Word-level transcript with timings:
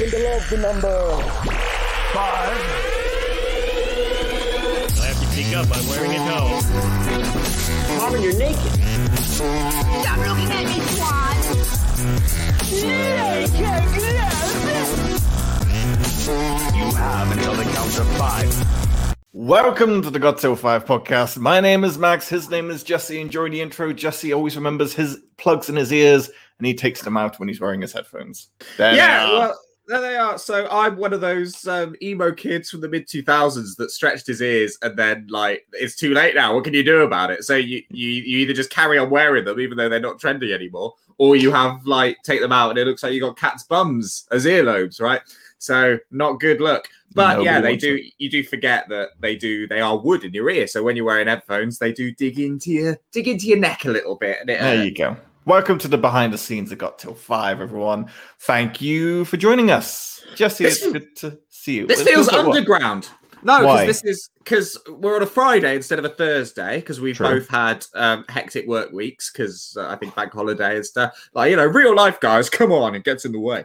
happen 0.00 0.18
to 0.18 0.28
love 0.30 0.48
the 0.48 0.56
number 0.56 1.22
five? 2.12 2.56
I 4.98 5.06
have 5.06 5.20
to 5.20 5.26
speak 5.26 5.54
up. 5.54 5.66
I'm 5.70 5.86
wearing 5.88 6.12
it 6.12 6.20
home. 6.20 6.62
Marvin, 7.98 8.22
you're 8.22 8.38
naked. 8.38 8.72
Stop 9.20 10.18
looking 10.18 10.50
at 10.50 10.64
me, 10.64 10.80
twat! 10.80 11.40
You 16.74 16.94
have 16.96 17.32
until 17.32 17.54
the 17.54 17.64
count 17.64 17.98
of 17.98 18.08
five. 18.16 19.16
Welcome 19.32 20.02
to 20.02 20.10
the 20.10 20.18
God 20.18 20.38
Till 20.38 20.56
5 20.56 20.84
podcast. 20.86 21.36
My 21.36 21.60
name 21.60 21.84
is 21.84 21.98
Max. 21.98 22.28
His 22.28 22.48
name 22.48 22.70
is 22.70 22.82
Jesse. 22.82 23.20
Enjoy 23.20 23.50
the 23.50 23.60
intro. 23.60 23.92
Jesse 23.92 24.32
always 24.32 24.56
remembers 24.56 24.94
his 24.94 25.18
plugs 25.36 25.68
in 25.68 25.76
his 25.76 25.92
ears 25.92 26.30
and 26.58 26.66
he 26.66 26.74
takes 26.74 27.02
them 27.02 27.16
out 27.16 27.38
when 27.38 27.48
he's 27.48 27.60
wearing 27.60 27.80
his 27.80 27.92
headphones. 27.92 28.48
There 28.76 28.94
yeah, 28.94 29.24
uh, 29.24 29.38
well, 29.38 29.58
there 29.90 30.00
they 30.00 30.16
are. 30.16 30.38
So 30.38 30.68
I'm 30.70 30.96
one 30.96 31.12
of 31.12 31.20
those 31.20 31.66
um, 31.66 31.96
emo 32.00 32.32
kids 32.32 32.70
from 32.70 32.80
the 32.80 32.88
mid 32.88 33.08
2000s 33.08 33.76
that 33.76 33.90
stretched 33.90 34.26
his 34.26 34.40
ears 34.40 34.78
and 34.82 34.96
then 34.96 35.26
like 35.28 35.66
it's 35.72 35.96
too 35.96 36.14
late 36.14 36.36
now. 36.36 36.54
What 36.54 36.64
can 36.64 36.74
you 36.74 36.84
do 36.84 37.02
about 37.02 37.30
it? 37.32 37.44
So 37.44 37.56
you 37.56 37.82
you, 37.90 38.08
you 38.08 38.38
either 38.38 38.52
just 38.52 38.70
carry 38.70 38.98
on 38.98 39.10
wearing 39.10 39.44
them 39.44 39.58
even 39.58 39.76
though 39.76 39.88
they're 39.88 39.98
not 39.98 40.20
trendy 40.20 40.54
anymore, 40.54 40.94
or 41.18 41.34
you 41.34 41.50
have 41.50 41.84
like 41.86 42.18
take 42.22 42.40
them 42.40 42.52
out 42.52 42.70
and 42.70 42.78
it 42.78 42.86
looks 42.86 43.02
like 43.02 43.12
you 43.12 43.20
got 43.20 43.36
cat's 43.36 43.64
bums 43.64 44.28
as 44.30 44.46
earlobes, 44.46 45.00
right? 45.00 45.22
So 45.58 45.98
not 46.12 46.40
good 46.40 46.60
look. 46.60 46.88
But 47.12 47.38
Nobody 47.38 47.44
yeah, 47.44 47.60
they 47.60 47.76
do. 47.76 47.96
it. 47.96 48.12
You 48.18 48.30
do 48.30 48.44
forget 48.44 48.88
that 48.88 49.10
they 49.18 49.34
do. 49.34 49.66
They 49.66 49.80
are 49.80 49.98
wood 49.98 50.22
in 50.22 50.32
your 50.32 50.48
ear. 50.48 50.68
So 50.68 50.84
when 50.84 50.94
you're 50.94 51.04
wearing 51.04 51.26
headphones, 51.26 51.78
they 51.78 51.92
do 51.92 52.12
dig 52.12 52.38
into 52.38 52.70
your 52.70 52.98
dig 53.10 53.26
into 53.26 53.46
your 53.46 53.58
neck 53.58 53.84
a 53.84 53.90
little 53.90 54.14
bit. 54.14 54.38
And 54.40 54.50
it, 54.50 54.60
There 54.60 54.78
uh, 54.78 54.82
you 54.84 54.94
go. 54.94 55.16
Welcome 55.50 55.78
to 55.78 55.88
the 55.88 55.98
behind 55.98 56.32
the 56.32 56.38
scenes 56.38 56.70
of 56.70 56.78
Got 56.78 57.00
Till 57.00 57.12
5, 57.12 57.60
everyone. 57.60 58.06
Thank 58.38 58.80
you 58.80 59.24
for 59.24 59.36
joining 59.36 59.72
us. 59.72 60.24
Jesse, 60.36 60.62
This- 60.62 60.80
it's 60.80 60.92
good 60.92 61.16
to 61.16 61.40
see 61.48 61.74
you. 61.74 61.88
This 61.88 62.04
feels 62.04 62.28
like 62.30 62.46
what? 62.46 62.56
underground. 62.56 63.08
No, 63.42 63.58
because 63.62 63.84
this 63.84 64.04
is 64.04 64.30
because 64.38 64.78
we're 64.88 65.16
on 65.16 65.24
a 65.24 65.26
Friday 65.26 65.74
instead 65.74 65.98
of 65.98 66.04
a 66.04 66.10
Thursday 66.10 66.76
because 66.76 67.00
we've 67.00 67.16
True. 67.16 67.40
both 67.40 67.48
had 67.48 67.84
um, 67.96 68.24
hectic 68.28 68.68
work 68.68 68.92
weeks 68.92 69.32
because 69.32 69.76
uh, 69.76 69.88
I 69.88 69.96
think 69.96 70.14
bank 70.14 70.32
holiday 70.32 70.76
and 70.76 70.86
stuff. 70.86 71.30
Like 71.34 71.50
you 71.50 71.56
know, 71.56 71.66
real 71.66 71.96
life 71.96 72.20
guys, 72.20 72.48
come 72.58 72.70
on, 72.70 72.94
it 72.94 73.02
gets 73.02 73.24
in 73.24 73.32
the 73.32 73.40
way. 73.40 73.64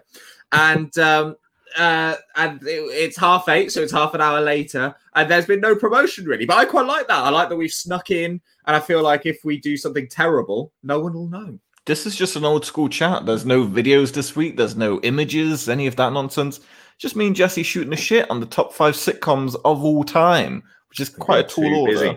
And 0.53 0.97
um, 0.97 1.35
uh, 1.77 2.15
and 2.35 2.63
it, 2.63 2.81
it's 2.93 3.17
half 3.17 3.47
eight, 3.47 3.71
so 3.71 3.81
it's 3.81 3.91
half 3.91 4.15
an 4.15 4.21
hour 4.21 4.41
later, 4.41 4.95
and 5.13 5.29
there's 5.29 5.45
been 5.45 5.61
no 5.61 5.75
promotion 5.75 6.25
really. 6.25 6.47
But 6.47 6.57
I 6.57 6.65
quite 6.65 6.87
like 6.87 7.07
that. 7.09 7.23
I 7.23 7.29
like 7.29 7.49
that 7.49 7.55
we've 7.57 7.71
snuck 7.71 8.09
in, 8.09 8.41
and 8.65 8.75
I 8.75 8.79
feel 8.79 9.03
like 9.03 9.27
if 9.27 9.45
we 9.45 9.59
do 9.59 9.77
something 9.77 10.07
terrible, 10.07 10.71
no 10.81 10.99
one 10.99 11.13
will 11.13 11.27
know. 11.27 11.59
This 11.85 12.05
is 12.05 12.15
just 12.15 12.35
an 12.35 12.45
old 12.45 12.65
school 12.65 12.89
chat. 12.89 13.25
There's 13.25 13.45
no 13.45 13.65
videos 13.65 14.11
this 14.13 14.35
week. 14.35 14.57
There's 14.57 14.75
no 14.75 14.99
images, 15.01 15.69
any 15.69 15.85
of 15.87 15.95
that 15.97 16.13
nonsense. 16.13 16.59
Just 16.97 17.15
me 17.15 17.27
and 17.27 17.35
Jesse 17.35 17.61
shooting 17.63 17.91
the 17.91 17.95
shit 17.95 18.29
on 18.31 18.39
the 18.39 18.45
top 18.47 18.73
five 18.73 18.95
sitcoms 18.95 19.55
of 19.65 19.83
all 19.83 20.03
time, 20.03 20.63
which 20.89 20.99
is 20.99 21.09
quite 21.09 21.51
a 21.55 21.61
We're 21.61 21.69
tall 21.69 21.81
order. 21.81 21.93
busy. 21.93 22.07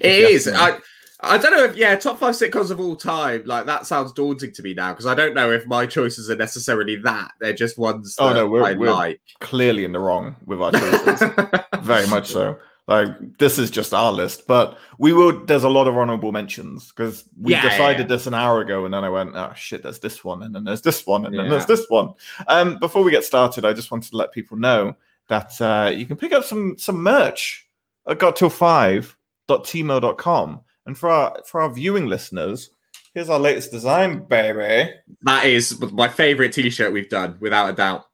It 0.00 0.20
Yes, 0.30 0.46
is. 0.46 0.52
man. 0.52 0.56
I 0.56 0.78
I 1.22 1.38
don't 1.38 1.50
know 1.52 1.64
if 1.64 1.74
yeah, 1.76 1.96
top 1.96 2.18
five 2.20 2.34
sitcoms 2.34 2.70
of 2.70 2.78
all 2.78 2.94
time. 2.94 3.42
Like 3.46 3.64
that 3.66 3.86
sounds 3.86 4.12
daunting 4.12 4.52
to 4.52 4.62
me 4.62 4.74
now 4.74 4.92
because 4.92 5.06
I 5.06 5.14
don't 5.14 5.34
know 5.34 5.50
if 5.50 5.66
my 5.66 5.86
choices 5.86 6.30
are 6.30 6.36
necessarily 6.36 6.96
that. 6.96 7.32
They're 7.40 7.54
just 7.54 7.78
ones 7.78 8.14
that 8.16 8.22
Oh, 8.22 8.32
no, 8.34 8.46
we're- 8.46 8.64
I 8.66 8.74
we're- 8.74 8.92
like. 8.92 9.20
Clearly 9.40 9.84
in 9.84 9.92
the 9.92 9.98
wrong 9.98 10.36
with 10.44 10.60
our 10.62 10.70
choices. 10.72 11.22
Very 11.80 12.06
much 12.06 12.28
so. 12.28 12.58
Like 12.88 13.38
this 13.38 13.58
is 13.58 13.68
just 13.70 13.92
our 13.92 14.12
list, 14.12 14.46
but 14.46 14.78
we 14.98 15.12
will. 15.12 15.44
There's 15.44 15.64
a 15.64 15.68
lot 15.68 15.88
of 15.88 15.96
honorable 15.96 16.30
mentions 16.30 16.92
because 16.92 17.24
we 17.40 17.50
Yeah, 17.52 17.64
yeah, 17.64 17.70
decided 17.70 18.08
yeah. 18.08 18.16
this 18.16 18.28
an 18.28 18.34
hour 18.34 18.60
ago, 18.60 18.84
and 18.84 18.94
then 18.94 19.02
I 19.02 19.08
went, 19.08 19.34
"Oh 19.34 19.52
shit, 19.56 19.82
there's 19.82 19.98
this 19.98 20.22
one, 20.22 20.44
and 20.44 20.54
then 20.54 20.62
there's 20.62 20.82
this 20.82 21.04
one, 21.04 21.26
and 21.26 21.36
then 21.36 21.48
there's 21.48 21.66
this 21.66 21.86
one." 21.88 22.14
Um, 22.46 22.78
before 22.78 23.02
we 23.02 23.10
get 23.10 23.24
started, 23.24 23.64
I 23.64 23.72
just 23.72 23.90
wanted 23.90 24.10
to 24.10 24.16
let 24.16 24.30
people 24.30 24.56
know 24.56 24.94
that 25.28 25.60
uh, 25.60 25.90
you 25.90 26.06
can 26.06 26.16
pick 26.16 26.32
up 26.32 26.44
some 26.44 26.78
some 26.78 27.02
merch 27.02 27.66
at 28.06 28.20
got 28.20 28.36
till 28.36 28.50
five 28.50 29.16
com, 29.48 30.60
and 30.86 30.96
for 30.96 31.08
our 31.08 31.42
for 31.44 31.62
our 31.62 31.72
viewing 31.72 32.06
listeners, 32.06 32.70
here's 33.14 33.28
our 33.28 33.40
latest 33.40 33.72
design, 33.72 34.20
baby. 34.28 34.92
That 35.22 35.44
is 35.44 35.80
my 35.92 36.06
favorite 36.06 36.52
T-shirt 36.52 36.92
we've 36.92 37.08
done, 37.08 37.36
without 37.40 37.70
a 37.70 37.72
doubt. 37.72 38.04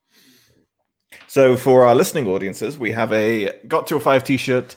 So 1.32 1.56
for 1.56 1.86
our 1.86 1.94
listening 1.94 2.26
audiences, 2.28 2.78
we 2.78 2.92
have 2.92 3.10
a 3.10 3.58
Got 3.66 3.86
to 3.86 3.96
a 3.96 4.00
Five 4.00 4.22
t-shirt 4.22 4.76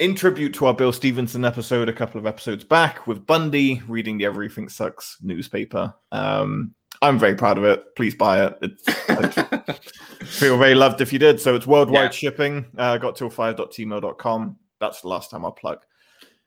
in 0.00 0.16
tribute 0.16 0.52
to 0.54 0.66
our 0.66 0.74
Bill 0.74 0.92
Stevenson 0.92 1.44
episode 1.44 1.88
a 1.88 1.92
couple 1.92 2.18
of 2.18 2.26
episodes 2.26 2.64
back 2.64 3.06
with 3.06 3.24
Bundy 3.24 3.80
reading 3.86 4.18
the 4.18 4.24
Everything 4.24 4.68
Sucks 4.68 5.18
newspaper. 5.22 5.94
Um, 6.10 6.74
I'm 7.02 7.20
very 7.20 7.36
proud 7.36 7.56
of 7.56 7.62
it. 7.62 7.84
Please 7.94 8.16
buy 8.16 8.44
it. 8.44 8.58
It's, 8.62 8.82
I 9.08 9.76
feel 10.24 10.58
very 10.58 10.74
loved 10.74 11.00
if 11.00 11.12
you 11.12 11.20
did. 11.20 11.40
So 11.40 11.54
it's 11.54 11.68
worldwide 11.68 12.02
Yeah. 12.06 12.10
shipping. 12.10 12.66
Uh, 12.76 12.98
got 12.98 13.14
to 13.18 13.26
a 13.26 13.30
five.tmo.com. 13.30 14.56
That's 14.80 15.02
the 15.02 15.08
last 15.08 15.30
time 15.30 15.44
I'll 15.44 15.52
plug. 15.52 15.84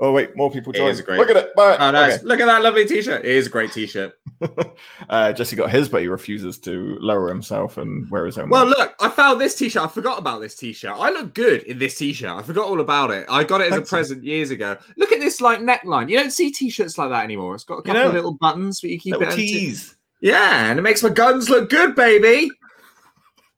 Oh 0.01 0.11
wait, 0.11 0.35
more 0.35 0.51
people 0.51 0.73
It 0.73 0.79
join. 0.79 0.89
is 0.89 0.99
great. 0.99 1.17
Look 1.17 1.29
at 1.29 1.37
it. 1.37 1.45
It. 1.45 1.51
Oh, 1.57 1.91
nice! 1.91 2.15
Okay. 2.15 2.25
Look 2.25 2.41
at 2.41 2.47
that 2.47 2.61
lovely 2.61 2.85
T-shirt. 2.85 3.23
It 3.23 3.31
is 3.31 3.47
a 3.47 3.49
great 3.49 3.71
T-shirt. 3.71 4.15
uh, 5.09 5.33
Jesse 5.33 5.55
got 5.55 5.69
his, 5.71 5.89
but 5.89 6.01
he 6.01 6.07
refuses 6.07 6.57
to 6.59 6.97
lower 6.99 7.29
himself 7.29 7.77
and 7.77 8.09
wear 8.09 8.25
his 8.25 8.37
own. 8.37 8.49
Well, 8.49 8.65
merch. 8.65 8.77
look, 8.77 8.95
I 8.99 9.09
found 9.09 9.39
this 9.39 9.55
T-shirt. 9.55 9.83
I 9.83 9.87
forgot 9.87 10.19
about 10.19 10.41
this 10.41 10.55
T-shirt. 10.55 10.95
I 10.95 11.09
look 11.11 11.33
good 11.33 11.63
in 11.63 11.79
this 11.79 11.97
T-shirt. 11.97 12.29
I 12.29 12.41
forgot 12.41 12.67
all 12.67 12.79
about 12.81 13.11
it. 13.11 13.25
I 13.29 13.43
got 13.43 13.61
it 13.61 13.65
as 13.67 13.73
Thanks. 13.73 13.89
a 13.89 13.95
present 13.95 14.23
years 14.23 14.51
ago. 14.51 14.77
Look 14.97 15.11
at 15.11 15.19
this 15.19 15.41
like 15.41 15.59
neckline. 15.59 16.09
You 16.09 16.17
don't 16.17 16.31
see 16.31 16.51
T-shirts 16.51 16.97
like 16.97 17.09
that 17.09 17.23
anymore. 17.23 17.55
It's 17.55 17.63
got 17.63 17.75
a 17.75 17.77
You 17.77 17.83
couple 17.83 18.01
know, 18.01 18.07
of 18.09 18.13
little 18.15 18.33
buttons, 18.33 18.81
but 18.81 18.89
you 18.89 18.99
keep 18.99 19.15
it. 19.15 19.31
tease. 19.31 19.95
Yeah, 20.21 20.69
and 20.69 20.79
it 20.79 20.81
makes 20.81 21.03
my 21.03 21.09
guns 21.09 21.49
look 21.49 21.69
good, 21.69 21.95
baby. 21.95 22.49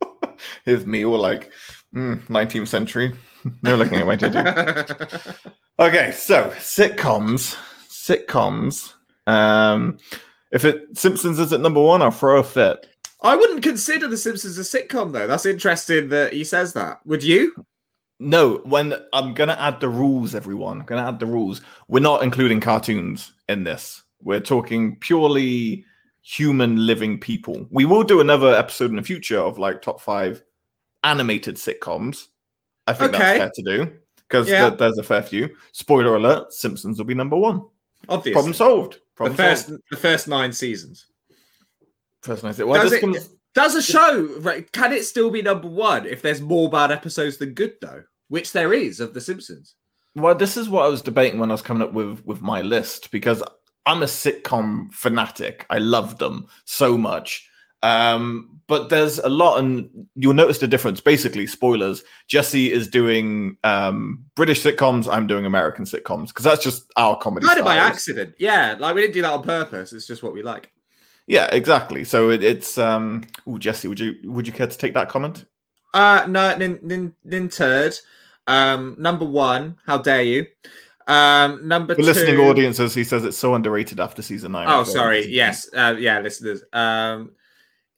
Here's 0.66 0.86
me 0.86 1.06
all 1.06 1.20
like 1.20 1.52
mm, 1.96 2.22
19th 2.28 2.68
century. 2.68 3.14
no 3.64 3.76
looking 3.76 4.00
at 4.00 4.06
my 4.06 4.18
JJ. 4.18 5.52
Okay, 5.80 6.12
so 6.12 6.50
sitcoms. 6.58 7.56
Sitcoms. 7.88 8.94
Um, 9.28 9.98
if 10.52 10.66
it 10.66 10.98
Simpsons 10.98 11.40
is 11.40 11.54
at 11.54 11.62
number 11.62 11.82
one, 11.82 12.02
I'll 12.02 12.12
throw 12.12 12.40
a 12.40 12.44
fit. 12.44 12.88
I 13.22 13.36
wouldn't 13.36 13.64
consider 13.64 14.08
The 14.08 14.18
Simpsons 14.18 14.58
a 14.58 14.62
sitcom, 14.62 15.12
though. 15.12 15.26
That's 15.28 15.46
interesting 15.46 16.10
that 16.10 16.34
he 16.34 16.44
says 16.44 16.74
that. 16.74 17.00
Would 17.06 17.24
you? 17.24 17.54
No, 18.20 18.58
when 18.64 18.94
I'm 19.14 19.34
gonna 19.34 19.58
add 19.60 19.80
the 19.80 19.90
rules, 19.90 20.34
everyone. 20.36 20.80
I'm 20.80 20.86
gonna 20.86 21.08
add 21.08 21.20
the 21.20 21.26
rules. 21.26 21.62
We're 21.88 22.00
not 22.00 22.24
including 22.24 22.60
cartoons 22.60 23.34
in 23.50 23.64
this. 23.64 24.04
We're 24.22 24.40
talking 24.40 24.96
purely 24.98 25.86
human 26.24 26.86
living 26.86 27.20
people. 27.20 27.68
We 27.72 27.86
will 27.86 28.04
do 28.04 28.20
another 28.20 28.54
episode 28.54 28.90
in 28.90 28.96
the 28.98 29.04
future 29.04 29.40
of 29.40 29.58
like 29.60 29.82
top 29.82 30.02
five 30.02 30.44
animated 31.04 31.56
sitcoms. 31.56 32.28
I 32.88 32.94
think 32.94 33.14
Okay. 33.14 33.20
that's 33.20 33.38
fair 33.40 33.52
to 33.56 33.86
do 33.86 33.92
because 34.28 34.50
Yeah. 34.50 34.70
there's 34.72 34.98
a 34.98 35.04
fair 35.04 35.22
few. 35.22 35.56
Spoiler 35.72 36.16
alert: 36.16 36.54
Simpsons 36.54 36.98
will 36.98 37.06
be 37.06 37.14
number 37.14 37.38
one. 37.38 37.64
Obviously. 38.10 38.34
Problem 38.34 38.54
solved. 38.54 39.00
the 39.18 39.30
first, 39.32 39.68
solved. 39.68 39.84
the 39.92 39.98
first 39.98 40.28
nine 40.28 40.54
seasons. 40.54 41.06
First 42.22 42.44
night. 42.44 42.58
Well, 42.58 42.82
Does 42.82 42.94
it- 42.94 43.02
comes- 43.02 43.30
Does 43.54 43.76
a 43.76 43.82
show 43.82 44.24
right? 44.40 44.72
Can 44.72 44.94
it 44.94 45.04
still 45.06 45.32
be 45.32 45.42
number 45.42 45.68
one 45.68 46.06
if 46.06 46.22
there's 46.22 46.42
more 46.42 46.70
bad 46.70 46.92
episodes 46.92 47.38
than 47.38 47.54
good, 47.54 47.74
though? 47.82 48.04
Which 48.28 48.52
there 48.52 48.74
is 48.74 49.00
of 49.00 49.14
The 49.14 49.22
Simpsons. 49.22 49.76
Well, 50.16 50.36
this 50.36 50.58
is 50.58 50.70
what 50.70 50.86
I 50.86 50.90
was 50.90 51.02
debating 51.02 51.40
when 51.40 51.50
I 51.50 51.54
was 51.54 51.62
coming 51.62 51.82
up 51.84 51.94
with 51.94 52.24
with 52.26 52.42
my 52.42 52.62
list 52.62 53.10
because 53.12 53.42
I'm 53.86 54.04
a 54.04 54.08
sitcom 54.08 54.92
fanatic. 54.94 55.66
I 55.70 55.78
love 55.80 56.18
them 56.20 56.48
so 56.66 56.98
much. 56.98 57.47
Um, 57.84 58.60
but 58.68 58.90
there's 58.90 59.18
a 59.20 59.30
lot, 59.30 59.60
and 59.60 59.90
you'll 60.16 60.34
notice 60.34 60.58
the 60.60 60.68
difference. 60.68 61.00
Basically, 61.00 61.48
spoilers: 61.48 62.04
Jesse 62.28 62.72
is 62.72 62.88
doing 62.88 63.58
um, 63.64 64.26
British 64.36 64.62
sitcoms. 64.62 65.08
I'm 65.12 65.26
doing 65.28 65.46
American 65.46 65.86
sitcoms 65.86 66.28
because 66.28 66.44
that's 66.44 66.64
just 66.64 66.92
our 66.98 67.18
comedy. 67.18 67.46
Kind 67.46 67.60
of 67.60 67.66
by 67.66 67.78
accident. 67.78 68.36
Yeah, 68.40 68.76
like 68.80 68.94
we 68.96 69.02
didn't 69.02 69.14
do 69.14 69.22
that 69.22 69.32
on 69.32 69.44
purpose. 69.44 69.94
It's 69.94 70.08
just 70.08 70.22
what 70.24 70.34
we 70.34 70.44
like. 70.44 70.70
Yeah, 71.28 71.48
exactly. 71.52 72.04
So 72.04 72.30
it, 72.30 72.44
it's. 72.44 72.78
um 72.78 73.24
Oh, 73.46 73.58
Jesse, 73.58 73.88
would 73.88 74.00
you 74.00 74.16
would 74.26 74.48
you 74.48 74.54
care 74.54 74.68
to 74.68 74.78
take 74.78 74.94
that 74.96 75.08
comment? 75.10 75.46
Uh 75.94 76.26
no, 76.28 76.56
nin, 76.58 76.80
nin, 76.84 77.14
nin 77.24 77.48
turd. 77.50 77.96
Um, 78.48 78.96
number 78.98 79.26
one, 79.26 79.78
how 79.86 79.98
dare 79.98 80.24
you? 80.24 80.46
Um, 81.08 81.66
number 81.68 81.96
The 81.96 82.02
two. 82.02 82.06
listening 82.06 82.40
audiences, 82.40 82.94
he 82.94 83.04
says 83.04 83.24
it's 83.24 83.38
so 83.38 83.56
underrated 83.56 84.00
after 84.00 84.22
season 84.22 84.52
nine. 84.54 84.68
Oh, 84.70 84.84
sorry. 84.84 85.26
Yes. 85.28 85.70
Uh, 85.74 85.96
yeah, 85.98 86.20
listeners. 86.20 86.64
Um, 86.74 87.32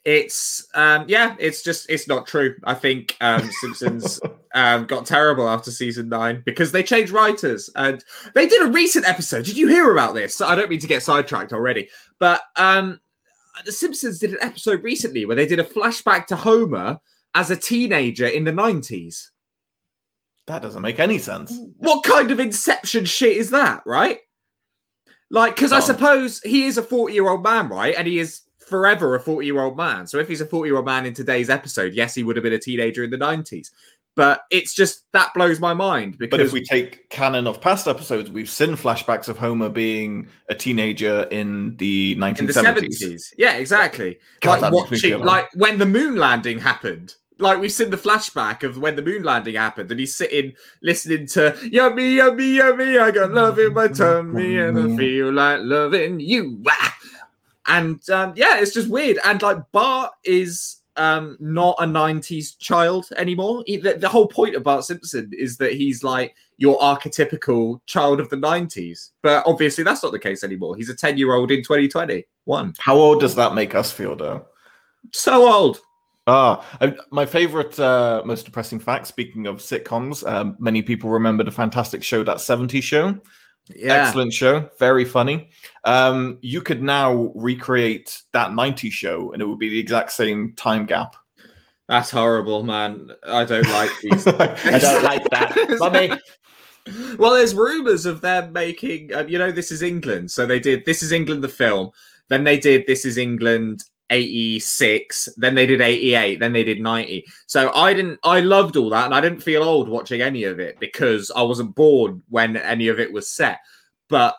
it's 0.06 0.68
um, 0.76 1.06
yeah, 1.08 1.36
it's 1.40 1.62
just 1.62 1.90
it's 1.90 2.08
not 2.08 2.28
true. 2.28 2.56
I 2.64 2.74
think 2.74 3.18
um, 3.22 3.50
Simpsons 3.62 4.20
um, 4.54 4.86
got 4.86 5.06
terrible 5.06 5.48
after 5.48 5.72
season 5.72 6.10
nine 6.10 6.42
because 6.46 6.72
they 6.72 6.84
changed 6.84 7.12
writers 7.12 7.70
and 7.76 8.04
they 8.34 8.48
did 8.48 8.62
a 8.62 8.72
recent 8.72 9.08
episode. 9.08 9.46
Did 9.46 9.58
you 9.58 9.68
hear 9.68 9.92
about 9.92 10.16
this? 10.16 10.42
I 10.42 10.56
don't 10.56 10.70
mean 10.70 10.80
to 10.80 10.88
get 10.88 11.04
sidetracked 11.04 11.54
already, 11.54 11.90
but 12.18 12.42
um, 12.56 13.00
the 13.66 13.72
Simpsons 13.72 14.20
did 14.20 14.32
an 14.32 14.40
episode 14.42 14.84
recently 14.84 15.26
where 15.26 15.36
they 15.36 15.48
did 15.48 15.60
a 15.60 15.64
flashback 15.64 16.28
to 16.28 16.36
Homer 16.36 17.00
as 17.36 17.52
a 17.52 17.56
teenager 17.56 18.28
in 18.28 18.46
the 18.46 18.52
nineties. 18.52 19.32
That 20.48 20.64
doesn't 20.64 20.82
make 20.82 21.00
any 21.00 21.20
sense. 21.20 21.56
What 21.78 22.04
kind 22.04 22.32
of 22.32 22.40
Inception 22.40 23.06
shit 23.06 23.38
is 23.38 23.52
that, 23.52 23.84
right? 23.86 24.18
Like, 25.30 25.56
because 25.56 25.72
I 25.72 25.80
suppose 25.80 26.42
he 26.42 26.66
is 26.66 26.80
a 26.80 26.82
40 26.84 27.14
year 27.14 27.30
old 27.30 27.44
man, 27.44 27.70
right? 27.70 27.94
And 27.96 28.08
he 28.08 28.18
is 28.18 28.42
forever 28.70 29.16
a 29.16 29.20
40 29.20 29.46
year 29.46 29.60
old 29.60 29.76
man. 29.76 30.08
So 30.08 30.20
if 30.20 30.28
he's 30.28 30.42
a 30.42 30.46
40 30.46 30.70
year 30.70 30.78
old 30.78 30.86
man 30.86 31.06
in 31.06 31.14
today's 31.14 31.50
episode, 31.50 31.94
yes, 31.94 32.16
he 32.16 32.24
would 32.24 32.36
have 32.36 32.44
been 32.44 32.54
a 32.54 32.60
teenager 32.60 33.04
in 33.04 33.10
the 33.10 33.18
90s. 33.18 33.72
But 34.16 34.42
it's 34.52 34.74
just 34.74 35.06
that 35.14 35.34
blows 35.34 35.62
my 35.62 35.74
mind 35.74 36.18
because 36.18 36.40
But 36.40 36.46
if 36.46 36.52
we 36.52 36.62
take 36.62 37.10
canon 37.10 37.48
of 37.48 37.62
past 37.62 37.88
episodes, 37.88 38.30
we've 38.30 38.50
seen 38.50 38.72
flashbacks 38.72 39.30
of 39.30 39.38
Homer 39.38 39.70
being 39.70 40.28
a 40.50 40.56
teenager 40.56 41.26
in 41.32 41.78
the 41.78 42.12
in 42.14 42.20
the 42.20 42.26
1970s. 42.26 43.02
70s. 43.02 43.34
Yeah, 43.38 43.54
exactly. 43.54 44.20
God, 44.42 44.62
like 44.62 44.74
watching, 44.74 45.20
like 45.20 45.48
when 45.56 45.78
the 45.78 45.86
moon 45.86 46.18
landing 46.18 46.60
happened. 46.60 47.16
Like 47.42 47.62
we've 47.62 47.72
seen 47.72 47.90
the 47.90 47.96
flashback 47.96 48.64
of 48.64 48.78
when 48.78 48.98
the 48.98 49.02
moon 49.02 49.24
landing 49.24 49.56
happened, 49.56 49.90
and 49.90 49.98
he's 49.98 50.14
sitting 50.14 50.52
listening 50.82 51.26
to 51.28 51.58
"Yummy, 51.72 52.16
yummy, 52.16 52.56
yummy." 52.56 52.98
I 52.98 53.12
got 53.12 53.32
love 53.32 53.58
in 53.58 53.74
my 53.74 53.88
tummy, 53.88 54.58
and 54.58 54.78
I 54.78 54.98
feel 54.98 55.32
like 55.32 55.62
loving 55.62 56.20
you. 56.20 56.62
And 57.70 58.08
um, 58.10 58.34
yeah, 58.36 58.60
it's 58.60 58.74
just 58.74 58.90
weird. 58.90 59.20
And 59.24 59.42
like 59.42 59.58
Bart 59.72 60.12
is 60.24 60.78
um, 60.98 61.38
not 61.40 61.78
a 61.80 61.86
'90s 61.86 62.58
child 62.60 63.08
anymore. 63.16 63.64
He- 63.66 63.78
the, 63.78 63.94
the 63.94 64.10
whole 64.10 64.28
point 64.28 64.56
of 64.56 64.64
Bart 64.64 64.84
Simpson 64.84 65.32
is 65.38 65.56
that 65.58 65.74
he's 65.74 66.04
like 66.04 66.36
your 66.58 66.78
archetypical 66.80 67.80
child 67.86 68.20
of 68.20 68.30
the 68.30 68.36
'90s, 68.36 69.12
but 69.22 69.44
obviously 69.46 69.84
that's 69.84 70.04
not 70.04 70.12
the 70.12 70.20
case 70.20 70.44
anymore. 70.44 70.76
He's 70.76 70.90
a 70.90 70.96
10 70.96 71.18
year 71.18 71.34
old 71.34 71.52
in 71.52 71.60
2021. 71.64 72.74
How 72.80 72.96
old 72.98 73.22
does 73.22 73.36
that 73.36 73.54
make 73.54 73.76
us 73.76 73.92
feel, 73.92 74.16
though? 74.16 74.46
so 75.14 75.50
old. 75.52 75.80
Ah, 76.28 76.64
I, 76.82 76.94
my 77.12 77.26
favorite, 77.26 77.80
uh, 77.80 78.22
most 78.26 78.46
depressing 78.46 78.80
fact. 78.80 79.08
Speaking 79.08 79.48
of 79.48 79.58
sitcoms, 79.58 80.30
um, 80.30 80.56
many 80.60 80.82
people 80.82 81.10
remember 81.10 81.44
the 81.44 81.52
fantastic 81.52 82.04
show 82.04 82.24
that 82.24 82.38
'70s 82.38 82.84
show. 82.84 83.20
Yeah. 83.76 84.06
Excellent 84.08 84.34
show, 84.34 84.70
very 84.80 85.06
funny. 85.06 85.50
Um, 85.84 86.40
you 86.42 86.62
could 86.62 86.82
now 86.82 87.32
recreate 87.36 88.22
that 88.34 88.52
'90s 88.52 88.92
show, 88.92 89.32
and 89.32 89.42
it 89.42 89.46
would 89.46 89.60
be 89.60 89.70
the 89.70 89.80
exact 89.80 90.12
same 90.12 90.54
time 90.56 90.86
gap. 90.86 91.16
That's 91.88 92.12
horrible, 92.12 92.64
man. 92.64 93.12
I 93.26 93.46
don't 93.46 93.68
like 93.70 93.92
these. 94.02 94.28
I 94.28 94.80
don't 94.80 95.04
like 95.04 95.24
that, 95.32 95.78
mummy. 95.80 96.12
well, 97.18 97.34
there's 97.34 97.56
rumors 97.56 98.06
of 98.06 98.22
them 98.22 98.54
making, 98.54 99.14
um, 99.14 99.28
you 99.28 99.38
know, 99.38 99.52
This 99.52 99.72
Is 99.72 99.82
England. 99.82 100.32
So 100.32 100.46
they 100.46 100.60
did 100.60 100.86
This 100.86 101.02
Is 101.02 101.12
England, 101.12 101.44
the 101.44 101.50
film. 101.50 101.92
Then 102.28 102.44
they 102.44 102.60
did 102.60 102.86
This 102.86 103.06
Is 103.06 103.18
England 103.18 103.84
86. 104.10 105.30
Then 105.38 105.56
they 105.56 105.66
did 105.66 105.82
88. 105.82 106.40
Then 106.40 106.54
they 106.54 106.64
did 106.64 106.82
90. 106.82 107.26
So 107.48 107.72
I 107.74 107.94
didn't, 107.94 108.20
I 108.24 108.40
loved 108.40 108.78
all 108.78 108.90
that. 108.90 109.06
And 109.06 109.14
I 109.14 109.22
didn't 109.22 109.44
feel 109.44 109.64
old 109.64 109.90
watching 109.90 110.22
any 110.22 110.44
of 110.44 110.60
it 110.60 110.80
because 110.80 111.32
I 111.36 111.42
wasn't 111.44 111.76
born 111.76 112.24
when 112.30 112.58
any 112.58 112.88
of 112.88 113.00
it 113.00 113.12
was 113.12 113.30
set. 113.30 113.60
But 114.10 114.36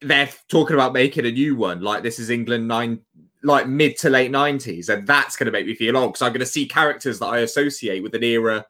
they're 0.00 0.30
talking 0.48 0.74
about 0.74 0.92
making 0.92 1.26
a 1.26 1.32
new 1.32 1.56
one 1.56 1.80
like 1.80 2.02
This 2.02 2.18
Is 2.18 2.30
England 2.30 2.68
9, 2.68 3.00
like 3.42 3.66
mid 3.66 3.98
to 3.98 4.10
late 4.10 4.30
90s. 4.30 4.88
And 4.88 5.06
that's 5.06 5.36
going 5.36 5.46
to 5.46 5.52
make 5.52 5.66
me 5.66 5.74
feel 5.74 5.96
old 5.96 6.12
because 6.12 6.22
I'm 6.22 6.32
going 6.32 6.40
to 6.40 6.46
see 6.46 6.66
characters 6.66 7.18
that 7.18 7.26
I 7.26 7.38
associate 7.38 8.02
with 8.02 8.14
an 8.14 8.22
era 8.22 8.64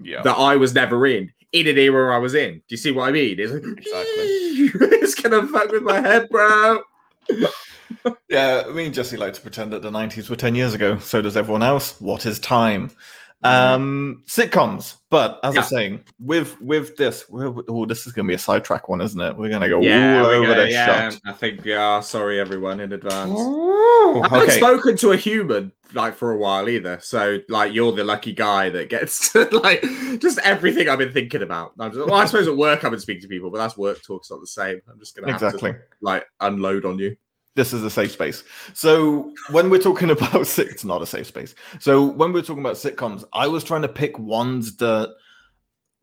Yeah, 0.00 0.22
that 0.22 0.36
I 0.36 0.56
was 0.56 0.74
never 0.74 1.06
in, 1.06 1.32
in 1.52 1.68
an 1.68 1.78
era 1.78 2.14
I 2.14 2.18
was 2.18 2.34
in. 2.34 2.54
Do 2.54 2.62
you 2.68 2.76
see 2.76 2.90
what 2.90 3.08
I 3.08 3.12
mean? 3.12 3.36
It's 3.38 3.52
like, 3.52 3.62
it's 4.92 5.14
gonna 5.14 5.46
fuck 5.46 5.70
with 5.70 5.82
my 5.82 6.00
head, 6.00 6.28
bro. 6.28 6.80
yeah. 8.28 8.64
Me 8.72 8.86
and 8.86 8.94
Jesse 8.94 9.16
like 9.16 9.34
to 9.34 9.40
pretend 9.40 9.72
that 9.72 9.82
the 9.82 9.90
'90s 9.90 10.28
were 10.30 10.36
ten 10.36 10.54
years 10.54 10.74
ago. 10.74 10.98
So 10.98 11.20
does 11.22 11.36
everyone 11.36 11.62
else. 11.62 12.00
What 12.00 12.26
is 12.26 12.38
time? 12.38 12.90
Um, 13.42 14.22
sitcoms, 14.26 14.96
but 15.10 15.38
as 15.42 15.54
Yeah. 15.54 15.60
I'm 15.60 15.66
saying, 15.66 16.04
with 16.18 16.58
with 16.62 16.96
this, 16.96 17.28
we're, 17.28 17.52
oh, 17.68 17.84
this 17.84 18.06
is 18.06 18.12
going 18.14 18.24
to 18.26 18.30
be 18.30 18.34
a 18.34 18.38
sidetrack 18.38 18.88
one, 18.88 19.02
isn't 19.02 19.20
it? 19.20 19.36
We're 19.36 19.50
going 19.50 19.60
to 19.60 19.68
go 19.68 19.82
Yeah, 19.82 20.20
all 20.20 20.26
over 20.28 20.46
gonna- 20.46 20.62
this 20.62 20.72
yeah. 20.72 21.10
shot. 21.10 21.20
I 21.26 21.32
think. 21.32 21.62
Yeah, 21.62 22.00
sorry 22.00 22.40
everyone 22.40 22.80
in 22.80 22.92
advance. 22.94 23.38
I 23.38 24.20
haven't 24.30 24.40
Okay. 24.44 24.56
spoken 24.56 24.96
to 24.98 25.12
a 25.12 25.16
human 25.16 25.72
like 25.92 26.14
for 26.14 26.30
a 26.32 26.38
while 26.38 26.70
either. 26.70 26.98
So 27.02 27.38
like, 27.50 27.74
you're 27.74 27.92
the 27.92 28.02
lucky 28.02 28.32
guy 28.32 28.70
that 28.70 28.88
gets 28.88 29.30
to 29.32 29.44
like 29.58 29.82
just 30.20 30.38
everything 30.38 30.88
I've 30.88 30.98
been 30.98 31.12
thinking 31.12 31.42
about. 31.42 31.72
I'm 31.78 31.92
just, 31.92 32.06
well, 32.06 32.14
I 32.18 32.24
suppose 32.24 32.48
at 32.48 32.56
work 32.56 32.82
I've 32.82 32.92
been 32.92 33.00
speaking 33.00 33.22
to 33.22 33.28
people, 33.28 33.50
but 33.50 33.58
that's 33.58 33.76
work 33.76 34.02
talk. 34.02 34.22
It's 34.22 34.30
not 34.30 34.40
the 34.40 34.46
same. 34.46 34.80
I'm 34.90 34.98
just 34.98 35.14
gonna 35.14 35.30
have 35.30 35.42
Exactly. 35.42 35.72
to 35.72 35.78
like 36.00 36.24
unload 36.40 36.86
on 36.86 36.98
you. 36.98 37.14
This 37.54 37.72
is 37.72 37.84
a 37.84 37.90
safe 37.90 38.12
space. 38.12 38.42
So 38.72 39.32
when 39.50 39.70
we're 39.70 39.78
talking 39.78 40.10
about 40.16 40.58
it's 40.58 40.84
not 40.84 41.02
a 41.02 41.06
safe 41.06 41.26
space. 41.26 41.54
So 41.80 42.04
when 42.04 42.32
we're 42.32 42.42
talking 42.42 42.62
about 42.62 42.76
sitcoms, 42.76 43.24
I 43.32 43.46
was 43.48 43.64
trying 43.64 43.82
to 43.82 43.88
pick 43.88 44.18
ones 44.18 44.76
that 44.76 45.14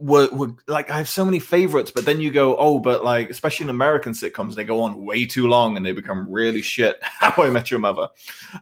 were, 0.01 0.27
were 0.31 0.55
like 0.67 0.89
I 0.89 0.97
have 0.97 1.07
so 1.07 1.23
many 1.23 1.39
favorites, 1.39 1.91
but 1.91 2.05
then 2.05 2.19
you 2.19 2.31
go, 2.31 2.57
oh, 2.57 2.79
but 2.79 3.03
like 3.03 3.29
especially 3.29 3.65
in 3.65 3.69
American 3.69 4.13
sitcoms, 4.13 4.55
they 4.55 4.63
go 4.63 4.81
on 4.81 5.05
way 5.05 5.25
too 5.25 5.47
long 5.47 5.77
and 5.77 5.85
they 5.85 5.91
become 5.91 6.29
really 6.29 6.61
shit. 6.61 6.99
How 7.01 7.43
I 7.43 7.49
Met 7.49 7.69
Your 7.69 7.79
Mother, 7.79 8.09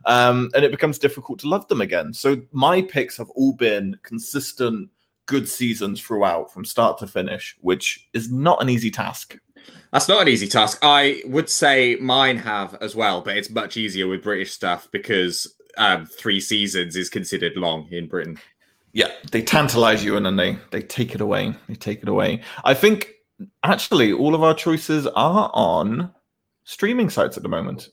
um, 0.06 0.52
and 0.54 0.66
it 0.66 0.72
becomes 0.72 1.00
difficult 1.00 1.40
to 1.40 1.48
love 1.48 1.68
them 1.68 1.82
again. 1.82 2.14
So 2.14 2.42
my 2.52 2.82
picks 2.82 3.18
have 3.18 3.30
all 3.32 3.54
been 3.54 3.98
consistent, 4.04 4.90
good 5.30 5.48
seasons 5.48 6.02
throughout, 6.02 6.52
from 6.54 6.66
start 6.66 6.98
to 7.00 7.08
finish, 7.08 7.56
which 7.62 8.08
is 8.14 8.32
not 8.32 8.62
an 8.62 8.70
easy 8.70 8.92
task. 8.92 9.38
That's 9.94 10.08
not 10.10 10.22
an 10.22 10.28
easy 10.28 10.48
task. 10.48 10.80
I 10.82 11.22
would 11.26 11.50
say 11.50 11.96
mine 12.02 12.38
have 12.38 12.76
as 12.82 12.96
well, 12.96 13.22
but 13.22 13.38
it's 13.38 13.50
much 13.50 13.78
easier 13.78 14.08
with 14.08 14.24
British 14.24 14.52
stuff 14.52 14.88
because 14.92 15.56
um, 15.78 16.06
three 16.06 16.40
seasons 16.40 16.96
is 16.96 17.10
considered 17.10 17.56
long 17.56 17.88
in 17.92 18.08
Britain. 18.08 18.38
yeah 18.94 19.12
they 19.32 19.42
tantalize 19.42 20.04
you 20.04 20.18
and 20.18 20.26
then 20.26 20.36
they 20.36 20.58
they 20.72 20.82
take 20.82 21.14
it 21.16 21.22
away 21.22 21.54
they 21.68 21.76
take 21.76 22.02
it 22.02 22.10
away 22.10 22.42
i 22.64 22.74
think 22.74 23.12
actually 23.64 24.12
all 24.12 24.34
of 24.34 24.42
our 24.42 24.56
choices 24.56 25.06
are 25.16 25.52
on 25.54 26.12
streaming 26.64 27.08
sites 27.10 27.38
at 27.38 27.44
the 27.44 27.50
moment 27.50 27.90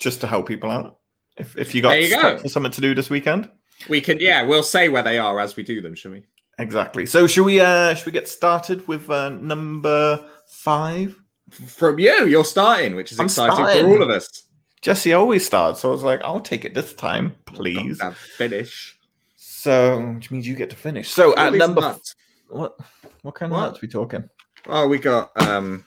just 0.00 0.20
to 0.20 0.26
help 0.26 0.48
people 0.48 0.70
out 0.72 0.98
if, 1.36 1.56
if 1.56 1.72
you 1.72 1.80
got 1.80 1.90
There 1.90 2.00
you 2.00 2.20
go. 2.20 2.36
for 2.38 2.48
something 2.48 2.72
to 2.72 2.80
do 2.80 2.94
this 2.96 3.08
weekend 3.10 3.48
We 3.88 4.00
can, 4.00 4.18
yeah, 4.18 4.42
we'll 4.42 4.64
say 4.64 4.88
where 4.88 5.04
they 5.04 5.18
are 5.18 5.38
as 5.38 5.54
we 5.54 5.62
do 5.62 5.80
them, 5.80 5.94
shall 5.94 6.10
we? 6.10 6.24
Exactly 6.58 7.06
so 7.06 7.26
should 7.26 7.44
we 7.44 7.60
uh 7.60 7.94
should 7.94 8.06
we 8.06 8.12
get 8.12 8.28
started 8.28 8.86
with 8.88 9.08
uh 9.10 9.28
number 9.30 10.24
five 10.48 11.14
From 11.50 11.98
you, 11.98 12.26
you're 12.26 12.44
starting, 12.44 12.94
which 12.96 13.12
is 13.12 13.18
I'm 13.20 13.26
exciting 13.26 13.54
starting. 13.56 13.82
for 13.84 13.90
all 13.90 14.02
of 14.02 14.10
us. 14.10 14.44
jesse 14.82 15.12
always 15.12 15.46
starts 15.46 15.80
so 15.80 15.88
i 15.88 15.92
was 15.92 16.02
like 16.02 16.20
i'll 16.22 16.40
take 16.40 16.64
it 16.64 16.74
this 16.74 16.92
time 16.94 17.34
please 17.46 18.00
finish. 18.36 18.98
so 19.36 20.00
which 20.14 20.30
means 20.30 20.46
you 20.46 20.54
get 20.54 20.70
to 20.70 20.76
finish 20.76 21.08
so 21.10 21.34
at 21.36 21.52
number 21.54 21.80
nuts. 21.80 22.14
what 22.48 22.76
what 23.22 23.34
kind 23.34 23.52
of 23.52 23.58
What? 23.58 23.64
nuts 23.66 23.80
we 23.82 23.88
talking 23.88 24.28
Oh, 24.70 24.86
we 24.86 24.98
got 24.98 25.30
um 25.40 25.86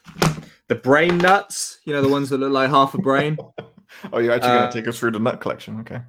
the 0.67 0.75
brain 0.75 1.17
nuts. 1.19 1.81
You 1.85 1.93
know 1.93 2.01
the 2.01 2.07
ones 2.07 2.29
that 2.29 2.37
look 2.39 2.51
like 2.53 2.69
half 2.69 2.93
a 2.95 2.97
brain. 2.97 3.37
oh 4.13 4.17
you're 4.19 4.31
actually 4.33 4.49
Uh, 4.51 4.59
going 4.61 4.71
to 4.71 4.79
take 4.81 4.87
us 4.87 4.97
through 4.97 5.11
the 5.11 5.19
nut 5.19 5.39
collection 5.41 5.81
okay 5.81 5.99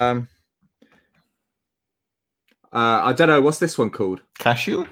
Um, 0.00 0.28
uh, 2.74 3.00
I 3.04 3.12
don't 3.12 3.28
know 3.28 3.40
what's 3.40 3.58
this 3.58 3.78
one 3.78 3.90
called. 3.90 4.20
cashew 4.38 4.86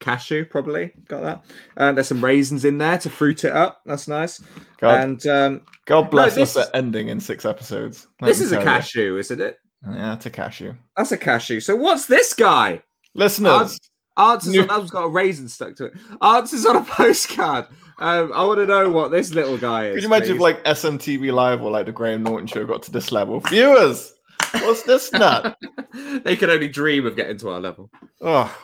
Cashew, 0.00 0.44
probably 0.44 0.92
got 1.08 1.22
that. 1.22 1.44
Uh, 1.76 1.92
there's 1.92 2.08
some 2.08 2.22
raisins 2.22 2.64
in 2.66 2.76
there 2.78 2.98
to 2.98 3.08
fruit 3.08 3.44
it 3.44 3.52
up. 3.52 3.80
That's 3.86 4.06
nice. 4.08 4.42
God, 4.78 5.00
And 5.00 5.26
um, 5.26 5.60
God 5.86 6.10
bless 6.10 6.34
this 6.34 6.56
us 6.56 6.68
for 6.68 6.76
ending 6.76 7.08
in 7.08 7.20
six 7.20 7.44
episodes. 7.46 8.06
let 8.20 8.28
this 8.28 8.40
is 8.40 8.52
a 8.52 8.56
tell 8.56 8.64
you. 8.64 8.66
cashew, 8.68 9.16
isn't 9.18 9.40
it? 9.40 9.58
Yeah, 9.88 10.14
it's 10.14 10.26
a 10.26 10.30
cashew. 10.30 10.74
That's 10.96 11.12
a 11.12 11.16
cashew. 11.16 11.60
So 11.60 11.76
what's 11.76 12.06
this 12.06 12.34
guy? 12.34 12.82
Listeners, 13.14 13.78
Answers 14.18 14.52
New- 14.52 14.62
on, 14.62 14.66
that's 14.66 14.90
got 14.90 15.04
a 15.04 15.08
raisin 15.08 15.48
stuck 15.48 15.74
to 15.76 15.86
it. 15.86 15.94
Answers 16.20 16.66
on 16.66 16.76
a 16.76 16.84
postcard. 16.84 17.66
Um, 17.98 18.32
I 18.34 18.44
want 18.44 18.58
to 18.58 18.66
know 18.66 18.90
what 18.90 19.10
this 19.10 19.32
little 19.32 19.56
guy 19.56 19.86
is. 19.88 19.94
could 19.94 20.02
you 20.02 20.08
imagine 20.08 20.30
if 20.32 20.36
please. 20.38 20.42
like 20.42 20.64
SMTV 20.64 21.32
Live 21.32 21.62
or 21.62 21.70
like 21.70 21.86
the 21.86 21.92
Graham 21.92 22.22
Norton 22.24 22.46
show 22.48 22.64
got 22.66 22.82
to 22.82 22.90
this 22.90 23.12
level? 23.12 23.40
Viewers, 23.40 24.13
what's 24.62 24.82
this 24.82 25.12
nut? 25.12 25.58
they 26.24 26.36
can 26.36 26.50
only 26.50 26.68
dream 26.68 27.06
of 27.06 27.16
getting 27.16 27.38
to 27.38 27.50
our 27.50 27.60
level? 27.60 27.90
Oh, 28.20 28.54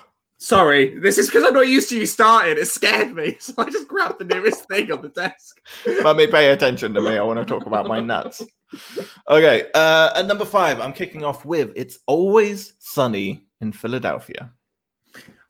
Sorry, 0.42 0.98
this 0.98 1.18
is 1.18 1.26
because 1.26 1.44
I'm 1.44 1.52
not 1.52 1.68
used 1.68 1.90
to 1.90 1.98
you 1.98 2.06
starting. 2.06 2.56
It 2.56 2.64
scared 2.64 3.14
me, 3.14 3.36
so 3.40 3.52
I 3.58 3.68
just 3.68 3.86
grabbed 3.86 4.20
the 4.20 4.24
nearest 4.24 4.66
thing 4.68 4.90
on 4.90 5.02
the 5.02 5.10
desk. 5.10 5.60
let 6.02 6.16
me 6.16 6.26
pay 6.26 6.50
attention 6.50 6.94
to 6.94 7.02
me. 7.02 7.18
I 7.18 7.22
want 7.22 7.38
to 7.38 7.44
talk 7.44 7.66
about 7.66 7.86
my 7.86 8.00
nuts. 8.00 8.42
Okay, 9.28 9.66
uh, 9.74 10.12
at 10.16 10.26
number 10.26 10.46
five, 10.46 10.80
I'm 10.80 10.94
kicking 10.94 11.24
off 11.24 11.44
with 11.44 11.72
It's 11.76 11.98
Always 12.06 12.72
Sunny 12.78 13.44
in 13.60 13.70
Philadelphia. 13.72 14.50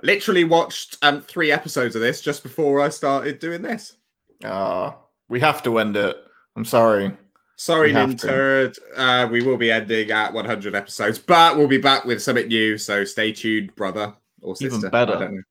Literally 0.03 0.43
watched 0.43 0.97
um 1.03 1.21
three 1.21 1.53
episodes 1.53 1.95
of 1.95 2.03
this 2.03 2.21
just 2.21 2.43
before 2.43 2.81
I 2.81 2.89
started 2.89 3.39
doing 3.39 3.63
this. 3.63 3.97
Ah, 4.45 4.97
we 5.29 5.39
have 5.39 5.63
to 5.63 5.79
end 5.79 5.97
it. 5.97 6.17
I'm 6.57 6.65
sorry. 6.65 7.17
Sorry, 7.61 7.89
We 7.89 7.93
have 7.95 8.17
to. 8.17 8.27
Ninturd. 8.27 8.79
Uh, 8.97 9.29
we 9.31 9.43
will 9.43 9.59
be 9.59 9.71
ending 9.71 10.11
at 10.11 10.33
100 10.33 10.75
episodes, 10.75 11.19
but 11.19 11.59
we'll 11.59 11.69
be 11.69 11.77
back 11.77 12.07
with 12.07 12.23
something 12.23 12.49
new. 12.49 12.79
So 12.79 13.05
stay 13.05 13.33
tuned, 13.33 13.77
brother 13.77 14.15
or 14.41 14.57
sister. 14.57 14.79
Even 14.79 14.91
better. 14.91 15.15
I 15.15 15.21
don't 15.21 15.35
know. 15.35 15.43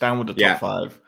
Down 0.00 0.18
with 0.18 0.28
the 0.28 0.32
top 0.32 0.40
Yeah. 0.40 0.56
five. 0.58 0.98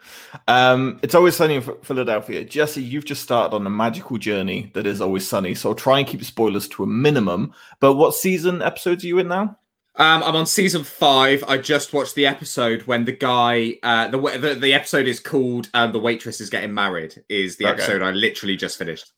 Um, 0.47 1.01
it's 1.03 1.15
always 1.15 1.37
sunny 1.37 1.55
in 1.55 1.63
Ph- 1.63 1.79
Philadelphia. 1.83 2.45
Jesse, 2.45 2.83
you've 2.83 3.07
just 3.07 3.23
started 3.23 3.57
on 3.57 3.67
a 3.67 3.71
magical 3.71 4.19
journey 4.19 4.71
that 4.75 4.87
is 4.87 5.01
always 5.01 5.27
sunny. 5.27 5.55
So 5.55 5.71
I'll 5.71 5.75
try 5.75 6.01
and 6.01 6.07
keep 6.07 6.23
spoilers 6.23 6.69
to 6.69 6.83
a 6.83 6.87
minimum. 6.87 7.55
But 7.81 7.95
what 7.95 8.15
season 8.15 8.61
episodes 8.61 9.05
are 9.05 9.07
you 9.07 9.19
in 9.21 9.29
now? 9.29 9.57
Um, 9.97 10.23
I'm 10.23 10.37
on 10.37 10.45
season 10.45 10.85
five. 10.85 11.43
I 11.49 11.57
just 11.57 11.95
watched 11.95 12.15
the 12.15 12.27
episode 12.27 12.83
when 12.83 13.07
the 13.07 13.13
guy, 13.13 13.79
uh, 13.83 14.09
the 14.09 14.19
the, 14.39 14.55
the 14.55 14.75
episode 14.75 15.07
is 15.07 15.19
called 15.19 15.71
um, 15.73 15.93
"The 15.93 15.99
Waitress 15.99 16.43
is 16.43 16.51
Getting 16.51 16.75
Married." 16.75 17.23
Is 17.31 17.57
the 17.57 17.65
Okay. 17.65 17.73
episode 17.75 18.03
I 18.03 18.11
literally 18.11 18.57
just 18.57 18.77
finished. 18.77 19.13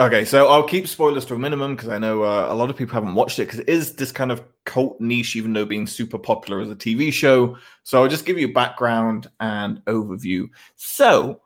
Okay, 0.00 0.24
so 0.24 0.48
I'll 0.48 0.62
keep 0.62 0.88
spoilers 0.88 1.26
to 1.26 1.34
a 1.34 1.38
minimum 1.38 1.76
because 1.76 1.90
I 1.90 1.98
know 1.98 2.22
uh, 2.22 2.46
a 2.48 2.54
lot 2.54 2.70
of 2.70 2.76
people 2.76 2.94
haven't 2.94 3.14
watched 3.14 3.38
it 3.38 3.42
because 3.42 3.58
it 3.60 3.68
is 3.68 3.96
this 3.96 4.10
kind 4.10 4.32
of 4.32 4.42
cult 4.64 4.98
niche, 4.98 5.36
even 5.36 5.52
though 5.52 5.66
being 5.66 5.86
super 5.86 6.16
popular 6.16 6.62
as 6.62 6.70
a 6.70 6.74
TV 6.74 7.12
show. 7.12 7.58
So 7.82 8.02
I'll 8.02 8.08
just 8.08 8.24
give 8.24 8.38
you 8.38 8.50
background 8.50 9.26
and 9.40 9.84
overview. 9.84 10.48
So 10.76 11.42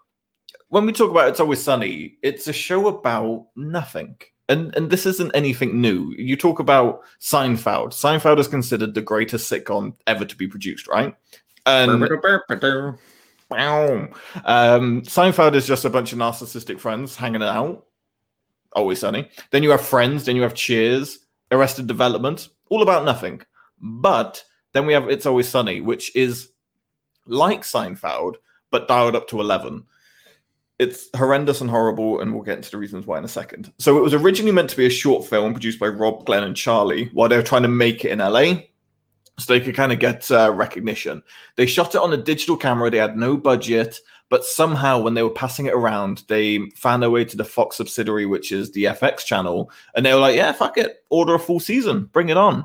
when 0.69 0.87
we 0.87 0.93
talk 0.93 1.11
about 1.11 1.31
It's 1.31 1.41
Always 1.41 1.65
Sunny, 1.65 2.17
it's 2.23 2.47
a 2.47 2.53
show 2.53 2.87
about 2.87 3.49
nothing. 3.57 4.17
And, 4.49 4.73
and 4.77 4.89
this 4.89 5.05
isn't 5.05 5.33
anything 5.35 5.81
new. 5.81 6.15
You 6.17 6.37
talk 6.37 6.61
about 6.61 7.01
Seinfeld. 7.21 7.89
Seinfeld 7.89 8.39
is 8.39 8.47
considered 8.47 8.95
the 8.95 9.03
greatest 9.03 9.51
sitcom 9.51 9.95
ever 10.07 10.25
to 10.25 10.37
be 10.37 10.47
produced, 10.47 10.87
right? 10.87 11.13
And 11.67 11.91
um, 14.45 15.03
Seinfeld 15.03 15.57
is 15.57 15.67
just 15.67 15.85
a 15.85 15.91
bunch 15.91 16.13
of 16.13 16.21
narcissistic 16.21 16.79
friends 16.79 17.17
hanging 17.17 17.43
out. 17.43 17.87
Always 18.75 19.01
sunny. 19.01 19.29
Then 19.51 19.63
you 19.63 19.71
have 19.71 19.85
Friends. 19.85 20.25
Then 20.25 20.37
you 20.37 20.43
have 20.43 20.55
Cheers, 20.55 21.19
Arrested 21.51 21.87
Development. 21.87 22.49
All 22.71 22.83
about 22.83 23.05
nothing. 23.05 23.43
But 23.81 24.43
then 24.73 24.87
we 24.87 24.93
have 24.93 25.09
It's 25.09 25.27
Always 25.27 25.49
Sunny, 25.49 25.81
which 25.81 26.15
is 26.17 26.51
like 27.27 27.63
Seinfeld, 27.63 28.37
but 28.71 28.89
dialed 28.89 29.17
up 29.17 29.29
to 29.29 29.41
11. 29.41 29.85
It's 30.79 31.09
horrendous 31.17 31.61
and 31.61 31.71
horrible, 31.71 32.21
and 32.21 32.35
we'll 32.35 32.43
get 32.43 32.57
into 32.57 32.71
the 32.71 32.79
reasons 32.79 33.07
why 33.07 33.19
in 33.19 33.25
a 33.25 33.29
second. 33.29 33.73
So 33.79 33.97
it 33.97 34.03
was 34.03 34.15
originally 34.15 34.53
meant 34.53 34.71
to 34.71 34.77
be 34.77 34.87
a 34.87 34.91
short 34.91 35.25
film 35.25 35.53
produced 35.53 35.79
by 35.79 35.87
Rob, 35.87 36.27
Glenn, 36.27 36.43
and 36.43 36.57
Charlie 36.57 37.11
while 37.13 37.29
they 37.29 37.37
were 37.37 37.43
trying 37.43 37.63
to 37.63 37.69
make 37.69 38.05
it 38.05 38.11
in 38.11 38.19
LA 38.19 38.55
so 39.39 39.53
they 39.53 39.61
could 39.61 39.75
kind 39.75 39.93
of 39.93 39.99
get 39.99 40.31
uh, 40.31 40.53
recognition. 40.53 41.23
They 41.57 41.67
shot 41.67 41.95
it 41.95 42.01
on 42.01 42.13
a 42.13 42.17
digital 42.17 42.57
camera. 42.57 42.91
They 42.91 42.99
had 42.99 43.17
no 43.17 43.37
budget, 43.37 43.99
but 44.31 44.45
somehow 44.45 44.99
when 45.01 45.15
they 45.15 45.23
were 45.23 45.31
passing 45.31 45.67
it 45.67 45.75
around, 45.75 46.25
they 46.29 46.59
found 46.77 47.03
their 47.03 47.11
way 47.11 47.25
to 47.25 47.37
the 47.37 47.45
Fox 47.45 47.77
subsidiary, 47.77 48.27
which 48.27 48.51
is 48.53 48.73
the 48.73 48.85
FX 48.85 49.25
channel, 49.25 49.71
and 49.95 50.05
they 50.05 50.13
were 50.13 50.21
like, 50.21 50.37
"Yeah, 50.37 50.53
fuck 50.53 50.79
it, 50.79 51.05
order 51.11 51.35
a 51.35 51.39
full 51.39 51.61
season, 51.61 52.05
bring 52.13 52.29
it 52.31 52.37
on." 52.37 52.65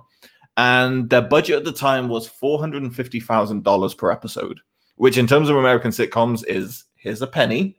And 0.57 1.09
their 1.09 1.21
budget 1.21 1.57
at 1.57 1.63
the 1.65 1.71
time 1.71 2.09
was 2.09 2.27
four 2.27 2.59
hundred 2.59 2.83
and 2.83 2.95
fifty 2.95 3.19
thousand 3.19 3.63
dollars 3.63 3.93
per 3.93 4.11
episode, 4.11 4.59
which 4.95 5.17
in 5.17 5.27
terms 5.27 5.49
of 5.49 5.55
American 5.57 5.91
sitcoms 5.91 6.43
is 6.47 6.85
here's 6.95 7.21
a 7.21 7.27
penny, 7.27 7.77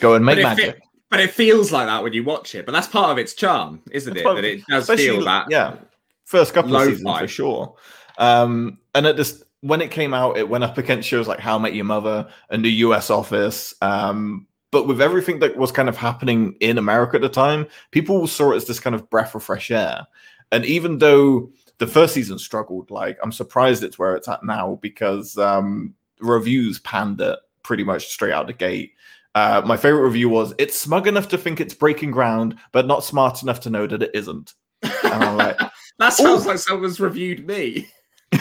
go 0.00 0.14
and 0.14 0.24
make 0.24 0.36
But 0.36 0.42
magic. 0.56 0.76
fe- 0.76 0.82
but 1.10 1.20
it 1.20 1.30
feels 1.30 1.72
like 1.72 1.86
that 1.86 2.02
when 2.02 2.12
you 2.12 2.24
watch 2.24 2.54
it. 2.54 2.66
But 2.66 2.72
that's 2.72 2.86
part 2.86 3.10
of 3.10 3.18
its 3.18 3.34
charm, 3.34 3.82
isn't 3.90 4.16
it? 4.16 4.24
That 4.24 4.44
it 4.44 4.64
does 4.66 4.88
feel 4.88 5.24
that. 5.24 5.46
yeah, 5.50 5.76
first 6.24 6.54
couple 6.54 6.76
of 6.76 6.84
seasons 6.84 7.18
for 7.18 7.28
sure. 7.28 7.74
Um, 8.18 8.78
and 8.94 9.06
at 9.06 9.16
this, 9.16 9.42
when 9.62 9.80
it 9.80 9.90
came 9.90 10.12
out, 10.12 10.36
it 10.36 10.48
went 10.48 10.64
up 10.64 10.76
against 10.76 11.08
shows 11.08 11.26
like 11.26 11.40
How 11.40 11.56
I 11.56 11.58
Met 11.58 11.74
Your 11.74 11.84
Mother 11.84 12.28
and 12.50 12.64
The 12.64 12.70
U.S. 12.70 13.10
Office. 13.10 13.74
Um, 13.80 14.46
but 14.70 14.86
with 14.86 15.00
everything 15.00 15.38
that 15.38 15.56
was 15.56 15.72
kind 15.72 15.88
of 15.88 15.96
happening 15.96 16.56
in 16.60 16.78
America 16.78 17.16
at 17.16 17.22
the 17.22 17.28
time, 17.28 17.66
people 17.90 18.26
saw 18.26 18.52
it 18.52 18.56
as 18.56 18.64
this 18.66 18.80
kind 18.80 18.94
of 18.94 19.08
breath 19.08 19.34
of 19.34 19.44
fresh 19.44 19.70
air. 19.70 20.06
And 20.50 20.64
even 20.66 20.98
though 20.98 21.50
the 21.78 21.86
first 21.86 22.14
season 22.14 22.38
struggled, 22.38 22.90
like 22.90 23.18
I'm 23.22 23.32
surprised 23.32 23.82
it's 23.82 23.98
where 23.98 24.16
it's 24.16 24.28
at 24.28 24.44
now 24.44 24.78
because 24.82 25.38
um, 25.38 25.94
reviews 26.20 26.78
panned 26.80 27.20
it 27.20 27.38
pretty 27.62 27.84
much 27.84 28.08
straight 28.08 28.32
out 28.32 28.46
the 28.46 28.52
gate. 28.52 28.92
Uh, 29.34 29.62
my 29.64 29.76
favorite 29.76 30.02
review 30.02 30.28
was 30.28 30.52
it's 30.58 30.78
smug 30.78 31.06
enough 31.06 31.28
to 31.28 31.38
think 31.38 31.60
it's 31.60 31.74
breaking 31.74 32.10
ground, 32.10 32.56
but 32.72 32.86
not 32.86 33.04
smart 33.04 33.42
enough 33.42 33.60
to 33.60 33.70
know 33.70 33.86
that 33.86 34.02
it 34.02 34.10
isn't. 34.14 34.54
And 34.82 35.24
I'm 35.24 35.36
like, 35.36 35.58
That 35.98 36.14
sounds 36.14 36.46
like 36.46 36.58
someone's 36.58 36.98
reviewed 36.98 37.46
me. 37.46 37.88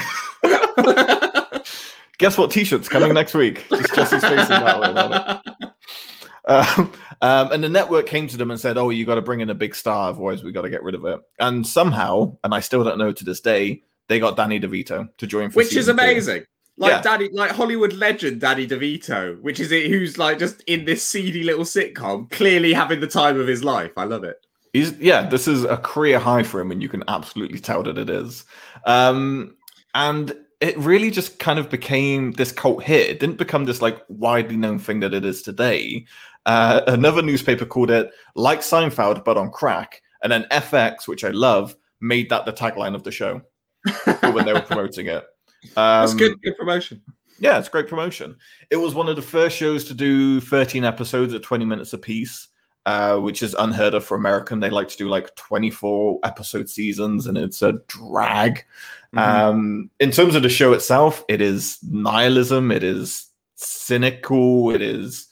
guess 2.17 2.37
what 2.37 2.51
t-shirt's 2.51 2.89
coming 2.89 3.13
next 3.13 3.33
week? 3.33 3.65
Just 3.69 3.95
Jesse's 3.95 4.21
face 4.23 4.31
in 4.31 4.37
that 4.49 5.43
way. 5.43 5.51
Um, 6.47 6.91
um, 7.21 7.51
and 7.51 7.63
the 7.63 7.69
network 7.69 8.07
came 8.07 8.27
to 8.27 8.35
them 8.37 8.49
and 8.51 8.59
said, 8.59 8.77
"Oh, 8.77 8.89
you 8.89 9.05
got 9.05 9.15
to 9.15 9.21
bring 9.21 9.41
in 9.41 9.49
a 9.49 9.55
big 9.55 9.75
star, 9.75 10.09
otherwise 10.09 10.43
we 10.43 10.51
got 10.51 10.63
to 10.63 10.69
get 10.69 10.83
rid 10.83 10.95
of 10.95 11.05
it." 11.05 11.19
And 11.39 11.65
somehow, 11.65 12.35
and 12.43 12.53
I 12.53 12.59
still 12.61 12.83
don't 12.83 12.97
know 12.97 13.11
to 13.11 13.23
this 13.23 13.41
day, 13.41 13.83
they 14.07 14.19
got 14.19 14.35
Danny 14.35 14.59
DeVito 14.59 15.07
to 15.17 15.27
join, 15.27 15.51
for 15.51 15.57
which 15.57 15.67
is 15.67 15.73
season 15.85 15.97
two. 15.97 16.03
amazing. 16.03 16.43
Like 16.77 16.91
Yeah. 16.91 17.01
Danny, 17.01 17.29
like 17.31 17.51
Hollywood 17.51 17.93
legend 17.93 18.41
Danny 18.41 18.65
DeVito, 18.65 19.39
which 19.41 19.59
is 19.59 19.71
it, 19.71 19.87
who's 19.91 20.17
like 20.17 20.39
just 20.39 20.61
in 20.63 20.85
this 20.85 21.03
seedy 21.03 21.43
little 21.43 21.63
sitcom, 21.65 22.29
clearly 22.31 22.73
having 22.73 23.01
the 23.01 23.07
time 23.07 23.39
of 23.39 23.47
his 23.47 23.63
life. 23.63 23.91
I 23.97 24.05
love 24.05 24.23
it. 24.23 24.37
He's 24.73 24.93
yeah, 24.97 25.29
this 25.29 25.47
is 25.47 25.63
a 25.63 25.77
career 25.77 26.17
high 26.17 26.43
for 26.43 26.59
him, 26.59 26.71
and 26.71 26.81
you 26.81 26.89
can 26.89 27.03
absolutely 27.07 27.59
tell 27.59 27.83
that 27.83 27.97
it 27.99 28.09
is. 28.09 28.45
Um, 28.85 29.55
and 29.93 30.33
it 30.61 30.77
really 30.77 31.09
just 31.09 31.39
kind 31.39 31.57
of 31.57 31.69
became 31.69 32.31
this 32.33 32.51
cult 32.51 32.83
hit. 32.83 33.09
It 33.09 33.19
didn't 33.19 33.37
become 33.37 33.65
this 33.65 33.81
like 33.81 33.99
widely 34.07 34.55
known 34.55 34.77
thing 34.77 34.99
that 34.99 35.13
it 35.13 35.25
is 35.25 35.41
today. 35.41 36.05
Uh, 36.45 36.81
another 36.87 37.21
newspaper 37.21 37.65
called 37.65 37.91
it 37.91 38.11
like 38.35 38.61
Seinfeld, 38.61 39.25
but 39.25 39.37
on 39.37 39.51
crack. 39.51 40.01
And 40.23 40.31
then 40.31 40.45
FX, 40.51 41.07
which 41.07 41.23
I 41.23 41.29
love, 41.29 41.75
made 41.99 42.29
that 42.29 42.45
the 42.45 42.53
tagline 42.53 42.93
of 42.95 43.03
the 43.03 43.11
show 43.11 43.41
when 44.05 44.45
they 44.45 44.53
were 44.53 44.61
promoting 44.67 45.07
it. 45.07 45.23
Um, 45.75 46.05
That's 46.05 46.13
good, 46.13 46.41
good 46.43 46.57
promotion. 46.57 47.01
yeah, 47.39 47.57
it's 47.57 47.69
great 47.69 47.87
promotion. 47.87 48.35
It 48.69 48.77
was 48.77 48.93
one 48.93 49.09
of 49.09 49.15
the 49.15 49.21
first 49.23 49.57
shows 49.57 49.83
to 49.85 49.95
do 49.95 50.39
13 50.41 50.83
episodes 50.83 51.33
at 51.33 51.41
20 51.41 51.65
minutes 51.65 51.93
apiece, 51.93 52.49
uh, 52.85 53.17
which 53.17 53.41
is 53.41 53.55
unheard 53.55 53.95
of 53.95 54.03
for 54.05 54.15
American. 54.15 54.59
They 54.59 54.69
like 54.69 54.89
to 54.89 54.97
do 54.97 55.09
like 55.09 55.35
24 55.35 56.19
episode 56.23 56.69
seasons, 56.69 57.25
and 57.25 57.37
it's 57.37 57.63
a 57.63 57.73
drag. 57.87 58.63
Mhm. 59.15 59.19
Um, 59.19 59.89
in 59.99 60.11
terms 60.11 60.35
of 60.35 60.43
the 60.43 60.49
show 60.49 60.73
itself, 60.73 61.23
it 61.27 61.41
is 61.41 61.77
nihilism, 61.83 62.71
it 62.71 62.83
is 62.83 63.27
cynical, 63.55 64.73
it 64.73 64.81
is 64.81 65.27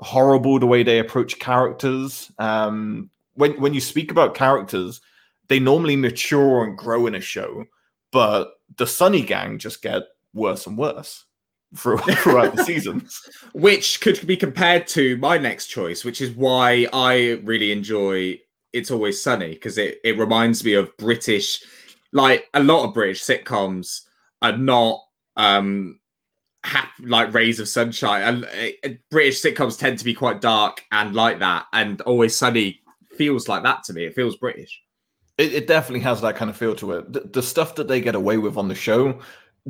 horrible 0.00 0.58
the 0.58 0.66
way 0.66 0.82
they 0.82 0.98
approach 0.98 1.38
characters. 1.38 2.30
Um, 2.38 3.10
when 3.34 3.58
when 3.60 3.74
you 3.74 3.80
speak 3.80 4.10
about 4.10 4.34
characters, 4.34 5.00
they 5.48 5.58
normally 5.60 5.96
mature 5.96 6.64
and 6.64 6.76
grow 6.76 7.06
in 7.06 7.14
a 7.14 7.20
show, 7.20 7.64
but 8.10 8.52
the 8.76 8.86
Sunny 8.86 9.22
Gang 9.22 9.58
just 9.58 9.82
get 9.82 10.02
worse 10.34 10.66
and 10.66 10.76
worse 10.78 11.24
throughout 11.76 12.54
the 12.54 12.64
seasons. 12.64 13.20
which 13.54 14.00
could 14.00 14.26
be 14.26 14.36
compared 14.36 14.86
to 14.88 15.16
my 15.18 15.38
next 15.38 15.68
choice, 15.68 16.04
which 16.04 16.20
is 16.20 16.30
why 16.32 16.86
I 16.92 17.40
really 17.44 17.72
enjoy 17.72 18.38
It's 18.72 18.90
Always 18.90 19.22
Sunny 19.22 19.54
because 19.54 19.78
it, 19.78 19.98
it 20.04 20.18
reminds 20.18 20.64
me 20.64 20.74
of 20.74 20.94
British, 20.98 21.62
like 22.12 22.48
a 22.54 22.62
lot 22.62 22.86
of 22.86 22.94
British 22.94 23.22
sitcoms 23.22 24.02
are 24.40 24.56
not 24.56 25.00
um 25.36 25.98
hap- 26.64 26.92
like 27.00 27.32
rays 27.34 27.60
of 27.60 27.68
sunshine. 27.68 28.22
And 28.22 28.44
uh, 28.44 28.96
British 29.10 29.42
sitcoms 29.42 29.78
tend 29.78 29.98
to 29.98 30.04
be 30.04 30.14
quite 30.14 30.40
dark 30.40 30.84
and 30.92 31.14
like 31.14 31.38
that, 31.40 31.66
and 31.72 32.00
Always 32.02 32.36
Sunny 32.36 32.80
feels 33.16 33.48
like 33.48 33.62
that 33.62 33.84
to 33.84 33.92
me. 33.92 34.04
It 34.04 34.14
feels 34.14 34.36
British. 34.36 34.80
It, 35.38 35.54
it 35.54 35.66
definitely 35.66 36.00
has 36.00 36.20
that 36.20 36.36
kind 36.36 36.50
of 36.50 36.56
feel 36.56 36.74
to 36.76 36.92
it. 36.92 37.12
The, 37.12 37.20
the 37.20 37.42
stuff 37.42 37.74
that 37.76 37.88
they 37.88 38.00
get 38.00 38.14
away 38.14 38.36
with 38.36 38.56
on 38.56 38.68
the 38.68 38.74
show 38.74 39.18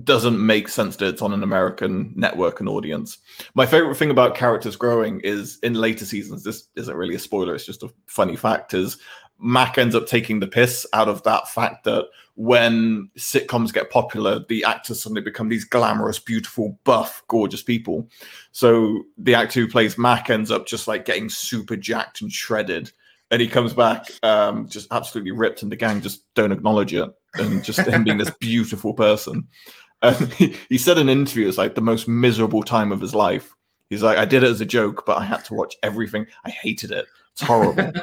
doesn't 0.04 0.44
make 0.44 0.68
sense 0.68 0.96
that 0.96 1.08
it's 1.08 1.22
on 1.22 1.32
an 1.32 1.42
American 1.42 2.12
network 2.16 2.60
and 2.60 2.68
audience. 2.68 3.18
My 3.54 3.66
favorite 3.66 3.96
thing 3.96 4.10
about 4.10 4.34
characters 4.34 4.74
growing 4.74 5.20
is 5.20 5.58
in 5.62 5.74
later 5.74 6.06
seasons, 6.06 6.42
this 6.42 6.68
isn't 6.76 6.96
really 6.96 7.14
a 7.14 7.18
spoiler, 7.18 7.54
it's 7.54 7.66
just 7.66 7.82
a 7.82 7.92
funny 8.06 8.34
fact, 8.34 8.72
is 8.72 8.96
Mac 9.38 9.76
ends 9.76 9.94
up 9.94 10.06
taking 10.06 10.40
the 10.40 10.46
piss 10.46 10.86
out 10.94 11.08
of 11.08 11.22
that 11.24 11.48
fact 11.48 11.84
that 11.84 12.06
when 12.34 13.10
sitcoms 13.18 13.72
get 13.72 13.90
popular, 13.90 14.44
the 14.48 14.64
actors 14.64 15.02
suddenly 15.02 15.20
become 15.20 15.48
these 15.48 15.64
glamorous, 15.64 16.18
beautiful, 16.18 16.78
buff, 16.84 17.22
gorgeous 17.28 17.62
people. 17.62 18.08
So 18.52 19.04
the 19.18 19.34
actor 19.34 19.60
who 19.60 19.68
plays 19.68 19.98
Mac 19.98 20.30
ends 20.30 20.50
up 20.50 20.66
just 20.66 20.88
like 20.88 21.04
getting 21.04 21.28
super 21.28 21.76
jacked 21.76 22.22
and 22.22 22.32
shredded. 22.32 22.90
And 23.30 23.40
he 23.40 23.48
comes 23.48 23.72
back 23.72 24.10
um, 24.22 24.68
just 24.68 24.88
absolutely 24.92 25.32
ripped, 25.32 25.62
and 25.62 25.72
the 25.72 25.76
gang 25.76 26.02
just 26.02 26.22
don't 26.34 26.52
acknowledge 26.52 26.92
it. 26.92 27.08
And 27.34 27.64
just 27.64 27.80
him 27.80 28.04
being 28.04 28.18
this 28.18 28.32
beautiful 28.40 28.92
person. 28.92 29.48
And 30.02 30.32
he, 30.34 30.56
he 30.68 30.78
said 30.78 30.98
in 30.98 31.08
an 31.08 31.18
interview, 31.18 31.48
it's 31.48 31.58
like 31.58 31.74
the 31.74 31.80
most 31.80 32.08
miserable 32.08 32.62
time 32.62 32.92
of 32.92 33.00
his 33.00 33.14
life. 33.14 33.54
He's 33.88 34.02
like, 34.02 34.18
I 34.18 34.24
did 34.24 34.42
it 34.42 34.50
as 34.50 34.60
a 34.60 34.66
joke, 34.66 35.04
but 35.06 35.18
I 35.18 35.24
had 35.24 35.44
to 35.46 35.54
watch 35.54 35.76
everything. 35.82 36.26
I 36.44 36.50
hated 36.50 36.90
it. 36.90 37.06
It's 37.32 37.42
horrible. 37.42 37.92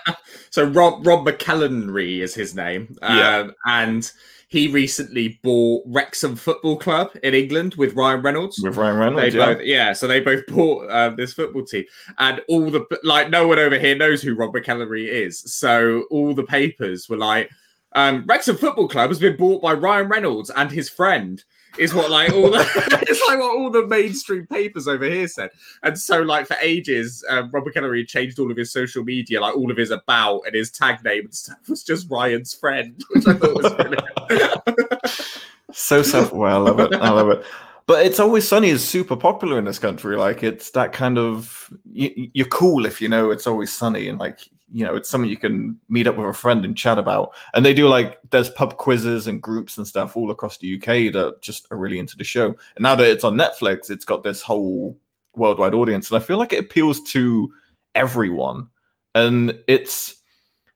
So 0.51 0.63
Rob 0.65 1.05
Rob 1.05 1.27
McElhenney 1.27 2.21
is 2.21 2.33
his 2.33 2.55
name, 2.55 2.97
Yeah. 3.03 3.37
um, 3.37 3.53
and 3.65 4.11
he 4.47 4.67
recently 4.67 5.39
bought 5.43 5.83
Wrexham 5.85 6.35
Football 6.35 6.77
Club 6.77 7.11
in 7.21 7.35
England 7.35 7.75
with 7.75 7.93
Ryan 7.93 8.23
Reynolds. 8.23 8.59
With 8.63 8.75
Ryan 8.75 8.97
Reynolds, 8.97 9.35
yeah. 9.35 9.45
both, 9.45 9.61
yeah, 9.63 9.93
so 9.93 10.07
they 10.07 10.19
both 10.21 10.43
bought 10.47 10.89
uh, 10.89 11.09
this 11.11 11.33
football 11.33 11.63
team, 11.63 11.85
and 12.17 12.41
all 12.49 12.71
the 12.71 12.83
like, 13.03 13.29
no 13.29 13.47
one 13.47 13.59
over 13.59 13.77
here 13.77 13.95
knows 13.95 14.23
who 14.23 14.33
Rob 14.33 14.51
McElhenney 14.53 15.07
is. 15.07 15.39
So 15.53 16.05
all 16.09 16.33
the 16.33 16.43
papers 16.43 17.07
were 17.07 17.17
like, 17.17 17.51
um, 17.93 18.25
Wrexham 18.27 18.57
Football 18.57 18.87
Club 18.87 19.11
has 19.11 19.19
been 19.19 19.37
bought 19.37 19.61
by 19.61 19.73
Ryan 19.73 20.07
Reynolds 20.07 20.49
and 20.49 20.71
his 20.71 20.89
friend. 20.89 21.43
Is 21.77 21.93
what 21.93 22.09
like 22.09 22.33
all 22.33 22.49
the 22.49 22.59
it's 23.07 23.21
like 23.27 23.39
what 23.39 23.57
all 23.57 23.69
the 23.69 23.85
mainstream 23.85 24.47
papers 24.47 24.87
over 24.87 25.05
here 25.05 25.27
said, 25.27 25.51
and 25.83 25.97
so 25.97 26.21
like 26.21 26.47
for 26.47 26.57
ages, 26.61 27.23
um, 27.29 27.49
Rob 27.51 27.65
McElhenney 27.65 28.07
changed 28.07 28.39
all 28.39 28.51
of 28.51 28.57
his 28.57 28.71
social 28.71 29.03
media, 29.03 29.39
like 29.39 29.55
all 29.55 29.71
of 29.71 29.77
his 29.77 29.91
about 29.91 30.41
and 30.45 30.55
his 30.55 30.71
tag 30.71 31.03
name 31.03 31.25
and 31.25 31.33
stuff 31.33 31.57
was 31.69 31.83
just 31.83 32.09
Ryan's 32.09 32.53
friend, 32.53 33.01
which 33.11 33.27
I 33.27 33.33
thought 33.33 33.55
was 33.55 33.73
brilliant. 33.73 35.29
So 35.71 36.01
self 36.01 36.33
well, 36.33 36.67
I 36.67 36.71
love 36.71 36.79
it. 36.79 36.93
I 36.95 37.09
love 37.11 37.29
it. 37.29 37.45
But 37.85 38.05
it's 38.05 38.19
always 38.19 38.47
sunny 38.47 38.69
is 38.69 38.87
super 38.87 39.15
popular 39.15 39.57
in 39.57 39.65
this 39.65 39.79
country. 39.79 40.15
Like 40.15 40.43
it's 40.43 40.71
that 40.71 40.93
kind 40.93 41.17
of 41.17 41.71
you, 41.91 42.29
you're 42.33 42.47
cool 42.47 42.85
if 42.85 43.01
you 43.01 43.09
know 43.09 43.31
it's 43.31 43.47
always 43.47 43.71
sunny 43.71 44.07
and 44.07 44.19
like 44.19 44.39
you 44.71 44.85
know 44.85 44.95
it's 44.95 45.09
something 45.09 45.29
you 45.29 45.37
can 45.37 45.79
meet 45.89 46.07
up 46.07 46.17
with 46.17 46.27
a 46.27 46.33
friend 46.33 46.65
and 46.65 46.77
chat 46.77 46.97
about. 46.97 47.33
And 47.53 47.65
they 47.65 47.73
do 47.73 47.87
like 47.87 48.19
there's 48.29 48.49
pub 48.49 48.77
quizzes 48.77 49.27
and 49.27 49.41
groups 49.41 49.77
and 49.77 49.87
stuff 49.87 50.15
all 50.15 50.31
across 50.31 50.57
the 50.57 50.75
UK 50.75 51.13
that 51.13 51.37
just 51.41 51.67
are 51.71 51.77
really 51.77 51.99
into 51.99 52.17
the 52.17 52.23
show. 52.23 52.47
And 52.47 52.83
now 52.83 52.95
that 52.95 53.07
it's 53.07 53.23
on 53.23 53.35
Netflix, 53.35 53.89
it's 53.89 54.05
got 54.05 54.23
this 54.23 54.41
whole 54.41 54.97
worldwide 55.35 55.73
audience, 55.73 56.09
and 56.11 56.21
I 56.21 56.25
feel 56.25 56.37
like 56.37 56.53
it 56.53 56.59
appeals 56.59 57.01
to 57.11 57.51
everyone. 57.95 58.67
And 59.15 59.57
it's 59.67 60.15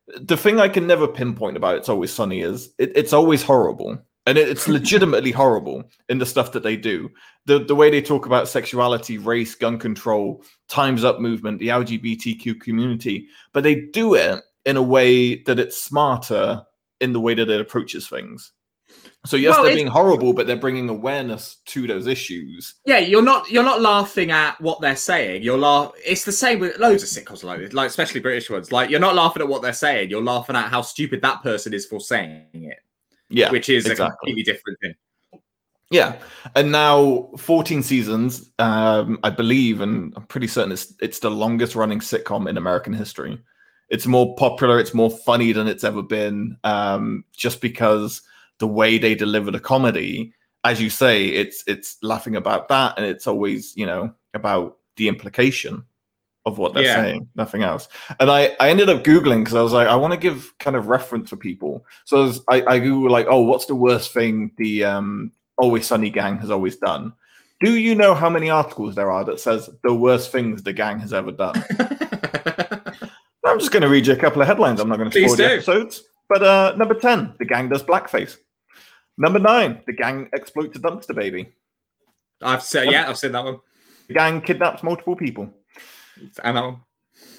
the 0.08 0.38
thing 0.38 0.60
I 0.60 0.68
can 0.68 0.88
never 0.88 1.08
pinpoint 1.08 1.58
about 1.58 1.78
It's 1.78 1.90
Always 1.90 2.12
Sunny 2.12 2.42
is 2.42 2.74
it, 2.78 2.92
it's 2.96 3.14
always 3.14 3.44
horrible. 3.44 4.00
And 4.26 4.38
it, 4.38 4.48
it's 4.48 4.68
legitimately 4.68 5.32
horrible 5.32 5.84
in 6.10 6.18
the 6.18 6.26
stuff 6.26 6.52
that 6.54 6.64
they 6.64 6.78
do. 6.78 7.10
The 7.46 7.60
the 7.60 7.76
way 7.76 7.90
they 7.90 8.02
talk 8.02 8.26
about 8.26 8.48
sexuality, 8.48 9.18
race, 9.18 9.56
gun 9.56 9.78
control, 9.78 10.44
times 10.70 11.04
up 11.04 11.20
movement, 11.20 11.60
the 11.60 11.68
LGBTQ 11.70 12.62
community, 12.62 13.28
but 13.52 13.64
they 13.64 13.76
do 13.76 14.14
it 14.14 14.42
in 14.66 14.78
a 14.78 14.84
way 14.84 15.44
that 15.44 15.60
it's 15.60 15.82
smarter 15.82 16.64
in 17.02 17.12
the 17.12 17.20
way 17.20 17.34
that 17.34 17.50
it 17.50 17.60
approaches 17.60 18.08
things. 18.08 18.54
So 19.26 19.38
yes, 19.38 19.56
Well, 19.56 19.64
they're 19.64 19.76
being 19.76 19.88
horrible, 19.88 20.34
but 20.34 20.48
they're 20.48 20.58
bringing 20.58 20.90
awareness 20.90 21.58
to 21.68 21.88
those 21.88 22.08
issues. 22.08 22.76
Yeah, 22.86 23.00
you're 23.00 23.22
not 23.22 23.50
you're 23.50 23.64
not 23.64 23.82
laughing 23.82 24.32
at 24.32 24.60
what 24.60 24.82
they're 24.82 24.98
saying. 24.98 25.44
You're 25.44 25.58
laugh. 25.58 25.94
It's 26.06 26.26
the 26.26 26.32
same 26.32 26.60
with 26.60 26.78
loads 26.78 27.04
of 27.04 27.10
sitcoms, 27.10 27.44
like 27.44 27.74
like 27.74 27.88
especially 27.88 28.20
British 28.20 28.50
ones. 28.50 28.72
Like 28.72 28.90
you're 28.90 29.00
not 29.00 29.16
laughing 29.16 29.42
at 29.42 29.48
what 29.48 29.62
they're 29.62 29.74
saying. 29.74 30.10
You're 30.10 30.24
laughing 30.24 30.56
at 30.58 30.70
how 30.70 30.82
stupid 30.82 31.22
that 31.22 31.42
person 31.42 31.74
is 31.74 31.86
for 31.86 32.02
saying 32.02 32.48
it, 32.54 32.80
Yeah, 33.34 33.52
which 33.52 33.68
is 33.68 33.90
a 33.90 33.96
completely 33.96 34.44
different 34.44 34.80
thing. 34.80 34.94
Yeah, 35.90 36.16
and 36.56 36.72
now 36.72 37.30
14 37.38 37.84
seasons, 37.84 38.50
um, 38.60 39.20
I 39.24 39.30
believe, 39.30 39.82
and 39.82 40.14
I'm 40.16 40.26
pretty 40.28 40.48
certain 40.48 40.72
it's 40.72 40.94
it's 41.02 41.20
the 41.20 41.32
longest 41.32 41.76
running 41.76 42.00
sitcom 42.00 42.48
in 42.48 42.58
American 42.58 42.94
history. 42.94 43.40
It's 43.90 44.06
more 44.06 44.36
popular, 44.36 44.80
it's 44.80 44.94
more 44.94 45.12
funny 45.12 45.52
than 45.52 45.68
it's 45.68 45.84
ever 45.84 46.02
been, 46.02 46.58
um, 46.64 47.26
just 47.36 47.60
because 47.60 48.22
the 48.60 48.68
way 48.68 48.98
they 48.98 49.14
deliver 49.14 49.52
the 49.52 49.60
comedy, 49.60 50.34
as 50.64 50.82
you 50.82 50.90
say, 50.90 51.28
it's 51.28 51.64
it's 51.68 51.98
laughing 52.02 52.36
about 52.36 52.70
that, 52.70 52.96
and 52.98 53.06
it's 53.06 53.28
always 53.28 53.76
you 53.76 53.86
know 53.86 54.14
about 54.34 54.78
the 54.96 55.08
implication 55.08 55.86
of 56.46 56.58
what 56.58 56.74
they're 56.74 56.84
Yeah. 56.84 56.96
saying, 56.96 57.30
nothing 57.36 57.64
else. 57.64 57.88
And 58.20 58.30
I 58.30 58.56
I 58.60 58.70
ended 58.70 58.90
up 58.90 59.04
googling 59.04 59.40
because 59.40 59.56
I 59.56 59.62
was 59.62 59.74
like, 59.74 59.88
I 59.88 59.96
want 59.96 60.14
to 60.14 60.20
give 60.20 60.54
kind 60.60 60.76
of 60.76 60.88
reference 60.88 61.30
for 61.30 61.38
people. 61.38 61.86
So 62.06 62.18
I, 62.18 62.24
was, 62.24 62.42
I 62.50 62.56
I 62.76 62.80
googled 62.80 63.10
like, 63.10 63.28
oh, 63.30 63.42
what's 63.44 63.66
the 63.66 63.76
worst 63.76 64.12
thing 64.14 64.52
the 64.58 64.84
um 64.86 65.32
Always 65.58 65.86
Sunny 65.86 66.10
gang 66.10 66.40
has 66.40 66.50
always 66.50 66.78
done. 66.78 67.14
Do 67.64 67.78
you 67.78 67.94
know 67.96 68.16
how 68.16 68.30
many 68.30 68.50
articles 68.50 68.96
there 68.96 69.12
are 69.12 69.24
that 69.26 69.40
says 69.40 69.70
the 69.84 69.94
worst 69.94 70.32
things 70.32 70.64
the 70.64 70.74
gang 70.74 71.00
has 71.00 71.14
ever 71.14 71.32
done? 71.32 71.64
I'm 73.46 73.60
just 73.60 73.72
going 73.72 73.84
to 73.84 73.90
read 73.90 74.08
you 74.08 74.14
a 74.14 74.18
couple 74.18 74.42
of 74.42 74.48
headlines. 74.48 74.80
I'm 74.80 74.90
not 74.90 74.98
going 74.98 75.12
to 75.12 75.20
spoil 75.20 75.36
the 75.36 75.46
episodes. 75.54 76.04
But 76.28 76.42
uh, 76.44 76.74
number 76.76 76.96
10, 76.96 77.36
the 77.38 77.46
gang 77.46 77.70
does 77.70 77.84
blackface. 77.84 78.38
Number 79.18 79.38
9, 79.38 79.84
the 79.86 79.94
gang 79.94 80.30
exploits 80.34 80.76
a 80.78 80.80
dumpster 80.80 81.14
baby. 81.16 81.54
I've 82.42 82.64
said 82.64 82.92
yeah, 82.92 83.08
I've 83.08 83.18
said 83.18 83.34
that 83.34 83.44
one 83.44 83.60
The 84.08 84.14
gang 84.16 84.42
kidnaps 84.42 84.82
multiple 84.82 85.16
people. 85.16 85.54
One. 86.44 86.82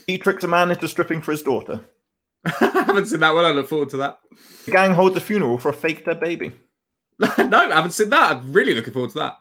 He 0.07 0.19
tricks 0.19 0.45
a 0.45 0.49
man 0.49 0.71
into 0.71 0.89
stripping 0.89 1.23
for 1.23 1.33
his 1.33 1.43
daughter. 1.43 1.81
I 2.45 2.85
haven't 2.87 3.07
seen 3.07 3.21
that 3.21 3.35
one. 3.35 3.45
I 3.45 3.51
look 3.51 3.69
forward 3.69 3.91
to 3.91 3.97
that. 3.99 4.19
The 4.67 4.73
gang 4.73 4.93
holds 4.93 5.17
a 5.17 5.21
funeral 5.21 5.59
for 5.59 5.71
a 5.71 5.75
fake 5.75 6.05
dead 6.05 6.21
baby. 6.21 6.53
no, 7.19 7.59
I 7.59 7.75
haven't 7.75 7.93
seen 7.93 8.11
that. 8.11 8.33
I'm 8.33 8.53
really 8.53 8.75
looking 8.75 8.93
forward 8.93 9.13
to 9.13 9.19
that. 9.19 9.39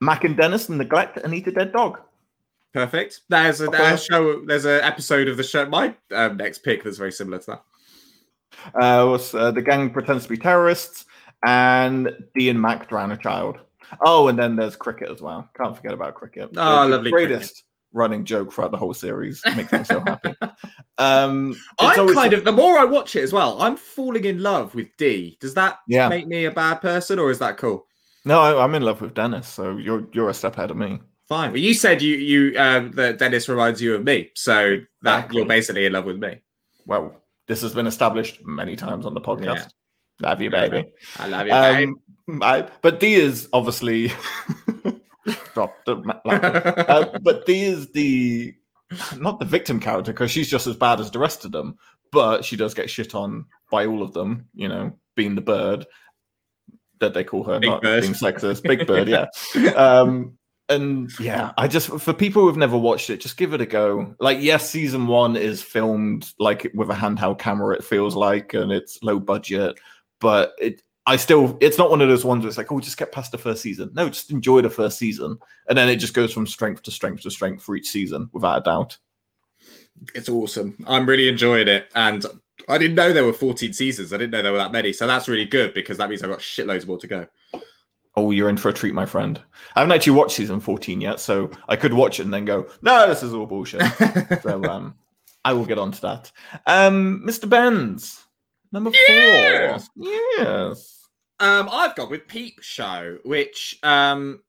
Mac 0.00 0.24
and 0.24 0.36
Dennis 0.36 0.68
neglect 0.68 1.16
and 1.18 1.32
eat 1.34 1.46
a 1.46 1.52
dead 1.52 1.72
dog. 1.72 2.00
Perfect. 2.72 3.20
There's 3.28 3.60
a, 3.60 3.68
there's 3.68 4.00
a 4.00 4.04
show. 4.04 4.44
There's 4.44 4.64
an 4.64 4.80
episode 4.82 5.28
of 5.28 5.36
the 5.36 5.44
show. 5.44 5.64
My 5.66 5.94
um, 6.12 6.36
next 6.36 6.58
pick 6.58 6.82
that's 6.82 6.98
very 6.98 7.12
similar 7.12 7.38
to 7.38 7.46
that. 7.46 7.62
Uh, 8.74 9.06
was, 9.06 9.34
uh, 9.34 9.50
the 9.52 9.62
gang 9.62 9.90
pretends 9.90 10.24
to 10.24 10.28
be 10.28 10.36
terrorists, 10.36 11.06
and 11.44 12.10
Dee 12.34 12.48
and 12.48 12.60
Mac 12.60 12.88
drown 12.88 13.12
a 13.12 13.16
child. 13.16 13.58
Oh, 14.04 14.28
and 14.28 14.38
then 14.38 14.56
there's 14.56 14.76
cricket 14.76 15.08
as 15.10 15.22
well. 15.22 15.48
Can't 15.56 15.76
forget 15.76 15.92
about 15.92 16.14
cricket. 16.14 16.50
Oh, 16.56 16.82
The 16.82 16.96
lovely 16.96 17.10
Greatest 17.12 17.62
running 17.94 18.24
joke 18.26 18.52
throughout 18.52 18.70
the 18.72 18.76
whole 18.76 18.92
series. 18.92 19.40
Makes 19.56 19.72
me 19.72 19.84
so 19.84 20.00
happy. 20.00 20.34
Um, 20.96 21.56
I'm 21.80 21.98
always- 21.98 22.14
kind 22.14 22.32
of 22.34 22.44
the 22.44 22.52
more 22.52 22.78
I 22.78 22.84
watch 22.84 23.16
it 23.16 23.22
as 23.24 23.32
well, 23.32 23.60
I'm 23.60 23.76
falling 23.76 24.24
in 24.26 24.40
love 24.42 24.76
with 24.76 24.86
Dee. 24.96 25.36
Does 25.40 25.54
that 25.54 25.78
Yeah. 25.88 26.08
make 26.08 26.28
me 26.28 26.44
a 26.44 26.52
bad 26.52 26.76
person, 26.76 27.18
or 27.18 27.32
is 27.32 27.40
that 27.40 27.56
cool? 27.56 27.86
no. 28.24 28.40
I, 28.40 28.62
I'm 28.62 28.74
in 28.76 28.82
love 28.82 29.00
with 29.00 29.12
Dennis, 29.14 29.48
so 29.48 29.76
you're 29.76 30.06
you're 30.12 30.28
a 30.28 30.34
step 30.34 30.56
ahead 30.56 30.70
of 30.70 30.76
me. 30.76 31.00
Fine. 31.28 31.50
Well, 31.50 31.60
you 31.60 31.74
said 31.74 32.00
you 32.00 32.16
you 32.16 32.58
um, 32.60 32.92
that 32.92 33.18
Dennis 33.18 33.48
reminds 33.48 33.82
you 33.82 33.96
of 33.96 34.04
me, 34.04 34.30
so 34.36 34.76
that 35.02 35.14
Exactly. 35.18 35.36
you're 35.38 35.46
basically 35.46 35.86
in 35.86 35.92
love 35.94 36.04
with 36.04 36.18
me. 36.18 36.40
Well, 36.86 37.20
this 37.48 37.62
has 37.62 37.74
been 37.74 37.88
established 37.88 38.44
many 38.44 38.76
times 38.76 39.04
on 39.04 39.14
the 39.14 39.20
podcast. 39.20 39.68
Yeah. 40.20 40.28
Love 40.28 40.40
you, 40.42 40.50
baby. 40.50 40.84
I 41.18 41.26
love 41.26 41.46
you, 41.48 41.52
babe. 41.52 41.88
Um, 42.28 42.42
I, 42.42 42.68
but 42.82 43.00
Dee 43.00 43.14
is 43.14 43.48
obviously 43.52 44.12
drop 45.54 45.84
the 45.84 45.96
uh, 46.26 47.18
but 47.22 47.48
is 47.48 47.90
the 47.92 48.54
not 49.16 49.38
the 49.38 49.44
victim 49.44 49.80
character 49.80 50.12
because 50.12 50.30
she's 50.30 50.48
just 50.48 50.66
as 50.66 50.76
bad 50.76 51.00
as 51.00 51.10
the 51.10 51.18
rest 51.18 51.44
of 51.44 51.52
them. 51.52 51.76
But 52.12 52.44
she 52.44 52.56
does 52.56 52.74
get 52.74 52.90
shit 52.90 53.14
on 53.14 53.46
by 53.70 53.86
all 53.86 54.02
of 54.02 54.12
them. 54.12 54.48
You 54.54 54.68
know, 54.68 54.92
being 55.16 55.34
the 55.34 55.40
bird 55.40 55.86
that 57.00 57.14
they 57.14 57.24
call 57.24 57.44
her, 57.44 57.58
Big 57.58 57.70
not 57.70 57.82
Bird. 57.82 58.02
being 58.02 58.14
sexist. 58.14 58.62
Big 58.64 58.86
Bird, 58.86 59.08
yeah. 59.08 59.26
Um, 59.74 60.38
and 60.68 61.10
yeah, 61.20 61.52
I 61.58 61.68
just 61.68 61.88
for 61.88 62.12
people 62.12 62.42
who've 62.42 62.56
never 62.56 62.78
watched 62.78 63.10
it, 63.10 63.20
just 63.20 63.36
give 63.36 63.52
it 63.52 63.60
a 63.60 63.66
go. 63.66 64.14
Like, 64.18 64.38
yes, 64.40 64.70
season 64.70 65.06
one 65.06 65.36
is 65.36 65.62
filmed 65.62 66.32
like 66.38 66.70
with 66.74 66.90
a 66.90 66.94
handheld 66.94 67.38
camera. 67.38 67.74
It 67.76 67.84
feels 67.84 68.14
like, 68.14 68.54
and 68.54 68.72
it's 68.72 69.02
low 69.02 69.18
budget, 69.20 69.78
but 70.20 70.52
it. 70.58 70.82
I 71.06 71.16
still, 71.16 71.58
it's 71.60 71.76
not 71.76 71.90
one 71.90 72.00
of 72.00 72.08
those 72.08 72.24
ones 72.24 72.42
where 72.42 72.48
it's 72.48 72.56
like, 72.56 72.72
oh, 72.72 72.80
just 72.80 72.96
get 72.96 73.12
past 73.12 73.30
the 73.30 73.38
first 73.38 73.60
season. 73.60 73.90
No, 73.94 74.08
just 74.08 74.30
enjoy 74.30 74.62
the 74.62 74.70
first 74.70 74.98
season, 74.98 75.38
and 75.68 75.76
then 75.76 75.88
it 75.88 75.96
just 75.96 76.14
goes 76.14 76.32
from 76.32 76.46
strength 76.46 76.82
to 76.82 76.90
strength 76.90 77.22
to 77.22 77.30
strength 77.30 77.62
for 77.62 77.76
each 77.76 77.88
season, 77.88 78.30
without 78.32 78.58
a 78.58 78.62
doubt. 78.62 78.96
it's 80.14 80.28
awesome. 80.28 80.76
I'm 80.86 81.06
really 81.06 81.28
enjoying 81.28 81.68
it, 81.68 81.90
and 81.94 82.24
I 82.68 82.78
didn't 82.78 82.96
know 82.96 83.12
there 83.12 83.24
were 83.24 83.32
14 83.32 83.72
seasons. 83.72 84.12
I 84.12 84.16
didn't 84.16 84.30
know 84.30 84.42
there 84.42 84.52
were 84.52 84.58
that 84.58 84.72
many, 84.72 84.92
so 84.92 85.06
that's 85.06 85.28
really 85.28 85.44
good 85.44 85.74
because 85.74 85.98
that 85.98 86.08
means 86.08 86.22
I've 86.22 86.30
got 86.30 86.38
shitloads 86.38 86.86
more 86.86 86.98
to 86.98 87.06
go. 87.06 87.26
Oh, 88.16 88.30
you're 88.30 88.48
in 88.48 88.56
for 88.56 88.68
a 88.68 88.72
treat, 88.72 88.94
my 88.94 89.06
friend. 89.06 89.40
I 89.74 89.80
haven't 89.80 89.94
actually 89.94 90.16
watched 90.16 90.36
season 90.36 90.60
14 90.60 91.00
yet, 91.00 91.20
so 91.20 91.50
I 91.68 91.76
could 91.76 91.92
watch 91.92 92.20
it 92.20 92.24
and 92.24 92.32
then 92.32 92.44
go, 92.44 92.66
no, 92.80 93.08
this 93.08 93.22
is 93.22 93.34
all 93.34 93.44
bullshit. 93.44 93.82
so 94.42 94.64
um, 94.64 94.94
I 95.44 95.52
will 95.52 95.66
get 95.66 95.78
on 95.78 95.90
to 95.92 96.00
that. 96.02 96.32
Um, 96.66 97.24
Mr. 97.26 97.48
Benz, 97.48 98.23
number 98.74 98.90
Yeah. 99.08 99.78
four. 99.78 99.86
Yes. 100.36 101.00
Um, 101.40 101.68
I've 101.72 101.96
got 101.96 102.10
with 102.10 102.28
Peep 102.28 102.60
Show, 102.62 103.18
which 103.24 103.78
um 103.82 104.40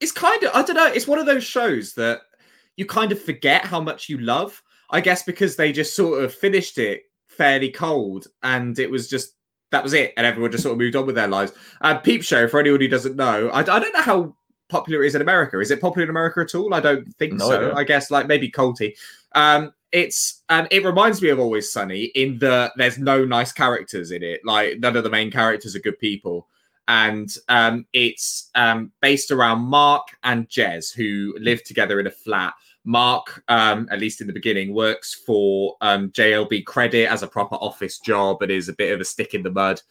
is 0.00 0.12
kind 0.12 0.42
of 0.42 0.50
I 0.54 0.62
don't 0.62 0.76
know, 0.76 0.86
it's 0.86 1.06
one 1.06 1.18
of 1.18 1.26
those 1.26 1.44
shows 1.44 1.94
that 1.94 2.20
you 2.76 2.84
kind 2.86 3.12
of 3.12 3.20
forget 3.22 3.64
how 3.64 3.80
much 3.80 4.08
you 4.08 4.18
love. 4.18 4.62
I 4.90 5.00
guess 5.00 5.22
because 5.22 5.56
they 5.56 5.72
just 5.72 5.96
sort 5.96 6.22
of 6.22 6.32
finished 6.34 6.78
it 6.78 7.02
fairly 7.28 7.70
cold 7.70 8.28
and 8.42 8.78
it 8.78 8.90
was 8.90 9.08
just 9.08 9.32
that 9.72 9.82
was 9.82 9.94
it, 9.94 10.12
and 10.16 10.24
everyone 10.26 10.52
just 10.52 10.62
sort 10.62 10.72
of 10.74 10.78
moved 10.78 10.94
on 10.94 11.06
with 11.06 11.16
their 11.16 11.26
lives. 11.28 11.52
Uh, 11.80 11.98
Peep 11.98 12.22
Show, 12.22 12.46
for 12.46 12.60
anyone 12.60 12.80
who 12.80 12.86
doesn't 12.88 13.16
know, 13.16 13.48
I, 13.48 13.60
I 13.60 13.64
don't 13.80 13.92
know 13.92 14.00
how 14.02 14.36
popular 14.68 15.02
it 15.02 15.08
is 15.08 15.14
in 15.14 15.22
America. 15.22 15.58
Is 15.60 15.70
it 15.70 15.80
popular 15.80 16.04
in 16.04 16.10
America 16.10 16.40
at 16.40 16.54
all? 16.54 16.74
I 16.74 16.80
don't 16.80 17.14
think 17.16 17.34
No 17.34 17.48
so. 17.48 17.56
idea. 17.56 17.74
I 17.74 17.84
guess 17.84 18.10
like 18.10 18.26
maybe 18.26 18.50
Colty. 18.50 18.94
Um, 19.32 19.72
it's 19.92 20.42
um, 20.48 20.66
it 20.70 20.84
reminds 20.84 21.22
me 21.22 21.28
of 21.28 21.38
Always 21.38 21.72
Sunny 21.72 22.04
in 22.14 22.38
that 22.38 22.72
there's 22.76 22.98
no 22.98 23.24
nice 23.24 23.52
characters 23.52 24.10
in 24.10 24.22
it. 24.22 24.40
Like 24.44 24.80
none 24.80 24.96
of 24.96 25.04
the 25.04 25.10
main 25.10 25.30
characters 25.30 25.76
are 25.76 25.80
good 25.80 25.98
people, 25.98 26.48
and 26.88 27.34
um, 27.48 27.86
it's 27.92 28.50
um, 28.54 28.92
based 29.00 29.30
around 29.30 29.60
Mark 29.60 30.08
and 30.24 30.48
Jez 30.48 30.92
who 30.94 31.34
live 31.40 31.62
together 31.64 32.00
in 32.00 32.06
a 32.06 32.10
flat. 32.10 32.54
Mark, 32.84 33.42
um, 33.48 33.88
at 33.90 33.98
least 33.98 34.20
in 34.20 34.28
the 34.28 34.32
beginning, 34.32 34.72
works 34.72 35.12
for 35.12 35.76
um, 35.80 36.10
JLB 36.10 36.64
Credit 36.66 37.10
as 37.10 37.24
a 37.24 37.26
proper 37.26 37.56
office 37.56 37.98
job, 37.98 38.38
but 38.38 38.50
is 38.50 38.68
a 38.68 38.74
bit 38.74 38.92
of 38.92 39.00
a 39.00 39.04
stick 39.04 39.34
in 39.34 39.42
the 39.42 39.50
mud. 39.50 39.82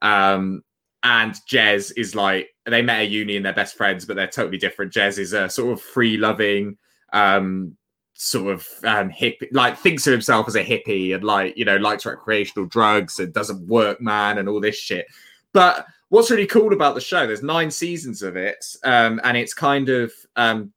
Um, 0.00 0.62
and 1.02 1.32
Jez 1.48 1.92
is 1.96 2.14
like 2.14 2.50
they 2.66 2.82
met 2.82 3.02
at 3.02 3.10
uni 3.10 3.36
and 3.36 3.44
they're 3.44 3.52
best 3.52 3.76
friends, 3.76 4.04
but 4.04 4.16
they're 4.16 4.26
totally 4.26 4.58
different. 4.58 4.92
Jez 4.92 5.18
is 5.18 5.32
a 5.32 5.48
sort 5.48 5.72
of 5.72 5.80
free 5.80 6.16
loving, 6.16 6.76
um, 7.12 7.76
sort 8.14 8.52
of 8.52 8.66
um, 8.84 9.10
hippie, 9.10 9.48
like 9.52 9.78
thinks 9.78 10.06
of 10.06 10.12
himself 10.12 10.48
as 10.48 10.56
a 10.56 10.64
hippie 10.64 11.14
and 11.14 11.24
like 11.24 11.56
you 11.56 11.64
know 11.64 11.76
likes 11.76 12.04
recreational 12.04 12.66
drugs 12.66 13.18
and 13.18 13.32
doesn't 13.32 13.66
work 13.68 14.00
man 14.00 14.38
and 14.38 14.48
all 14.48 14.60
this 14.60 14.76
shit. 14.76 15.06
But 15.52 15.86
what's 16.08 16.30
really 16.30 16.46
cool 16.46 16.72
about 16.72 16.94
the 16.94 17.00
show, 17.00 17.26
there's 17.26 17.42
nine 17.42 17.70
seasons 17.70 18.22
of 18.22 18.36
it, 18.36 18.64
um, 18.84 19.20
and 19.24 19.36
it's 19.36 19.54
kind 19.54 19.88
of 19.88 20.12
um, 20.36 20.72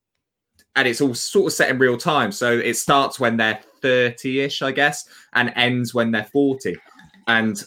and 0.76 0.88
it's 0.88 1.02
all 1.02 1.14
sort 1.14 1.48
of 1.48 1.54
set 1.54 1.70
in 1.70 1.78
real 1.78 1.98
time. 1.98 2.32
So 2.32 2.52
it 2.52 2.76
starts 2.76 3.20
when 3.20 3.38
they're 3.38 3.60
30-ish, 3.84 4.62
I 4.62 4.72
guess, 4.72 5.06
and 5.34 5.52
ends 5.56 5.94
when 5.94 6.12
they're 6.12 6.26
40. 6.26 6.78
And 7.28 7.62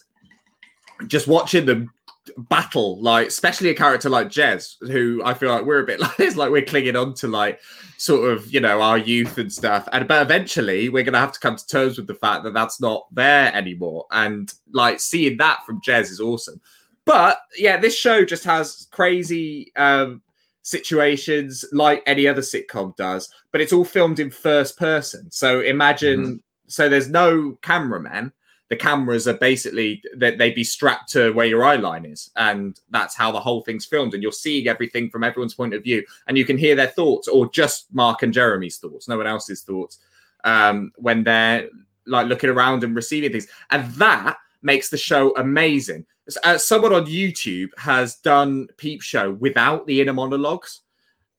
just 1.07 1.27
watching 1.27 1.67
them 1.67 1.91
battle, 2.37 3.01
like 3.01 3.29
especially 3.29 3.71
a 3.71 3.75
character 3.75 4.09
like 4.09 4.29
Jez, 4.29 4.77
who 4.91 5.23
I 5.25 5.35
feel 5.35 5.51
like 5.51 5.65
we're 5.65 5.83
a 5.83 5.87
bit 5.87 6.01
like 6.01 6.17
this, 6.17 6.37
like 6.37 6.51
we're 6.51 6.65
clinging 6.65 6.97
on 6.97 7.15
to 7.15 7.29
like 7.29 7.61
sort 7.97 8.31
of 8.31 8.53
you 8.53 8.61
know 8.61 8.81
our 8.81 8.99
youth 8.99 9.39
and 9.39 9.53
stuff, 9.53 9.89
and 9.93 10.07
but 10.09 10.23
eventually 10.23 10.89
we're 10.89 11.05
gonna 11.05 11.19
have 11.19 11.33
to 11.33 11.41
come 11.41 11.57
to 11.57 11.67
terms 11.67 11.97
with 11.97 12.07
the 12.07 12.15
fact 12.15 12.45
that 12.45 12.55
that's 12.55 12.81
not 12.81 13.07
there 13.13 13.55
anymore, 13.55 14.07
and 14.11 14.53
like 14.73 15.01
seeing 15.01 15.37
that 15.39 15.65
from 15.67 15.81
Jez 15.81 16.11
is 16.11 16.21
awesome. 16.21 16.61
But 17.05 17.39
yeah, 17.57 17.77
this 17.77 17.97
show 17.97 18.25
just 18.25 18.45
has 18.45 18.89
crazy 18.91 19.73
um 19.77 20.23
situations 20.65 21.65
like 21.73 22.03
any 22.07 22.27
other 22.27 22.41
sitcom 22.41 22.97
does, 22.97 23.29
but 23.53 23.61
it's 23.61 23.73
all 23.73 23.85
filmed 23.85 24.19
in 24.19 24.31
first 24.31 24.79
person. 24.79 25.31
So 25.31 25.61
imagine, 25.61 26.43
so 26.67 26.89
there's 26.89 27.09
no 27.09 27.57
cameraman. 27.63 28.33
The 28.75 28.81
cameras 28.81 29.29
are 29.29 29.35
basically 29.35 30.03
that 30.17 30.37
they'd 30.39 30.55
be 30.55 30.65
strapped 30.65 31.11
to 31.13 31.33
where 31.33 31.47
your 31.47 31.65
eye 31.65 31.77
line 31.77 32.05
is, 32.05 32.31
and 32.35 32.81
that's 32.91 33.15
how 33.15 33.31
the 33.31 33.39
whole 33.39 33.63
thing's 33.63 33.87
filmed. 33.87 34.15
And 34.15 34.23
you're 34.23 34.33
seeing 34.33 34.67
everything 34.67 35.11
from 35.11 35.23
everyone's 35.23 35.55
point 35.55 35.75
of 35.75 35.85
view, 35.85 36.05
and 36.27 36.37
you 36.37 36.45
can 36.45 36.59
hear 36.59 36.75
their 36.75 36.89
thoughts, 36.89 37.29
or 37.29 37.49
just 37.51 37.87
Mark 37.95 38.23
and 38.25 38.33
Jeremy's 38.33 38.79
thoughts, 38.79 39.07
no 39.09 39.17
one 39.17 39.27
else's 39.29 39.63
thoughts, 39.63 39.99
um, 40.43 40.91
when 40.97 41.23
they're 41.23 41.69
like 42.07 42.27
looking 42.27 42.51
around 42.51 42.83
and 42.83 42.97
receiving 42.97 43.31
things, 43.31 43.47
and 43.71 43.91
that 43.95 44.39
makes 44.63 44.89
the 44.89 44.99
show 44.99 45.35
amazing. 45.37 46.05
Uh, 46.43 46.59
someone 46.59 46.93
on 46.93 47.07
YouTube 47.07 47.69
has 47.79 48.17
done 48.17 48.67
Peep 48.77 49.03
Show 49.03 49.33
without 49.35 49.87
the 49.87 50.01
inner 50.01 50.15
monologues, 50.15 50.81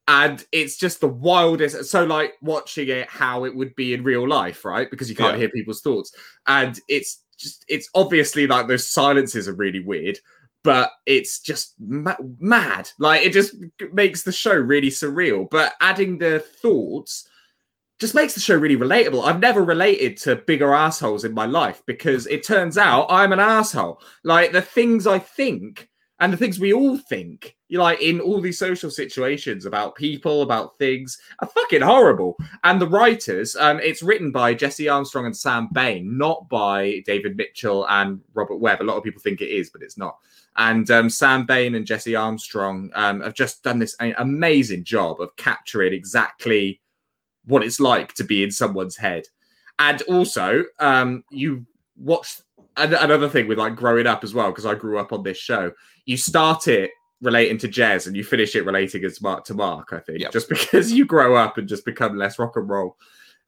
and 0.08 0.46
it's 0.52 0.78
just 0.78 1.02
the 1.02 1.08
wildest. 1.08 1.86
So, 1.86 2.06
like 2.06 2.34
watching 2.42 2.90
it, 2.90 3.10
how 3.10 3.46
it 3.46 3.56
would 3.56 3.76
be 3.76 3.94
in 3.96 4.04
real 4.04 4.28
life, 4.28 4.64
right? 4.64 4.90
Because 4.90 5.10
you 5.10 5.16
can't 5.16 5.34
Yeah. 5.34 5.40
hear 5.40 5.50
people's 5.50 5.82
thoughts, 5.82 6.16
and 6.46 6.80
it's 6.88 7.24
just 7.38 7.66
it's 7.68 7.90
obviously 7.96 8.48
like 8.48 8.68
those 8.68 8.88
silences 8.88 9.48
are 9.48 9.54
really 9.54 9.82
weird. 9.82 10.20
But 10.64 10.92
it's 11.06 11.40
just 11.40 11.76
ma- 11.80 12.16
mad. 12.40 12.90
Like 12.98 13.24
it 13.24 13.34
just 13.34 13.56
makes 13.94 14.24
the 14.24 14.32
show 14.32 14.56
really 14.56 14.90
surreal. 14.90 15.48
But 15.50 15.74
adding 15.80 16.18
the 16.18 16.40
thoughts 16.40 17.28
just 18.00 18.16
makes 18.16 18.34
the 18.34 18.40
show 18.40 18.56
really 18.56 18.76
relatable. 18.76 19.24
I've 19.24 19.40
never 19.40 19.64
related 19.64 20.18
to 20.18 20.36
bigger 20.36 20.74
assholes 20.74 21.24
in 21.24 21.34
my 21.34 21.46
life 21.46 21.82
because 21.86 22.28
it 22.28 22.44
turns 22.44 22.78
out 22.78 23.08
I'm 23.10 23.32
an 23.32 23.40
asshole. 23.40 24.02
Like 24.24 24.52
the 24.52 24.62
things 24.62 25.08
I 25.08 25.20
think 25.20 25.90
and 26.20 26.32
the 26.32 26.38
things 26.38 26.60
we 26.60 26.72
all 26.72 26.98
think, 26.98 27.58
you 27.68 27.80
like 27.80 28.02
in 28.02 28.22
all 28.22 28.40
these 28.40 28.58
social 28.58 28.90
situations 28.90 29.66
about 29.66 29.96
people, 29.96 30.44
about 30.44 30.78
things, 30.78 31.20
are 31.40 31.48
fucking 31.48 31.82
horrible. 31.82 32.38
And 32.64 32.80
the 32.80 32.88
writers, 32.88 33.56
um, 33.58 33.80
it's 33.82 34.02
written 34.02 34.32
by 34.32 34.54
Jesse 34.54 34.88
Armstrong 34.88 35.26
and 35.26 35.36
Sam 35.36 35.68
Bain, 35.74 36.18
not 36.18 36.48
by 36.48 37.04
David 37.06 37.36
Mitchell 37.36 37.86
and 37.90 38.22
Robert 38.34 38.58
Webb. 38.58 38.82
A 38.82 38.84
lot 38.84 38.96
of 38.96 39.04
people 39.04 39.22
think 39.22 39.42
it 39.42 39.50
is, 39.50 39.70
but 39.72 39.82
it's 39.82 39.98
not. 39.98 40.18
And 40.58 40.90
um, 40.90 41.10
Sam 41.10 41.46
Bain 41.46 41.76
and 41.76 41.86
Jesse 41.86 42.16
Armstrong 42.16 42.92
um, 42.96 43.20
have 43.20 43.34
just 43.34 43.62
done 43.62 43.80
this 43.80 43.98
amazing 44.00 44.86
job 44.86 45.20
of 45.20 45.36
capturing 45.36 45.92
exactly 45.92 46.80
what 47.44 47.62
it's 47.62 47.82
like 47.82 48.14
to 48.14 48.24
be 48.24 48.42
in 48.42 48.52
someone's 48.52 48.96
head. 48.96 49.26
And 49.80 50.02
also, 50.04 50.64
um, 50.80 51.26
you 51.30 51.66
watch 51.98 52.38
another 52.78 53.30
thing 53.30 53.48
with 53.48 53.58
like 53.58 53.76
growing 53.76 54.08
up 54.08 54.24
as 54.24 54.34
well, 54.34 54.50
because 54.52 54.66
I 54.66 54.76
grew 54.76 55.00
up 55.00 55.14
on 55.14 55.24
this 55.24 55.38
show. 55.38 55.72
You 56.06 56.18
start 56.18 56.68
it 56.68 56.92
relating 57.22 57.58
to 57.60 57.68
Jez 57.68 58.08
and 58.08 58.16
you 58.16 58.24
finish 58.24 58.56
it 58.56 58.66
relating 58.66 59.04
as 59.06 59.22
Mark 59.22 59.46
to 59.46 59.54
Mark, 59.54 59.94
I 59.94 60.00
think, 60.00 60.20
Yep. 60.20 60.32
just 60.34 60.50
because 60.56 60.92
you 60.92 61.06
grow 61.06 61.36
up 61.36 61.58
and 61.58 61.68
just 61.68 61.86
become 61.86 62.18
less 62.18 62.38
rock 62.40 62.56
and 62.58 62.70
roll. 62.70 62.98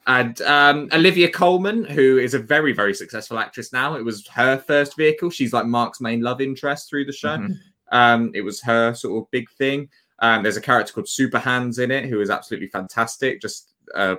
And 0.08 0.42
um, 0.44 0.88
Olivia 0.94 1.30
Colman, 1.30 1.84
who 1.84 2.18
is 2.18 2.34
a 2.34 2.40
very, 2.40 2.72
very 2.72 2.94
successful 2.94 3.38
actress 3.38 3.74
now, 3.74 3.96
it 3.96 4.06
was 4.06 4.26
her 4.28 4.58
first 4.58 4.96
vehicle. 4.96 5.30
She's 5.30 5.52
like 5.52 5.66
Mark's 5.66 6.00
main 6.00 6.22
love 6.22 6.40
interest 6.40 6.90
through 6.90 7.06
the 7.06 7.12
show. 7.12 7.38
Mhm. 7.38 7.56
Um, 7.92 8.32
it 8.34 8.42
was 8.42 8.62
her 8.62 8.94
sort 8.94 9.22
of 9.22 9.30
big 9.32 9.50
thing. 9.52 9.90
Um, 10.20 10.44
there's 10.44 10.56
a 10.58 10.62
character 10.62 10.94
called 10.94 11.10
Super 11.10 11.40
Hans 11.40 11.78
in 11.80 11.92
it 11.92 12.06
who 12.06 12.22
is 12.22 12.30
absolutely 12.30 12.70
fantastic. 12.70 13.42
Just 13.42 13.74
uh, 13.94 14.16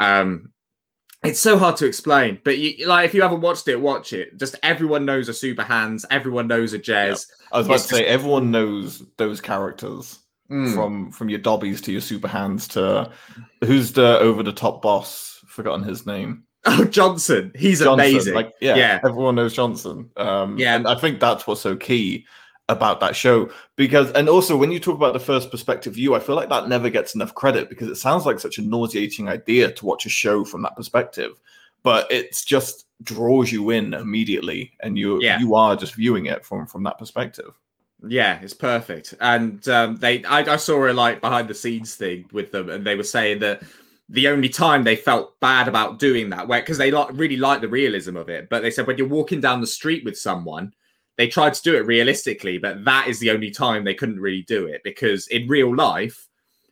um, 0.00 0.50
it's 1.24 1.40
so 1.40 1.56
hard 1.58 1.76
to 1.76 1.86
explain, 1.86 2.40
but 2.44 2.58
you, 2.58 2.86
like 2.86 3.04
if 3.06 3.14
you 3.14 3.22
haven't 3.22 3.40
watched 3.42 3.68
it, 3.68 3.80
watch 3.80 4.12
it. 4.12 4.36
Just 4.38 4.56
everyone 4.62 5.04
knows 5.04 5.28
a 5.28 5.34
Super 5.34 5.62
Hans. 5.62 6.04
Everyone 6.10 6.46
knows 6.48 6.72
a 6.72 6.78
Jez. 6.78 7.26
I 7.52 7.58
was 7.58 7.66
about 7.66 7.74
It's 7.76 7.86
to 7.88 7.94
say 7.96 8.06
everyone 8.06 8.50
knows 8.50 9.02
those 9.16 9.40
characters 9.40 10.18
Mm. 10.50 10.74
from 10.74 11.10
from 11.12 11.28
your 11.30 11.38
Dobbies 11.38 11.80
to 11.82 11.92
your 11.92 12.00
Super 12.02 12.28
Hans 12.28 12.68
to 12.68 13.10
who's 13.64 13.92
the 13.92 14.18
over 14.18 14.42
the 14.42 14.52
top 14.52 14.82
boss? 14.82 15.40
Forgotten 15.46 15.82
his 15.84 16.06
name. 16.06 16.44
Oh, 16.64 16.84
Johnson, 16.84 17.50
he's 17.56 17.80
Johnson. 17.80 17.94
amazing. 17.94 18.34
Like 18.34 18.52
yeah, 18.60 18.76
Yeah. 18.76 19.00
everyone 19.04 19.34
knows 19.34 19.52
Johnson. 19.54 20.10
Um, 20.16 20.56
Yeah. 20.58 20.76
and 20.76 20.86
I 20.86 20.94
think 20.94 21.18
that's 21.18 21.44
what's 21.46 21.60
so 21.60 21.74
key 21.74 22.24
about 22.68 23.00
that 23.00 23.14
show 23.16 23.50
because 23.76 24.10
and 24.12 24.28
also 24.28 24.56
when 24.56 24.70
you 24.72 24.78
talk 24.78 24.94
about 24.94 25.12
the 25.12 25.20
first 25.20 25.50
perspective 25.50 25.94
view, 25.94 26.14
I 26.14 26.20
feel 26.20 26.36
like 26.36 26.48
that 26.48 26.68
never 26.68 26.88
gets 26.90 27.14
enough 27.14 27.34
credit 27.34 27.68
because 27.68 27.88
it 27.88 27.96
sounds 27.96 28.24
like 28.24 28.38
such 28.40 28.58
a 28.58 28.62
nauseating 28.62 29.28
idea 29.28 29.70
to 29.72 29.86
watch 29.86 30.06
a 30.06 30.08
show 30.08 30.44
from 30.44 30.62
that 30.62 30.76
perspective, 30.76 31.32
but 31.82 32.10
it's 32.10 32.44
just 32.44 32.86
draws 33.02 33.50
you 33.50 33.70
in 33.70 33.94
immediately 33.94 34.72
and 34.80 34.96
you 34.96 35.20
Yeah. 35.20 35.40
you 35.40 35.54
are 35.54 35.76
just 35.76 35.94
viewing 35.94 36.26
it 36.26 36.44
from 36.46 36.66
from 36.66 36.82
that 36.84 36.98
perspective. 36.98 37.52
Yeah, 38.06 38.40
it's 38.42 38.54
perfect. 38.54 39.14
And 39.20 39.66
um, 39.68 39.96
they, 39.96 40.24
I, 40.24 40.40
I 40.40 40.56
saw 40.56 40.90
a 40.90 40.92
like 40.92 41.20
behind 41.20 41.46
the 41.48 41.54
scenes 41.54 41.94
thing 41.94 42.24
with 42.32 42.50
them, 42.50 42.68
and 42.68 42.84
they 42.84 42.96
were 42.96 43.04
saying 43.04 43.38
that 43.40 43.62
the 44.08 44.28
only 44.28 44.48
time 44.48 44.82
they 44.82 44.96
felt 44.96 45.38
bad 45.40 45.68
about 45.68 45.98
doing 46.00 46.30
that, 46.30 46.48
where 46.48 46.60
because 46.60 46.78
they 46.78 46.90
like 46.90 47.10
really 47.12 47.36
like 47.36 47.60
the 47.60 47.68
realism 47.68 48.16
of 48.16 48.28
it, 48.28 48.48
but 48.48 48.62
they 48.62 48.70
said 48.70 48.86
when 48.86 48.98
you're 48.98 49.06
walking 49.06 49.40
down 49.40 49.60
the 49.60 49.66
street 49.66 50.04
with 50.04 50.18
someone, 50.18 50.72
they 51.22 51.28
tried 51.28 51.54
to 51.54 51.62
do 51.62 51.76
it 51.76 51.86
realistically, 51.86 52.58
but 52.58 52.84
that 52.84 53.06
is 53.06 53.20
the 53.20 53.30
only 53.30 53.48
time 53.48 53.84
they 53.84 53.94
couldn't 53.94 54.18
really 54.18 54.42
do 54.42 54.66
it 54.66 54.82
because 54.82 55.28
in 55.28 55.46
real 55.46 55.72
life, 55.72 56.26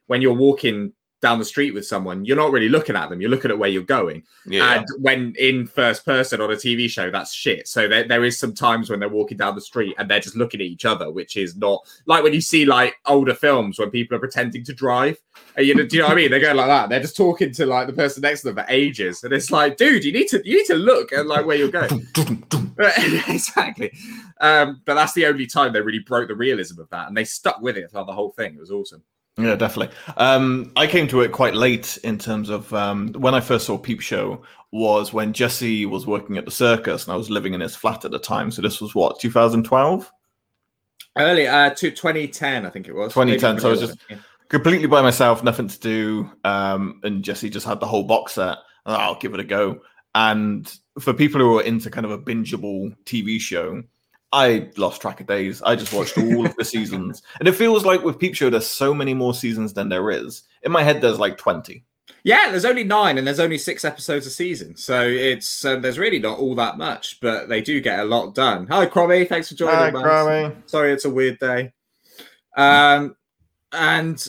when 0.08 0.20
you're 0.20 0.34
walking 0.34 0.92
down 1.22 1.38
the 1.38 1.44
street 1.44 1.72
with 1.72 1.86
someone, 1.86 2.24
you're 2.24 2.36
not 2.36 2.50
really 2.50 2.68
looking 2.68 2.96
at 2.96 3.08
them, 3.10 3.20
you're 3.20 3.30
looking 3.30 3.52
at 3.52 3.58
where 3.60 3.68
you're 3.68 3.84
going. 3.84 4.24
Yeah. 4.46 4.74
And 4.74 4.86
when 4.98 5.34
in 5.38 5.68
first 5.68 6.04
person 6.04 6.40
on 6.40 6.50
a 6.50 6.56
TV 6.56 6.90
show, 6.90 7.12
that's 7.12 7.32
shit. 7.32 7.68
So 7.68 7.86
there, 7.86 8.08
there 8.08 8.24
is 8.24 8.40
some 8.40 8.52
times 8.52 8.90
when 8.90 8.98
they're 8.98 9.08
walking 9.08 9.38
down 9.38 9.54
the 9.54 9.60
street 9.60 9.94
and 9.98 10.10
they're 10.10 10.18
just 10.18 10.34
looking 10.34 10.60
at 10.60 10.66
each 10.66 10.84
other, 10.84 11.12
which 11.12 11.36
is 11.36 11.54
not 11.54 11.86
like 12.06 12.24
when 12.24 12.32
you 12.32 12.40
see 12.40 12.64
like 12.64 12.96
older 13.06 13.34
films 13.34 13.78
when 13.78 13.90
people 13.90 14.16
are 14.16 14.20
pretending 14.20 14.64
to 14.64 14.74
drive. 14.74 15.16
And 15.54 15.64
you 15.64 15.76
know, 15.76 15.86
do 15.86 15.94
you 15.94 16.02
know 16.02 16.08
what 16.08 16.14
I 16.14 16.22
mean? 16.22 16.32
They're 16.32 16.40
going 16.40 16.56
like 16.56 16.66
that. 16.66 16.88
They're 16.88 16.98
just 16.98 17.16
talking 17.16 17.52
to 17.52 17.66
like 17.66 17.86
the 17.86 17.92
person 17.92 18.22
next 18.22 18.40
to 18.40 18.48
them 18.48 18.56
for 18.56 18.66
ages, 18.68 19.22
and 19.22 19.32
it's 19.32 19.52
like, 19.52 19.76
dude, 19.76 20.04
you 20.04 20.12
need 20.12 20.26
to 20.28 20.42
you 20.44 20.58
need 20.58 20.66
to 20.66 20.74
look 20.74 21.12
at 21.12 21.26
like 21.28 21.46
where 21.46 21.56
you're 21.56 21.70
going. 21.70 22.08
exactly. 23.28 23.92
Um, 24.40 24.80
but 24.84 24.94
that's 24.94 25.12
the 25.12 25.26
only 25.26 25.46
time 25.46 25.72
they 25.72 25.80
really 25.80 26.00
broke 26.00 26.28
the 26.28 26.34
realism 26.34 26.80
of 26.80 26.88
that, 26.90 27.08
and 27.08 27.16
they 27.16 27.24
stuck 27.24 27.60
with 27.60 27.76
it 27.76 27.90
throughout 27.90 28.06
the 28.06 28.12
whole 28.12 28.30
thing. 28.30 28.54
It 28.54 28.60
was 28.60 28.70
awesome. 28.70 29.02
Yeah, 29.36 29.54
definitely. 29.54 29.96
Um, 30.16 30.72
I 30.76 30.86
came 30.86 31.08
to 31.08 31.20
it 31.22 31.32
quite 31.32 31.54
late 31.54 31.98
in 32.04 32.18
terms 32.18 32.50
of 32.50 32.72
um, 32.74 33.12
when 33.12 33.34
I 33.34 33.40
first 33.40 33.66
saw 33.66 33.78
Peep 33.78 34.00
Show 34.00 34.42
was 34.72 35.12
when 35.12 35.32
Jesse 35.32 35.86
was 35.86 36.06
working 36.06 36.36
at 36.36 36.44
the 36.44 36.50
circus 36.50 37.04
and 37.04 37.12
I 37.12 37.16
was 37.16 37.30
living 37.30 37.54
in 37.54 37.60
his 37.60 37.74
flat 37.74 38.04
at 38.04 38.10
the 38.10 38.18
time. 38.18 38.50
So 38.50 38.60
this 38.60 38.80
was 38.80 38.94
what 38.94 39.18
2012, 39.18 40.12
Early 41.16 41.48
uh, 41.48 41.70
to 41.70 41.90
2010, 41.90 42.66
I 42.66 42.70
think 42.70 42.86
it 42.86 42.94
was. 42.94 43.12
2010, 43.12 43.50
Maybe 43.50 43.60
so 43.60 43.68
I 43.68 43.70
was 43.72 43.80
just 43.80 43.98
yeah. 44.08 44.18
completely 44.48 44.86
by 44.86 45.02
myself, 45.02 45.42
nothing 45.42 45.66
to 45.66 45.78
do. 45.80 46.30
Um, 46.44 47.00
and 47.02 47.24
Jesse 47.24 47.50
just 47.50 47.66
had 47.66 47.80
the 47.80 47.86
whole 47.86 48.04
box 48.04 48.34
set. 48.34 48.58
And 48.86 48.96
I'll 48.96 49.18
give 49.18 49.34
it 49.34 49.40
a 49.40 49.44
go. 49.44 49.80
And 50.14 50.72
for 51.00 51.12
people 51.12 51.40
who 51.40 51.58
are 51.58 51.62
into 51.62 51.90
kind 51.90 52.04
of 52.04 52.12
a 52.12 52.18
bingeable 52.18 52.96
TV 53.04 53.40
show, 53.40 53.82
I 54.32 54.70
lost 54.76 55.00
track 55.00 55.20
of 55.20 55.26
days. 55.26 55.60
I 55.62 55.74
just 55.74 55.92
watched 55.92 56.16
all 56.16 56.46
of 56.46 56.54
the 56.56 56.64
seasons, 56.76 57.22
and 57.38 57.48
it 57.48 57.52
feels 57.52 57.84
like 57.84 58.02
with 58.02 58.18
Peep 58.18 58.34
Show, 58.34 58.50
there's 58.50 58.66
so 58.66 58.94
many 58.94 59.14
more 59.14 59.34
seasons 59.34 59.72
than 59.72 59.88
there 59.88 60.10
is. 60.10 60.42
In 60.62 60.70
my 60.70 60.82
head, 60.82 61.00
there's 61.00 61.18
like 61.18 61.36
20. 61.36 61.84
Yeah, 62.22 62.50
there's 62.50 62.64
only 62.64 62.84
nine, 62.84 63.18
and 63.18 63.26
there's 63.26 63.40
only 63.40 63.58
six 63.58 63.84
episodes 63.84 64.26
a 64.26 64.30
season, 64.30 64.76
so 64.76 65.02
it's 65.02 65.64
um, 65.64 65.80
there's 65.80 65.98
really 65.98 66.18
not 66.18 66.38
all 66.38 66.54
that 66.56 66.76
much, 66.76 67.18
but 67.20 67.48
they 67.48 67.62
do 67.62 67.80
get 67.80 68.00
a 68.00 68.04
lot 68.04 68.34
done. 68.34 68.66
Hi, 68.66 68.86
Cromie, 68.86 69.28
thanks 69.28 69.48
for 69.48 69.54
joining. 69.54 69.76
Hi, 69.76 69.90
man. 69.90 70.62
Sorry, 70.66 70.92
it's 70.92 71.06
a 71.06 71.10
weird 71.10 71.38
day. 71.38 71.72
Um, 72.56 73.16
and 73.72 74.24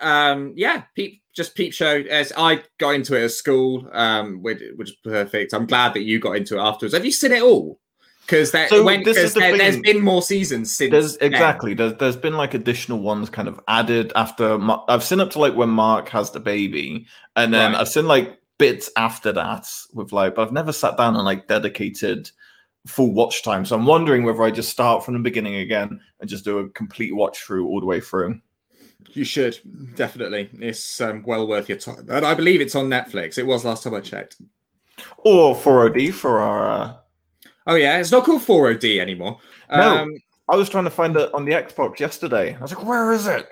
um, 0.00 0.54
yeah, 0.56 0.84
peep, 0.94 1.22
just 1.34 1.54
peep 1.54 1.72
show. 1.72 2.02
As 2.10 2.32
I 2.36 2.62
got 2.78 2.90
into 2.94 3.16
it 3.20 3.24
at 3.24 3.30
school, 3.32 3.88
um, 3.92 4.42
which, 4.42 4.62
which 4.76 4.90
is 4.90 4.96
perfect. 5.04 5.52
I'm 5.52 5.66
glad 5.66 5.94
that 5.94 6.02
you 6.02 6.18
got 6.18 6.36
into 6.36 6.56
it 6.56 6.60
afterwards. 6.60 6.94
Have 6.94 7.04
you 7.04 7.12
seen 7.12 7.32
it 7.32 7.42
all? 7.42 7.80
Because 8.24 8.52
there, 8.52 8.68
So 8.68 8.82
when, 8.82 9.02
this 9.02 9.18
is 9.18 9.34
the 9.34 9.40
there, 9.40 9.56
has 9.58 9.78
been 9.80 10.00
more 10.00 10.22
seasons 10.22 10.74
since. 10.74 10.90
There's 10.90 11.18
then. 11.18 11.30
exactly 11.32 11.74
there's 11.74 11.92
there's 11.94 12.16
been 12.16 12.38
like 12.38 12.54
additional 12.54 13.00
ones 13.00 13.28
kind 13.28 13.48
of 13.48 13.60
added 13.68 14.12
after 14.16 14.58
I've 14.88 15.04
seen 15.04 15.20
up 15.20 15.30
to 15.32 15.38
like 15.38 15.54
when 15.54 15.68
Mark 15.68 16.08
has 16.08 16.30
the 16.30 16.40
baby, 16.40 17.06
and 17.36 17.52
then 17.52 17.72
Right. 17.72 17.80
I've 17.82 17.88
seen 17.88 18.06
like 18.06 18.38
bits 18.58 18.88
after 18.96 19.30
that 19.32 19.68
with 19.92 20.12
like, 20.12 20.36
but 20.36 20.42
I've 20.46 20.52
never 20.54 20.72
sat 20.72 20.96
down 20.96 21.16
and 21.16 21.24
like 21.26 21.48
dedicated 21.48 22.30
full 22.86 23.12
watch 23.12 23.42
time. 23.42 23.66
So 23.66 23.76
I'm 23.76 23.84
wondering 23.84 24.22
whether 24.24 24.42
I 24.42 24.50
just 24.50 24.70
start 24.70 25.04
from 25.04 25.14
the 25.14 25.20
beginning 25.20 25.56
again 25.56 26.00
and 26.20 26.28
just 26.30 26.44
do 26.46 26.58
a 26.60 26.68
complete 26.70 27.14
watch 27.14 27.38
through 27.40 27.66
all 27.66 27.80
the 27.80 27.86
way 27.86 28.00
through. 28.00 28.40
You 29.14 29.24
should 29.24 29.58
definitely. 29.96 30.50
It's 30.60 31.00
um, 31.00 31.22
well 31.24 31.46
worth 31.46 31.68
your 31.68 31.78
time, 31.78 32.06
and 32.10 32.26
I 32.26 32.34
believe 32.34 32.60
it's 32.60 32.74
on 32.74 32.88
Netflix. 32.88 33.38
It 33.38 33.46
was 33.46 33.64
last 33.64 33.84
time 33.84 33.94
I 33.94 34.00
checked. 34.00 34.36
Or 35.18 35.54
4OD 35.56 36.12
for 36.12 36.38
our 36.40 36.66
uh, 36.66 36.94
Oh 37.66 37.74
yeah, 37.76 37.98
it's 37.98 38.12
not 38.12 38.24
called 38.24 38.42
4OD 38.42 39.00
anymore. 39.00 39.38
No. 39.70 39.98
Um, 40.02 40.14
I 40.50 40.56
was 40.56 40.68
trying 40.68 40.84
to 40.84 40.90
find 40.90 41.16
it 41.16 41.32
on 41.32 41.44
the 41.44 41.52
Xbox 41.52 41.98
yesterday. 41.98 42.54
I 42.54 42.60
was 42.60 42.74
like, 42.74 42.84
where 42.84 43.12
is 43.12 43.26
it? 43.26 43.48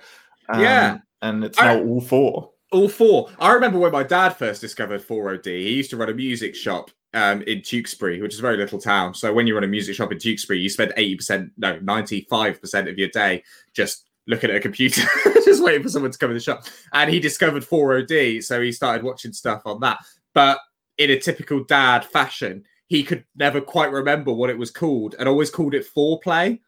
Um, 0.51 0.61
Yeah. 0.61 0.99
and 1.23 1.43
it's 1.45 1.59
I- 1.59 1.81
all 1.81 2.01
four. 2.01 2.51
All 2.73 2.89
four. 2.89 3.29
I 3.39 3.53
remember 3.53 3.79
when 3.79 3.93
my 3.93 4.03
dad 4.03 4.31
first 4.31 4.61
discovered 4.61 5.03
4OD. 5.03 5.47
He 5.47 5.73
used 5.75 5.91
to 5.91 5.97
run 5.97 6.09
a 6.11 6.15
music 6.15 6.55
shop 6.55 6.91
um, 7.15 7.43
in 7.43 7.61
Tewkesbury, 7.61 8.21
which 8.23 8.33
is 8.35 8.39
a 8.39 8.43
very 8.43 8.57
little 8.57 8.81
town. 8.81 9.15
So 9.15 9.33
when 9.33 9.47
you 9.47 9.55
run 9.55 9.65
a 9.65 9.67
music 9.69 9.95
shop 9.95 10.11
in 10.13 10.19
Tewkesbury, 10.19 10.59
you 10.61 10.69
spend 10.71 10.93
80%, 10.97 11.51
no, 11.59 11.79
95% 11.81 12.91
of 12.91 12.99
your 12.99 13.09
day 13.09 13.43
just 13.75 14.09
looking 14.27 14.51
at 14.51 14.57
a 14.57 14.61
computer, 14.61 15.03
just 15.45 15.63
waiting 15.63 15.83
for 15.83 15.89
someone 15.89 16.11
to 16.11 16.19
come 16.19 16.31
in 16.31 16.37
the 16.37 16.43
shop. 16.43 16.65
And 16.93 17.11
he 17.11 17.21
discovered 17.21 17.65
4OD. 17.65 18.43
So 18.45 18.61
he 18.61 18.73
started 18.73 19.03
watching 19.03 19.33
stuff 19.33 19.63
on 19.65 19.81
that. 19.81 19.99
But 20.35 20.59
in 20.99 21.11
a 21.11 21.19
typical 21.19 21.65
dad 21.65 22.05
fashion, 22.05 22.65
he 22.87 23.03
could 23.03 23.25
never 23.37 23.61
quite 23.61 23.91
remember 23.91 24.33
what 24.33 24.51
it 24.51 24.59
was 24.59 24.71
called 24.71 25.15
and 25.19 25.29
always 25.29 25.51
called 25.51 25.75
it 25.75 25.87
foreplay. 25.95 26.61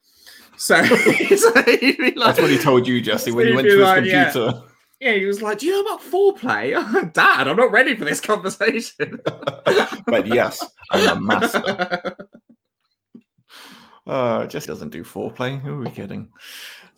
So, 0.57 0.83
so 1.37 1.53
like, 1.55 2.15
That's 2.17 2.41
what 2.41 2.51
he 2.51 2.59
told 2.59 2.87
you, 2.87 3.01
Jesse, 3.01 3.33
when 3.33 3.49
you 3.49 3.55
went 3.57 3.67
to 3.69 3.75
his 3.75 3.83
like, 3.83 4.05
yeah. 4.05 4.31
computer. 4.31 4.63
yeah, 5.01 5.13
he 5.15 5.27
was 5.27 5.43
like, 5.43 5.59
"Do 5.59 5.67
you 5.67 5.73
know 5.73 5.81
about 5.81 6.01
foreplay, 6.01 7.13
Dad? 7.13 7.49
I'm 7.49 7.57
not 7.57 7.73
ready 7.73 7.97
for 7.97 8.05
this 8.05 8.21
conversation." 8.21 9.21
But 9.25 10.27
yes, 10.27 10.65
I'm 10.93 11.19
a 11.19 11.21
master. 11.21 12.17
Uh, 14.07 14.47
just 14.47 14.67
doesn't 14.67 14.91
do 14.91 15.03
foreplay. 15.03 15.61
Who 15.61 15.75
are 15.75 15.79
we 15.79 15.91
kidding? 15.91 16.31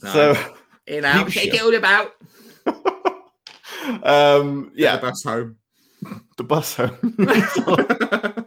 No. 0.02 0.12
So, 0.12 0.54
you 0.88 1.00
know, 1.00 1.24
Peep 1.24 1.34
take 1.34 1.54
it 1.54 1.62
all 1.62 1.74
about. 1.74 2.12
um, 4.04 4.72
yeah, 4.74 4.96
the 4.96 5.02
bus 5.02 5.22
home. 5.22 5.56
the 6.36 6.44
bus 6.44 6.76
home. 6.76 8.46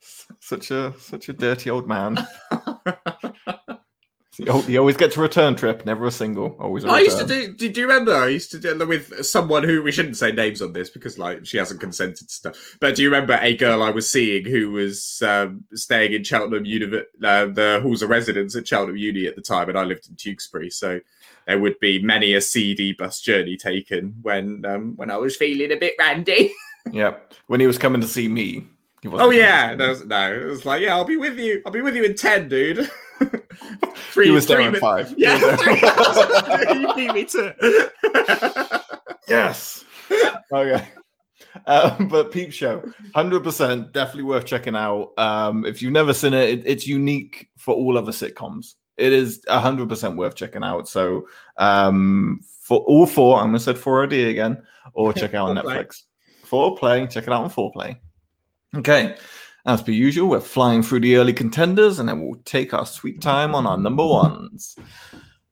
such 0.40 0.70
a 0.70 0.94
such 0.98 1.28
a 1.28 1.32
dirty 1.32 1.70
old 1.70 1.88
man. 1.88 2.24
He 4.38 4.76
always 4.76 4.96
gets 4.98 5.16
a 5.16 5.20
return 5.20 5.56
trip, 5.56 5.86
never 5.86 6.06
a 6.06 6.10
single. 6.10 6.56
Always. 6.60 6.84
A 6.84 6.88
I 6.88 7.00
used 7.00 7.18
to 7.18 7.26
do. 7.26 7.54
Did 7.54 7.76
you 7.76 7.86
remember? 7.86 8.14
I 8.14 8.28
used 8.28 8.50
to 8.50 8.58
do 8.58 8.76
with 8.86 9.24
someone 9.24 9.62
who 9.64 9.82
we 9.82 9.90
shouldn't 9.92 10.18
say 10.18 10.30
names 10.30 10.60
on 10.60 10.74
this 10.74 10.90
because 10.90 11.18
like 11.18 11.46
she 11.46 11.56
hasn't 11.56 11.80
consented 11.80 12.28
to 12.28 12.34
stuff. 12.34 12.76
But 12.80 12.96
do 12.96 13.02
you 13.02 13.08
remember 13.08 13.38
a 13.40 13.56
girl 13.56 13.82
I 13.82 13.90
was 13.90 14.10
seeing 14.10 14.44
who 14.44 14.72
was 14.72 15.22
um, 15.22 15.64
staying 15.72 16.12
in 16.12 16.22
Cheltenham 16.22 16.66
Uni, 16.66 16.98
uh, 16.98 17.46
the 17.46 17.80
halls 17.82 18.02
of 18.02 18.10
residence 18.10 18.54
at 18.56 18.68
Cheltenham 18.68 18.98
Uni 18.98 19.26
at 19.26 19.36
the 19.36 19.42
time, 19.42 19.70
and 19.70 19.78
I 19.78 19.84
lived 19.84 20.08
in 20.08 20.16
Tewkesbury, 20.16 20.70
so 20.70 21.00
there 21.46 21.58
would 21.58 21.80
be 21.80 22.02
many 22.02 22.34
a 22.34 22.40
CD 22.42 22.92
bus 22.92 23.20
journey 23.22 23.56
taken 23.56 24.16
when 24.20 24.64
um, 24.66 24.96
when 24.96 25.10
I 25.10 25.16
was 25.16 25.36
feeling 25.36 25.72
a 25.72 25.76
bit 25.76 25.94
randy. 25.98 26.52
Yep. 26.92 27.34
When 27.48 27.58
he 27.58 27.66
was 27.66 27.78
coming 27.78 28.00
to 28.00 28.06
see 28.06 28.28
me. 28.28 28.64
Oh 29.04 29.30
yeah, 29.30 29.74
no, 29.74 29.76
me. 29.76 29.84
it 29.86 29.88
was- 29.88 30.06
no, 30.06 30.32
it 30.32 30.44
was 30.44 30.64
like, 30.64 30.82
yeah, 30.82 30.94
I'll 30.94 31.04
be 31.04 31.16
with 31.16 31.36
you. 31.36 31.60
I'll 31.66 31.72
be 31.72 31.80
with 31.80 31.96
you 31.96 32.04
in 32.04 32.14
ten, 32.14 32.48
dude. 32.48 32.88
three, 34.12 34.26
He 34.26 34.30
was 34.30 34.46
there 34.46 34.58
three 34.58 34.66
at 34.66 34.72
min- 34.72 34.80
five. 34.80 35.08
He 35.10 35.22
Yeah, 35.22 35.40
was 35.40 36.46
there. 36.46 36.74
you 36.80 36.94
beat 36.94 37.12
me 37.14 37.24
to. 37.24 38.82
Yes. 39.28 39.84
okay. 40.52 40.86
Um, 41.66 42.08
but 42.08 42.30
Peep 42.32 42.52
Show, 42.52 42.82
hundred 43.14 43.42
percent, 43.42 43.92
definitely 43.92 44.24
worth 44.24 44.44
checking 44.44 44.76
out. 44.76 45.12
Um, 45.18 45.64
if 45.64 45.80
you've 45.82 45.92
never 45.92 46.12
seen 46.12 46.34
it, 46.34 46.50
it, 46.50 46.62
it's 46.66 46.86
unique 46.86 47.48
for 47.56 47.74
all 47.74 47.96
other 47.98 48.12
sitcoms. 48.12 48.74
It 48.96 49.12
is 49.12 49.42
hundred 49.48 49.88
percent 49.88 50.16
worth 50.16 50.34
checking 50.34 50.62
out. 50.62 50.88
So, 50.88 51.28
um, 51.56 52.40
for 52.60 52.78
all 52.80 53.06
four, 53.06 53.38
I'm 53.38 53.46
gonna 53.48 53.58
say 53.60 53.72
4OD 53.72 54.30
again, 54.30 54.62
or 54.92 55.12
check 55.12 55.34
out 55.34 55.48
on 55.50 55.56
Foreplay. 55.56 55.86
Netflix. 55.86 56.02
Four 56.44 56.76
play, 56.76 57.06
check 57.06 57.24
it 57.24 57.32
out 57.32 57.42
on 57.44 57.50
4Play. 57.72 57.96
Okay. 58.76 59.16
As 59.66 59.82
per 59.82 59.90
usual, 59.90 60.28
we're 60.28 60.40
flying 60.40 60.80
through 60.82 61.00
the 61.00 61.16
early 61.16 61.32
contenders, 61.32 61.98
and 61.98 62.08
then 62.08 62.20
we'll 62.20 62.40
take 62.44 62.72
our 62.72 62.86
sweet 62.86 63.20
time 63.20 63.52
on 63.52 63.66
our 63.66 63.76
number 63.76 64.06
ones. 64.06 64.76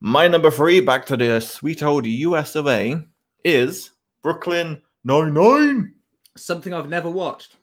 My 0.00 0.28
number 0.28 0.52
three, 0.52 0.80
back 0.80 1.04
to 1.06 1.16
the 1.16 1.40
sweet 1.40 1.82
old 1.82 2.06
US 2.06 2.54
of 2.54 2.68
A, 2.68 3.04
is 3.44 3.90
Brooklyn 4.22 4.80
Nine 5.02 5.34
Nine. 5.34 5.94
Something 6.36 6.72
I've 6.72 6.88
never 6.88 7.10
watched. 7.10 7.56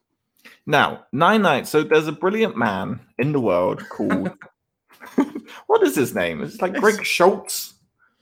Now, 0.65 1.05
Nine 1.13 1.41
Nine. 1.41 1.63
So 1.63 1.83
there's 1.83 2.07
a 2.07 2.11
brilliant 2.11 2.57
man 2.57 2.99
in 3.17 3.31
the 3.31 3.39
world 3.39 3.87
called. 3.87 4.31
what 5.67 5.83
is 5.83 5.95
his 5.95 6.13
name? 6.13 6.43
It's 6.43 6.61
like 6.61 6.73
Greg 6.73 7.05
Schultz. 7.05 7.75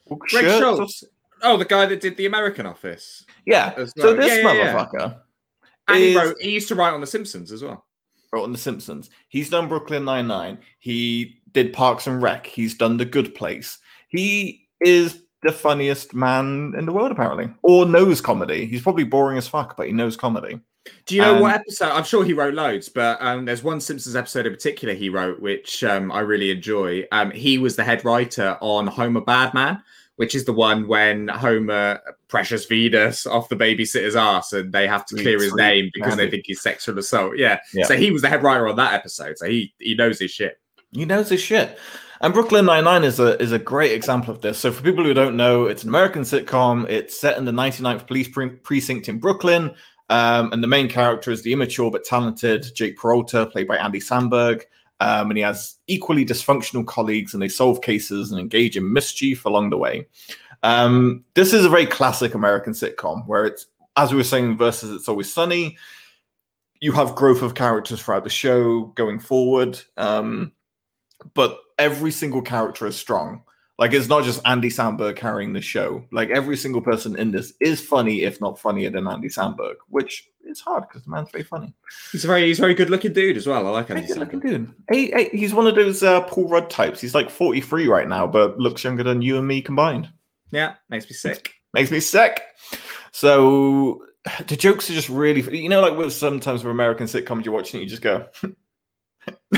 Greg 0.07 0.45
Schurtz 0.45 0.61
or 0.61 0.75
Schultz. 0.75 1.03
Oh, 1.41 1.57
the 1.57 1.65
guy 1.65 1.87
that 1.87 2.01
did 2.01 2.15
the 2.17 2.27
American 2.27 2.67
Office. 2.67 3.25
Yeah. 3.45 3.73
As 3.75 3.91
So 3.97 4.13
this 4.13 4.27
Yeah, 4.27 4.51
yeah, 4.51 4.53
yeah. 4.53 4.73
motherfucker 4.73 5.19
And 5.87 5.97
he 5.97 6.15
wrote. 6.15 6.35
He 6.39 6.51
used 6.51 6.67
to 6.67 6.75
write 6.75 6.93
on 6.93 7.01
The 7.01 7.07
Simpsons 7.07 7.51
as 7.51 7.63
well. 7.63 7.85
Wrote 8.31 8.43
on 8.43 8.51
The 8.51 8.57
Simpsons. 8.57 9.09
He's 9.27 9.49
done 9.49 9.67
Brooklyn 9.67 10.05
Nine 10.05 10.27
Nine. 10.27 10.59
He 10.79 11.41
did 11.53 11.73
Parks 11.73 12.07
and 12.07 12.21
Rec. 12.21 12.45
He's 12.45 12.75
done 12.75 12.97
The 12.97 13.05
Good 13.05 13.35
Place. 13.35 13.77
He 14.09 14.67
is 14.81 15.23
the 15.41 15.51
funniest 15.51 16.13
man 16.13 16.73
in 16.77 16.85
the 16.85 16.91
world, 16.91 17.11
apparently, 17.11 17.49
or 17.63 17.85
knows 17.85 18.21
comedy. 18.21 18.65
He's 18.65 18.81
probably 18.81 19.03
boring 19.05 19.37
as 19.37 19.47
fuck, 19.47 19.77
but 19.77 19.87
he 19.87 19.93
knows 19.93 20.17
comedy. 20.17 20.59
Do 21.05 21.15
you 21.15 21.21
know 21.21 21.35
Um, 21.35 21.41
what 21.41 21.55
episode? 21.55 21.89
I'm 21.89 22.03
sure 22.03 22.23
he 22.25 22.33
wrote 22.33 22.53
loads, 22.53 22.89
but 22.89 23.21
um, 23.21 23.45
there's 23.45 23.63
one 23.63 23.79
Simpsons 23.79 24.15
episode 24.15 24.45
in 24.47 24.53
particular 24.53 24.93
he 24.93 25.09
wrote, 25.09 25.39
which 25.39 25.83
um, 25.83 26.11
I 26.11 26.21
really 26.21 26.51
enjoy. 26.51 27.05
Um, 27.11 27.31
he 27.31 27.57
was 27.57 27.75
the 27.75 27.83
head 27.83 28.03
writer 28.03 28.57
on 28.61 28.87
Homer 28.87 29.21
Badman, 29.21 29.81
which 30.19 30.35
is 30.35 30.43
the 30.43 30.51
one 30.51 30.85
when 30.85 31.29
Homer 31.29 32.01
pressures 32.27 32.65
Venus 32.65 33.25
off 33.25 33.47
the 33.47 33.55
babysitter's 33.55 34.17
ass 34.17 34.51
and 34.51 34.73
they 34.73 34.85
have 34.85 35.05
to 35.05 35.15
Sweet, 35.15 35.23
clear 35.23 35.39
his 35.39 35.51
sweet 35.51 35.61
name 35.61 35.91
because 35.93 36.17
they 36.17 36.29
think 36.29 36.43
he's 36.45 36.61
sexual 36.61 36.99
assault. 36.99 37.37
Yeah. 37.37 37.59
Yeah. 37.73 37.85
So 37.85 37.95
he 37.95 38.11
was 38.11 38.21
the 38.21 38.27
head 38.27 38.43
writer 38.43 38.67
on 38.67 38.75
that 38.75 38.91
episode. 38.91 39.37
So 39.37 39.47
he 39.47 39.73
he 39.79 39.95
knows 39.95 40.19
his 40.19 40.29
shit. 40.29 40.59
He 40.91 41.05
knows 41.05 41.29
his 41.29 41.39
shit. 41.39 41.79
And 42.19 42.33
Brooklyn 42.33 42.65
Nine 42.65 42.83
Nine 42.83 43.05
is 43.05 43.21
a 43.21 43.41
is 43.41 43.53
a 43.53 43.59
great 43.59 43.93
example 43.93 44.33
of 44.33 44.41
this. 44.41 44.57
So 44.59 44.73
for 44.73 44.83
people 44.83 45.05
who 45.05 45.13
don't 45.13 45.37
know, 45.37 45.67
it's 45.67 45.83
an 45.83 45.89
American 45.89 46.23
sitcom. 46.23 46.89
It's 46.89 47.17
set 47.17 47.37
in 47.37 47.45
the 47.45 47.53
99th 47.53 48.05
Police 48.05 48.27
pre- 48.27 48.49
Precinct 48.49 49.07
in 49.07 49.19
Brooklyn, 49.19 49.73
um, 50.09 50.51
and 50.51 50.61
the 50.61 50.67
main 50.67 50.89
character 50.89 51.31
is 51.31 51.43
the 51.43 51.53
immature 51.53 51.91
but 51.91 52.03
talented 52.03 52.65
Jake 52.75 52.97
Peralta, 52.97 53.45
played 53.45 53.69
by 53.69 53.77
Andy 53.77 54.01
Samberg. 54.01 54.63
Um, 54.99 55.31
and 55.31 55.37
he 55.37 55.43
has 55.43 55.75
equally 55.87 56.25
dysfunctional 56.25 56.85
colleagues, 56.85 57.33
and 57.33 57.41
they 57.41 57.47
solve 57.47 57.81
cases 57.81 58.31
and 58.31 58.39
engage 58.39 58.75
in 58.75 58.91
mischief 58.91 59.45
along 59.45 59.69
the 59.69 59.77
way. 59.77 60.07
Um, 60.63 61.23
this 61.35 61.53
is 61.53 61.65
a 61.65 61.69
very 61.69 61.85
classic 61.85 62.33
American 62.33 62.73
sitcom 62.73 63.25
where 63.25 63.45
it's, 63.45 63.67
as 63.95 64.11
we 64.11 64.17
were 64.17 64.23
saying, 64.23 64.57
versus 64.57 64.91
It's 64.91 65.07
Always 65.07 65.33
Sunny. 65.33 65.77
You 66.81 66.91
have 66.93 67.15
growth 67.15 67.41
of 67.41 67.55
characters 67.55 68.01
throughout 68.01 68.23
the 68.23 68.29
show 68.29 68.83
going 68.95 69.19
forward. 69.19 69.79
Um, 69.97 70.53
but 71.33 71.59
every 71.77 72.11
single 72.11 72.41
character 72.41 72.85
is 72.87 72.95
strong. 72.95 73.43
Like 73.77 73.93
it's 73.93 74.09
not 74.09 74.25
just 74.25 74.41
Andy 74.45 74.69
Samberg 74.69 75.15
carrying 75.15 75.53
the 75.53 75.61
show. 75.61 76.03
Like 76.11 76.29
every 76.29 76.57
single 76.57 76.81
person 76.81 77.15
in 77.17 77.31
this 77.31 77.53
is 77.61 77.79
funny, 77.79 78.23
if 78.23 78.41
not 78.41 78.59
funnier 78.59 78.89
than 78.89 79.07
Andy 79.07 79.29
Samberg, 79.29 79.75
which 79.87 80.29
is 80.49 80.59
hard 80.59 80.83
because 80.87 81.03
the 81.03 81.11
man's 81.11 81.29
very 81.31 81.43
funny. 81.43 81.73
He's 82.11 82.23
a 82.23 82.27
very 82.27 82.45
he's 82.45 82.59
a 82.59 82.61
very 82.61 82.73
good 82.73 82.89
looking 82.89 83.13
dude 83.13 83.37
as 83.37 83.47
well. 83.47 83.65
I 83.67 83.69
like 83.69 83.87
him. 83.87 84.05
Good 84.05 84.17
looking 84.17 84.39
dude. 84.39 84.73
Hey, 84.89 85.11
hey, 85.11 85.29
he's 85.31 85.53
one 85.53 85.67
of 85.67 85.75
those 85.75 86.03
uh, 86.03 86.21
Paul 86.21 86.49
Rudd 86.49 86.69
types. 86.69 86.99
He's 86.99 87.15
like 87.15 87.29
43 87.29 87.87
right 87.87 88.07
now, 88.07 88.27
but 88.27 88.57
looks 88.59 88.83
younger 88.83 89.03
than 89.03 89.21
you 89.21 89.37
and 89.37 89.47
me 89.47 89.61
combined. 89.61 90.09
Yeah, 90.51 90.75
makes 90.89 91.05
me 91.05 91.13
sick. 91.13 91.53
Makes 91.73 91.91
me 91.91 91.99
sick. 91.99 92.41
So 93.11 94.03
the 94.47 94.55
jokes 94.55 94.89
are 94.89 94.93
just 94.93 95.09
really, 95.09 95.41
you 95.57 95.69
know, 95.69 95.81
like 95.81 95.97
with 95.97 96.13
sometimes 96.13 96.63
with 96.63 96.71
American 96.71 97.07
sitcoms, 97.07 97.45
you're 97.45 97.53
watching 97.53 97.79
it, 97.79 97.83
you 97.83 97.89
just 97.89 98.01
go, 98.01 98.27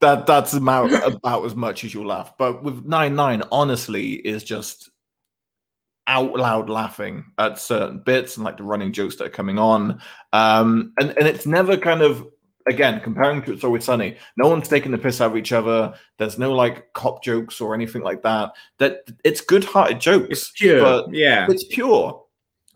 that 0.00 0.24
that's 0.26 0.52
about 0.52 0.92
about 1.06 1.44
as 1.44 1.54
much 1.54 1.84
as 1.84 1.94
you'll 1.94 2.06
laugh. 2.06 2.36
But 2.38 2.62
with 2.62 2.84
nine 2.84 3.14
nine, 3.14 3.42
honestly, 3.50 4.14
is 4.14 4.44
just 4.44 4.90
out 6.06 6.34
loud 6.34 6.70
laughing 6.70 7.24
at 7.38 7.58
certain 7.58 7.98
bits 7.98 8.36
and 8.36 8.44
like 8.44 8.56
the 8.56 8.62
running 8.62 8.92
jokes 8.92 9.16
that 9.16 9.26
are 9.26 9.30
coming 9.30 9.58
on. 9.58 10.00
Um, 10.32 10.92
and 10.98 11.10
and 11.16 11.26
it's 11.26 11.46
never 11.46 11.76
kind 11.76 12.02
of 12.02 12.26
again 12.68 13.00
comparing 13.00 13.42
to 13.42 13.52
It's 13.52 13.64
Always 13.64 13.84
Sunny. 13.84 14.16
No 14.36 14.48
one's 14.48 14.68
taking 14.68 14.92
the 14.92 14.98
piss 14.98 15.20
out 15.20 15.32
of 15.32 15.36
each 15.36 15.52
other. 15.52 15.94
There's 16.18 16.38
no 16.38 16.52
like 16.52 16.92
cop 16.92 17.22
jokes 17.22 17.60
or 17.60 17.74
anything 17.74 18.02
like 18.02 18.22
that. 18.22 18.52
That 18.78 19.02
it's 19.24 19.40
good-hearted 19.40 20.00
jokes. 20.00 20.28
It's 20.30 20.50
pure. 20.50 20.80
but 20.80 21.12
yeah. 21.12 21.46
it's 21.48 21.64
pure 21.64 22.22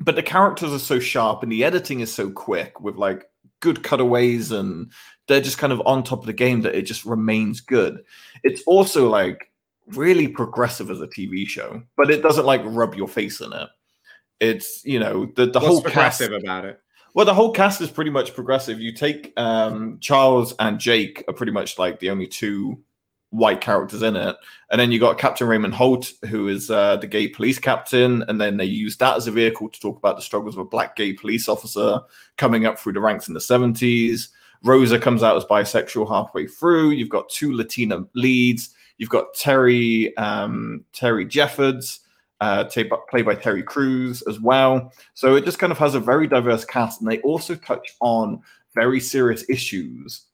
but 0.01 0.17
the 0.17 0.23
characters 0.23 0.73
are 0.73 0.79
so 0.79 0.99
sharp 0.99 1.43
and 1.43 1.53
the 1.53 1.63
editing 1.63 2.01
is 2.01 2.13
so 2.13 2.31
quick 2.31 2.81
with 2.81 2.97
like 2.97 3.27
good 3.61 3.85
cutaways 3.85 4.51
and 4.51 4.91
they're 5.29 5.43
just 5.43 5.59
kind 5.59 5.73
of 5.73 5.83
on 5.85 6.03
top 6.03 6.21
of 6.21 6.27
the 6.27 6.33
game 6.33 6.63
that 6.63 6.75
it 6.75 6.83
just 6.83 7.05
remains 7.05 7.61
good 7.61 8.03
it's 8.43 8.63
also 8.67 9.09
like 9.09 9.50
really 9.95 10.29
progressive 10.29 10.91
as 10.91 11.01
a 11.01 11.07
tv 11.07 11.47
show 11.47 11.83
but 11.97 12.11
it 12.11 12.23
doesn't 12.23 12.47
like 12.47 12.61
rub 12.65 12.95
your 12.95 13.09
face 13.09 13.41
in 13.41 13.53
it 13.53 13.69
it's 14.41 14.85
you 14.85 14.99
know 14.99 15.27
the, 15.37 15.47
the 15.47 15.61
What's 15.61 15.67
whole 15.67 15.83
cast 15.83 16.21
about 16.23 16.65
it? 16.65 16.81
well, 17.15 17.27
the 17.27 17.35
whole 17.35 17.53
cast 17.53 17.81
is 17.81 17.91
pretty 17.91 18.11
much 18.11 18.35
progressive. 18.35 18.81
You 18.81 18.93
take 18.93 19.33
um, 19.37 19.99
Charles 20.01 20.55
and 20.59 20.79
Jake 20.79 21.25
are 21.29 21.35
pretty 21.35 21.53
much 21.53 21.79
like 21.79 21.99
the 21.99 22.11
only 22.11 22.27
two 22.27 22.83
white 23.31 23.61
characters 23.61 24.03
in 24.03 24.17
it, 24.17 24.37
and 24.71 24.81
then 24.81 24.91
you 24.91 24.99
got 24.99 25.19
Captain 25.19 25.47
Raymond 25.47 25.75
Holt, 25.75 26.13
who 26.29 26.49
is 26.49 26.71
uh, 26.71 26.97
the 26.97 27.07
gay 27.07 27.29
police 27.29 27.59
captain, 27.59 28.25
and 28.29 28.41
then 28.41 28.57
they 28.57 28.65
use 28.65 28.97
that 28.97 29.17
as 29.17 29.27
a 29.27 29.33
vehicle 29.33 29.69
to 29.69 29.81
talk 29.81 29.99
about 29.99 30.17
the 30.17 30.23
struggles 30.23 30.55
of 30.55 30.61
a 30.61 30.65
black 30.65 30.97
gay 30.97 31.13
police 31.13 31.49
officer 31.49 32.01
coming 32.37 32.65
up 32.65 32.79
through 32.79 32.95
the 32.95 33.01
ranks 33.01 33.29
in 33.29 33.35
the 33.35 33.41
seventies. 33.41 34.31
Rosa 34.63 34.99
comes 34.99 35.23
out 35.23 35.37
as 35.37 35.45
bisexual 35.45 36.09
halfway 36.09 36.47
through. 36.47 36.91
You've 36.91 37.09
got 37.09 37.31
two 37.31 37.55
Latina 37.55 38.05
leads. 38.15 38.75
You've 39.01 39.09
got 39.09 39.33
Terry 39.33 40.15
um, 40.19 40.85
Terry 40.93 41.25
Jeffords, 41.25 42.01
uh, 42.43 42.65
ta- 42.65 42.83
played 43.09 43.25
by 43.25 43.35
Terry 43.35 43.63
Crews 43.63 44.21
as 44.29 44.39
well. 44.39 44.93
So 45.15 45.37
it 45.37 45.47
just 45.47 45.59
kind 45.59 45.73
of 45.73 45.79
has 45.79 45.95
a 45.95 46.01
very 46.01 46.27
diverse 46.27 46.67
cast, 46.67 47.01
and 47.01 47.11
they 47.11 47.19
also 47.21 47.55
touch 47.55 47.97
on 48.01 48.43
very 48.75 49.01
serious 49.01 49.49
issues, 49.49 50.27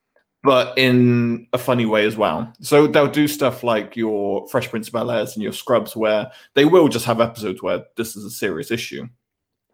but 0.43 0.77
in 0.77 1.47
a 1.53 1.59
funny 1.59 1.87
way 1.87 2.07
as 2.07 2.17
well. 2.17 2.53
So 2.61 2.89
they'll 2.89 3.07
do 3.07 3.29
stuff 3.29 3.63
like 3.63 3.97
your 3.97 4.49
Fresh 4.49 4.71
Prince 4.71 4.89
of 4.89 4.95
Bel 4.95 5.13
Airs 5.13 5.35
and 5.35 5.45
your 5.45 5.53
Scrubs, 5.53 5.95
where 5.95 6.33
they 6.55 6.65
will 6.65 6.89
just 6.89 7.07
have 7.07 7.21
episodes 7.21 7.63
where 7.63 7.85
this 7.97 8.17
is 8.17 8.25
a 8.25 8.31
serious 8.31 8.73
issue. 8.73 9.07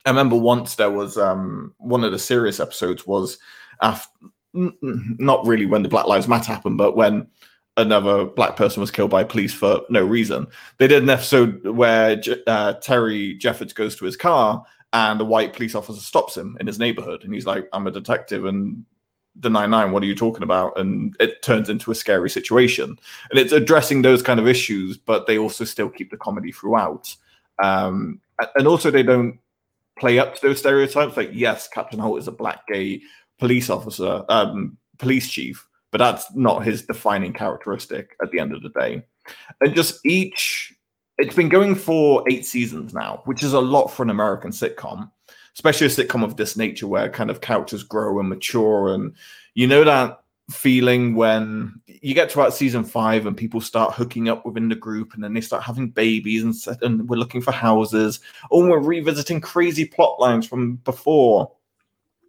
I 0.04 0.10
remember 0.10 0.36
once 0.36 0.74
there 0.74 0.90
was 0.90 1.16
um, 1.16 1.74
one 1.78 2.04
of 2.04 2.12
the 2.12 2.18
serious 2.18 2.60
episodes 2.60 3.06
was 3.06 3.38
after, 3.80 4.10
not 4.52 5.46
really 5.46 5.64
when 5.64 5.82
the 5.82 5.88
Black 5.88 6.06
Lives 6.06 6.28
Matter 6.28 6.52
happened, 6.52 6.76
but 6.76 6.94
when 6.94 7.26
another 7.76 8.26
black 8.26 8.56
person 8.56 8.80
was 8.80 8.90
killed 8.90 9.10
by 9.10 9.24
police 9.24 9.54
for 9.54 9.82
no 9.88 10.04
reason. 10.04 10.46
They 10.78 10.88
did 10.88 11.02
an 11.02 11.10
episode 11.10 11.66
where 11.66 12.20
uh, 12.46 12.74
Terry 12.74 13.34
Jeffords 13.34 13.72
goes 13.72 13.96
to 13.96 14.04
his 14.04 14.16
car 14.16 14.64
and 14.92 15.20
a 15.20 15.24
white 15.24 15.54
police 15.54 15.74
officer 15.74 16.00
stops 16.00 16.36
him 16.36 16.56
in 16.60 16.66
his 16.66 16.78
neighborhood, 16.78 17.24
and 17.24 17.32
he's 17.32 17.46
like, 17.46 17.68
"I'm 17.72 17.86
a 17.86 17.90
detective," 17.90 18.44
and 18.44 18.84
the 19.36 19.48
nine 19.48 19.70
nine. 19.70 19.92
What 19.92 20.02
are 20.02 20.06
you 20.06 20.14
talking 20.14 20.42
about? 20.42 20.78
And 20.78 21.16
it 21.18 21.42
turns 21.42 21.70
into 21.70 21.90
a 21.90 21.94
scary 21.94 22.28
situation, 22.28 22.98
and 23.30 23.38
it's 23.38 23.52
addressing 23.52 24.02
those 24.02 24.22
kind 24.22 24.38
of 24.38 24.46
issues, 24.46 24.96
but 24.98 25.26
they 25.26 25.38
also 25.38 25.64
still 25.64 25.88
keep 25.88 26.10
the 26.10 26.18
comedy 26.18 26.52
throughout. 26.52 27.14
Um, 27.62 28.20
and 28.54 28.66
also, 28.66 28.90
they 28.90 29.02
don't 29.02 29.38
play 29.98 30.18
up 30.18 30.34
to 30.34 30.42
those 30.42 30.58
stereotypes. 30.58 31.16
Like, 31.16 31.30
yes, 31.32 31.68
Captain 31.68 31.98
Holt 31.98 32.18
is 32.18 32.28
a 32.28 32.32
black 32.32 32.66
gay 32.66 33.02
police 33.38 33.70
officer, 33.70 34.24
um, 34.28 34.76
police 34.98 35.30
chief, 35.30 35.66
but 35.92 35.98
that's 35.98 36.34
not 36.34 36.64
his 36.64 36.82
defining 36.82 37.32
characteristic 37.32 38.16
at 38.22 38.30
the 38.32 38.40
end 38.40 38.52
of 38.52 38.62
the 38.62 38.70
day. 38.70 39.04
And 39.60 39.74
just 39.74 40.04
each, 40.04 40.74
it's 41.18 41.36
been 41.36 41.50
going 41.50 41.74
for 41.76 42.24
eight 42.28 42.46
seasons 42.46 42.92
now, 42.94 43.20
which 43.26 43.44
is 43.44 43.52
a 43.52 43.60
lot 43.60 43.88
for 43.88 44.02
an 44.02 44.10
American 44.10 44.50
sitcom, 44.50 45.10
especially 45.54 45.86
a 45.86 45.90
sitcom 45.90 46.24
of 46.24 46.36
this 46.36 46.56
nature 46.56 46.88
where 46.88 47.10
kind 47.10 47.30
of 47.30 47.42
characters 47.42 47.84
grow 47.84 48.18
and 48.18 48.28
mature. 48.28 48.94
And 48.94 49.14
you 49.54 49.66
know 49.66 49.84
that 49.84 50.20
feeling 50.50 51.14
when 51.14 51.78
you 51.86 52.14
get 52.14 52.30
to 52.30 52.40
about 52.40 52.54
season 52.54 52.84
five 52.84 53.26
and 53.26 53.36
people 53.36 53.60
start 53.60 53.94
hooking 53.94 54.30
up 54.30 54.44
within 54.46 54.70
the 54.70 54.74
group 54.74 55.12
and 55.14 55.22
then 55.22 55.34
they 55.34 55.40
start 55.42 55.62
having 55.62 55.90
babies 55.90 56.42
and, 56.42 56.82
and 56.82 57.08
we're 57.08 57.16
looking 57.16 57.42
for 57.42 57.52
houses 57.52 58.18
or 58.50 58.66
we're 58.66 58.80
revisiting 58.80 59.40
crazy 59.42 59.84
plot 59.84 60.18
lines 60.18 60.46
from 60.46 60.76
before. 60.76 61.52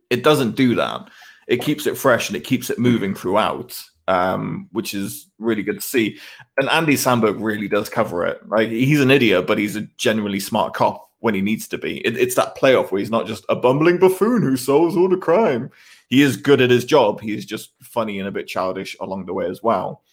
It 0.10 0.22
doesn't 0.22 0.56
do 0.58 0.76
that 0.76 1.10
it 1.48 1.62
keeps 1.62 1.88
it 1.88 1.98
fresh 1.98 2.30
and 2.30 2.36
it 2.36 2.44
keeps 2.44 2.70
it 2.70 2.80
moving 2.80 3.14
throughout, 3.16 3.82
um, 4.08 4.68
which 4.72 4.94
is 4.94 5.28
really 5.40 5.64
good 5.64 5.82
to 5.82 5.88
see. 5.88 6.20
And 6.58 6.70
Andy 6.70 6.96
Samberg 6.96 7.42
really 7.42 7.68
does 7.68 7.90
cover 7.90 8.26
it. 8.26 8.48
Like 8.48 8.70
he's 8.70 9.02
an 9.02 9.12
idiot, 9.12 9.48
but 9.48 9.58
he's 9.58 9.76
a 9.76 9.88
genuinely 9.98 10.40
smart 10.40 10.74
cop 10.74 11.10
when 11.20 11.34
he 11.34 11.42
needs 11.42 11.68
to 11.70 11.78
be. 11.78 12.06
It, 12.06 12.18
it's 12.18 12.36
that 12.36 12.58
playoff 12.58 12.92
where 12.92 13.00
he's 13.00 13.10
not 13.12 13.28
just 13.28 13.46
a 13.50 13.56
bumbling 13.56 13.98
buffoon 13.98 14.42
who 14.42 14.58
solves 14.58 14.96
all 14.96 15.10
the 15.10 15.18
crime. 15.18 15.72
He 16.10 16.22
is 16.22 16.38
good 16.38 16.62
at 16.62 16.70
his 16.70 16.86
job. 16.86 17.22
He 17.22 17.34
is 17.34 17.46
just 17.46 17.72
funny 17.82 18.20
and 18.20 18.28
a 18.28 18.32
bit 18.32 18.48
childish 18.48 18.96
along 19.00 19.26
the 19.26 19.34
way 19.34 19.46
as 19.46 19.64
well. 19.64 20.04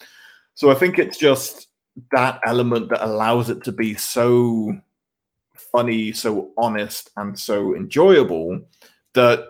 So 0.55 0.71
I 0.71 0.75
think 0.75 0.99
it's 0.99 1.19
just 1.19 1.69
that 2.13 2.41
element 2.45 2.91
that 2.91 3.05
allows 3.05 3.51
it 3.51 3.65
to 3.65 3.73
be 3.73 3.95
so 3.95 4.79
funny, 5.55 6.13
so 6.13 6.51
honest, 6.57 7.11
and 7.17 7.39
so 7.39 7.75
enjoyable 7.75 8.61
that 9.15 9.50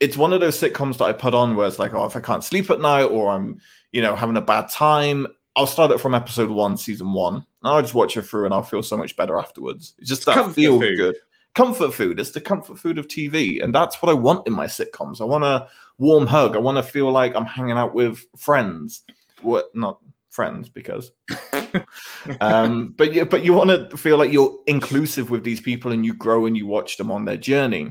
it's 0.00 0.16
one 0.16 0.32
of 0.32 0.40
those 0.40 0.58
sitcoms 0.58 0.98
that 0.98 1.04
I 1.04 1.12
put 1.12 1.34
on 1.34 1.56
where 1.56 1.66
it's 1.66 1.78
like, 1.78 1.94
oh, 1.94 2.04
if 2.04 2.16
I 2.16 2.20
can't 2.20 2.44
sleep 2.44 2.70
at 2.70 2.80
night 2.80 3.04
or 3.04 3.30
I'm, 3.30 3.60
you 3.92 4.02
know, 4.02 4.14
having 4.14 4.36
a 4.36 4.42
bad 4.42 4.68
time, 4.70 5.26
I'll 5.56 5.66
start 5.66 5.90
it 5.90 6.00
from 6.00 6.14
episode 6.14 6.50
one, 6.50 6.76
season 6.76 7.12
one, 7.12 7.36
and 7.36 7.44
I'll 7.62 7.80
just 7.80 7.94
watch 7.94 8.16
it 8.16 8.22
through, 8.22 8.44
and 8.44 8.52
I'll 8.52 8.62
feel 8.62 8.82
so 8.82 8.96
much 8.96 9.16
better 9.16 9.38
afterwards. 9.38 9.94
It's 9.98 10.10
just 10.10 10.26
that 10.26 10.52
feel 10.52 10.78
good. 10.78 11.16
Comfort 11.54 11.94
food. 11.94 12.20
It's 12.20 12.32
the 12.32 12.40
comfort 12.42 12.78
food 12.78 12.98
of 12.98 13.08
TV, 13.08 13.64
and 13.64 13.74
that's 13.74 14.02
what 14.02 14.10
I 14.10 14.14
want 14.14 14.46
in 14.46 14.52
my 14.52 14.66
sitcoms. 14.66 15.22
I 15.22 15.24
want 15.24 15.44
a 15.44 15.66
warm 15.96 16.26
hug. 16.26 16.54
I 16.54 16.58
want 16.58 16.76
to 16.76 16.82
feel 16.82 17.10
like 17.10 17.34
I'm 17.34 17.46
hanging 17.46 17.78
out 17.78 17.94
with 17.94 18.24
friends. 18.36 19.02
What? 19.40 19.74
Not 19.74 19.98
friends 20.28 20.68
because 20.68 21.12
um 22.42 22.92
but 22.98 23.14
you 23.14 23.24
but 23.24 23.42
you 23.42 23.54
want 23.54 23.70
to 23.70 23.96
feel 23.96 24.18
like 24.18 24.30
you're 24.30 24.54
inclusive 24.66 25.30
with 25.30 25.42
these 25.42 25.62
people 25.62 25.92
and 25.92 26.04
you 26.04 26.12
grow 26.12 26.44
and 26.44 26.58
you 26.58 26.66
watch 26.66 26.98
them 26.98 27.10
on 27.10 27.24
their 27.24 27.38
journey 27.38 27.90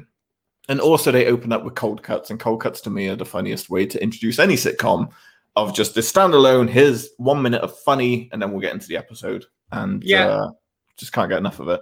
and 0.67 0.79
also, 0.79 1.11
they 1.11 1.27
open 1.27 1.51
up 1.51 1.63
with 1.63 1.75
cold 1.75 2.01
cuts, 2.01 2.29
and 2.29 2.39
cold 2.39 2.61
cuts 2.61 2.81
to 2.81 2.89
me 2.89 3.07
are 3.07 3.15
the 3.15 3.25
funniest 3.25 3.69
way 3.69 3.85
to 3.85 4.01
introduce 4.01 4.39
any 4.39 4.55
sitcom. 4.55 5.11
Of 5.57 5.73
just 5.73 5.95
this 5.95 6.11
standalone, 6.11 6.69
here's 6.69 7.09
one 7.17 7.41
minute 7.41 7.61
of 7.61 7.77
funny, 7.79 8.29
and 8.33 8.41
then 8.41 8.51
we'll 8.51 8.59
get 8.59 8.73
into 8.73 8.87
the 8.87 8.97
episode. 8.97 9.45
And 9.71 10.03
yeah, 10.03 10.27
uh, 10.27 10.51
just 10.97 11.13
can't 11.13 11.29
get 11.29 11.37
enough 11.37 11.61
of 11.61 11.69
it. 11.69 11.81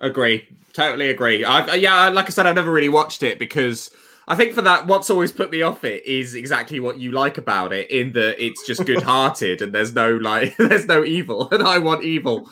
Agree, 0.00 0.46
totally 0.74 1.08
agree. 1.08 1.44
I, 1.44 1.76
yeah, 1.76 2.08
like 2.10 2.26
I 2.26 2.28
said, 2.28 2.46
I've 2.46 2.56
never 2.56 2.70
really 2.70 2.90
watched 2.90 3.22
it 3.22 3.38
because 3.38 3.90
I 4.26 4.36
think 4.36 4.52
for 4.52 4.62
that, 4.62 4.86
what's 4.86 5.08
always 5.08 5.32
put 5.32 5.50
me 5.50 5.62
off 5.62 5.82
it 5.82 6.04
is 6.04 6.34
exactly 6.34 6.78
what 6.78 6.98
you 6.98 7.12
like 7.12 7.38
about 7.38 7.72
it, 7.72 7.90
in 7.90 8.12
that 8.12 8.44
it's 8.44 8.66
just 8.66 8.84
good-hearted 8.84 9.62
and 9.62 9.72
there's 9.72 9.94
no 9.94 10.16
like, 10.16 10.54
there's 10.58 10.86
no 10.86 11.04
evil, 11.04 11.48
and 11.50 11.62
I 11.62 11.78
want 11.78 12.04
evil 12.04 12.50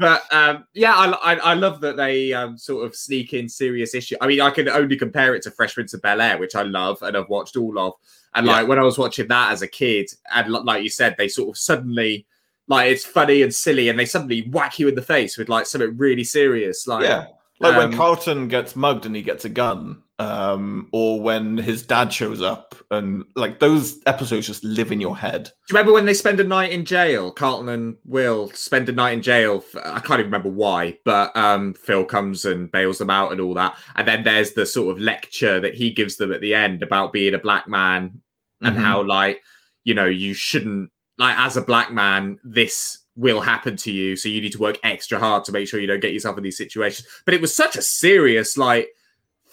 but 0.00 0.22
um, 0.32 0.64
yeah, 0.72 0.94
I, 0.94 1.34
I, 1.34 1.36
I, 1.36 1.54
love 1.54 1.80
that 1.82 1.96
they 1.96 2.32
um, 2.32 2.56
sort 2.56 2.86
of 2.86 2.96
sneak 2.96 3.34
in 3.34 3.48
serious 3.48 3.94
issue. 3.94 4.16
I 4.20 4.26
mean, 4.26 4.40
I 4.40 4.50
can 4.50 4.68
only 4.68 4.96
compare 4.96 5.34
it 5.34 5.42
to 5.42 5.50
Fresh 5.50 5.74
Prince 5.74 5.92
of 5.92 6.00
Bel 6.00 6.22
Air, 6.22 6.38
which 6.38 6.56
I 6.56 6.62
love 6.62 7.02
and 7.02 7.16
I've 7.16 7.28
watched 7.28 7.56
all 7.56 7.78
of. 7.78 7.92
And 8.34 8.46
yeah. 8.46 8.52
like 8.52 8.68
when 8.68 8.78
I 8.78 8.82
was 8.82 8.96
watching 8.96 9.28
that 9.28 9.52
as 9.52 9.60
a 9.60 9.68
kid, 9.68 10.10
and 10.34 10.50
like 10.50 10.82
you 10.82 10.88
said, 10.88 11.16
they 11.18 11.28
sort 11.28 11.50
of 11.50 11.58
suddenly 11.58 12.26
like 12.66 12.90
it's 12.90 13.04
funny 13.04 13.42
and 13.42 13.54
silly, 13.54 13.90
and 13.90 13.98
they 13.98 14.06
suddenly 14.06 14.48
whack 14.48 14.78
you 14.78 14.88
in 14.88 14.94
the 14.94 15.02
face 15.02 15.36
with 15.36 15.50
like 15.50 15.66
something 15.66 15.96
really 15.98 16.24
serious. 16.24 16.86
Like 16.86 17.04
yeah, 17.04 17.26
like 17.60 17.74
um, 17.74 17.78
when 17.78 17.96
Carlton 17.96 18.48
gets 18.48 18.74
mugged 18.74 19.06
and 19.06 19.14
he 19.14 19.22
gets 19.22 19.44
a 19.44 19.48
gun, 19.48 20.02
um, 20.18 20.88
or 20.92 21.20
when 21.20 21.58
his 21.58 21.82
dad 21.82 22.12
shows 22.12 22.40
up, 22.40 22.74
and 22.90 23.24
like 23.36 23.60
those 23.60 23.98
episodes 24.06 24.46
just 24.46 24.64
live 24.64 24.90
in 24.90 25.00
your 25.00 25.16
head. 25.16 25.44
Do 25.44 25.50
you 25.50 25.74
remember 25.74 25.92
when 25.92 26.06
they 26.06 26.14
spend 26.14 26.40
a 26.40 26.44
night 26.44 26.72
in 26.72 26.84
jail? 26.84 27.30
Carlton 27.30 27.68
and 27.68 27.96
Will 28.04 28.50
spend 28.52 28.88
a 28.88 28.92
night 28.92 29.12
in 29.12 29.22
jail. 29.22 29.60
For, 29.60 29.86
I 29.86 30.00
can't 30.00 30.20
even 30.20 30.32
remember 30.32 30.50
why, 30.50 30.98
but 31.04 31.36
um, 31.36 31.74
Phil 31.74 32.04
comes 32.04 32.46
and 32.46 32.72
bails 32.72 32.98
them 32.98 33.10
out 33.10 33.32
and 33.32 33.40
all 33.40 33.54
that. 33.54 33.76
And 33.96 34.08
then 34.08 34.24
there's 34.24 34.52
the 34.52 34.66
sort 34.66 34.96
of 34.96 35.02
lecture 35.02 35.60
that 35.60 35.74
he 35.74 35.90
gives 35.90 36.16
them 36.16 36.32
at 36.32 36.40
the 36.40 36.54
end 36.54 36.82
about 36.82 37.12
being 37.12 37.34
a 37.34 37.38
black 37.38 37.68
man 37.68 38.20
and 38.62 38.74
mm-hmm. 38.74 38.84
how, 38.84 39.02
like, 39.02 39.42
you 39.84 39.94
know, 39.94 40.06
you 40.06 40.34
shouldn't 40.34 40.90
like 41.20 41.38
as 41.38 41.58
a 41.58 41.62
black 41.62 41.92
man, 41.92 42.38
this 42.42 42.99
will 43.16 43.40
happen 43.40 43.76
to 43.76 43.92
you. 43.92 44.16
So 44.16 44.28
you 44.28 44.40
need 44.40 44.52
to 44.52 44.58
work 44.58 44.78
extra 44.82 45.18
hard 45.18 45.44
to 45.44 45.52
make 45.52 45.68
sure 45.68 45.80
you 45.80 45.86
don't 45.86 46.00
get 46.00 46.12
yourself 46.12 46.38
in 46.38 46.44
these 46.44 46.56
situations. 46.56 47.06
But 47.24 47.34
it 47.34 47.40
was 47.40 47.54
such 47.54 47.76
a 47.76 47.82
serious, 47.82 48.56
like, 48.56 48.88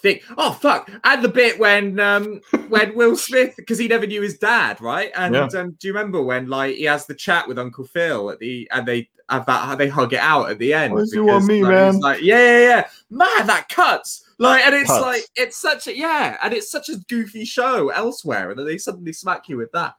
thing. 0.00 0.20
Oh 0.36 0.52
fuck! 0.52 0.90
And 1.04 1.22
the 1.22 1.28
bit 1.28 1.58
when 1.58 1.98
um 2.00 2.40
when 2.68 2.94
Will 2.94 3.16
Smith 3.16 3.54
because 3.56 3.78
he 3.78 3.88
never 3.88 4.06
knew 4.06 4.22
his 4.22 4.38
dad, 4.38 4.80
right? 4.80 5.10
And 5.14 5.34
yeah. 5.34 5.48
um, 5.54 5.76
do 5.78 5.88
you 5.88 5.94
remember 5.94 6.22
when 6.22 6.48
like 6.48 6.76
he 6.76 6.84
has 6.84 7.06
the 7.06 7.14
chat 7.14 7.48
with 7.48 7.58
Uncle 7.58 7.84
Phil 7.84 8.30
at 8.30 8.38
the 8.38 8.68
and 8.72 8.86
they 8.86 9.08
have 9.28 9.46
that 9.46 9.78
they 9.78 9.88
hug 9.88 10.12
it 10.12 10.20
out 10.20 10.50
at 10.50 10.58
the 10.58 10.72
end? 10.72 10.94
What 10.94 11.08
you 11.12 11.24
want 11.24 11.46
me, 11.46 11.62
like, 11.62 11.72
man? 11.72 12.00
Like 12.00 12.22
yeah, 12.22 12.36
yeah, 12.36 12.60
yeah, 12.60 12.88
man, 13.10 13.46
that 13.46 13.68
cuts. 13.68 14.24
Like, 14.40 14.64
and 14.64 14.74
it's 14.74 14.88
cuts. 14.88 15.02
like 15.02 15.22
it's 15.34 15.56
such 15.56 15.88
a 15.88 15.96
yeah, 15.96 16.38
and 16.42 16.54
it's 16.54 16.70
such 16.70 16.88
a 16.88 16.96
goofy 17.08 17.44
show 17.44 17.88
elsewhere, 17.90 18.50
and 18.50 18.58
then 18.58 18.66
they 18.66 18.78
suddenly 18.78 19.12
smack 19.12 19.48
you 19.48 19.56
with 19.56 19.72
that. 19.72 19.94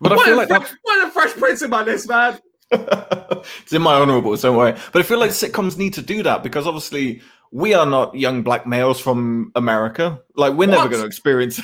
But 0.00 0.12
I 0.12 0.24
feel 0.24 0.36
like 0.36 0.48
that... 0.48 0.74
why 0.82 1.02
the 1.04 1.10
Fresh 1.10 1.32
Prince 1.34 1.62
in 1.62 1.70
my 1.70 1.82
list, 1.82 2.08
man? 2.08 2.40
It's 2.72 3.72
in 3.72 3.82
my 3.82 3.94
honorables, 3.94 4.42
don't 4.42 4.56
worry. 4.56 4.76
But 4.92 5.00
I 5.00 5.02
feel 5.02 5.18
like 5.18 5.30
sitcoms 5.30 5.76
need 5.76 5.94
to 5.94 6.02
do 6.02 6.22
that 6.22 6.42
because 6.42 6.66
obviously 6.66 7.22
we 7.50 7.74
are 7.74 7.86
not 7.86 8.14
young 8.14 8.42
black 8.42 8.66
males 8.66 8.98
from 8.98 9.52
America. 9.54 10.20
Like 10.34 10.52
we're 10.52 10.68
what? 10.68 10.76
never 10.76 10.88
going 10.88 11.02
to 11.02 11.06
experience. 11.06 11.60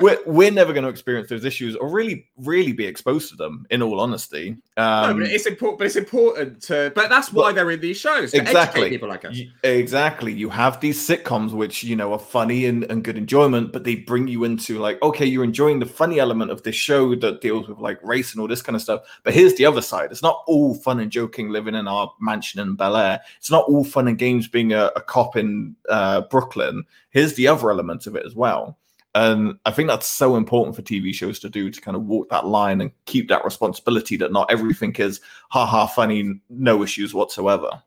We're, 0.00 0.18
we're 0.26 0.50
never 0.50 0.72
going 0.72 0.84
to 0.84 0.90
experience 0.90 1.28
those 1.28 1.44
issues 1.44 1.76
or 1.76 1.88
really 1.88 2.26
really 2.36 2.72
be 2.72 2.86
exposed 2.86 3.30
to 3.30 3.36
them 3.36 3.66
in 3.70 3.82
all 3.82 4.00
honesty. 4.00 4.56
Um, 4.76 5.20
no, 5.20 5.26
it's 5.26 5.46
important 5.46 5.78
but 5.78 5.86
it's 5.86 5.96
important 5.96 6.62
to 6.62 6.92
but 6.94 7.08
that's 7.08 7.32
why 7.32 7.50
but, 7.50 7.56
they're 7.56 7.70
in 7.70 7.80
these 7.80 7.98
shows 7.98 8.34
exactly. 8.34 8.88
people 8.88 9.08
like 9.08 9.24
us. 9.24 9.36
You, 9.36 9.50
exactly. 9.62 10.32
You 10.32 10.48
have 10.50 10.80
these 10.80 10.98
sitcoms 10.98 11.52
which 11.52 11.82
you 11.82 11.96
know 11.96 12.12
are 12.12 12.18
funny 12.18 12.66
and, 12.66 12.84
and 12.84 13.02
good 13.02 13.16
enjoyment 13.16 13.72
but 13.72 13.84
they 13.84 13.96
bring 13.96 14.28
you 14.28 14.44
into 14.44 14.78
like 14.78 15.00
okay 15.02 15.26
you're 15.26 15.44
enjoying 15.44 15.78
the 15.78 15.86
funny 15.86 16.18
element 16.18 16.50
of 16.50 16.62
this 16.62 16.76
show 16.76 17.14
that 17.16 17.40
deals 17.40 17.68
with 17.68 17.78
like 17.78 18.02
race 18.02 18.32
and 18.32 18.40
all 18.40 18.48
this 18.48 18.62
kind 18.62 18.76
of 18.76 18.82
stuff 18.82 19.02
but 19.24 19.34
here's 19.34 19.54
the 19.54 19.66
other 19.66 19.82
side. 19.82 20.10
It's 20.10 20.22
not 20.22 20.42
all 20.46 20.74
fun 20.74 21.00
and 21.00 21.10
joking 21.10 21.50
living 21.50 21.74
in 21.74 21.88
our 21.88 22.12
mansion 22.20 22.60
in 22.60 22.76
bel 22.76 22.96
air. 22.96 23.20
It's 23.38 23.50
not 23.50 23.64
all 23.68 23.84
fun 23.84 24.08
and 24.08 24.18
games 24.18 24.48
being 24.48 24.72
a, 24.72 24.90
a 24.96 25.00
cop 25.00 25.36
in 25.36 25.76
uh, 25.88 26.22
brooklyn. 26.22 26.84
Here's 27.10 27.34
the 27.34 27.48
other 27.48 27.70
element 27.70 28.06
of 28.06 28.16
it 28.16 28.24
as 28.26 28.34
well 28.34 28.78
and 29.18 29.58
I 29.66 29.72
think 29.72 29.88
that's 29.88 30.06
so 30.06 30.36
important 30.36 30.76
for 30.76 30.82
TV 30.82 31.12
shows 31.12 31.40
to 31.40 31.48
do 31.48 31.70
to 31.70 31.80
kind 31.80 31.96
of 31.96 32.04
walk 32.04 32.28
that 32.30 32.46
line 32.46 32.80
and 32.80 32.92
keep 33.04 33.28
that 33.28 33.44
responsibility 33.44 34.16
that 34.18 34.30
not 34.30 34.50
everything 34.50 34.94
is 34.94 35.20
ha 35.48 35.66
ha 35.66 35.86
funny, 35.86 36.40
no 36.48 36.84
issues 36.84 37.12
whatsoever. 37.12 37.82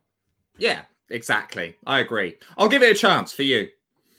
Yeah, 0.58 0.82
exactly. 1.10 1.78
I 1.88 2.00
agree. 2.00 2.36
I'll 2.58 2.68
give 2.68 2.84
it 2.84 2.92
a 2.92 3.00
chance 3.00 3.32
for 3.32 3.44
you. 3.44 3.70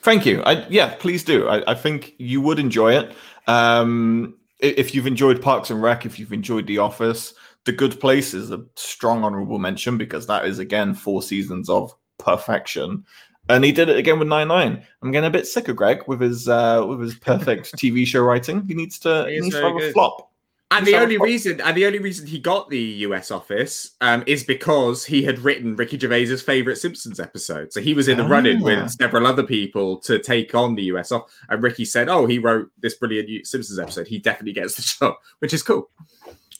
Thank 0.00 0.24
you. 0.24 0.42
I, 0.42 0.66
yeah, 0.68 0.94
please 0.98 1.22
do. 1.22 1.48
I, 1.48 1.72
I 1.72 1.74
think 1.74 2.14
you 2.16 2.40
would 2.40 2.58
enjoy 2.58 2.94
it. 2.94 3.14
Um, 3.46 4.38
if 4.58 4.94
you've 4.94 5.06
enjoyed 5.06 5.42
Parks 5.42 5.70
and 5.70 5.82
Rec, 5.82 6.06
if 6.06 6.18
you've 6.18 6.32
enjoyed 6.32 6.66
The 6.66 6.78
Office, 6.78 7.34
The 7.64 7.72
Good 7.72 8.00
Place 8.00 8.32
is 8.32 8.50
a 8.50 8.64
strong 8.76 9.22
honorable 9.22 9.58
mention 9.58 9.98
because 9.98 10.26
that 10.28 10.46
is 10.46 10.58
again 10.58 10.94
four 10.94 11.22
seasons 11.22 11.68
of 11.68 11.94
perfection. 12.18 13.04
And 13.52 13.64
he 13.64 13.72
did 13.72 13.88
it 13.88 13.96
again 13.96 14.18
with 14.18 14.28
Nine 14.28 14.48
Nine. 14.48 14.82
I'm 15.02 15.10
getting 15.12 15.28
a 15.28 15.30
bit 15.30 15.46
sick 15.46 15.68
of 15.68 15.76
Greg 15.76 16.02
with 16.06 16.20
his 16.20 16.48
uh, 16.48 16.84
with 16.88 17.00
his 17.00 17.14
perfect 17.14 17.72
TV 17.76 18.06
show 18.06 18.22
writing. 18.22 18.66
He 18.66 18.74
needs 18.74 18.98
to 19.00 19.26
He 19.28 19.34
he 19.34 19.40
needs 19.40 19.54
to 19.56 19.62
have 19.62 19.76
a 19.76 19.92
flop. 19.92 20.28
And 20.74 20.86
the 20.86 20.96
only 20.96 21.18
reason, 21.18 21.60
and 21.60 21.76
the 21.76 21.84
only 21.84 21.98
reason 21.98 22.26
he 22.26 22.38
got 22.38 22.70
the 22.70 22.80
US 22.80 23.30
office 23.30 23.90
um, 24.00 24.24
is 24.26 24.42
because 24.42 25.04
he 25.04 25.22
had 25.22 25.38
written 25.40 25.76
Ricky 25.76 25.98
Gervais's 25.98 26.40
favorite 26.40 26.76
Simpsons 26.76 27.20
episode. 27.20 27.74
So 27.74 27.82
he 27.82 27.92
was 27.92 28.08
in 28.08 28.16
the 28.16 28.24
run-in 28.24 28.62
Ah. 28.62 28.64
with 28.64 28.90
several 28.92 29.26
other 29.26 29.42
people 29.42 29.98
to 29.98 30.18
take 30.18 30.54
on 30.54 30.74
the 30.74 30.84
US 30.84 31.12
off. 31.12 31.30
And 31.50 31.62
Ricky 31.62 31.84
said, 31.84 32.08
"Oh, 32.08 32.24
he 32.24 32.38
wrote 32.38 32.70
this 32.80 32.94
brilliant 32.94 33.46
Simpsons 33.46 33.78
episode. 33.78 34.06
He 34.06 34.18
definitely 34.18 34.54
gets 34.54 34.76
the 34.76 34.82
job," 34.98 35.16
which 35.40 35.52
is 35.52 35.62
cool. 35.62 35.90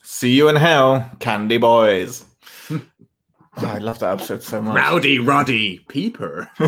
See 0.03 0.33
you 0.33 0.49
in 0.51 0.57
hell, 0.57 1.11
Candy 1.19 1.57
Boys. 1.57 2.27
Oh, 3.59 3.67
I 3.67 3.79
love 3.79 3.99
that 3.99 4.15
episode 4.15 4.43
so 4.43 4.63
much. 4.63 4.75
Rowdy 4.75 5.19
Roddy 5.19 5.79
Peeper. 5.89 6.51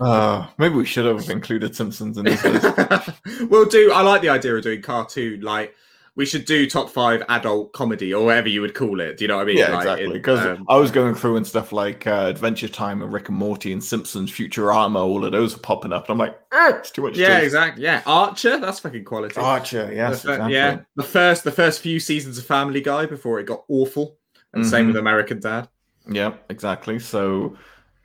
Uh, 0.00 0.46
maybe 0.56 0.74
we 0.76 0.86
should 0.86 1.04
have 1.04 1.28
included 1.28 1.76
Simpsons 1.76 2.16
in 2.16 2.24
this 2.24 2.42
list. 2.42 3.10
we'll 3.50 3.66
do. 3.66 3.92
I 3.92 4.00
like 4.00 4.22
the 4.22 4.30
idea 4.30 4.56
of 4.56 4.62
doing 4.62 4.80
cartoon. 4.80 5.42
Like 5.42 5.74
we 6.16 6.24
should 6.24 6.46
do 6.46 6.66
top 6.68 6.88
five 6.88 7.22
adult 7.28 7.74
comedy 7.74 8.14
or 8.14 8.24
whatever 8.24 8.48
you 8.48 8.62
would 8.62 8.74
call 8.74 8.98
it. 9.00 9.18
Do 9.18 9.24
you 9.24 9.28
know 9.28 9.36
what 9.36 9.42
I 9.42 9.44
mean? 9.44 9.58
Yeah, 9.58 9.72
Like, 9.72 9.80
exactly. 9.82 10.12
Because 10.14 10.46
um, 10.46 10.64
I 10.70 10.76
was 10.76 10.90
going 10.90 11.14
through 11.14 11.36
and 11.36 11.46
stuff 11.46 11.70
like 11.72 12.06
uh, 12.06 12.26
Adventure 12.28 12.68
Time 12.68 13.02
and 13.02 13.12
Rick 13.12 13.28
and 13.28 13.36
Morty 13.36 13.72
and 13.74 13.84
Simpsons, 13.84 14.32
Futurama, 14.32 15.00
all 15.00 15.22
of 15.24 15.32
those 15.32 15.52
were 15.54 15.60
popping 15.60 15.92
up. 15.92 16.08
And 16.08 16.12
I'm 16.12 16.18
like, 16.18 16.38
eh, 16.52 16.72
it's 16.78 16.90
too 16.90 17.02
much. 17.02 17.18
yeah, 17.18 17.36
choice. 17.36 17.44
exactly. 17.44 17.84
Yeah, 17.84 18.02
Archer. 18.06 18.58
That's 18.58 18.78
fucking 18.80 19.04
quality. 19.04 19.38
Archer, 19.38 19.86
The 19.88 19.94
yes, 19.94 20.22
fir- 20.22 20.30
exactly. 20.32 20.54
Yeah, 20.54 20.80
the 20.96 21.02
first 21.02 21.44
the 21.44 21.52
first 21.52 21.80
few 21.80 22.00
seasons 22.00 22.38
of 22.38 22.46
Family 22.46 22.80
Guy 22.80 23.04
before 23.04 23.38
it 23.38 23.44
got 23.44 23.64
awful, 23.68 24.16
and 24.54 24.66
same 24.66 24.84
Mhm. 24.84 24.88
with 24.88 24.96
American 24.96 25.40
Dad. 25.40 25.68
Yeah, 26.10 26.34
exactly. 26.48 26.98
So, 26.98 27.56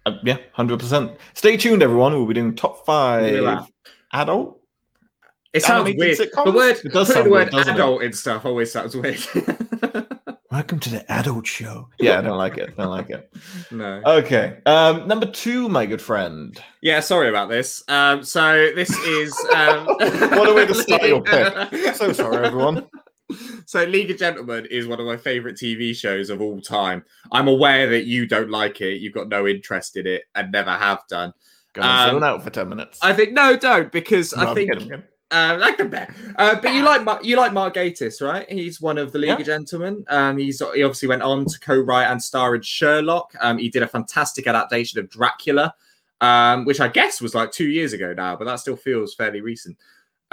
uh, 0.06 0.14
yeah, 0.24 0.38
hundred 0.54 0.80
percent. 0.80 1.12
Stay 1.34 1.58
tuned, 1.58 1.82
everyone. 1.84 2.14
We'll 2.14 2.26
be 2.28 2.34
doing 2.34 2.56
top 2.56 2.86
five 2.86 3.68
adult. 4.14 4.60
It 5.54 5.64
sounds 5.64 5.94
weird. 5.98 6.18
sitcoms? 6.18 6.46
The 6.46 6.52
word 6.52 6.80
It 6.84 6.92
does 6.92 7.14
sound 7.14 7.28
the 7.28 7.30
word 7.32 7.48
it? 7.54 7.68
adult 7.68 8.04
in 8.04 8.12
stuff 8.14 8.46
always 8.46 8.72
sounds 8.72 8.96
weird. 8.96 9.18
Welcome 10.52 10.80
to 10.82 10.90
the 10.90 11.12
adult 11.12 11.48
show. 11.48 11.90
Yeah, 12.00 12.20
I 12.20 12.22
don't 12.22 12.38
like 12.38 12.58
it. 12.58 12.74
I 12.78 12.82
don't 12.82 12.92
like 12.92 13.10
it. 13.10 13.30
no. 13.72 14.02
Okay. 14.06 14.58
Um, 14.66 15.08
number 15.08 15.26
two, 15.26 15.68
my 15.70 15.86
good 15.86 16.02
friend. 16.02 16.58
Yeah, 16.82 17.00
sorry 17.00 17.30
about 17.30 17.50
this. 17.50 17.84
Um, 17.88 18.24
so 18.24 18.70
this 18.76 18.90
is 18.90 19.34
um, 19.54 19.86
What 19.98 20.50
a 20.50 20.54
way 20.54 20.66
to 20.66 20.76
start 20.76 21.04
your 21.04 21.22
pick. 21.22 21.96
So 21.96 22.12
sorry, 22.14 22.46
everyone. 22.46 22.86
So 23.66 23.84
League 23.84 24.12
of 24.12 24.18
Gentlemen 24.18 24.68
is 24.70 24.86
one 24.88 25.00
of 25.00 25.08
my 25.08 25.18
favorite 25.18 25.56
TV 25.56 25.96
shows 25.96 26.30
of 26.30 26.40
all 26.42 26.62
time. 26.62 27.04
I'm 27.32 27.48
aware 27.48 27.88
that 27.90 28.06
you 28.06 28.28
don't 28.28 28.52
like 28.52 28.80
it. 28.82 29.02
You've 29.02 29.14
got 29.14 29.28
no 29.28 29.48
interest 29.48 29.98
in 29.98 30.06
it 30.06 30.24
and 30.36 30.52
never 30.52 30.70
have 30.72 31.00
done. 31.10 31.34
Go 31.74 31.82
and 31.82 32.18
Um, 32.18 32.24
out 32.24 32.44
for 32.44 32.52
ten 32.52 32.70
minutes. 32.70 33.00
I 33.02 33.12
think 33.14 33.34
no, 33.34 33.58
don't 33.58 33.92
because 33.92 34.36
No, 34.36 34.44
I 34.44 34.50
I'm 34.50 34.56
think 34.56 34.72
I'm. 34.72 35.04
Uh, 35.32 35.58
like 35.60 35.78
the 35.78 35.86
bear. 35.86 36.14
Uh, 36.38 36.56
but 36.62 36.74
you 36.76 36.84
like 36.84 37.04
Mar- 37.04 37.20
you 37.24 37.36
like 37.36 37.52
Mark 37.52 37.74
Gatiss, 37.74 38.22
right? 38.22 38.50
He's 38.50 38.80
one 38.80 39.00
of 39.00 39.12
the 39.12 39.18
League 39.18 39.30
Yeah. 39.30 39.38
of 39.40 39.46
Gentlemen. 39.46 40.06
Um, 40.08 40.38
he's 40.38 40.60
he 40.60 40.84
obviously 40.84 41.08
went 41.10 41.24
on 41.24 41.46
to 41.46 41.60
co-write 41.60 42.06
and 42.06 42.22
star 42.22 42.54
in 42.56 42.62
Sherlock. 42.62 43.34
Um, 43.42 43.58
he 43.58 43.70
did 43.70 43.82
a 43.82 43.88
fantastic 43.88 44.46
adaptation 44.46 45.00
of 45.00 45.10
Dracula, 45.10 45.74
um, 46.22 46.64
which 46.66 46.80
I 46.80 46.88
guess 46.88 47.20
was 47.22 47.34
like 47.34 47.52
two 47.52 47.68
years 47.68 47.92
ago 47.94 48.14
now, 48.14 48.36
but 48.36 48.46
that 48.46 48.60
still 48.60 48.76
feels 48.78 49.16
fairly 49.16 49.42
recent. 49.42 49.76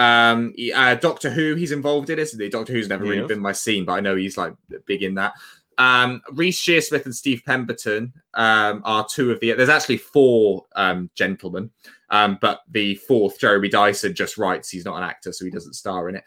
Um, 0.02 0.52
uh, 0.74 0.96
Doctor 0.96 1.30
Who, 1.30 1.54
he's 1.54 1.70
involved 1.70 2.10
in, 2.10 2.18
he? 2.18 2.48
Doctor 2.48 2.72
Who's 2.72 2.88
never 2.88 3.04
really 3.04 3.26
been 3.26 3.40
my 3.40 3.52
scene, 3.52 3.84
but 3.84 3.92
I 3.92 4.00
know 4.00 4.16
he's 4.16 4.36
like 4.36 4.54
big 4.86 5.02
in 5.02 5.14
that. 5.14 5.34
Um, 5.78 6.20
Reece 6.32 6.60
Shearsmith 6.60 7.04
and 7.04 7.14
Steve 7.14 7.42
Pemberton 7.46 8.12
um, 8.34 8.82
are 8.84 9.06
two 9.08 9.30
of 9.30 9.38
the. 9.40 9.52
There's 9.52 9.68
actually 9.68 9.98
four 9.98 10.66
um, 10.74 11.08
gentlemen, 11.14 11.70
um, 12.10 12.38
but 12.40 12.60
the 12.68 12.96
fourth, 12.96 13.38
Jeremy 13.38 13.68
Dyson, 13.68 14.14
just 14.14 14.38
writes. 14.38 14.70
He's 14.70 14.84
not 14.84 14.96
an 14.96 15.04
actor, 15.04 15.32
so 15.32 15.44
he 15.44 15.50
doesn't 15.50 15.74
star 15.74 16.08
in 16.08 16.16
it. 16.16 16.24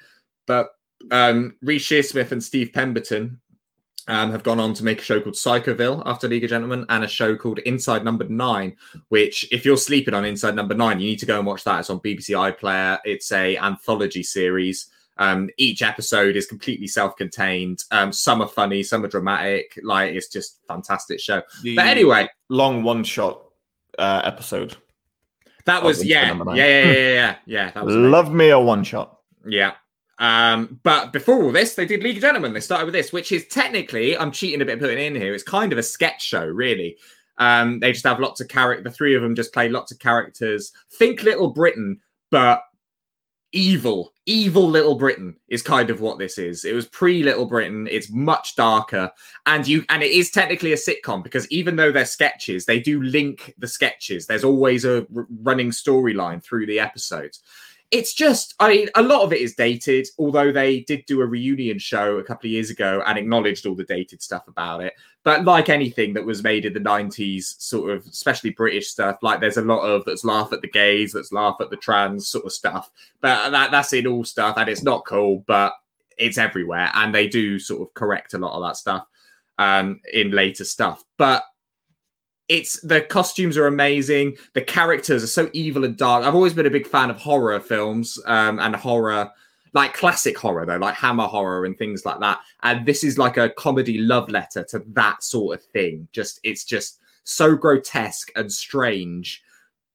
But 0.47 0.69
um, 1.11 1.55
Reece 1.61 1.85
Shearsmith 1.85 2.31
and 2.31 2.43
Steve 2.43 2.71
Pemberton 2.73 3.39
um, 4.07 4.31
have 4.31 4.43
gone 4.43 4.59
on 4.59 4.73
to 4.75 4.83
make 4.83 4.99
a 5.01 5.03
show 5.03 5.19
called 5.19 5.35
Psychoville 5.35 6.03
after 6.05 6.27
League 6.27 6.43
of 6.43 6.49
Gentlemen 6.49 6.85
and 6.89 7.03
a 7.03 7.07
show 7.07 7.35
called 7.35 7.59
Inside 7.59 8.03
Number 8.03 8.25
Nine, 8.25 8.75
which, 9.09 9.51
if 9.51 9.65
you're 9.65 9.77
sleeping 9.77 10.13
on 10.13 10.25
Inside 10.25 10.55
Number 10.55 10.75
Nine, 10.75 10.99
you 10.99 11.09
need 11.09 11.19
to 11.19 11.25
go 11.25 11.37
and 11.37 11.47
watch 11.47 11.63
that. 11.63 11.79
It's 11.79 11.89
on 11.89 11.99
BBC 11.99 12.29
iPlayer. 12.53 12.99
It's 13.03 13.31
a 13.31 13.57
anthology 13.57 14.23
series. 14.23 14.87
Um, 15.17 15.49
each 15.57 15.81
episode 15.81 16.35
is 16.35 16.45
completely 16.45 16.87
self-contained. 16.87 17.83
Um, 17.91 18.11
some 18.11 18.41
are 18.41 18.47
funny, 18.47 18.83
some 18.83 19.03
are 19.05 19.07
dramatic. 19.09 19.79
Like 19.81 20.13
it's 20.13 20.27
just 20.27 20.59
fantastic 20.67 21.19
show. 21.19 21.41
The 21.63 21.75
But 21.75 21.87
anyway, 21.87 22.29
long 22.49 22.83
one 22.83 23.03
shot 23.03 23.41
uh, 23.97 24.21
episode. 24.25 24.75
that 25.65 25.81
was 25.81 26.03
yeah, 26.03 26.33
yeah, 26.33 26.53
yeah, 26.53 26.65
yeah, 26.65 26.91
yeah, 26.91 27.35
yeah. 27.45 27.71
That 27.71 27.85
was. 27.85 27.95
Love 27.95 28.33
me 28.33 28.49
a 28.49 28.59
one 28.59 28.83
shot. 28.83 29.19
Yeah. 29.47 29.73
Um, 30.17 30.79
but 30.83 31.11
before 31.11 31.43
all 31.43 31.51
this, 31.51 31.75
they 31.75 31.85
did 31.85 32.03
League 32.03 32.17
of 32.17 32.21
Gentlemen. 32.21 32.53
They 32.53 32.61
started 32.61 32.85
with 32.85 32.93
this, 32.93 33.11
which 33.11 33.31
is 33.31 33.47
technically, 33.47 34.17
I'm 34.17 34.31
cheating 34.31 34.61
a 34.61 34.65
bit 34.65 34.79
putting 34.79 34.99
in 34.99 35.15
here. 35.15 35.33
It's 35.33 35.43
kind 35.43 35.71
of 35.71 35.77
a 35.77 35.83
sketch 35.83 36.23
show, 36.23 36.45
really. 36.45 36.97
Um, 37.37 37.79
they 37.79 37.91
just 37.91 38.05
have 38.05 38.19
lots 38.19 38.39
of 38.39 38.47
character. 38.47 38.83
The 38.83 38.91
three 38.91 39.15
of 39.15 39.21
them 39.21 39.35
just 39.35 39.53
play 39.53 39.69
lots 39.69 39.91
of 39.91 39.99
characters. 39.99 40.71
Think 40.91 41.23
Little 41.23 41.49
Britain, 41.49 41.99
but 42.31 42.61
evil, 43.51 44.13
evil 44.25 44.69
Little 44.69 44.95
Britain 44.95 45.35
is 45.49 45.61
kind 45.61 45.89
of 45.89 45.99
what 45.99 46.17
this 46.17 46.37
is. 46.37 46.63
It 46.65 46.73
was 46.73 46.87
pre 46.87 47.23
Little 47.23 47.45
Britain. 47.45 47.87
It's 47.91 48.09
much 48.09 48.55
darker, 48.55 49.11
and 49.45 49.67
you 49.67 49.83
and 49.89 50.01
it 50.01 50.11
is 50.11 50.31
technically 50.31 50.73
a 50.73 50.77
sitcom 50.77 51.23
because 51.23 51.49
even 51.51 51.75
though 51.75 51.91
they're 51.91 52.05
sketches, 52.05 52.65
they 52.65 52.79
do 52.79 53.01
link 53.01 53.53
the 53.57 53.67
sketches. 53.67 54.27
There's 54.27 54.43
always 54.43 54.85
a 54.85 55.05
r- 55.15 55.27
running 55.41 55.71
storyline 55.71 56.43
through 56.43 56.67
the 56.67 56.79
episodes. 56.79 57.41
It's 57.91 58.13
just, 58.13 58.55
I 58.59 58.69
mean, 58.69 58.89
a 58.95 59.03
lot 59.03 59.21
of 59.21 59.31
it 59.31 59.41
is 59.41 59.55
dated, 59.55 60.07
although 60.17 60.51
they 60.51 60.81
did 60.81 61.05
do 61.05 61.21
a 61.21 61.25
reunion 61.25 61.79
show 61.79 62.17
a 62.17 62.23
couple 62.23 62.47
of 62.47 62.51
years 62.51 62.69
ago 62.69 63.03
and 63.05 63.17
acknowledged 63.17 63.65
all 63.65 63.75
the 63.75 63.83
dated 63.83 64.21
stuff 64.21 64.47
about 64.47 64.81
it. 64.83 64.93
But 65.23 65.45
like 65.45 65.69
anything 65.69 66.13
that 66.13 66.25
was 66.25 66.43
made 66.43 66.65
in 66.65 66.73
the 66.73 66.79
90s, 66.79 67.59
sort 67.61 67.91
of, 67.91 68.05
especially 68.05 68.51
British 68.51 68.89
stuff, 68.89 69.17
like 69.21 69.39
there's 69.39 69.57
a 69.57 69.61
lot 69.61 69.81
of 69.81 70.03
that's 70.05 70.25
laugh 70.25 70.51
at 70.51 70.61
the 70.61 70.69
gays, 70.69 71.13
that's 71.13 71.31
laugh 71.31 71.57
at 71.61 71.69
the 71.69 71.77
trans 71.77 72.27
sort 72.27 72.45
of 72.45 72.51
stuff. 72.51 72.91
But 73.21 73.49
that, 73.51 73.71
that's 73.71 73.93
in 73.93 74.07
all 74.07 74.23
stuff, 74.23 74.57
and 74.57 74.69
it's 74.69 74.83
not 74.83 75.05
cool, 75.05 75.43
but 75.47 75.73
it's 76.17 76.37
everywhere. 76.37 76.91
And 76.93 77.13
they 77.13 77.27
do 77.27 77.59
sort 77.59 77.81
of 77.81 77.93
correct 77.93 78.33
a 78.33 78.37
lot 78.37 78.55
of 78.55 78.63
that 78.63 78.77
stuff 78.77 79.07
um, 79.57 79.99
in 80.13 80.31
later 80.31 80.63
stuff. 80.63 81.03
But 81.17 81.43
it's 82.47 82.79
the 82.81 83.01
costumes 83.01 83.57
are 83.57 83.67
amazing. 83.67 84.37
The 84.53 84.61
characters 84.61 85.23
are 85.23 85.27
so 85.27 85.49
evil 85.53 85.83
and 85.85 85.97
dark. 85.97 86.25
I've 86.25 86.35
always 86.35 86.53
been 86.53 86.65
a 86.65 86.71
big 86.71 86.87
fan 86.87 87.09
of 87.09 87.17
horror 87.17 87.59
films 87.59 88.19
um, 88.25 88.59
and 88.59 88.75
horror, 88.75 89.31
like 89.73 89.93
classic 89.93 90.37
horror 90.37 90.65
though, 90.65 90.77
like 90.77 90.95
Hammer 90.95 91.25
horror 91.25 91.65
and 91.65 91.77
things 91.77 92.05
like 92.05 92.19
that. 92.19 92.39
And 92.63 92.85
this 92.85 93.03
is 93.03 93.17
like 93.17 93.37
a 93.37 93.49
comedy 93.49 93.97
love 93.97 94.29
letter 94.29 94.63
to 94.69 94.83
that 94.89 95.23
sort 95.23 95.59
of 95.59 95.65
thing. 95.65 96.07
Just 96.11 96.39
it's 96.43 96.63
just 96.63 96.99
so 97.23 97.55
grotesque 97.55 98.31
and 98.35 98.51
strange, 98.51 99.41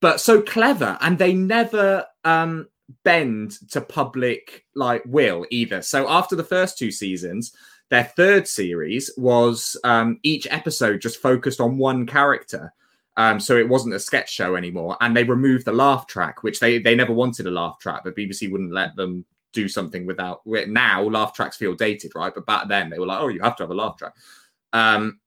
but 0.00 0.20
so 0.20 0.42
clever. 0.42 0.98
And 1.00 1.18
they 1.18 1.32
never 1.32 2.04
um, 2.24 2.68
bend 3.04 3.52
to 3.70 3.80
public 3.80 4.64
like 4.74 5.02
will 5.06 5.46
either. 5.50 5.82
So 5.82 6.08
after 6.08 6.34
the 6.34 6.44
first 6.44 6.78
two 6.78 6.90
seasons, 6.90 7.52
their 7.90 8.04
third 8.04 8.48
series 8.48 9.10
was 9.16 9.76
um, 9.84 10.18
each 10.22 10.46
episode 10.50 11.00
just 11.00 11.20
focused 11.20 11.60
on 11.60 11.78
one 11.78 12.06
character. 12.06 12.72
Um, 13.16 13.40
so 13.40 13.56
it 13.56 13.68
wasn't 13.68 13.94
a 13.94 14.00
sketch 14.00 14.32
show 14.32 14.54
anymore, 14.56 14.96
and 15.00 15.14
they 15.14 15.24
removed 15.24 15.66
the 15.66 15.72
laugh 15.72 16.06
track, 16.06 16.42
which 16.42 16.60
they 16.60 16.78
they 16.78 16.94
never 16.94 17.12
wanted 17.12 17.46
a 17.46 17.50
laugh 17.50 17.78
track, 17.78 18.02
but 18.04 18.16
BBC 18.16 18.50
wouldn't 18.50 18.72
let 18.72 18.96
them 18.96 19.24
do 19.52 19.68
something 19.68 20.06
without. 20.06 20.40
it. 20.46 20.70
Now 20.70 21.02
laugh 21.02 21.34
tracks 21.34 21.56
feel 21.56 21.74
dated, 21.74 22.12
right? 22.14 22.32
But 22.34 22.46
back 22.46 22.68
then 22.68 22.88
they 22.88 22.98
were 22.98 23.06
like, 23.06 23.20
oh, 23.20 23.28
you 23.28 23.40
have 23.42 23.56
to 23.56 23.64
have 23.64 23.70
a 23.70 23.74
laugh 23.74 23.96
track. 23.96 24.14
Um, 24.72 25.18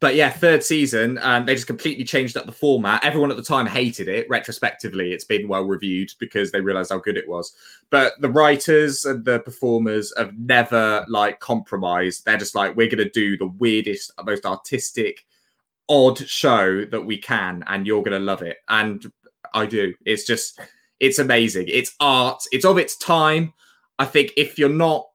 but 0.00 0.14
yeah, 0.14 0.30
third 0.30 0.62
season, 0.62 1.18
um, 1.18 1.44
they 1.44 1.54
just 1.54 1.66
completely 1.66 2.04
changed 2.04 2.36
up 2.36 2.46
the 2.46 2.52
format. 2.52 3.04
Everyone 3.04 3.30
at 3.30 3.36
the 3.36 3.42
time 3.42 3.66
hated 3.66 4.08
it. 4.08 4.26
Retrospectively, 4.30 5.12
it's 5.12 5.24
been 5.24 5.48
well 5.48 5.64
reviewed 5.64 6.10
because 6.18 6.50
they 6.50 6.60
realized 6.60 6.90
how 6.90 6.98
good 6.98 7.16
it 7.16 7.28
was. 7.28 7.54
But 7.90 8.14
the 8.20 8.30
writers 8.30 9.04
and 9.04 9.24
the 9.24 9.40
performers 9.40 10.12
have 10.16 10.38
never 10.38 11.04
like 11.08 11.40
compromised. 11.40 12.24
They're 12.24 12.38
just 12.38 12.54
like, 12.54 12.76
we're 12.76 12.88
going 12.88 13.04
to 13.04 13.10
do 13.10 13.36
the 13.36 13.46
weirdest, 13.58 14.12
most 14.24 14.46
artistic, 14.46 15.24
odd 15.88 16.18
show 16.18 16.84
that 16.86 17.04
we 17.04 17.18
can, 17.18 17.62
and 17.66 17.86
you're 17.86 18.02
going 18.02 18.18
to 18.18 18.24
love 18.24 18.42
it. 18.42 18.58
And 18.68 19.12
I 19.52 19.66
do. 19.66 19.94
It's 20.06 20.24
just, 20.24 20.58
it's 20.98 21.18
amazing. 21.18 21.66
It's 21.68 21.94
art. 22.00 22.42
It's 22.52 22.64
of 22.64 22.78
its 22.78 22.96
time. 22.96 23.52
I 23.98 24.06
think 24.06 24.32
if 24.36 24.58
you're 24.58 24.68
not 24.68 25.08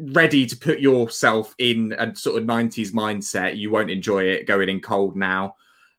ready 0.00 0.46
to 0.46 0.56
put 0.56 0.80
yourself 0.80 1.54
in 1.58 1.94
a 1.98 2.14
sort 2.16 2.40
of 2.40 2.48
90s 2.48 2.92
mindset, 2.92 3.56
you 3.56 3.70
won't 3.70 3.90
enjoy 3.90 4.24
it 4.24 4.46
going 4.46 4.68
in 4.68 4.80
cold 4.80 5.16
now. 5.16 5.54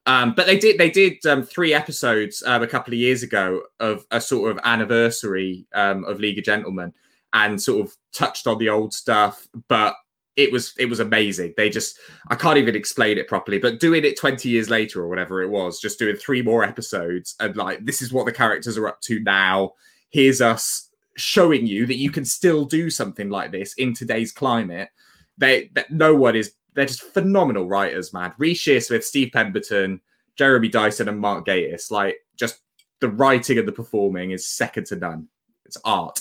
Um, 0.07 0.33
but 0.35 0.47
they 0.47 0.57
did 0.57 0.79
they 0.79 0.89
did 0.89 1.23
um, 1.27 1.43
three 1.43 1.73
episodes 1.73 2.41
um, 2.47 2.63
a 2.63 2.67
couple 2.67 2.93
of 2.93 2.99
years 2.99 3.21
ago 3.21 3.61
of 3.79 4.05
a 4.09 4.19
sort 4.19 4.51
of 4.51 4.59
anniversary 4.63 5.67
um, 5.73 6.05
of 6.05 6.19
League 6.19 6.39
of 6.39 6.43
Gentlemen 6.43 6.91
and 7.33 7.61
sort 7.61 7.85
of 7.85 7.95
touched 8.11 8.47
on 8.47 8.57
the 8.57 8.69
old 8.69 8.93
stuff, 8.93 9.47
but 9.67 9.95
it 10.35 10.51
was 10.51 10.73
it 10.79 10.87
was 10.87 10.99
amazing. 10.99 11.53
They 11.55 11.69
just 11.69 11.99
I 12.29 12.35
can't 12.35 12.57
even 12.57 12.75
explain 12.75 13.19
it 13.19 13.27
properly, 13.27 13.59
but 13.59 13.79
doing 13.79 14.03
it 14.03 14.17
20 14.17 14.49
years 14.49 14.69
later 14.69 15.01
or 15.01 15.07
whatever 15.07 15.43
it 15.43 15.49
was, 15.49 15.79
just 15.79 15.99
doing 15.99 16.15
three 16.15 16.41
more 16.41 16.63
episodes 16.63 17.35
and 17.39 17.55
like 17.55 17.85
this 17.85 18.01
is 18.01 18.11
what 18.11 18.25
the 18.25 18.31
characters 18.31 18.77
are 18.77 18.87
up 18.87 19.01
to 19.01 19.19
now. 19.19 19.73
Here's 20.09 20.41
us 20.41 20.89
showing 21.15 21.67
you 21.67 21.85
that 21.85 21.97
you 21.97 22.11
can 22.11 22.25
still 22.25 22.65
do 22.65 22.89
something 22.89 23.29
like 23.29 23.51
this 23.51 23.73
in 23.73 23.93
today's 23.93 24.31
climate. 24.31 24.89
They 25.37 25.69
that 25.73 25.91
no 25.91 26.15
one 26.15 26.35
is 26.35 26.53
they're 26.73 26.85
just 26.85 27.01
phenomenal 27.01 27.67
writers, 27.67 28.13
man. 28.13 28.33
Reece 28.37 28.63
Shearsmith, 28.63 29.03
Steve 29.03 29.31
Pemberton, 29.33 30.01
Jeremy 30.35 30.69
Dyson, 30.69 31.09
and 31.09 31.19
Mark 31.19 31.45
Gatiss. 31.45 31.91
Like 31.91 32.17
just 32.37 32.59
the 32.99 33.09
writing 33.09 33.57
and 33.57 33.67
the 33.67 33.71
performing 33.71 34.31
is 34.31 34.47
second 34.47 34.85
to 34.87 34.95
none. 34.95 35.27
It's 35.65 35.77
art. 35.83 36.19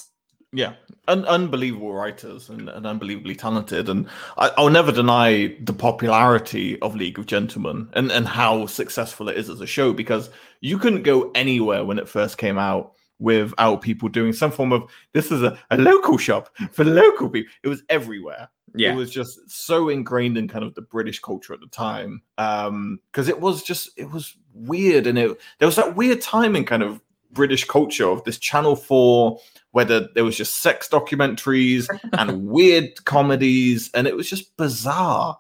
Yeah, 0.53 0.75
Un- 1.07 1.25
unbelievable 1.27 1.93
writers 1.93 2.51
and, 2.51 2.69
and 2.69 2.87
unbelievably 2.87 3.37
talented. 3.37 3.89
And 3.89 4.09
I, 4.37 4.51
I'll 4.57 4.71
never 4.71 4.93
deny 4.93 5.57
the 5.61 5.73
popularity 5.73 6.81
of 6.81 6.95
League 6.95 7.19
of 7.19 7.27
Gentlemen 7.27 7.89
and, 7.95 8.13
and 8.13 8.27
how 8.27 8.67
successful 8.67 9.29
it 9.29 9.37
is 9.37 9.49
as 9.49 9.61
a 9.61 9.67
show 9.67 9.93
because 9.93 10.31
you 10.61 10.79
couldn't 10.79 11.03
go 11.03 11.31
anywhere 11.35 11.85
when 11.85 11.99
it 11.99 12.09
first 12.09 12.39
came 12.39 12.59
out 12.59 12.95
without 13.21 13.83
people 13.83 14.09
doing 14.09 14.33
some 14.33 14.51
form 14.51 14.73
of 14.73 14.91
this 15.13 15.31
is 15.31 15.43
a, 15.43 15.57
a 15.71 15.77
local 15.77 16.19
shop 16.19 16.49
for 16.73 16.85
local 16.85 17.29
people. 17.31 17.53
It 17.63 17.69
was 17.69 17.83
everywhere. 17.89 18.49
Yeah. 18.75 18.93
It 18.93 18.97
was 18.97 19.11
just 19.11 19.39
so 19.49 19.89
ingrained 19.89 20.39
in 20.39 20.49
kind 20.49 20.65
of 20.65 20.75
the 20.75 20.83
British 20.83 21.21
culture 21.21 21.53
at 21.53 21.61
the 21.61 21.67
time. 21.69 22.23
Um, 22.39 23.01
because 23.13 23.29
it 23.29 23.41
was 23.41 23.63
just 23.63 23.91
it 23.97 24.11
was 24.11 24.37
weird 24.53 25.07
and 25.07 25.19
it 25.19 25.39
there 25.59 25.67
was 25.67 25.77
that 25.77 25.97
weird 25.97 26.21
time 26.21 26.57
in 26.57 26.65
kind 26.65 26.83
of 26.83 27.01
British 27.33 27.65
culture 27.65 28.09
of 28.09 28.25
this 28.25 28.39
Channel 28.39 28.75
4 28.75 29.39
whether 29.73 30.09
there 30.15 30.25
was 30.25 30.37
just 30.37 30.61
sex 30.61 30.89
documentaries 30.89 31.89
and 32.13 32.47
weird 32.49 33.05
comedies, 33.05 33.91
and 33.95 34.07
it 34.07 34.17
was 34.17 34.29
just 34.29 34.57
bizarre 34.57 35.39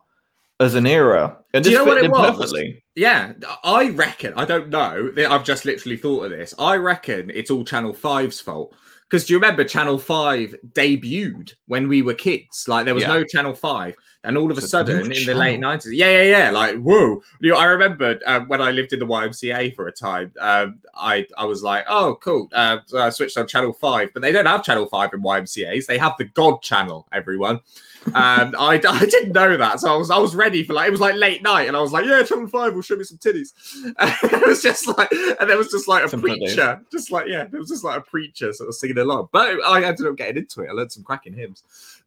as 0.60 0.74
an 0.74 0.86
era. 0.86 1.38
And 1.54 1.64
Do 1.64 1.70
you 1.70 1.76
know 1.78 1.84
what 1.84 1.98
it 2.04 2.10
was? 2.10 2.36
perfectly. 2.36 2.84
Yeah, 2.94 3.32
I 3.64 3.90
reckon. 3.90 4.34
I 4.36 4.44
don't 4.44 4.68
know. 4.68 5.10
I've 5.28 5.44
just 5.44 5.64
literally 5.64 5.96
thought 5.96 6.24
of 6.24 6.30
this. 6.30 6.54
I 6.58 6.76
reckon 6.76 7.30
it's 7.34 7.50
all 7.50 7.64
Channel 7.64 7.94
5's 7.94 8.40
fault. 8.40 8.74
Because 9.08 9.26
do 9.26 9.32
you 9.32 9.40
remember 9.40 9.64
Channel 9.64 9.98
5 9.98 10.54
debuted 10.72 11.54
when 11.66 11.88
we 11.88 12.02
were 12.02 12.14
kids? 12.14 12.66
Like 12.68 12.84
there 12.84 12.94
was 12.94 13.02
Yeah. 13.02 13.08
no 13.14 13.24
Channel 13.24 13.54
5. 13.54 13.96
And 14.22 14.36
all 14.36 14.50
of 14.52 14.58
a 14.58 14.60
sudden 14.60 15.10
in 15.10 15.24
the 15.24 15.34
late 15.34 15.58
90s, 15.58 15.86
yeah, 15.92 16.22
yeah, 16.22 16.38
yeah. 16.38 16.50
Like, 16.50 16.76
whoa. 16.76 17.22
You 17.40 17.52
know, 17.52 17.56
I 17.56 17.64
remember 17.64 18.20
um, 18.26 18.46
when 18.48 18.60
I 18.60 18.70
lived 18.70 18.92
in 18.92 18.98
the 18.98 19.06
YMCA 19.06 19.74
for 19.74 19.88
a 19.88 19.92
time, 19.92 20.30
um, 20.38 20.78
I, 20.94 21.26
I 21.38 21.46
was 21.46 21.62
like, 21.62 21.86
oh, 21.88 22.18
cool. 22.22 22.48
Uh, 22.52 22.78
so 22.84 22.98
I 22.98 23.08
switched 23.08 23.38
on 23.38 23.48
Channel 23.48 23.72
5. 23.72 24.10
But 24.12 24.20
they 24.22 24.30
don't 24.30 24.44
have 24.46 24.62
Channel 24.62 24.86
5 24.86 25.14
in 25.14 25.22
YMCAs. 25.22 25.86
They 25.86 25.96
have 25.96 26.16
the 26.18 26.26
God 26.26 26.60
channel, 26.60 27.08
everyone. 27.12 27.60
And 28.06 28.56
I, 28.56 28.74
I 28.88 29.04
didn't 29.06 29.32
know 29.32 29.56
that. 29.56 29.80
So 29.80 29.92
I 29.92 29.96
was 29.96 30.10
I 30.10 30.18
was 30.18 30.34
ready 30.34 30.62
for 30.62 30.72
like, 30.72 30.88
it 30.88 30.90
was 30.90 31.00
like 31.00 31.14
late 31.14 31.42
night. 31.42 31.68
And 31.68 31.76
I 31.76 31.80
was 31.80 31.92
like, 31.92 32.04
yeah, 32.06 32.22
Channel 32.22 32.48
5 32.48 32.74
will 32.74 32.82
show 32.82 32.96
me 32.96 33.04
some 33.04 33.18
titties. 33.18 33.52
And 33.98 34.32
it 34.32 34.46
was 34.46 34.62
just 34.62 34.86
like, 34.86 35.10
and 35.12 35.48
there 35.48 35.58
was 35.58 35.70
just 35.70 35.88
like 35.88 36.04
a 36.04 36.08
Simple 36.08 36.28
days. 36.30 36.54
preacher, 36.54 36.82
just 36.90 37.10
like, 37.10 37.26
yeah, 37.26 37.44
there 37.44 37.60
was 37.60 37.68
just 37.68 37.84
like 37.84 37.98
a 37.98 38.02
preacher 38.02 38.52
sort 38.52 38.68
of 38.68 38.74
singing 38.74 38.98
along. 38.98 39.28
But 39.32 39.64
I 39.64 39.84
ended 39.84 40.06
up 40.06 40.16
getting 40.16 40.38
into 40.38 40.62
it. 40.62 40.68
I 40.68 40.72
learned 40.72 40.92
some 40.92 41.04
cracking 41.04 41.34
hymns. 41.34 41.62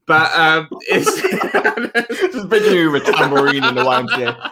But 0.05 0.31
um, 0.37 0.67
it's. 0.81 2.33
Just 2.33 2.49
picture 2.49 2.73
you 2.73 2.91
with 2.91 3.07
a 3.07 3.13
tambourine 3.13 3.63
in 3.63 3.75
the 3.75 3.83
YMCA. 3.83 4.51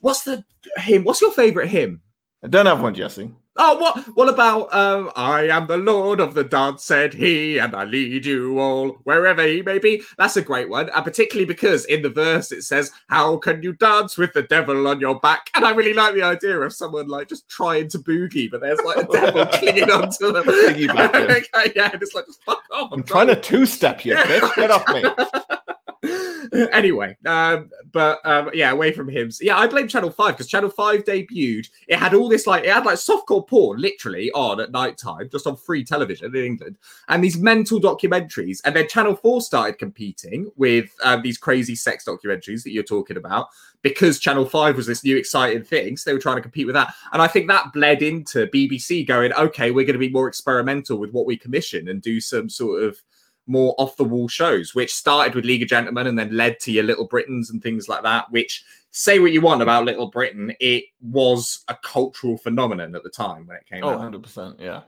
What's 0.00 0.22
the 0.22 0.44
hymn? 0.76 1.04
What's 1.04 1.20
your 1.20 1.32
favorite 1.32 1.68
hymn? 1.68 2.00
I 2.42 2.48
don't 2.48 2.66
have 2.66 2.80
one, 2.82 2.94
Jesse. 2.94 3.30
Oh, 3.56 3.78
what? 3.78 4.04
What 4.16 4.28
about 4.28 4.74
um, 4.74 5.12
"I 5.14 5.42
am 5.48 5.68
the 5.68 5.76
Lord 5.76 6.18
of 6.18 6.34
the 6.34 6.42
dance," 6.42 6.84
said 6.84 7.14
he, 7.14 7.58
and 7.58 7.74
I 7.74 7.84
lead 7.84 8.26
you 8.26 8.58
all 8.58 8.88
wherever 9.04 9.46
he 9.46 9.62
may 9.62 9.78
be. 9.78 10.02
That's 10.18 10.36
a 10.36 10.42
great 10.42 10.68
one, 10.68 10.88
and 10.90 11.04
particularly 11.04 11.44
because 11.46 11.84
in 11.84 12.02
the 12.02 12.08
verse 12.10 12.50
it 12.50 12.62
says, 12.62 12.90
"How 13.08 13.36
can 13.36 13.62
you 13.62 13.72
dance 13.74 14.18
with 14.18 14.32
the 14.32 14.42
devil 14.42 14.88
on 14.88 14.98
your 14.98 15.20
back?" 15.20 15.50
And 15.54 15.64
I 15.64 15.70
really 15.70 15.94
like 15.94 16.14
the 16.14 16.24
idea 16.24 16.58
of 16.60 16.72
someone 16.72 17.06
like 17.06 17.28
just 17.28 17.48
trying 17.48 17.88
to 17.90 17.98
boogie, 17.98 18.50
but 18.50 18.60
there's 18.60 18.80
like 18.80 18.96
a 18.96 19.12
devil 19.12 19.46
clinging 19.52 19.90
onto 19.90 20.32
them. 20.32 20.44
Yeah, 21.74 21.90
and 21.92 22.02
it's 22.02 22.14
like 22.14 22.26
fuck 22.44 22.62
off. 22.72 22.90
I'm 22.92 23.02
trying 23.02 23.28
to 23.28 23.36
two 23.36 23.66
step 23.66 24.04
you, 24.04 24.14
bitch. 24.14 24.54
Get 24.56 24.70
off 24.70 24.86
me. 24.88 25.04
anyway, 26.72 27.16
um, 27.26 27.70
but 27.92 28.20
um, 28.24 28.50
yeah, 28.52 28.70
away 28.70 28.92
from 28.92 29.08
him. 29.08 29.30
Yeah, 29.40 29.58
I 29.58 29.66
blame 29.66 29.88
Channel 29.88 30.10
Five 30.10 30.34
because 30.34 30.48
Channel 30.48 30.70
Five 30.70 31.04
debuted. 31.04 31.68
It 31.88 31.98
had 31.98 32.14
all 32.14 32.28
this 32.28 32.46
like 32.46 32.64
it 32.64 32.72
had 32.72 32.84
like 32.84 32.96
softcore 32.96 33.46
porn 33.46 33.80
literally 33.80 34.30
on 34.32 34.60
at 34.60 34.70
night 34.70 34.98
time, 34.98 35.28
just 35.30 35.46
on 35.46 35.56
free 35.56 35.84
television 35.84 36.34
in 36.34 36.44
England, 36.44 36.76
and 37.08 37.22
these 37.22 37.38
mental 37.38 37.80
documentaries. 37.80 38.60
And 38.64 38.74
then 38.74 38.88
Channel 38.88 39.16
Four 39.16 39.40
started 39.40 39.78
competing 39.78 40.50
with 40.56 40.94
um, 41.02 41.22
these 41.22 41.38
crazy 41.38 41.74
sex 41.74 42.04
documentaries 42.04 42.62
that 42.64 42.72
you're 42.72 42.82
talking 42.82 43.16
about 43.16 43.48
because 43.82 44.18
Channel 44.18 44.46
Five 44.46 44.76
was 44.76 44.86
this 44.86 45.04
new 45.04 45.16
exciting 45.16 45.62
thing. 45.62 45.96
So 45.96 46.10
they 46.10 46.14
were 46.14 46.20
trying 46.20 46.36
to 46.36 46.42
compete 46.42 46.66
with 46.66 46.74
that, 46.74 46.94
and 47.12 47.22
I 47.22 47.26
think 47.26 47.48
that 47.48 47.72
bled 47.72 48.02
into 48.02 48.46
BBC 48.48 49.06
going, 49.06 49.32
okay, 49.32 49.70
we're 49.70 49.86
going 49.86 49.94
to 49.94 49.98
be 49.98 50.10
more 50.10 50.28
experimental 50.28 50.98
with 50.98 51.12
what 51.12 51.26
we 51.26 51.36
commission 51.36 51.88
and 51.88 52.02
do 52.02 52.20
some 52.20 52.48
sort 52.48 52.82
of 52.82 53.02
more 53.46 53.74
off 53.78 53.96
the 53.96 54.04
wall 54.04 54.28
shows, 54.28 54.74
which 54.74 54.92
started 54.94 55.34
with 55.34 55.44
League 55.44 55.62
of 55.62 55.68
Gentlemen 55.68 56.06
and 56.06 56.18
then 56.18 56.36
led 56.36 56.58
to 56.60 56.72
your 56.72 56.84
Little 56.84 57.06
Britons 57.06 57.50
and 57.50 57.62
things 57.62 57.88
like 57.88 58.02
that. 58.02 58.30
Which 58.30 58.64
say 58.90 59.18
what 59.18 59.32
you 59.32 59.40
want 59.40 59.60
about 59.62 59.84
Little 59.84 60.06
Britain, 60.08 60.52
it 60.60 60.84
was 61.02 61.64
a 61.68 61.76
cultural 61.82 62.36
phenomenon 62.38 62.94
at 62.94 63.02
the 63.02 63.10
time 63.10 63.46
when 63.46 63.56
it 63.56 63.66
came 63.66 63.84
Oh, 63.84 63.90
out. 63.90 64.12
100%. 64.12 64.60
Yeah. 64.60 64.82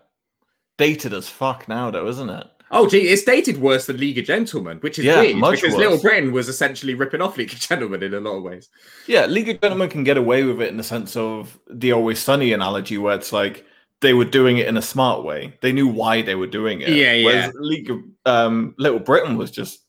Dated 0.78 1.12
as 1.14 1.28
fuck 1.28 1.68
now, 1.68 1.90
though, 1.90 2.06
isn't 2.08 2.30
it? 2.30 2.46
Oh, 2.70 2.88
gee, 2.88 3.08
it's 3.08 3.22
dated 3.22 3.60
worse 3.60 3.86
than 3.86 3.96
League 3.98 4.18
of 4.18 4.24
Gentlemen, 4.24 4.78
which 4.78 4.98
is 4.98 5.04
Yeah, 5.04 5.20
weird 5.20 5.36
much 5.36 5.60
because 5.60 5.74
worse. 5.74 5.80
Little 5.80 5.98
Britain 6.02 6.32
was 6.32 6.48
essentially 6.48 6.94
ripping 6.94 7.22
off 7.22 7.36
League 7.36 7.52
of 7.52 7.60
Gentlemen 7.60 8.02
in 8.02 8.12
a 8.12 8.20
lot 8.20 8.36
of 8.36 8.42
ways. 8.42 8.68
Yeah, 9.06 9.26
League 9.26 9.48
of 9.48 9.60
Gentlemen 9.60 9.88
can 9.88 10.02
get 10.02 10.16
away 10.16 10.42
with 10.42 10.60
it 10.60 10.68
in 10.68 10.76
the 10.76 10.82
sense 10.82 11.14
of 11.16 11.58
the 11.70 11.92
Always 11.92 12.18
Sunny 12.18 12.52
analogy, 12.52 12.98
where 12.98 13.14
it's 13.14 13.32
like 13.32 13.64
they 14.00 14.14
were 14.14 14.24
doing 14.24 14.58
it 14.58 14.66
in 14.66 14.76
a 14.76 14.82
smart 14.82 15.24
way. 15.24 15.54
They 15.62 15.72
knew 15.72 15.88
why 15.88 16.22
they 16.22 16.34
were 16.34 16.46
doing 16.46 16.80
it. 16.80 16.88
Yeah, 16.90 17.24
Whereas 17.24 17.52
League 17.54 17.90
of 17.90 18.00
um, 18.26 18.74
Little 18.78 18.98
Britain 18.98 19.36
was 19.36 19.50
just 19.50 19.84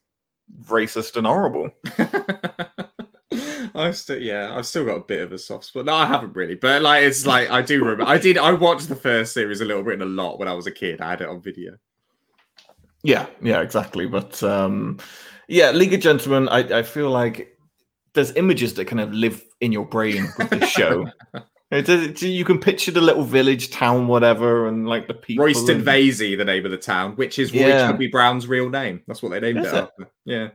racist 0.63 1.17
and 1.17 1.27
horrible. 1.27 1.69
I've 3.75 3.97
still, 3.97 4.19
yeah, 4.19 4.55
I've 4.55 4.65
still 4.65 4.85
got 4.85 4.97
a 4.97 5.01
bit 5.01 5.21
of 5.21 5.31
a 5.31 5.37
soft 5.37 5.65
spot. 5.65 5.85
No, 5.85 5.93
I 5.93 6.05
haven't 6.05 6.35
really, 6.35 6.55
but 6.55 6.81
like, 6.81 7.03
it's 7.03 7.25
like 7.25 7.49
I 7.51 7.61
do 7.61 7.83
remember. 7.83 8.05
I 8.05 8.17
did. 8.17 8.37
I 8.37 8.51
watched 8.53 8.89
the 8.89 8.95
first 8.95 9.33
series 9.33 9.61
of 9.61 9.67
Little 9.67 9.83
Britain 9.83 10.01
a 10.01 10.05
lot 10.05 10.39
when 10.39 10.47
I 10.47 10.53
was 10.53 10.67
a 10.67 10.71
kid. 10.71 11.01
I 11.01 11.11
had 11.11 11.21
it 11.21 11.29
on 11.29 11.41
video. 11.41 11.77
Yeah, 13.03 13.27
yeah, 13.41 13.61
exactly. 13.61 14.07
But 14.07 14.41
um, 14.41 14.99
yeah, 15.47 15.71
League 15.71 15.93
of 15.93 15.99
Gentlemen, 15.99 16.49
I, 16.49 16.79
I 16.79 16.83
feel 16.83 17.09
like 17.11 17.57
there's 18.13 18.35
images 18.35 18.73
that 18.75 18.85
kind 18.85 18.99
of 18.99 19.13
live 19.13 19.43
in 19.61 19.71
your 19.71 19.85
brain 19.85 20.27
with 20.37 20.49
this 20.49 20.69
show. 20.71 21.05
It, 21.69 21.89
it, 21.89 22.21
you 22.21 22.45
can 22.45 22.59
picture 22.59 22.91
the 22.91 23.01
little 23.01 23.23
village, 23.23 23.71
town, 23.71 24.07
whatever, 24.07 24.67
and 24.67 24.87
like 24.87 25.07
the 25.07 25.13
people. 25.13 25.43
Royston 25.45 25.77
and- 25.77 25.85
Vasey, 25.85 26.37
the 26.37 26.45
name 26.45 26.63
of 26.65 26.71
the 26.71 26.77
town, 26.77 27.13
which 27.17 27.39
is 27.39 27.51
Roy 27.51 27.67
Yeah. 27.67 27.87
Chubby 27.91 28.07
Brown's 28.07 28.47
real 28.47 28.69
name. 28.69 29.01
That's 29.07 29.21
what 29.21 29.29
they 29.31 29.39
named 29.41 29.59
it 29.59 29.65
it? 29.65 29.73
after. 29.73 30.07
Yeah, 30.25 30.49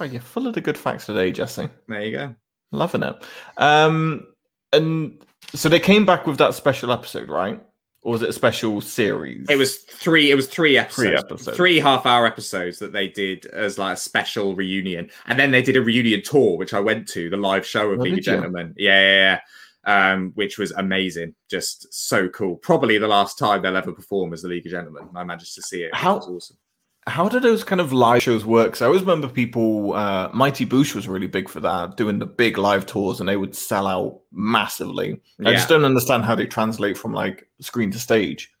Oh, 0.00 0.04
you're 0.04 0.20
full 0.20 0.46
of 0.46 0.52
the 0.54 0.60
good 0.60 0.76
facts 0.78 1.06
today, 1.06 1.32
Jesse. 1.32 1.68
there 1.88 2.02
you 2.04 2.12
go. 2.12 2.34
Loving 2.70 3.02
it. 3.02 3.16
Um, 3.56 4.26
and 4.72 5.24
so 5.54 5.68
they 5.70 5.80
came 5.80 6.04
back 6.04 6.26
with 6.26 6.36
that 6.38 6.54
special 6.54 6.92
episode, 6.92 7.28
right? 7.30 7.60
Or 8.02 8.12
was 8.12 8.22
it 8.22 8.28
a 8.28 8.32
special 8.32 8.80
series? 8.80 9.46
It 9.50 9.56
was 9.56 9.78
three. 9.78 10.30
It 10.30 10.34
was 10.36 10.46
three 10.46 10.76
episodes. 10.78 11.08
Three 11.08 11.16
episodes. 11.16 11.56
Three 11.56 11.80
half-hour 11.80 12.26
episodes 12.26 12.78
that 12.78 12.92
they 12.92 13.08
did 13.08 13.46
as 13.46 13.76
like 13.78 13.94
a 13.96 14.00
special 14.00 14.54
reunion, 14.54 15.10
and 15.26 15.38
then 15.38 15.50
they 15.50 15.62
did 15.62 15.76
a 15.76 15.82
reunion 15.82 16.22
tour, 16.22 16.56
which 16.58 16.74
I 16.74 16.80
went 16.80 17.08
to 17.08 17.28
the 17.28 17.36
live 17.36 17.66
show 17.66 17.90
of 17.90 17.98
Oh, 17.98 18.02
League 18.02 18.12
of 18.12 18.16
did? 18.18 18.24
Gentlemen. 18.24 18.74
Yeah, 18.76 19.00
yeah, 19.00 19.14
yeah. 19.16 19.40
Um, 19.88 20.32
which 20.34 20.58
was 20.58 20.70
amazing, 20.72 21.34
just 21.48 21.92
so 21.94 22.28
cool. 22.28 22.56
Probably 22.56 22.98
the 22.98 23.08
last 23.08 23.38
time 23.38 23.62
they'll 23.62 23.74
ever 23.74 23.90
perform 23.90 24.34
as 24.34 24.42
the 24.42 24.48
League 24.48 24.66
of 24.66 24.72
Gentlemen. 24.72 25.08
I 25.16 25.24
managed 25.24 25.54
to 25.54 25.62
see 25.62 25.82
it. 25.82 25.94
How- 25.94 26.16
was 26.16 26.28
awesome. 26.28 26.58
How 27.06 27.26
do 27.26 27.40
those 27.40 27.64
kind 27.64 27.80
of 27.80 27.90
live 27.90 28.22
shows 28.22 28.44
work? 28.44 28.76
So 28.76 28.84
I 28.84 28.88
always 28.88 29.00
remember 29.00 29.28
people, 29.28 29.94
uh, 29.94 30.28
Mighty 30.34 30.66
Boosh 30.66 30.94
was 30.94 31.08
really 31.08 31.26
big 31.26 31.48
for 31.48 31.60
that, 31.60 31.96
doing 31.96 32.18
the 32.18 32.26
big 32.26 32.58
live 32.58 32.84
tours, 32.84 33.20
and 33.20 33.26
they 33.26 33.38
would 33.38 33.56
sell 33.56 33.86
out 33.86 34.20
massively. 34.30 35.18
I 35.42 35.52
just 35.54 35.70
don't 35.70 35.86
understand 35.86 36.26
how 36.26 36.34
they 36.34 36.44
translate 36.44 36.98
from 36.98 37.14
like 37.14 37.48
screen 37.60 37.90
to 37.92 37.98
stage. 37.98 38.52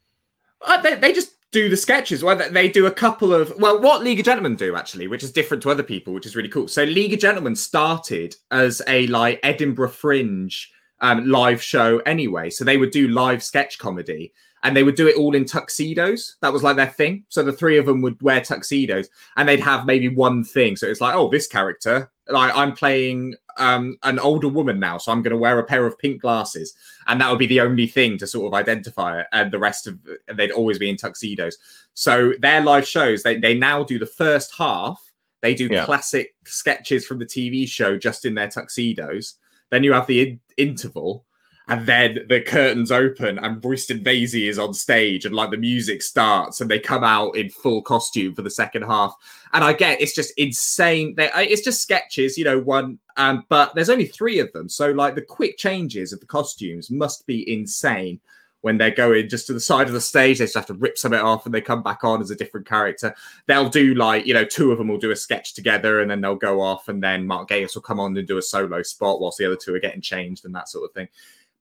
Uh, 0.62 0.80
they, 0.80 0.94
they 0.94 1.12
just 1.12 1.32
do 1.50 1.68
the 1.68 1.76
sketches. 1.76 2.22
Well, 2.22 2.36
they 2.36 2.68
do 2.68 2.86
a 2.86 2.90
couple 2.90 3.32
of 3.32 3.52
well, 3.58 3.80
what 3.80 4.02
League 4.02 4.20
of 4.20 4.26
Gentlemen 4.26 4.56
do 4.56 4.76
actually, 4.76 5.08
which 5.08 5.22
is 5.22 5.32
different 5.32 5.62
to 5.62 5.70
other 5.70 5.82
people, 5.82 6.12
which 6.12 6.26
is 6.26 6.36
really 6.36 6.48
cool. 6.48 6.68
So 6.68 6.84
League 6.84 7.12
of 7.12 7.20
Gentlemen 7.20 7.56
started 7.56 8.34
as 8.50 8.82
a 8.88 9.06
like 9.08 9.40
Edinburgh 9.42 9.90
Fringe 9.90 10.70
um, 11.00 11.28
live 11.28 11.62
show 11.62 11.98
anyway. 12.00 12.50
So 12.50 12.64
they 12.64 12.76
would 12.76 12.90
do 12.90 13.08
live 13.08 13.42
sketch 13.42 13.78
comedy. 13.78 14.32
And 14.64 14.76
they 14.76 14.82
would 14.82 14.96
do 14.96 15.06
it 15.06 15.14
all 15.16 15.36
in 15.36 15.44
tuxedos. 15.44 16.34
That 16.40 16.52
was 16.52 16.64
like 16.64 16.74
their 16.74 16.88
thing. 16.88 17.22
So 17.28 17.44
the 17.44 17.52
three 17.52 17.78
of 17.78 17.86
them 17.86 18.02
would 18.02 18.20
wear 18.20 18.40
tuxedos, 18.40 19.08
and 19.36 19.48
they'd 19.48 19.60
have 19.60 19.86
maybe 19.86 20.08
one 20.08 20.42
thing. 20.42 20.74
So 20.74 20.88
it's 20.88 21.00
like, 21.00 21.14
oh, 21.14 21.28
this 21.28 21.46
character, 21.46 22.10
like 22.26 22.52
I'm 22.56 22.72
playing 22.72 23.36
um, 23.58 23.98
an 24.02 24.18
older 24.18 24.48
woman 24.48 24.80
now, 24.80 24.98
so 24.98 25.12
I'm 25.12 25.22
going 25.22 25.30
to 25.30 25.36
wear 25.38 25.60
a 25.60 25.64
pair 25.64 25.86
of 25.86 25.96
pink 25.96 26.22
glasses, 26.22 26.74
and 27.06 27.20
that 27.20 27.30
would 27.30 27.38
be 27.38 27.46
the 27.46 27.60
only 27.60 27.86
thing 27.86 28.18
to 28.18 28.26
sort 28.26 28.48
of 28.52 28.54
identify 28.58 29.20
it. 29.20 29.28
And 29.32 29.52
the 29.52 29.60
rest 29.60 29.86
of 29.86 29.96
they'd 30.34 30.50
always 30.50 30.80
be 30.80 30.90
in 30.90 30.96
tuxedos. 30.96 31.56
So 31.94 32.32
their 32.40 32.60
live 32.60 32.86
shows, 32.86 33.22
they 33.22 33.38
they 33.38 33.54
now 33.54 33.84
do 33.84 33.96
the 34.00 34.06
first 34.06 34.52
half. 34.58 35.00
They 35.40 35.54
do 35.54 35.68
Yeah. 35.70 35.84
classic 35.84 36.34
sketches 36.44 37.06
from 37.06 37.20
the 37.20 37.26
TV 37.26 37.64
show 37.68 37.96
just 37.96 38.24
in 38.24 38.34
their 38.34 38.48
tuxedos. 38.48 39.36
Then 39.70 39.84
you 39.84 39.92
have 39.92 40.06
the 40.06 40.28
in- 40.28 40.40
interval, 40.56 41.24
and 41.68 41.84
then 41.84 42.20
the 42.28 42.40
curtains 42.40 42.90
open 42.90 43.38
and 43.38 43.62
Royston 43.62 44.02
Vasey 44.02 44.48
is 44.48 44.58
on 44.58 44.72
stage 44.72 45.26
and 45.26 45.34
like 45.34 45.50
the 45.50 45.58
music 45.58 46.00
starts 46.00 46.60
and 46.62 46.70
they 46.70 46.78
come 46.78 47.04
out 47.04 47.36
in 47.36 47.50
full 47.50 47.82
costume 47.82 48.34
for 48.34 48.40
the 48.40 48.50
second 48.50 48.82
half. 48.82 49.14
And 49.52 49.62
I 49.62 49.74
get 49.74 50.00
it's 50.00 50.14
just 50.14 50.32
insane. 50.38 51.14
They, 51.14 51.30
it's 51.34 51.62
just 51.62 51.82
sketches, 51.82 52.38
you 52.38 52.44
know, 52.44 52.58
one, 52.58 52.98
um, 53.18 53.44
but 53.50 53.74
there's 53.74 53.90
only 53.90 54.06
three 54.06 54.38
of 54.38 54.50
them. 54.52 54.68
So 54.68 54.92
like 54.92 55.14
the 55.14 55.22
quick 55.22 55.58
changes 55.58 56.14
of 56.14 56.20
the 56.20 56.26
costumes 56.26 56.90
must 56.90 57.26
be 57.26 57.52
insane 57.52 58.18
when 58.62 58.76
they're 58.76 58.90
going 58.90 59.28
just 59.28 59.46
to 59.46 59.52
the 59.52 59.60
side 59.60 59.86
of 59.86 59.92
the 59.92 60.00
stage. 60.00 60.38
They 60.38 60.44
just 60.44 60.56
have 60.56 60.66
to 60.66 60.74
rip 60.74 60.98
something 60.98 61.20
off 61.20 61.46
and 61.46 61.54
they 61.54 61.60
come 61.60 61.82
back 61.82 62.04
on 62.04 62.20
as 62.20 62.30
a 62.30 62.36
different 62.36 62.66
character. 62.66 63.14
They'll 63.46 63.68
do 63.68 63.94
like, 63.94 64.26
you 64.26 64.34
know, 64.34 64.44
two 64.44 64.72
of 64.72 64.78
them 64.78 64.88
will 64.88 64.98
do 64.98 65.10
a 65.10 65.16
sketch 65.16 65.54
together 65.54 66.00
and 66.00 66.10
then 66.10 66.20
they'll 66.20 66.34
go 66.34 66.60
off 66.60 66.88
and 66.88 67.02
then 67.02 67.26
Mark 67.26 67.48
Gatiss 67.48 67.74
will 67.74 67.82
come 67.82 68.00
on 68.00 68.16
and 68.16 68.26
do 68.26 68.38
a 68.38 68.42
solo 68.42 68.82
spot 68.82 69.20
whilst 69.20 69.38
the 69.38 69.46
other 69.46 69.56
two 69.56 69.74
are 69.74 69.80
getting 69.80 70.00
changed 70.00 70.44
and 70.44 70.54
that 70.54 70.68
sort 70.68 70.84
of 70.84 70.92
thing 70.94 71.08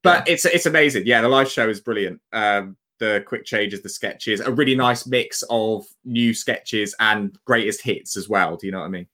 but 0.04 0.28
it's 0.28 0.46
it's 0.46 0.66
amazing. 0.66 1.04
Yeah, 1.06 1.22
the 1.22 1.30
live 1.30 1.50
show 1.50 1.70
is 1.70 1.80
brilliant. 1.80 2.22
Um, 2.32 2.78
the 3.00 3.24
quick 3.28 3.46
changes, 3.46 3.82
the 3.82 3.90
sketches, 3.90 4.40
a 4.40 4.52
really 4.52 4.76
nice 4.76 5.06
mix 5.06 5.44
of 5.50 5.86
new 6.04 6.34
sketches 6.34 6.96
and 7.00 7.38
greatest 7.46 7.82
hits 7.82 8.18
as 8.18 8.28
well. 8.28 8.56
Do 8.56 8.66
you 8.66 8.72
know 8.72 8.80
what 8.80 8.86
I 8.86 8.90
mean? 8.90 9.08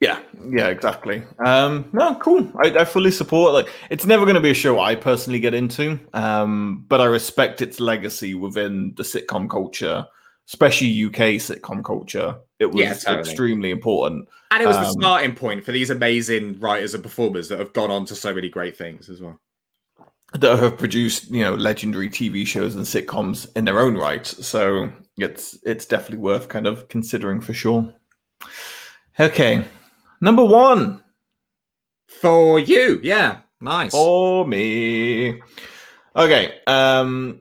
Yeah, 0.00 0.20
yeah, 0.48 0.68
exactly. 0.68 1.24
Um, 1.44 1.88
no, 1.92 2.14
cool. 2.16 2.52
I, 2.62 2.68
I 2.68 2.84
fully 2.84 3.10
support. 3.10 3.52
Like, 3.52 3.68
it's 3.90 4.06
never 4.06 4.24
going 4.24 4.36
to 4.36 4.40
be 4.40 4.50
a 4.50 4.54
show 4.54 4.78
I 4.78 4.94
personally 4.94 5.40
get 5.40 5.54
into, 5.54 5.98
um, 6.14 6.84
but 6.88 7.00
I 7.00 7.06
respect 7.06 7.62
its 7.62 7.80
legacy 7.80 8.34
within 8.34 8.94
the 8.96 9.02
sitcom 9.02 9.50
culture, 9.50 10.06
especially 10.46 10.86
UK 11.06 11.40
sitcom 11.40 11.84
culture. 11.84 12.36
It 12.60 12.66
was 12.66 12.84
Yeah, 12.84 12.94
totally. 12.94 13.18
extremely 13.20 13.70
important. 13.72 14.28
And 14.52 14.62
it 14.62 14.66
was 14.66 14.78
the 14.78 14.86
Um, 14.86 14.92
starting 14.92 15.34
point 15.34 15.64
for 15.64 15.72
these 15.72 15.90
amazing 15.90 16.60
writers 16.60 16.94
and 16.94 17.02
performers 17.02 17.48
that 17.48 17.58
have 17.58 17.72
gone 17.72 17.90
on 17.90 18.04
to 18.06 18.14
so 18.14 18.32
many 18.32 18.48
great 18.48 18.76
things 18.76 19.08
as 19.10 19.20
well. 19.20 19.40
that 20.34 20.58
have 20.58 20.76
produced 20.78 21.30
you 21.30 21.42
know 21.42 21.54
legendary 21.54 22.08
TV 22.10 22.44
shows 22.46 22.74
and 22.74 22.84
sitcoms 22.84 23.48
in 23.56 23.64
their 23.64 23.80
own 23.80 23.96
right. 23.96 24.26
So 24.26 24.90
it's 25.16 25.58
it's 25.64 25.86
definitely 25.86 26.18
worth 26.18 26.48
kind 26.48 26.66
of 26.66 26.88
considering 26.88 27.40
for 27.40 27.54
sure. 27.54 27.92
Okay, 29.20 29.64
number 30.20 30.44
one 30.44 31.02
For 32.20 32.58
you, 32.58 33.00
yeah, 33.02 33.38
nice. 33.60 33.92
for 33.92 34.46
me. 34.46 35.40
Okay, 36.16 36.54
um, 36.66 37.40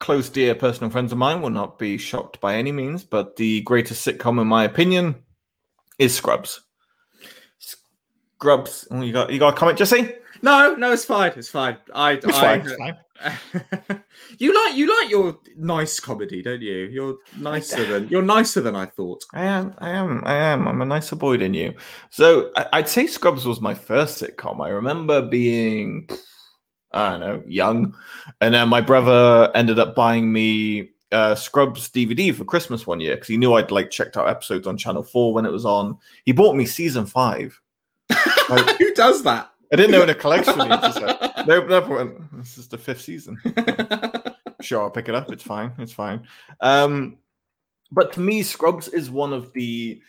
close 0.00 0.28
dear 0.28 0.54
personal 0.54 0.90
friends 0.90 1.12
of 1.12 1.18
mine 1.18 1.42
will 1.42 1.50
not 1.50 1.78
be 1.78 1.98
shocked 1.98 2.40
by 2.40 2.56
any 2.56 2.72
means, 2.72 3.04
but 3.04 3.36
the 3.36 3.60
greatest 3.62 4.06
sitcom 4.06 4.40
in 4.40 4.46
my 4.46 4.64
opinion 4.64 5.16
is 5.98 6.14
Scrubs. 6.14 6.60
Scrubs. 7.58 8.86
Oh, 8.90 9.00
you 9.02 9.12
got 9.12 9.32
you 9.32 9.38
got 9.38 9.54
a 9.54 9.56
comment, 9.56 9.78
Jesse? 9.78 10.14
No, 10.42 10.74
no, 10.74 10.92
it's 10.92 11.04
fine. 11.04 11.32
It's 11.36 11.48
fine. 11.48 11.78
I, 11.94 12.12
It's 12.12 12.26
I, 12.26 12.30
fine. 12.32 12.60
It's 12.60 12.74
fine. 12.74 12.96
you 14.38 14.52
like 14.52 14.76
you 14.76 15.00
like 15.00 15.10
your 15.10 15.38
nice 15.56 16.00
comedy, 16.00 16.42
don't 16.42 16.62
you? 16.62 16.88
You're 16.90 17.16
nicer 17.38 17.84
than 17.84 18.08
you're 18.10 18.22
nicer 18.22 18.60
than 18.60 18.74
I 18.76 18.86
thought. 18.86 19.24
I 19.32 19.44
am, 19.44 19.74
I 19.78 19.90
am, 19.90 20.22
I 20.24 20.34
am. 20.34 20.68
I'm 20.68 20.82
a 20.82 20.84
nicer 20.84 21.16
boy 21.16 21.36
than 21.36 21.54
you. 21.54 21.74
So 22.10 22.50
I, 22.56 22.66
I'd 22.74 22.88
say 22.88 23.06
Scrubs 23.06 23.46
was 23.46 23.60
my 23.60 23.74
first 23.74 24.20
sitcom. 24.20 24.60
I 24.60 24.68
remember 24.70 25.22
being, 25.22 26.08
I 26.92 27.10
don't 27.10 27.20
know, 27.20 27.42
young, 27.46 27.94
and 28.40 28.54
then 28.54 28.68
my 28.68 28.80
brother 28.80 29.50
ended 29.54 29.78
up 29.78 29.94
buying 29.94 30.32
me 30.32 30.90
uh, 31.12 31.34
Scrubs 31.34 31.88
DVD 31.88 32.34
for 32.34 32.44
Christmas 32.44 32.86
one 32.86 33.00
year 33.00 33.14
because 33.14 33.28
he 33.28 33.36
knew 33.36 33.54
I'd 33.54 33.70
like 33.70 33.90
checked 33.90 34.16
out 34.16 34.28
episodes 34.28 34.66
on 34.66 34.76
Channel 34.76 35.04
Four 35.04 35.32
when 35.32 35.46
it 35.46 35.52
was 35.52 35.64
on. 35.64 35.98
He 36.24 36.32
bought 36.32 36.56
me 36.56 36.66
season 36.66 37.06
five. 37.06 37.60
Like, 38.50 38.76
Who 38.78 38.92
does 38.94 39.22
that? 39.22 39.50
I 39.72 39.76
didn't 39.76 39.92
know 39.92 40.02
in 40.02 40.10
a 40.10 40.14
collection. 40.14 40.58
No, 41.46 41.64
no, 41.66 42.14
this 42.32 42.58
is 42.58 42.68
the 42.68 42.78
fifth 42.78 43.02
season 43.02 43.38
sure 44.60 44.82
I'll 44.82 44.90
pick 44.90 45.08
it 45.08 45.14
up. 45.14 45.30
It's 45.32 45.42
fine. 45.42 45.72
It's 45.78 45.92
fine. 45.92 46.26
Um, 46.60 47.18
but 47.92 48.12
to 48.14 48.20
me, 48.20 48.42
Scrubs 48.42 48.88
is 48.88 49.10
one 49.10 49.32
of 49.34 49.52
the, 49.52 50.00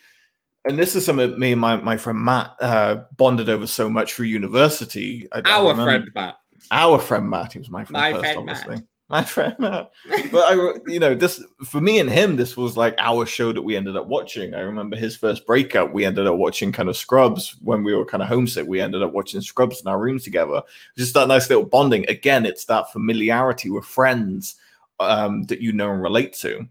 and 0.63 0.79
this 0.79 0.95
is 0.95 1.05
something 1.05 1.37
me 1.37 1.51
and 1.51 1.59
my, 1.61 1.75
my 1.77 1.97
friend 1.97 2.19
Matt 2.19 2.55
uh, 2.61 3.01
bonded 3.17 3.49
over 3.49 3.67
so 3.67 3.89
much 3.89 4.13
through 4.13 4.27
university. 4.27 5.27
I, 5.33 5.41
I 5.45 5.51
Our 5.51 5.71
remember- 5.71 5.83
friend 5.83 6.09
Matt. 6.15 6.35
our 6.71 6.99
friend 6.99 7.29
Matt. 7.29 7.53
He 7.53 7.59
was 7.59 7.69
my 7.69 7.83
friend 7.83 8.01
My 8.01 8.11
first, 8.13 8.23
friend 8.23 8.37
obviously. 8.49 8.77
My 9.07 9.23
friend 9.23 9.55
Matt. 9.59 9.91
But 10.31 10.51
I, 10.51 10.73
you 10.87 10.99
know, 10.99 11.13
this 11.13 11.43
for 11.63 11.79
me 11.79 11.99
and 11.99 12.09
him, 12.09 12.35
this 12.35 12.57
was 12.57 12.75
like 12.75 12.95
our 12.97 13.25
show 13.25 13.53
that 13.53 13.61
we 13.61 13.75
ended 13.75 13.95
up 13.95 14.07
watching. 14.07 14.53
I 14.53 14.61
remember 14.61 14.95
his 14.95 15.15
first 15.15 15.45
breakup. 15.45 15.93
We 15.93 16.05
ended 16.05 16.25
up 16.25 16.37
watching 16.37 16.71
kind 16.71 16.89
of 16.89 16.97
Scrubs 16.97 17.55
when 17.61 17.83
we 17.83 17.93
were 17.93 18.05
kind 18.05 18.23
of 18.23 18.29
homesick. 18.29 18.67
We 18.67 18.81
ended 18.81 19.03
up 19.03 19.13
watching 19.13 19.41
Scrubs 19.41 19.81
in 19.81 19.87
our 19.87 19.99
room 19.99 20.17
together. 20.17 20.61
Just 20.97 21.13
that 21.13 21.27
nice 21.27 21.49
little 21.49 21.65
bonding. 21.65 22.09
Again, 22.09 22.45
it's 22.45 22.65
that 22.65 22.91
familiarity 22.91 23.69
with 23.69 23.85
friends 23.85 24.55
um, 24.99 25.43
that 25.43 25.61
you 25.61 25.71
know 25.71 25.91
and 25.91 26.01
relate 26.01 26.33
to. 26.33 26.67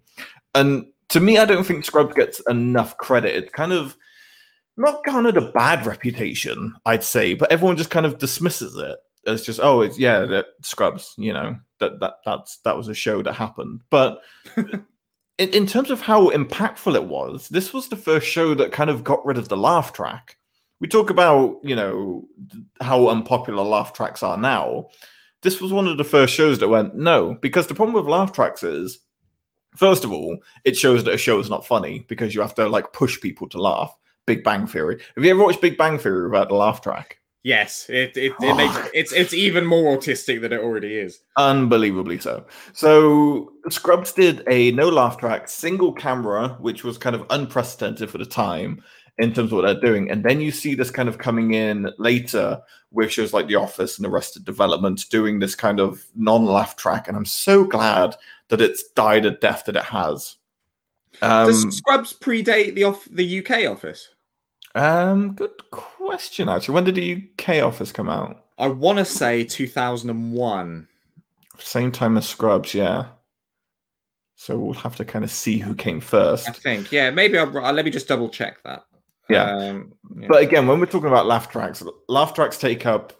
And 0.57 0.87
to 1.11 1.21
me, 1.21 1.39
I 1.39 1.45
don't 1.45 1.65
think 1.65 1.85
Scrubs 1.85 2.15
gets 2.15 2.41
enough 2.49 2.97
credit. 2.97 3.37
It 3.37 3.53
kind 3.53 3.73
of 3.73 3.97
not 4.77 5.05
garnered 5.05 5.37
a 5.37 5.53
bad 5.53 5.87
reputation, 5.87 6.75
I'd 6.85 7.05
say, 7.05 7.35
but 7.35 7.53
everyone 7.53 7.77
just 7.77 7.91
kind 7.91 8.07
of 8.07 8.19
dismisses 8.19 8.77
it 8.77 8.99
as 9.27 9.43
just 9.43 9.61
oh, 9.63 9.83
it's 9.83 9.99
yeah, 9.99 10.21
that 10.21 10.47
Scrubs. 10.63 11.15
You 11.17 11.33
know 11.33 11.57
that 11.81 12.01
that 12.01 12.15
that's 12.25 12.59
that 12.59 12.77
was 12.77 12.89
a 12.89 12.95
show 12.95 13.23
that 13.23 13.35
happened. 13.35 13.83
But 13.91 14.21
in, 14.57 14.85
in 15.39 15.67
terms 15.67 15.91
of 15.91 16.01
how 16.01 16.31
impactful 16.31 16.95
it 16.95 17.05
was, 17.05 17.49
this 17.49 17.73
was 17.73 17.89
the 17.89 17.97
first 17.97 18.27
show 18.27 18.55
that 18.55 18.73
kind 18.73 18.91
of 18.91 19.05
got 19.05 19.25
rid 19.25 19.39
of 19.39 19.49
the 19.49 19.57
laugh 19.57 19.93
track. 19.93 20.37
We 20.81 20.89
talk 20.89 21.11
about 21.11 21.59
you 21.63 21.77
know 21.77 22.29
how 22.81 23.09
unpopular 23.09 23.63
laugh 23.63 23.93
tracks 23.93 24.23
are 24.23 24.37
now. 24.37 24.89
This 25.43 25.61
was 25.61 25.73
one 25.73 25.87
of 25.87 25.99
the 25.99 26.05
first 26.05 26.35
shows 26.35 26.59
that 26.61 26.69
went 26.69 26.95
no, 26.95 27.35
because 27.41 27.67
the 27.67 27.75
problem 27.75 27.95
with 27.95 28.11
laugh 28.11 28.33
tracks 28.33 28.63
is 28.63 28.99
First 29.77 30.05
of 30.05 30.13
all, 30.13 30.39
it 30.65 30.77
shows 30.77 31.05
that 31.05 31.15
a 31.15 31.19
show 31.19 31.39
is 31.41 31.51
not 31.51 31.67
funny 31.67 32.07
because 32.09 32.35
you 32.35 32.41
have 32.41 32.55
to 32.55 32.69
like 32.69 32.93
push 32.93 33.21
people 33.21 33.49
to 33.49 33.61
laugh. 33.61 33.95
Big 34.27 34.45
Bang 34.45 34.67
Theory. 34.67 35.01
Have 35.17 35.25
you 35.25 35.33
ever 35.33 35.43
watched 35.43 35.61
Big 35.61 35.77
Bang 35.77 35.99
Theory 35.99 36.29
without 36.29 36.49
the 36.49 36.55
laugh 36.55 36.81
track? 36.81 37.19
Yes, 37.45 37.87
it 37.91 38.17
it, 38.17 38.33
it 38.41 38.57
makes 38.57 38.91
it's 38.95 39.13
it's 39.13 39.35
even 39.35 39.67
more 39.67 39.97
autistic 39.97 40.41
than 40.41 40.53
it 40.53 40.61
already 40.61 40.97
is. 40.97 41.21
Unbelievably 41.37 42.19
so. 42.19 42.47
So 42.73 43.53
Scrubs 43.69 44.13
did 44.13 44.43
a 44.49 44.73
no 44.73 44.89
laugh 44.89 45.19
track, 45.19 45.49
single 45.49 45.93
camera, 45.93 46.57
which 46.61 46.83
was 46.83 46.99
kind 46.99 47.15
of 47.15 47.27
unprecedented 47.31 48.11
for 48.11 48.19
the 48.19 48.27
time 48.27 48.83
in 49.19 49.33
terms 49.33 49.53
of 49.53 49.57
what 49.57 49.63
they're 49.63 49.81
doing. 49.81 50.11
And 50.11 50.25
then 50.25 50.41
you 50.41 50.51
see 50.51 50.75
this 50.75 50.91
kind 50.91 51.09
of 51.09 51.19
coming 51.19 51.55
in 51.55 51.91
later 51.99 52.61
with 52.91 53.13
shows 53.13 53.33
like 53.33 53.47
The 53.47 53.55
Office 53.57 53.99
and 53.99 54.07
Arrested 54.07 54.45
Development 54.45 55.05
doing 55.11 55.39
this 55.39 55.55
kind 55.55 55.79
of 55.79 56.05
non-laugh 56.17 56.77
track. 56.77 57.07
And 57.07 57.17
I'm 57.17 57.25
so 57.25 57.65
glad 57.65 58.17
that 58.49 58.61
it's 58.61 58.89
died 58.91 59.25
a 59.25 59.31
death 59.31 59.65
that 59.67 59.77
it 59.77 59.85
has. 59.85 60.37
Um, 61.23 61.47
Does 61.47 61.77
Scrubs 61.77 62.13
predate 62.13 62.75
the 62.75 62.85
off 62.85 63.07
the 63.11 63.39
UK 63.39 63.71
office? 63.71 64.09
Um, 64.75 65.35
good 65.35 65.71
question. 65.71 66.49
Actually, 66.49 66.75
when 66.75 66.85
did 66.85 66.95
the 66.97 67.29
UK 67.39 67.63
Office 67.63 67.93
come 67.93 68.09
out? 68.09 68.45
I 68.59 68.69
want 68.69 68.99
to 68.99 69.05
say 69.05 69.45
2001. 69.45 70.89
Same 71.59 71.93
time 71.93 72.17
as 72.17 72.29
Scrubs, 72.29 72.75
yeah. 72.75 73.07
So 74.37 74.59
we'll 74.59 74.75
have 74.75 74.97
to 74.97 75.05
kind 75.05 75.25
of 75.25 75.31
see 75.31 75.59
who 75.59 75.75
came 75.75 76.01
first. 76.01 76.49
I 76.49 76.53
think. 76.53 76.93
Yeah, 76.93 77.11
maybe 77.11 77.39
I'll, 77.39 77.57
uh, 77.57 77.73
let 77.73 77.85
me 77.85 77.91
just 77.91 78.09
double 78.09 78.29
check 78.29 78.63
that. 78.65 78.85
Yeah. 79.29 79.57
Um, 79.57 79.95
yeah. 80.17 80.27
But 80.29 80.43
again, 80.43 80.67
when 80.67 80.81
we're 80.81 80.87
talking 80.87 81.09
about 81.09 81.27
laugh 81.27 81.51
tracks, 81.51 81.83
laugh 82.09 82.35
tracks 82.35 82.59
take 82.59 82.85
up 82.85 83.13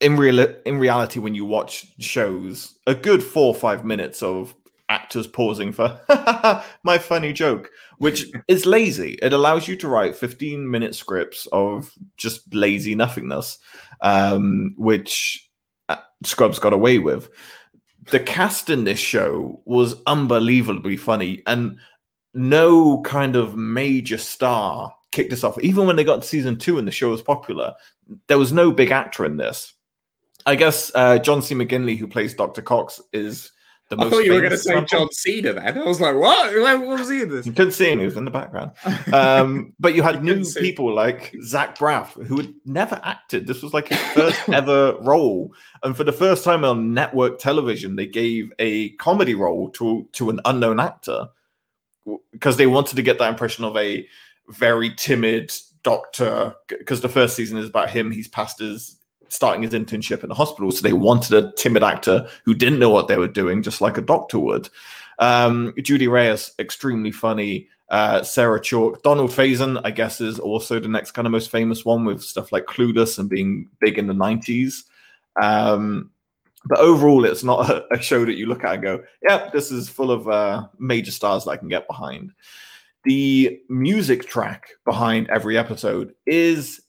in 0.00 0.16
real 0.16 0.38
in 0.64 0.78
reality 0.78 1.18
when 1.18 1.34
you 1.34 1.44
watch 1.44 1.86
shows 1.98 2.78
a 2.86 2.94
good 2.94 3.22
four 3.22 3.46
or 3.46 3.54
five 3.54 3.84
minutes 3.84 4.22
of 4.22 4.54
actors 4.88 5.26
pausing 5.26 5.72
for 5.72 6.00
my 6.82 6.98
funny 6.98 7.32
joke, 7.32 7.70
which 7.98 8.26
is 8.48 8.66
lazy. 8.66 9.18
It 9.22 9.32
allows 9.32 9.68
you 9.68 9.76
to 9.76 9.88
write 9.88 10.16
15 10.16 10.70
minute 10.70 10.94
scripts 10.94 11.46
of 11.52 11.92
just 12.16 12.54
lazy 12.54 12.94
nothingness, 12.94 13.58
um, 14.00 14.74
which 14.76 15.50
uh, 15.88 15.96
Scrubs 16.24 16.58
got 16.58 16.72
away 16.72 16.98
with. 16.98 17.30
The 18.10 18.20
cast 18.20 18.70
in 18.70 18.84
this 18.84 18.98
show 18.98 19.60
was 19.66 19.96
unbelievably 20.06 20.96
funny, 20.96 21.42
and 21.46 21.78
no 22.32 23.02
kind 23.02 23.36
of 23.36 23.56
major 23.56 24.16
star 24.16 24.94
kicked 25.12 25.32
us 25.32 25.44
off. 25.44 25.60
Even 25.60 25.86
when 25.86 25.96
they 25.96 26.04
got 26.04 26.22
to 26.22 26.28
season 26.28 26.56
two 26.56 26.78
and 26.78 26.88
the 26.88 26.92
show 26.92 27.10
was 27.10 27.22
popular, 27.22 27.74
there 28.26 28.38
was 28.38 28.52
no 28.52 28.70
big 28.70 28.90
actor 28.90 29.24
in 29.26 29.36
this. 29.36 29.74
I 30.46 30.54
guess 30.54 30.90
uh, 30.94 31.18
John 31.18 31.42
C. 31.42 31.54
McGinley, 31.54 31.98
who 31.98 32.06
plays 32.06 32.32
Dr. 32.32 32.62
Cox, 32.62 33.02
is 33.12 33.52
I 33.90 34.10
thought 34.10 34.24
you 34.24 34.34
were 34.34 34.40
going 34.40 34.50
to 34.50 34.58
say 34.58 34.72
example. 34.72 34.98
John 34.98 35.12
Cena 35.12 35.52
then. 35.54 35.78
I 35.78 35.84
was 35.84 36.00
like, 36.00 36.14
what? 36.14 36.54
What 36.54 36.98
was 36.98 37.08
he 37.08 37.22
in 37.22 37.30
this? 37.30 37.46
You 37.46 37.52
couldn't 37.52 37.72
see 37.72 37.90
him; 37.90 38.00
he 38.00 38.04
was 38.04 38.16
in 38.16 38.26
the 38.26 38.30
background. 38.30 38.72
Um, 39.12 39.72
but 39.80 39.94
you 39.94 40.02
had 40.02 40.16
You 40.24 40.34
new 40.34 40.44
people 40.44 40.92
like 40.92 41.34
Zach 41.42 41.78
Braff, 41.78 42.12
who 42.26 42.36
had 42.36 42.52
never 42.66 43.00
acted. 43.02 43.46
This 43.46 43.62
was 43.62 43.72
like 43.72 43.88
his 43.88 44.00
first 44.12 44.48
ever 44.50 44.96
role, 45.00 45.54
and 45.82 45.96
for 45.96 46.04
the 46.04 46.12
first 46.12 46.44
time 46.44 46.64
on 46.64 46.92
network 46.92 47.38
television, 47.38 47.96
they 47.96 48.06
gave 48.06 48.52
a 48.58 48.90
comedy 48.96 49.34
role 49.34 49.70
to 49.70 50.06
to 50.12 50.28
an 50.28 50.40
unknown 50.44 50.80
actor 50.80 51.28
because 52.32 52.58
they 52.58 52.66
wanted 52.66 52.96
to 52.96 53.02
get 53.02 53.18
that 53.18 53.30
impression 53.30 53.64
of 53.64 53.76
a 53.76 54.06
very 54.48 54.94
timid 54.94 55.50
doctor. 55.82 56.54
Because 56.68 57.00
the 57.00 57.08
first 57.08 57.36
season 57.36 57.56
is 57.56 57.68
about 57.68 57.88
him; 57.88 58.10
he's 58.10 58.28
past 58.28 58.58
his 58.58 58.97
starting 59.28 59.62
his 59.62 59.72
internship 59.72 60.22
in 60.22 60.28
the 60.28 60.34
hospital, 60.34 60.70
so 60.70 60.82
they 60.82 60.92
wanted 60.92 61.32
a 61.32 61.52
timid 61.52 61.82
actor 61.82 62.28
who 62.44 62.54
didn't 62.54 62.78
know 62.78 62.90
what 62.90 63.08
they 63.08 63.16
were 63.16 63.28
doing, 63.28 63.62
just 63.62 63.80
like 63.80 63.98
a 63.98 64.02
doctor 64.02 64.38
would. 64.38 64.68
Um, 65.18 65.74
Judy 65.82 66.08
Reyes, 66.08 66.52
extremely 66.58 67.12
funny. 67.12 67.68
Uh, 67.90 68.22
Sarah 68.22 68.60
Chalke, 68.60 69.02
Donald 69.02 69.30
Faison, 69.30 69.80
I 69.82 69.90
guess, 69.90 70.20
is 70.20 70.38
also 70.38 70.78
the 70.78 70.88
next 70.88 71.12
kind 71.12 71.26
of 71.26 71.32
most 71.32 71.50
famous 71.50 71.84
one 71.84 72.04
with 72.04 72.22
stuff 72.22 72.52
like 72.52 72.66
Clueless 72.66 73.18
and 73.18 73.28
being 73.28 73.68
big 73.80 73.98
in 73.98 74.06
the 74.06 74.14
90s. 74.14 74.84
Um, 75.40 76.10
but 76.66 76.78
overall, 76.78 77.24
it's 77.24 77.44
not 77.44 77.70
a, 77.70 77.86
a 77.94 78.00
show 78.00 78.24
that 78.24 78.36
you 78.36 78.46
look 78.46 78.64
at 78.64 78.74
and 78.74 78.82
go, 78.82 79.02
yep, 79.22 79.52
this 79.52 79.70
is 79.70 79.88
full 79.88 80.10
of 80.10 80.28
uh, 80.28 80.66
major 80.78 81.10
stars 81.10 81.44
that 81.44 81.52
I 81.52 81.56
can 81.56 81.68
get 81.68 81.86
behind. 81.86 82.32
The 83.04 83.60
music 83.68 84.26
track 84.26 84.68
behind 84.84 85.30
every 85.30 85.56
episode 85.56 86.14
is 86.26 86.82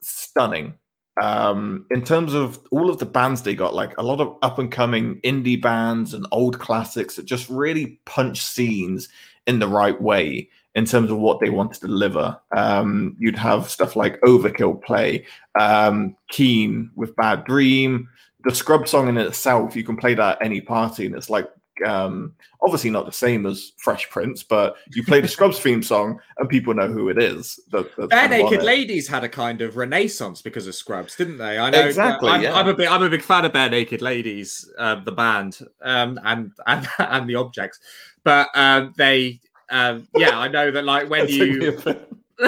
stunning. 0.00 0.74
Um, 1.20 1.86
in 1.90 2.04
terms 2.04 2.34
of 2.34 2.60
all 2.70 2.90
of 2.90 2.98
the 2.98 3.06
bands 3.06 3.42
they 3.42 3.54
got, 3.54 3.74
like 3.74 3.96
a 3.96 4.02
lot 4.02 4.20
of 4.20 4.36
up 4.42 4.58
and 4.58 4.70
coming 4.70 5.20
indie 5.22 5.60
bands 5.60 6.12
and 6.12 6.26
old 6.30 6.58
classics 6.58 7.16
that 7.16 7.24
just 7.24 7.48
really 7.48 7.98
punch 8.04 8.42
scenes 8.42 9.08
in 9.46 9.58
the 9.58 9.68
right 9.68 10.00
way 10.00 10.50
in 10.74 10.84
terms 10.84 11.10
of 11.10 11.16
what 11.16 11.40
they 11.40 11.48
want 11.48 11.72
to 11.72 11.80
deliver. 11.80 12.38
Um, 12.54 13.16
you'd 13.18 13.38
have 13.38 13.70
stuff 13.70 13.96
like 13.96 14.20
Overkill 14.20 14.82
play, 14.82 15.24
um, 15.58 16.14
Keane 16.28 16.90
with 16.94 17.16
Bad 17.16 17.44
Dream, 17.44 18.08
the 18.44 18.54
Scrub 18.54 18.86
song 18.86 19.08
in 19.08 19.16
itself. 19.16 19.74
You 19.74 19.84
can 19.84 19.96
play 19.96 20.14
that 20.14 20.36
at 20.36 20.44
any 20.44 20.60
party, 20.60 21.06
and 21.06 21.14
it's 21.14 21.30
like 21.30 21.48
um, 21.84 22.34
obviously 22.62 22.90
not 22.90 23.06
the 23.06 23.12
same 23.12 23.46
as 23.46 23.72
Fresh 23.78 24.10
Prince, 24.10 24.42
but 24.42 24.76
you 24.94 25.04
play 25.04 25.20
the 25.20 25.28
Scrubs 25.28 25.58
theme 25.60 25.82
song, 25.82 26.20
and 26.38 26.48
people 26.48 26.74
know 26.74 26.88
who 26.88 27.08
it 27.08 27.18
is. 27.18 27.60
That, 27.72 27.94
Bare 27.96 28.08
kind 28.08 28.32
of 28.32 28.40
on 28.40 28.50
Naked. 28.52 28.64
Ladies 28.64 29.08
had 29.08 29.24
a 29.24 29.28
kind 29.28 29.60
of 29.60 29.76
renaissance 29.76 30.42
because 30.42 30.66
of 30.66 30.74
Scrubs, 30.74 31.16
didn't 31.16 31.38
they? 31.38 31.58
I 31.58 31.70
know 31.70 31.80
Exactly, 31.80 32.30
I'm, 32.30 32.42
yeah. 32.42 32.54
I'm 32.54 32.68
a 32.68 32.74
big, 32.74 32.88
I'm 32.88 33.02
a 33.02 33.10
big 33.10 33.22
fan 33.22 33.44
of 33.44 33.52
Barenaked 33.52 34.00
Ladies, 34.00 34.70
uh, 34.78 34.96
the 34.96 35.12
band, 35.12 35.58
um, 35.82 36.18
and 36.24 36.52
and 36.66 36.88
and 36.98 37.28
the 37.28 37.34
objects. 37.34 37.80
But 38.24 38.48
um, 38.54 38.92
they, 38.96 39.40
um, 39.70 40.08
yeah, 40.16 40.38
I 40.38 40.48
know 40.48 40.70
that 40.70 40.84
like 40.84 41.08
when 41.10 41.26
That 41.26 41.38
took 41.38 41.58
me 41.58 41.66
a 41.66 41.72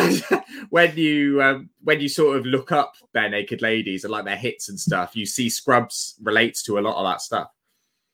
you 0.00 0.42
when 0.70 0.96
you 0.96 1.42
um, 1.42 1.70
when 1.82 2.00
you 2.00 2.08
sort 2.08 2.36
of 2.36 2.46
look 2.46 2.72
up 2.72 2.94
Barenaked 3.14 3.62
Ladies 3.62 4.04
and 4.04 4.10
like 4.10 4.24
their 4.24 4.36
hits 4.36 4.68
and 4.68 4.78
stuff, 4.78 5.16
you 5.16 5.26
see 5.26 5.48
Scrubs 5.48 6.16
relates 6.22 6.62
to 6.64 6.78
a 6.78 6.80
lot 6.80 6.96
of 6.96 7.04
that 7.04 7.20
stuff. 7.20 7.50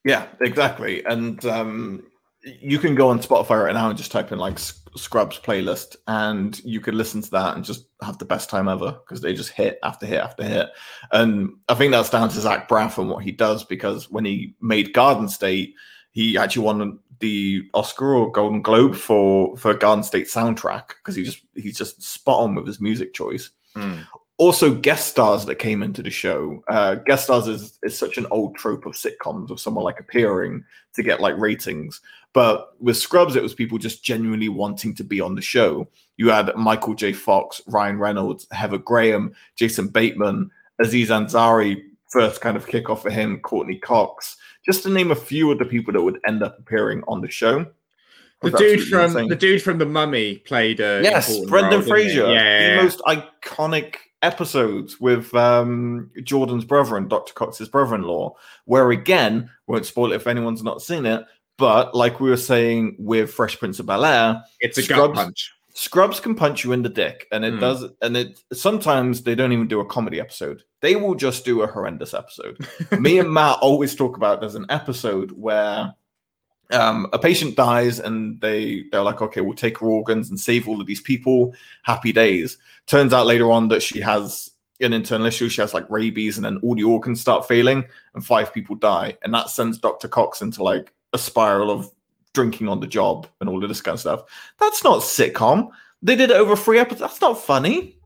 Yeah, 0.05 0.27
exactly. 0.41 1.05
And 1.05 1.45
um, 1.47 2.05
you 2.43 2.79
can 2.79 2.95
go 2.95 3.09
on 3.09 3.21
Spotify 3.21 3.65
right 3.65 3.75
now 3.75 3.89
and 3.89 3.97
just 3.97 4.13
type 4.13 4.33
in 4.33 4.39
like 4.39 4.59
Scrubs 4.59 5.39
playlist, 5.39 5.97
and 6.07 6.63
you 6.63 6.81
could 6.81 6.95
listen 6.95 7.23
to 7.23 7.31
that 7.33 7.57
and 7.57 7.65
just 7.65 7.87
have 8.03 8.19
the 8.19 8.25
best 8.25 8.51
time 8.51 8.69
ever 8.69 8.93
because 8.93 9.21
they 9.23 9.33
just 9.33 9.51
hit 9.51 9.79
after 9.83 10.07
hit 10.07 10.21
after 10.21 10.45
hit. 10.45 10.69
And 11.11 11.51
I 11.69 11.75
think 11.75 11.93
that's 11.93 12.11
down 12.11 12.29
to 12.29 12.41
Zach 12.41 12.69
Braff 12.69 12.99
and 12.99 13.09
what 13.09 13.25
he 13.25 13.33
does 13.33 13.65
because 13.65 14.11
when 14.11 14.25
he 14.25 14.55
made 14.61 14.93
Garden 14.93 15.29
State, 15.29 15.75
he 16.13 16.37
actually 16.37 16.65
won 16.65 16.99
the 17.21 17.63
Oscar 17.73 18.15
or 18.15 18.31
Golden 18.31 18.61
Globe 18.61 18.95
for 18.95 19.57
for 19.57 19.73
Garden 19.73 20.05
State 20.05 20.27
soundtrack 20.27 20.89
because 20.89 21.17
he 21.17 21.25
just 21.25 21.41
he's 21.55 21.79
just 21.79 22.03
spot 22.03 22.41
on 22.41 22.55
with 22.55 22.67
his 22.67 22.81
music 22.81 23.15
choice 23.15 23.51
also 24.37 24.75
guest 24.75 25.09
stars 25.09 25.47
that 25.47 25.57
came 25.57 25.83
into 25.83 26.03
the 26.03 26.11
show. 26.11 26.63
Uh, 26.69 26.97
guest 26.97 27.25
stars 27.25 27.47
is, 27.47 27.79
is 27.83 27.97
such 27.97 28.19
an 28.19 28.27
old 28.31 28.57
trope 28.57 28.85
of 28.87 28.95
sitcoms 28.95 29.51
of 29.51 29.61
someone 29.61 29.85
like 29.85 30.01
appearing 30.01 30.65
to 30.95 31.03
get 31.03 31.21
like 31.21 31.37
ratings. 31.39 32.01
But 32.33 32.75
with 32.81 32.97
Scrubs, 32.97 33.37
it 33.37 33.43
was 33.43 33.55
people 33.55 33.79
just 33.79 34.03
genuinely 34.03 34.49
wanting 34.49 34.95
to 34.97 35.05
be 35.05 35.21
on 35.21 35.37
the 35.37 35.43
show. 35.43 35.89
You 36.17 36.31
had 36.31 36.55
Michael 36.57 36.95
J. 36.95 37.13
Fox, 37.13 37.61
Ryan 37.69 37.99
Reynolds, 37.99 38.47
Heather 38.51 38.79
Graham, 38.79 39.35
Jason 39.55 39.89
Bateman, 39.89 40.51
Aziz 40.81 41.11
Ansari, 41.11 41.83
first 42.09 42.41
kind 42.41 42.57
of 42.57 42.67
kickoff 42.67 43.03
for 43.03 43.11
him, 43.11 43.39
Courteney 43.41 43.79
Cox, 43.79 44.37
just 44.67 44.83
to 44.83 44.91
name 44.91 45.13
a 45.13 45.17
few 45.17 45.51
of 45.53 45.59
the 45.59 45.65
people 45.65 45.93
that 45.93 46.03
would 46.03 46.21
end 46.27 46.43
up 46.43 46.59
appearing 46.59 47.03
on 47.07 47.21
the 47.21 47.31
show. 47.31 47.67
The 48.43 48.51
dude 48.51 48.89
from 48.89 49.05
insane. 49.05 49.29
the 49.29 49.37
dude 49.37 49.63
from 49.63 49.79
the 49.79 49.87
Mummy 49.87 50.37
played 50.39 50.81
a 50.81 51.01
yes, 51.03 51.39
Brendan 51.47 51.81
role. 51.81 51.89
Fraser. 51.89 52.31
Yeah, 52.31 52.77
the 52.77 52.83
most 52.83 53.01
iconic 53.01 53.95
episodes 54.25 54.99
with 55.01 55.33
um, 55.35 56.11
Jordan's 56.25 56.65
brother 56.65 56.97
and 56.97 57.09
Dr. 57.09 57.33
Cox's 57.35 57.69
brother-in-law, 57.69 58.35
where 58.65 58.91
again, 58.91 59.51
won't 59.67 59.87
spoil 59.87 60.13
it 60.13 60.17
if 60.17 60.27
anyone's 60.27 60.63
not 60.63 60.83
seen 60.83 61.07
it, 61.07 61.25
but 61.59 61.95
like 61.95 62.19
we 62.21 62.31
were 62.31 62.37
saying 62.37 62.97
with 62.99 63.33
Fresh 63.33 63.59
Prince 63.61 63.79
of 63.79 63.87
Bel 63.87 64.05
Air, 64.05 64.43
it's 64.61 64.79
a 64.79 64.83
Scrubs- 64.83 65.01
gut 65.01 65.15
punch. 65.15 65.53
Scrubs 65.77 66.21
can 66.21 66.37
punch 66.37 66.63
you 66.65 66.71
in 66.73 66.83
the 66.83 66.89
dick, 66.89 67.27
and 67.33 67.45
it 67.45 67.55
Hmm. 67.55 67.61
does. 67.61 67.85
And 68.01 68.17
it 68.17 68.41
sometimes 68.53 69.23
they 69.23 69.35
don't 69.35 69.53
even 69.53 69.67
do 69.67 69.81
a 69.81 69.85
comedy 69.87 70.21
episode; 70.21 70.63
they 70.83 70.95
will 70.95 71.17
just 71.17 71.45
do 71.45 71.63
a 71.63 71.67
horrendous 71.67 72.15
episode. 72.15 72.65
Me 73.01 73.19
and 73.19 73.33
Matt 73.33 73.59
always 73.61 73.95
talk 73.97 74.17
about 74.17 74.41
there's 74.41 74.55
an 74.55 74.67
episode 74.69 75.33
where 75.33 75.93
um, 76.73 77.09
a 77.13 77.19
patient 77.19 77.57
dies, 77.57 78.01
and 78.01 78.41
they 78.41 78.85
they're 78.91 79.03
like, 79.03 79.23
okay, 79.23 79.41
we'll 79.41 79.55
take 79.55 79.79
her 79.79 79.87
organs 79.87 80.31
and 80.31 80.39
save 80.39 80.69
all 80.69 80.81
of 80.81 80.87
these 80.87 81.01
people. 81.01 81.55
Happy 81.83 82.13
days. 82.13 82.59
Turns 82.87 83.13
out 83.13 83.27
later 83.27 83.51
on 83.51 83.69
that 83.69 83.83
she 83.83 84.01
has 84.01 84.51
an 84.81 84.93
internal 84.93 85.27
issue. 85.27 85.49
She 85.49 85.61
has 85.61 85.75
like 85.75 85.89
rabies, 85.91 86.37
and 86.37 86.45
then 86.45 86.59
all 86.59 86.75
the 86.75 86.85
organs 86.85 87.21
start 87.21 87.47
failing, 87.47 87.85
and 88.15 88.25
five 88.25 88.53
people 88.53 88.77
die, 88.77 89.17
and 89.23 89.33
that 89.35 89.51
sends 89.51 89.79
Doctor 89.79 90.09
Cox 90.09 90.43
into 90.43 90.63
like 90.63 90.93
a 91.13 91.19
spiral 91.19 91.71
of 91.71 91.91
drinking 92.33 92.69
on 92.69 92.81
the 92.81 92.87
job 92.87 93.27
and 93.41 93.49
all 93.49 93.63
of 93.63 93.69
this 93.69 93.81
kind 93.81 93.95
of 93.95 94.01
stuff. 94.01 94.25
That's 94.59 94.83
not 94.83 95.01
sitcom. 95.01 95.71
They 96.03 96.17
did 96.17 96.31
it 96.31 96.37
over 96.37 96.57
three 96.57 96.79
episodes. 96.79 97.01
That's 97.01 97.21
not 97.21 97.41
funny. 97.41 97.97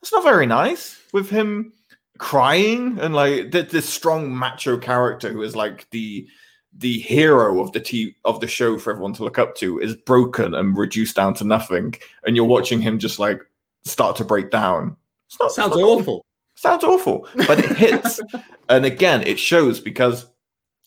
That's 0.00 0.12
not 0.12 0.22
very 0.22 0.46
nice. 0.46 1.00
With 1.12 1.28
him 1.28 1.72
crying 2.18 2.98
and 3.00 3.14
like 3.14 3.52
th- 3.52 3.70
this 3.70 3.88
strong 3.88 4.34
macho 4.36 4.76
character 4.78 5.32
who 5.32 5.42
is 5.42 5.54
like 5.54 5.88
the 5.90 6.28
the 6.76 6.98
hero 7.00 7.60
of 7.60 7.72
the 7.72 7.80
t- 7.80 8.14
of 8.24 8.40
the 8.40 8.46
show 8.46 8.78
for 8.78 8.90
everyone 8.90 9.12
to 9.14 9.24
look 9.24 9.38
up 9.38 9.54
to 9.56 9.80
is 9.80 9.96
broken 9.96 10.54
and 10.54 10.76
reduced 10.76 11.16
down 11.16 11.34
to 11.34 11.44
nothing, 11.44 11.94
and 12.24 12.36
you're 12.36 12.44
watching 12.44 12.80
him 12.80 12.98
just 12.98 13.18
like 13.18 13.40
start 13.84 14.16
to 14.16 14.24
break 14.24 14.50
down. 14.50 14.96
It's 15.26 15.38
not, 15.40 15.52
Sounds 15.52 15.76
not- 15.76 15.82
awful. 15.82 16.24
Sounds 16.54 16.82
awful, 16.82 17.28
but 17.46 17.60
it 17.60 17.76
hits. 17.76 18.20
and 18.68 18.84
again, 18.84 19.22
it 19.22 19.38
shows 19.38 19.78
because 19.78 20.26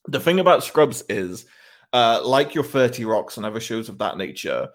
the 0.05 0.19
thing 0.19 0.41
about 0.41 0.65
Scrubs 0.65 1.01
is, 1.07 1.45
uh, 1.93 2.19
like 2.25 2.53
your 2.53 2.65
30 2.65 3.05
Rocks 3.05 3.37
and 3.37 3.45
other 3.45 3.61
shows 3.61 3.87
of 3.87 3.97
that 3.99 4.17
nature, 4.17 4.67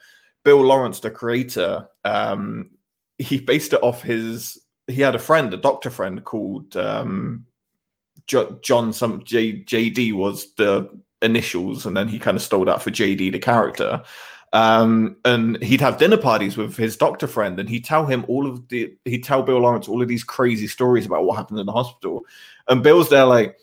Bill 0.42 0.62
Lawrence, 0.62 1.00
the 1.00 1.10
creator, 1.10 1.86
um, 2.04 2.70
he 3.18 3.38
based 3.38 3.74
it 3.74 3.82
off 3.82 4.02
his. 4.02 4.58
He 4.86 5.02
had 5.02 5.14
a 5.14 5.18
friend, 5.18 5.52
a 5.52 5.58
doctor 5.58 5.90
friend 5.90 6.24
called 6.24 6.76
um, 6.76 7.44
jo- 8.26 8.58
John. 8.62 8.92
Some 8.92 9.22
J, 9.24 9.62
JD 9.62 10.14
was 10.14 10.52
the 10.54 10.88
initials, 11.22 11.86
and 11.86 11.96
then 11.96 12.08
he 12.08 12.18
kind 12.18 12.36
of 12.36 12.42
stole 12.42 12.64
that 12.66 12.82
for 12.82 12.90
JD, 12.90 13.32
the 13.32 13.38
character. 13.38 14.02
Um, 14.52 15.16
and 15.24 15.62
he'd 15.62 15.80
have 15.80 15.98
dinner 15.98 16.16
parties 16.16 16.56
with 16.56 16.76
his 16.76 16.96
doctor 16.96 17.26
friend, 17.26 17.58
and 17.58 17.68
he'd 17.68 17.84
tell 17.84 18.06
him 18.06 18.24
all 18.28 18.46
of 18.46 18.68
the 18.68 18.96
he'd 19.04 19.24
tell 19.24 19.42
Bill 19.42 19.58
Lawrence 19.58 19.88
all 19.88 20.02
of 20.02 20.08
these 20.08 20.24
crazy 20.24 20.66
stories 20.66 21.06
about 21.06 21.24
what 21.24 21.36
happened 21.36 21.58
in 21.58 21.66
the 21.66 21.72
hospital. 21.72 22.24
And 22.68 22.82
Bill's 22.82 23.10
there 23.10 23.26
like 23.26 23.58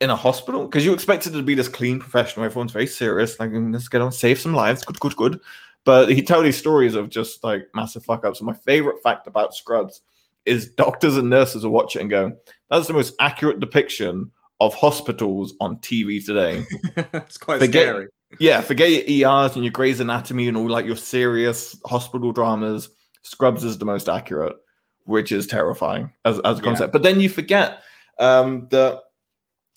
in 0.00 0.10
a 0.10 0.16
hospital 0.16 0.64
because 0.64 0.84
you 0.84 0.92
expected 0.92 1.32
to 1.34 1.42
be 1.42 1.54
this 1.54 1.68
clean 1.68 2.00
professional. 2.00 2.44
Everyone's 2.46 2.72
very 2.72 2.86
serious, 2.86 3.38
like 3.38 3.50
"Mm, 3.50 3.72
let's 3.72 3.88
get 3.88 4.00
on, 4.00 4.12
save 4.12 4.40
some 4.40 4.54
lives, 4.54 4.84
good, 4.84 4.98
good, 4.98 5.16
good. 5.16 5.40
But 5.84 6.10
he'd 6.10 6.26
tell 6.26 6.42
these 6.42 6.56
stories 6.56 6.94
of 6.94 7.10
just 7.10 7.44
like 7.44 7.68
massive 7.74 8.04
fuck 8.04 8.24
ups. 8.24 8.40
And 8.40 8.46
my 8.46 8.54
favorite 8.54 9.02
fact 9.02 9.26
about 9.26 9.54
Scrubs 9.54 10.00
is 10.46 10.68
doctors 10.70 11.16
and 11.16 11.30
nurses 11.30 11.64
will 11.64 11.72
watch 11.72 11.96
it 11.96 12.00
and 12.00 12.10
go, 12.10 12.32
"That's 12.70 12.86
the 12.86 12.92
most 12.92 13.14
accurate 13.20 13.60
depiction 13.60 14.30
of 14.60 14.74
hospitals 14.74 15.54
on 15.60 15.76
TV 15.78 16.24
today." 16.24 16.64
it's 17.14 17.38
quite 17.38 17.60
Forget- 17.60 17.82
scary. 17.88 18.06
yeah, 18.38 18.60
forget 18.60 18.90
your 19.08 19.30
ERs 19.30 19.54
and 19.54 19.64
your 19.64 19.72
Grey's 19.72 20.00
Anatomy 20.00 20.48
and 20.48 20.56
all 20.56 20.68
like 20.68 20.86
your 20.86 20.96
serious 20.96 21.76
hospital 21.86 22.32
dramas. 22.32 22.88
Scrubs 23.22 23.64
is 23.64 23.78
the 23.78 23.84
most 23.86 24.08
accurate, 24.08 24.56
which 25.04 25.32
is 25.32 25.46
terrifying 25.46 26.12
as, 26.24 26.38
as 26.40 26.58
a 26.58 26.60
Yeah. 26.60 26.64
concept. 26.64 26.92
But 26.92 27.02
then 27.02 27.20
you 27.20 27.28
forget 27.30 27.82
um, 28.18 28.68
that 28.70 29.00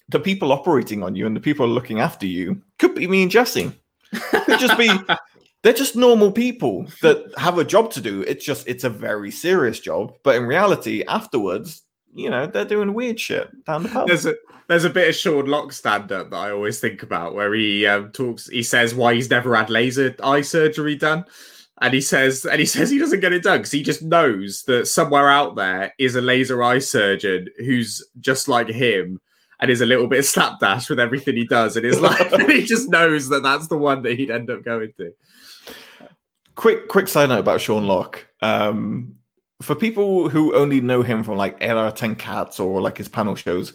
the 0.09 0.19
people 0.19 0.51
operating 0.51 1.01
on 1.03 1.15
you 1.15 1.25
and 1.25 1.35
the 1.35 1.39
people 1.41 1.67
looking 1.67 1.99
after 1.99 2.25
you 2.25 2.61
could 2.79 2.93
be 2.95 3.07
me 3.07 3.23
and 3.23 3.31
Jesse. 3.31 3.71
Could 4.31 4.59
just 4.59 4.77
be 4.77 4.89
they're 5.67 5.73
just 5.73 5.97
normal 5.97 6.31
people 6.31 6.87
that 7.01 7.29
have 7.37 7.57
a 7.57 7.65
job 7.65 7.91
to 7.91 7.99
do. 7.99 8.21
It's 8.21 8.45
just 8.45 8.65
it's 8.69 8.85
a 8.85 8.89
very 8.89 9.31
serious 9.31 9.81
job. 9.81 10.13
But 10.23 10.37
in 10.37 10.45
reality, 10.45 11.03
afterwards, 11.09 11.83
you 12.15 12.29
know 12.29 12.47
they're 12.47 12.63
doing 12.63 12.93
weird 12.93 13.19
shit 13.19 13.49
down 13.65 13.83
the 13.83 13.89
pub. 13.89 14.07
There's 14.07 14.25
a 14.25 14.35
there's 14.69 14.85
a 14.85 14.89
bit 14.89 15.09
of 15.09 15.15
Sean 15.15 15.45
Lock 15.45 15.73
stand 15.73 16.09
up 16.13 16.29
that 16.29 16.37
I 16.37 16.51
always 16.51 16.79
think 16.79 17.03
about 17.03 17.35
where 17.35 17.53
he 17.53 17.85
um, 17.85 18.13
talks. 18.13 18.47
He 18.47 18.63
says 18.63 18.95
why 18.95 19.13
he's 19.13 19.29
never 19.29 19.53
had 19.57 19.69
laser 19.69 20.15
eye 20.23 20.39
surgery 20.39 20.95
done, 20.95 21.25
and 21.81 21.93
he 21.93 21.99
says 21.99 22.45
and 22.45 22.61
he 22.61 22.65
says 22.73 22.89
he 22.89 22.97
doesn't 22.97 23.19
get 23.19 23.33
it 23.33 23.43
done 23.43 23.57
because 23.57 23.73
he 23.73 23.83
just 23.83 24.01
knows 24.01 24.63
that 24.67 24.87
somewhere 24.87 25.29
out 25.29 25.57
there 25.57 25.93
is 25.97 26.15
a 26.15 26.21
laser 26.21 26.63
eye 26.63 26.79
surgeon 26.79 27.49
who's 27.57 28.07
just 28.21 28.47
like 28.47 28.69
him 28.69 29.19
and 29.59 29.69
is 29.69 29.81
a 29.81 29.85
little 29.85 30.07
bit 30.07 30.23
slapdash 30.25 30.89
with 30.89 30.99
everything 31.01 31.35
he 31.35 31.45
does 31.45 31.75
in 31.75 31.83
his 31.83 31.99
life, 31.99 32.31
and 32.31 32.49
he 32.49 32.63
just 32.63 32.87
knows 32.87 33.27
that 33.27 33.43
that's 33.43 33.67
the 33.67 33.77
one 33.77 34.01
that 34.03 34.17
he'd 34.17 34.31
end 34.31 34.49
up 34.49 34.63
going 34.63 34.93
to. 34.95 35.11
Quick 36.57 36.87
quick 36.89 37.07
side 37.07 37.29
note 37.29 37.39
about 37.39 37.61
Sean 37.61 37.87
Lock. 37.87 38.27
Um, 38.41 39.15
for 39.61 39.73
people 39.75 40.27
who 40.29 40.53
only 40.55 40.81
know 40.81 41.01
him 41.01 41.23
from 41.23 41.37
like 41.37 41.57
Era 41.61 41.91
10 41.95 42.15
Cats 42.15 42.59
or 42.59 42.81
like 42.81 42.97
his 42.97 43.07
panel 43.07 43.35
shows, 43.35 43.73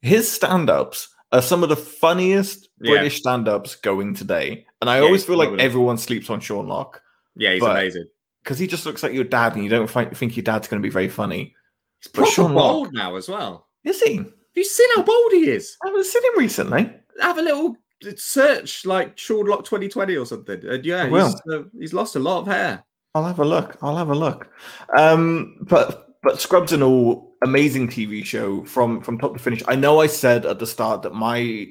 his 0.00 0.30
stand-ups 0.30 1.08
are 1.32 1.42
some 1.42 1.62
of 1.62 1.68
the 1.68 1.76
funniest 1.76 2.68
Yeah. 2.80 2.92
British 2.92 3.18
stand-ups 3.18 3.76
going 3.76 4.14
today. 4.14 4.66
And 4.80 4.88
I 4.88 4.98
Yeah, 4.98 5.04
always 5.04 5.24
feel 5.24 5.36
like 5.36 5.50
everyone 5.60 5.98
sleeps 5.98 6.30
on 6.30 6.40
Sean 6.40 6.66
Lock 6.66 7.00
Yeah, 7.36 7.52
he's 7.54 7.62
amazing. 7.62 8.06
because 8.42 8.58
he 8.58 8.66
just 8.66 8.86
looks 8.86 9.02
like 9.02 9.12
your 9.12 9.24
dad 9.24 9.54
and 9.54 9.62
you 9.62 9.70
don't 9.70 9.88
think 9.88 10.36
your 10.36 10.42
dad's 10.44 10.66
going 10.68 10.82
to 10.82 10.86
be 10.86 10.92
very 10.92 11.08
funny. 11.08 11.54
He's 12.00 12.08
But 12.12 12.14
proper 12.22 12.30
Sean 12.32 12.54
Lock- 12.54 12.92
now 12.92 13.14
as 13.16 13.28
well. 13.28 13.68
Is 13.84 14.00
he? 14.02 14.16
Have 14.16 14.26
you 14.56 14.64
seen 14.64 14.88
how 14.96 15.02
bold 15.02 15.32
he 15.32 15.48
is? 15.50 15.76
I 15.84 15.88
haven't 15.88 16.04
seen 16.06 16.24
him 16.24 16.38
recently. 16.38 16.92
Have 17.20 17.38
a 17.38 17.42
little 17.42 17.76
search 18.16 18.86
like 18.86 19.16
Sean 19.18 19.46
Lock 19.46 19.64
2020 19.64 20.16
or 20.16 20.26
something. 20.26 20.66
And 20.66 20.84
yeah, 20.84 21.08
he's, 21.08 21.34
uh, 21.50 21.62
he's 21.78 21.94
lost 21.94 22.16
a 22.16 22.20
lot 22.20 22.40
of 22.40 22.46
hair. 22.46 22.84
I'll 23.14 23.24
have 23.24 23.40
a 23.40 23.44
look. 23.44 23.76
I'll 23.82 23.96
have 23.96 24.10
a 24.10 24.14
look. 24.14 24.48
Um, 24.96 25.56
but 25.62 26.08
but 26.22 26.40
Scrubs 26.40 26.72
an 26.72 26.82
all 26.82 27.36
amazing 27.42 27.88
TV 27.88 28.24
show 28.24 28.64
from 28.64 29.00
from 29.00 29.18
top 29.18 29.32
to 29.34 29.42
finish. 29.42 29.62
I 29.66 29.74
know 29.74 30.00
I 30.00 30.06
said 30.06 30.46
at 30.46 30.58
the 30.58 30.66
start 30.66 31.02
that 31.02 31.14
my 31.14 31.68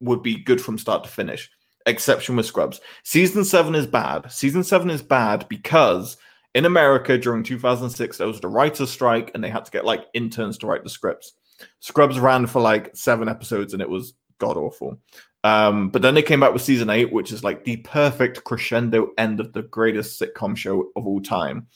would 0.00 0.22
be 0.22 0.36
good 0.36 0.60
from 0.60 0.78
start 0.78 1.04
to 1.04 1.10
finish. 1.10 1.50
Exception 1.86 2.36
with 2.36 2.46
Scrubs. 2.46 2.80
Season 3.04 3.44
seven 3.44 3.74
is 3.74 3.86
bad. 3.86 4.30
Season 4.30 4.64
seven 4.64 4.90
is 4.90 5.02
bad 5.02 5.48
because 5.48 6.16
in 6.54 6.64
America 6.64 7.16
during 7.16 7.42
2006 7.42 8.18
there 8.18 8.26
was 8.26 8.40
the 8.40 8.48
writers' 8.48 8.90
strike 8.90 9.30
and 9.34 9.42
they 9.42 9.48
had 9.48 9.64
to 9.64 9.70
get 9.70 9.84
like 9.84 10.06
interns 10.14 10.58
to 10.58 10.66
write 10.66 10.82
the 10.82 10.90
scripts. 10.90 11.34
Scrubs 11.80 12.18
ran 12.18 12.46
for 12.46 12.60
like 12.60 12.90
seven 12.94 13.28
episodes 13.28 13.72
and 13.72 13.82
it 13.82 13.88
was 13.88 14.14
god 14.38 14.56
awful. 14.56 14.98
Um, 15.42 15.88
but 15.88 16.02
then 16.02 16.14
they 16.14 16.22
came 16.22 16.40
back 16.40 16.52
with 16.52 16.62
season 16.62 16.90
eight, 16.90 17.12
which 17.12 17.32
is 17.32 17.42
like 17.42 17.64
the 17.64 17.78
perfect 17.78 18.44
crescendo 18.44 19.10
end 19.16 19.40
of 19.40 19.52
the 19.52 19.62
greatest 19.62 20.20
sitcom 20.20 20.56
show 20.56 20.90
of 20.96 21.06
all 21.06 21.20
time. 21.20 21.66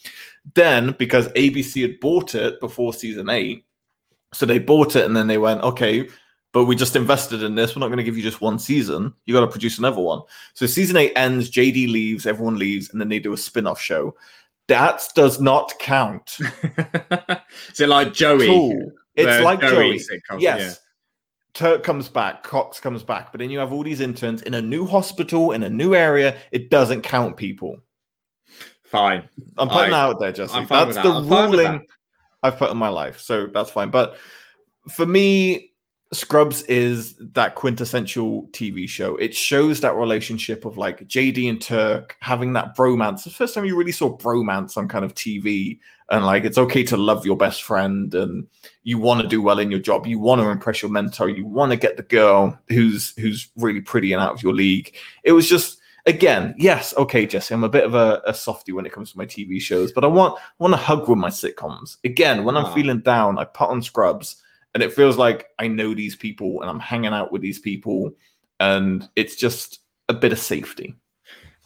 Then, 0.54 0.94
because 0.98 1.28
ABC 1.28 1.82
had 1.82 2.00
bought 2.00 2.34
it 2.34 2.60
before 2.60 2.92
season 2.92 3.30
eight, 3.30 3.64
so 4.34 4.44
they 4.44 4.58
bought 4.58 4.96
it 4.96 5.06
and 5.06 5.16
then 5.16 5.28
they 5.28 5.38
went, 5.38 5.62
okay, 5.62 6.08
but 6.52 6.66
we 6.66 6.76
just 6.76 6.94
invested 6.94 7.42
in 7.42 7.54
this. 7.54 7.74
We're 7.74 7.80
not 7.80 7.88
going 7.88 7.98
to 7.98 8.04
give 8.04 8.16
you 8.16 8.22
just 8.22 8.40
one 8.40 8.58
season. 8.58 9.14
You 9.24 9.34
got 9.34 9.40
to 9.40 9.48
produce 9.48 9.78
another 9.78 10.00
one. 10.00 10.20
So 10.54 10.66
season 10.66 10.96
eight 10.96 11.12
ends, 11.16 11.50
JD 11.50 11.90
leaves, 11.90 12.26
everyone 12.26 12.58
leaves, 12.58 12.90
and 12.90 13.00
then 13.00 13.08
they 13.08 13.18
do 13.18 13.32
a 13.32 13.36
spin 13.36 13.66
off 13.66 13.80
show. 13.80 14.14
That 14.68 15.06
does 15.14 15.40
not 15.40 15.72
count. 15.78 16.38
Is 17.72 17.80
it 17.80 17.88
like 17.88 18.12
Joey? 18.12 18.76
It's 19.14 19.44
like 19.44 19.60
Joey. 19.60 19.98
sitcom, 19.98 20.40
Yes. 20.40 20.80
Turk 21.54 21.84
comes 21.84 22.08
back, 22.08 22.42
Cox 22.42 22.80
comes 22.80 23.04
back, 23.04 23.30
but 23.30 23.38
then 23.38 23.48
you 23.48 23.60
have 23.60 23.72
all 23.72 23.84
these 23.84 24.00
interns 24.00 24.42
in 24.42 24.54
a 24.54 24.62
new 24.62 24.86
hospital 24.86 25.52
in 25.52 25.62
a 25.62 25.70
new 25.70 25.94
area. 25.94 26.36
It 26.50 26.68
doesn't 26.68 27.02
count 27.02 27.36
people. 27.36 27.78
Fine. 28.82 29.28
I'm 29.56 29.68
putting 29.68 29.94
I- 29.94 29.96
that 29.96 30.10
out 30.10 30.20
there, 30.20 30.32
Jesse. 30.32 30.64
That's 30.64 30.96
the 30.96 31.02
that. 31.02 31.20
With 31.20 31.30
ruling 31.30 31.86
I've 32.42 32.58
put 32.58 32.70
in 32.70 32.76
my 32.76 32.88
life, 32.88 33.20
so 33.20 33.46
that's 33.46 33.70
fine. 33.70 33.90
But 33.90 34.18
for 34.88 35.06
me, 35.06 35.72
Scrubs 36.14 36.62
is 36.62 37.14
that 37.18 37.54
quintessential 37.56 38.44
TV 38.52 38.88
show. 38.88 39.16
It 39.16 39.34
shows 39.34 39.80
that 39.80 39.94
relationship 39.96 40.64
of 40.64 40.76
like 40.78 41.06
JD 41.08 41.48
and 41.48 41.60
Turk 41.60 42.16
having 42.20 42.52
that 42.54 42.76
bromance. 42.76 43.24
The 43.24 43.30
first 43.30 43.54
time 43.54 43.64
you 43.64 43.76
really 43.76 43.92
saw 43.92 44.16
bromance 44.16 44.76
on 44.76 44.88
kind 44.88 45.04
of 45.04 45.14
TV, 45.14 45.78
and 46.10 46.24
like 46.26 46.44
it's 46.44 46.58
okay 46.58 46.82
to 46.84 46.96
love 46.96 47.24
your 47.26 47.36
best 47.36 47.62
friend, 47.62 48.14
and 48.14 48.46
you 48.82 48.98
want 48.98 49.20
to 49.22 49.28
do 49.28 49.40
well 49.42 49.58
in 49.58 49.70
your 49.70 49.80
job. 49.80 50.06
You 50.06 50.18
want 50.18 50.40
to 50.40 50.48
impress 50.48 50.82
your 50.82 50.90
mentor. 50.90 51.28
You 51.28 51.46
want 51.46 51.72
to 51.72 51.76
get 51.76 51.96
the 51.96 52.02
girl 52.02 52.58
who's 52.68 53.14
who's 53.18 53.48
really 53.56 53.80
pretty 53.80 54.12
and 54.12 54.22
out 54.22 54.32
of 54.34 54.42
your 54.42 54.54
league. 54.54 54.94
It 55.22 55.32
was 55.32 55.48
just 55.48 55.78
again, 56.06 56.54
yes, 56.58 56.92
okay, 56.98 57.24
Jesse. 57.24 57.54
I'm 57.54 57.64
a 57.64 57.68
bit 57.68 57.84
of 57.84 57.94
a, 57.94 58.20
a 58.26 58.34
softie 58.34 58.72
when 58.72 58.84
it 58.84 58.92
comes 58.92 59.12
to 59.12 59.18
my 59.18 59.24
TV 59.24 59.60
shows, 59.60 59.90
but 59.90 60.04
I 60.04 60.08
want 60.08 60.38
I 60.38 60.42
want 60.58 60.72
to 60.74 60.78
hug 60.78 61.08
with 61.08 61.18
my 61.18 61.30
sitcoms. 61.30 61.96
Again, 62.04 62.44
when 62.44 62.56
I'm 62.56 62.66
Ah. 62.66 62.74
feeling 62.74 63.00
down, 63.00 63.38
I 63.38 63.44
put 63.44 63.70
on 63.70 63.80
Scrubs, 63.80 64.42
and 64.74 64.82
it 64.82 64.92
feels 64.92 65.16
like 65.16 65.46
I 65.58 65.68
know 65.68 65.94
these 65.94 66.16
people 66.16 66.60
and 66.60 66.70
I'm 66.70 66.80
hanging 66.80 67.12
out 67.12 67.32
with 67.32 67.42
these 67.42 67.58
people, 67.58 68.12
and 68.60 69.08
it's 69.16 69.36
just 69.36 69.80
a 70.08 70.14
bit 70.14 70.32
of 70.32 70.38
safety. 70.38 70.94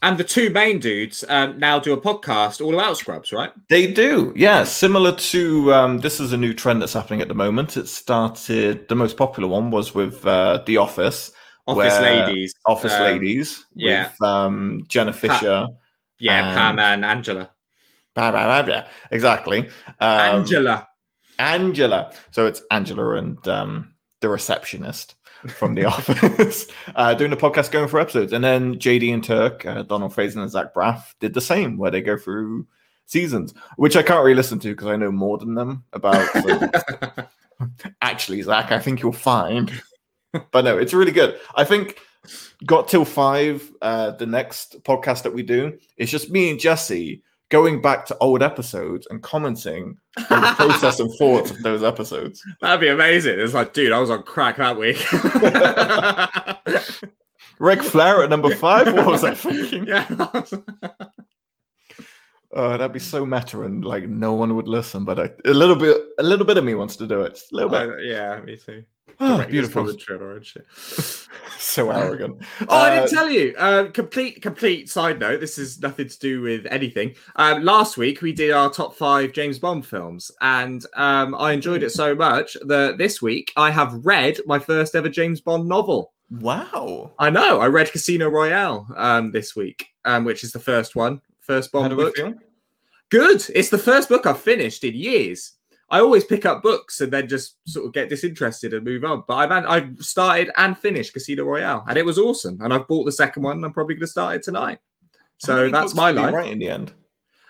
And 0.00 0.16
the 0.16 0.22
two 0.24 0.50
main 0.50 0.78
dudes 0.78 1.24
um, 1.28 1.59
now 1.59 1.80
do 1.80 1.92
a 1.92 2.00
podcast 2.00 2.64
all 2.64 2.72
about 2.72 2.96
Scrubs, 2.96 3.32
right? 3.32 3.50
They 3.68 3.92
do, 3.92 4.32
yeah. 4.36 4.62
Similar 4.62 5.16
to 5.16 5.74
um, 5.74 5.98
this 5.98 6.20
is 6.20 6.32
a 6.32 6.36
new 6.36 6.54
trend 6.54 6.80
that's 6.80 6.92
happening 6.92 7.20
at 7.20 7.26
the 7.26 7.34
moment. 7.34 7.76
It 7.76 7.88
started. 7.88 8.86
The 8.88 8.94
most 8.94 9.16
popular 9.16 9.48
one 9.48 9.72
was 9.72 9.94
with 9.94 10.24
uh, 10.24 10.62
The 10.66 10.76
Office, 10.76 11.32
Office 11.66 11.98
ladies. 12.00 12.54
Office 12.66 12.92
Um, 12.92 13.02
Ladies, 13.02 13.66
yeah. 13.74 14.09
with 14.09 14.22
um, 14.22 14.84
Jenna 14.88 15.12
Fischer. 15.12 15.66
Yeah, 16.20 16.48
um, 16.48 16.54
Pam 16.54 16.78
and 16.78 17.04
Angela. 17.04 17.50
Blah, 18.14 18.32
blah, 18.32 18.44
blah, 18.44 18.62
blah. 18.62 18.84
Exactly. 19.12 19.68
Um, 20.00 20.40
Angela. 20.40 20.88
Angela. 21.39 22.12
So 22.30 22.47
it's 22.47 22.62
Angela 22.70 23.14
and 23.16 23.47
um, 23.49 23.95
the 24.20 24.28
receptionist 24.28 25.14
from 25.49 25.74
The 25.74 25.84
Office 25.86 26.66
uh, 26.97 27.14
doing 27.14 27.30
the 27.30 27.36
podcast, 27.36 27.70
going 27.70 27.89
for 27.89 28.01
episodes. 28.01 28.32
And 28.32 28.43
then 28.43 28.76
JD 28.76 29.12
and 29.14 29.22
Turk, 29.24 29.64
uh, 29.66 29.82
Donald 29.82 30.12
Faison 30.14 30.39
and 30.43 30.51
Zach 30.51 30.74
Braff 30.74 31.14
did 31.20 31.34
the 31.34 31.41
same, 31.41 31.76
where 31.78 31.91
they 31.91 32.01
go 32.01 32.16
through 32.16 32.66
seasons, 33.07 33.55
which 33.76 33.97
I 33.97 34.03
can't 34.03 34.22
really 34.22 34.34
listen 34.34 34.59
to 34.61 34.68
because 34.70 34.89
I 34.89 34.97
know 34.97 35.12
more 35.12 35.39
than 35.39 35.55
them 35.55 35.84
about. 35.93 36.26
so- 36.32 37.26
Actually, 38.03 38.43
Zach, 38.43 38.70
I 38.72 38.78
think 38.78 39.03
you'll 39.03 39.12
find. 39.12 39.70
but 40.53 40.64
no, 40.64 40.76
it's 40.78 40.95
really 40.95 41.12
good. 41.12 41.39
I 41.55 41.64
think 41.64 41.99
got 42.66 42.89
till 42.89 43.05
five. 43.05 43.70
Uh, 43.80 44.11
the 44.12 44.26
next 44.26 44.82
podcast 44.84 45.22
that 45.22 45.32
we 45.34 45.43
do 45.43 45.78
is 45.97 46.11
just 46.11 46.30
me 46.30 46.51
and 46.51 46.61
Jesse 46.61 47.22
going 47.51 47.80
back 47.80 48.05
to 48.07 48.16
old 48.18 48.42
episodes 48.42 49.07
and 49.11 49.22
commenting 49.22 49.96
on 50.30 50.42
the 50.42 50.53
process 50.57 51.01
and 51.01 51.11
thoughts 51.18 51.51
of 51.51 51.62
those 51.62 51.82
episodes. 51.82 52.42
That'd 52.61 52.80
be 52.80 52.88
amazing. 52.88 53.40
It's 53.40 53.55
like, 53.55 53.72
dude, 53.72 53.92
I 53.92 53.99
was 53.99 54.11
on 54.11 54.22
crack 54.22 54.59
that 54.59 54.76
week. 54.76 54.99
Ric 57.59 57.82
Flair 57.82 58.22
at 58.22 58.30
number 58.30 58.55
five. 58.55 58.92
What 58.94 59.07
was 59.07 59.24
I 59.24 59.34
thinking? 59.34 59.86
yeah. 59.86 60.07
Oh, 62.53 62.70
that'd 62.70 62.92
be 62.92 62.99
so 62.99 63.26
meta, 63.26 63.62
and 63.62 63.84
like 63.84 64.09
no 64.09 64.32
one 64.32 64.57
would 64.57 64.68
listen. 64.68 65.05
But 65.05 65.20
I, 65.20 65.30
a 65.44 65.53
little 65.53 65.76
bit, 65.76 65.96
a 66.18 66.22
little 66.22 66.46
bit 66.46 66.57
of 66.57 66.64
me 66.64 66.74
wants 66.74 66.96
to 66.96 67.07
do 67.07 67.22
it. 67.22 67.38
A 67.53 67.55
little 67.55 67.70
bit. 67.70 67.88
Uh, 67.88 67.96
yeah, 67.99 68.40
me 68.40 68.57
too. 68.57 68.84
Oh, 69.20 69.44
beautiful. 69.46 69.84
just 69.86 70.06
commentary 70.06 70.36
and 70.36 70.46
shit. 70.46 70.66
so 71.59 71.90
arrogant. 71.92 72.42
Oh, 72.68 72.76
I 72.76 72.90
Uh, 72.90 72.94
didn't 73.00 73.11
tell 73.11 73.30
you. 73.30 73.54
Uh, 73.59 73.90
complete, 73.90 74.40
complete 74.42 74.88
side 74.88 75.18
note. 75.18 75.40
This 75.40 75.59
is 75.59 75.80
nothing 75.80 76.09
to 76.09 76.18
do 76.18 76.40
with 76.40 76.66
anything. 76.70 77.14
Um, 77.36 77.64
last 77.64 77.96
week 77.96 78.22
we 78.22 78.32
did 78.32 78.50
our 78.52 78.70
top 78.70 78.94
five 78.94 79.32
James 79.32 79.59
Bond 79.59 79.84
films, 79.86 80.30
and 80.40 80.84
um, 80.94 81.34
I 81.34 81.52
enjoyed 81.52 81.82
it 81.82 81.90
so 81.90 82.14
much 82.14 82.56
that 82.66 82.98
this 82.98 83.20
week 83.20 83.52
I 83.56 83.70
have 83.70 84.04
read 84.06 84.38
my 84.46 84.59
first 84.59 84.94
ever 84.94 85.09
James 85.09 85.40
Bond 85.40 85.66
novel. 85.68 86.12
Wow. 86.30 87.12
I 87.18 87.30
know. 87.30 87.61
I 87.61 87.66
read 87.68 87.90
Casino 87.90 88.28
Royale 88.28 88.86
um, 88.96 89.32
this 89.32 89.56
week, 89.56 89.86
um, 90.04 90.24
which 90.24 90.44
is 90.44 90.52
the 90.52 90.61
first 90.61 90.94
one, 90.94 91.20
first 91.40 91.72
Bond 91.72 91.96
book. 91.96 92.14
feel? 92.16 92.34
Good. 93.11 93.42
It's 93.54 93.70
the 93.70 93.78
first 93.78 94.11
book 94.11 94.26
I've 94.26 94.38
finished 94.40 94.84
in 94.84 94.94
years. 94.94 95.52
I 95.91 96.01
always 96.01 96.24
pick 96.24 96.45
up 96.45 96.62
books 96.62 97.01
and 97.01 97.12
then 97.12 97.28
just 97.28 97.57
sort 97.66 97.86
of 97.86 97.93
get 97.95 98.11
disinterested 98.11 98.74
and 98.74 98.84
move 98.84 99.05
on. 99.05 99.24
But 99.26 99.36
I've 99.36 99.51
had, 99.51 99.64
I've 99.64 99.99
started 100.01 100.51
and 100.57 100.76
finished 100.76 101.14
Casino 101.14 101.45
Royale, 101.45 101.84
and 101.89 101.97
it 101.97 102.05
was 102.05 102.18
awesome. 102.18 102.61
And 102.61 102.74
I've 102.74 102.86
bought 102.86 103.05
the 103.05 103.12
second 103.12 103.43
one. 103.43 103.57
And 103.57 103.64
I'm 103.64 103.72
probably 103.72 103.95
going 103.95 104.03
to 104.03 104.07
start 104.07 104.36
it 104.36 104.43
tonight. 104.43 104.78
So 105.39 105.70
that's 105.70 105.95
my 105.95 106.11
life. 106.11 106.34
Right 106.34 106.53
in 106.53 106.59
the 106.59 106.68
end. 106.68 106.93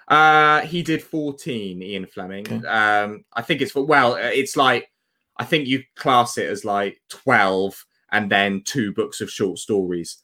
Uh, 0.06 0.60
he 0.62 0.82
did 0.82 1.02
14, 1.02 1.82
Ian 1.82 2.06
Fleming. 2.06 2.46
Okay. 2.50 2.66
Um, 2.66 3.24
I 3.32 3.42
think 3.42 3.60
it's 3.60 3.72
for 3.72 3.84
well, 3.84 4.14
it's 4.14 4.56
like 4.56 4.90
I 5.36 5.44
think 5.44 5.68
you 5.68 5.82
class 5.96 6.38
it 6.38 6.48
as 6.48 6.64
like 6.64 7.00
12 7.10 7.84
and 8.10 8.30
then 8.30 8.62
two 8.64 8.92
books 8.92 9.20
of 9.20 9.30
short 9.30 9.58
stories. 9.58 10.18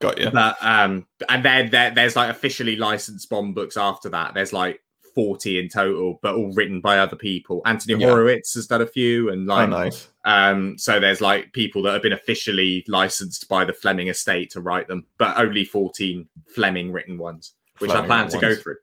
Got 0.00 0.18
you. 0.18 0.30
But 0.30 0.56
um, 0.60 1.06
and 1.28 1.44
then 1.44 1.70
there, 1.70 1.90
there's 1.90 2.16
like 2.16 2.30
officially 2.30 2.76
licensed 2.76 3.30
Bond 3.30 3.54
books 3.54 3.76
after 3.76 4.08
that. 4.10 4.34
There's 4.34 4.52
like 4.52 4.80
40 5.14 5.58
in 5.58 5.68
total, 5.68 6.18
but 6.22 6.34
all 6.34 6.52
written 6.52 6.80
by 6.80 6.98
other 6.98 7.16
people. 7.16 7.62
Anthony 7.64 8.00
Yeah. 8.00 8.08
Horowitz 8.08 8.54
has 8.54 8.66
done 8.66 8.82
a 8.82 8.86
few, 8.86 9.30
and 9.30 9.48
Oh, 9.50 9.66
nice. 9.66 10.08
um, 10.24 10.76
so 10.78 10.98
there's 11.00 11.20
like 11.20 11.52
people 11.52 11.82
that 11.82 11.92
have 11.92 12.02
been 12.02 12.12
officially 12.12 12.84
licensed 12.88 13.48
by 13.48 13.64
the 13.64 13.72
Fleming 13.72 14.08
estate 14.08 14.50
to 14.50 14.60
write 14.60 14.88
them, 14.88 15.06
but 15.18 15.36
only 15.38 15.64
14 15.64 16.28
Fleming 16.54 16.92
written 16.92 17.16
ones, 17.18 17.54
which 17.78 17.90
I 17.90 18.04
plan 18.06 18.28
to 18.28 18.38
go 18.38 18.54
through. 18.54 18.76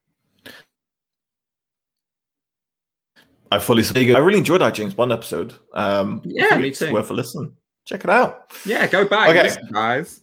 I 3.51 3.59
fully 3.59 3.82
agree. 3.84 4.15
I 4.15 4.19
really 4.19 4.38
enjoyed 4.38 4.61
our 4.61 4.71
James 4.71 4.93
Bond 4.93 5.11
episode. 5.11 5.53
Um, 5.73 6.21
Yeah, 6.23 6.57
me 6.57 6.71
too. 6.71 6.93
Worth 6.93 7.09
a 7.09 7.13
listen. 7.13 7.53
Check 7.84 8.05
it 8.05 8.09
out. 8.09 8.53
Yeah, 8.65 8.88
go 8.88 9.05
back, 9.05 9.29
Okay. 9.32 9.43
listen, 9.43 9.67
guys. 9.71 10.21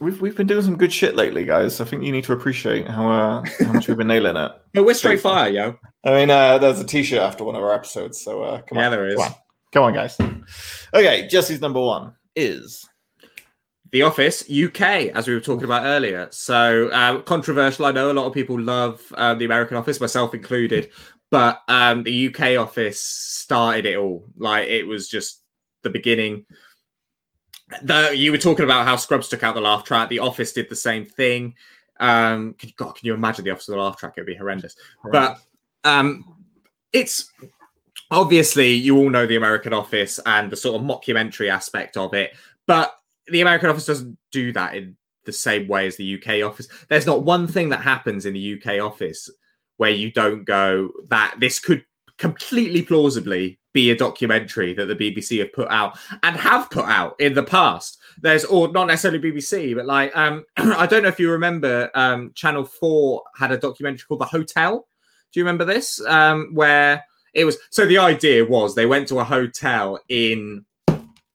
We've 0.00 0.20
we've 0.20 0.36
been 0.36 0.46
doing 0.46 0.62
some 0.62 0.76
good 0.76 0.92
shit 0.92 1.16
lately, 1.16 1.44
guys. 1.44 1.80
I 1.80 1.84
think 1.84 2.04
you 2.04 2.12
need 2.12 2.24
to 2.24 2.32
appreciate 2.32 2.86
how 2.86 3.10
uh, 3.10 3.44
how 3.58 3.72
much 3.72 3.88
we've 3.88 3.96
been 3.96 4.06
nailing 4.06 4.36
it. 4.36 4.52
But 4.74 4.84
we're 4.84 4.94
straight 4.94 5.20
fire, 5.20 5.50
yo. 5.50 5.78
I 6.04 6.10
mean, 6.10 6.30
uh, 6.30 6.58
there's 6.58 6.78
a 6.78 6.84
T-shirt 6.84 7.20
after 7.20 7.42
one 7.42 7.56
of 7.56 7.62
our 7.62 7.74
episodes, 7.74 8.20
so 8.20 8.42
uh, 8.42 8.60
come 8.62 8.78
on. 8.78 8.82
Yeah, 8.82 8.86
on, 8.86 8.92
there 8.92 9.08
is. 9.08 9.14
Come 9.16 9.24
on, 9.24 9.34
come 9.72 9.84
on, 9.84 9.94
guys. 9.94 10.16
Okay, 10.94 11.26
Jesse's 11.26 11.60
number 11.60 11.80
one 11.80 12.14
is 12.36 12.88
The 13.90 14.02
Office 14.02 14.42
UK, 14.48 14.80
as 15.14 15.26
we 15.26 15.34
were 15.34 15.40
talking 15.40 15.64
about 15.64 15.84
earlier. 15.84 16.28
So 16.30 16.88
uh, 16.88 17.22
controversial. 17.22 17.86
I 17.86 17.92
know 17.92 18.10
a 18.10 18.12
lot 18.12 18.26
of 18.26 18.34
people 18.34 18.60
love 18.60 19.02
uh, 19.16 19.34
the 19.34 19.46
American 19.46 19.76
Office, 19.76 20.00
myself 20.00 20.32
included, 20.32 20.90
but 21.30 21.60
um, 21.66 22.04
the 22.04 22.28
UK 22.28 22.58
Office 22.58 23.00
started 23.00 23.86
it 23.86 23.96
all. 23.96 24.26
Like 24.36 24.68
it 24.68 24.86
was 24.86 25.08
just 25.08 25.42
the 25.82 25.90
beginning. 25.90 26.46
The 27.82 28.12
you 28.14 28.32
were 28.32 28.38
talking 28.38 28.64
about 28.64 28.86
how 28.86 28.96
Scrubs 28.96 29.28
took 29.28 29.42
out 29.42 29.54
the 29.54 29.60
laugh 29.60 29.84
track. 29.84 30.08
The 30.08 30.20
Office 30.20 30.52
did 30.52 30.68
the 30.68 30.76
same 30.76 31.04
thing. 31.04 31.54
Um, 32.00 32.54
can- 32.54 32.72
God, 32.76 32.92
can 32.92 33.06
you 33.06 33.14
imagine 33.14 33.44
the 33.44 33.50
Office 33.50 33.68
with 33.68 33.76
the 33.76 33.82
laugh 33.82 33.98
track? 33.98 34.14
It'd 34.16 34.26
be 34.26 34.34
horrendous. 34.34 34.76
But 35.12 35.40
um, 35.84 36.36
it's 36.92 37.30
obviously 38.10 38.72
you 38.72 38.96
all 38.96 39.10
know 39.10 39.26
the 39.26 39.36
American 39.36 39.72
Office 39.72 40.18
and 40.24 40.50
the 40.50 40.56
sort 40.56 40.80
of 40.80 40.86
mockumentary 40.86 41.50
aspect 41.50 41.96
of 41.96 42.14
it, 42.14 42.34
but 42.66 42.94
the 43.26 43.42
American 43.42 43.68
Office 43.68 43.86
doesn't 43.86 44.16
do 44.32 44.52
that 44.52 44.74
in 44.74 44.96
the 45.24 45.32
same 45.32 45.68
way 45.68 45.86
as 45.86 45.96
the 45.96 46.14
UK 46.14 46.42
Office. 46.42 46.68
There's 46.88 47.06
not 47.06 47.22
one 47.22 47.46
thing 47.46 47.68
that 47.68 47.82
happens 47.82 48.24
in 48.24 48.32
the 48.32 48.54
UK 48.54 48.80
Office 48.80 49.30
where 49.76 49.90
you 49.90 50.10
don't 50.10 50.44
go 50.44 50.90
that 51.08 51.34
this 51.38 51.58
could 51.58 51.84
completely 52.16 52.82
plausibly 52.82 53.57
be 53.72 53.90
a 53.90 53.96
documentary 53.96 54.72
that 54.74 54.86
the 54.86 54.96
BBC 54.96 55.38
have 55.40 55.52
put 55.52 55.68
out 55.70 55.98
and 56.22 56.36
have 56.36 56.70
put 56.70 56.84
out 56.84 57.14
in 57.20 57.34
the 57.34 57.42
past. 57.42 57.98
There's 58.20 58.44
or 58.44 58.68
not 58.68 58.86
necessarily 58.86 59.20
BBC, 59.20 59.74
but 59.76 59.86
like 59.86 60.16
um 60.16 60.44
I 60.56 60.86
don't 60.86 61.02
know 61.02 61.08
if 61.08 61.20
you 61.20 61.30
remember 61.30 61.90
um 61.94 62.32
Channel 62.34 62.64
4 62.64 63.22
had 63.36 63.52
a 63.52 63.58
documentary 63.58 64.04
called 64.06 64.20
The 64.20 64.26
Hotel. 64.26 64.86
Do 65.32 65.40
you 65.40 65.44
remember 65.44 65.64
this? 65.64 66.00
Um 66.06 66.50
where 66.54 67.04
it 67.34 67.44
was 67.44 67.58
so 67.70 67.86
the 67.86 67.98
idea 67.98 68.44
was 68.44 68.74
they 68.74 68.86
went 68.86 69.08
to 69.08 69.18
a 69.18 69.24
hotel 69.24 70.00
in 70.08 70.64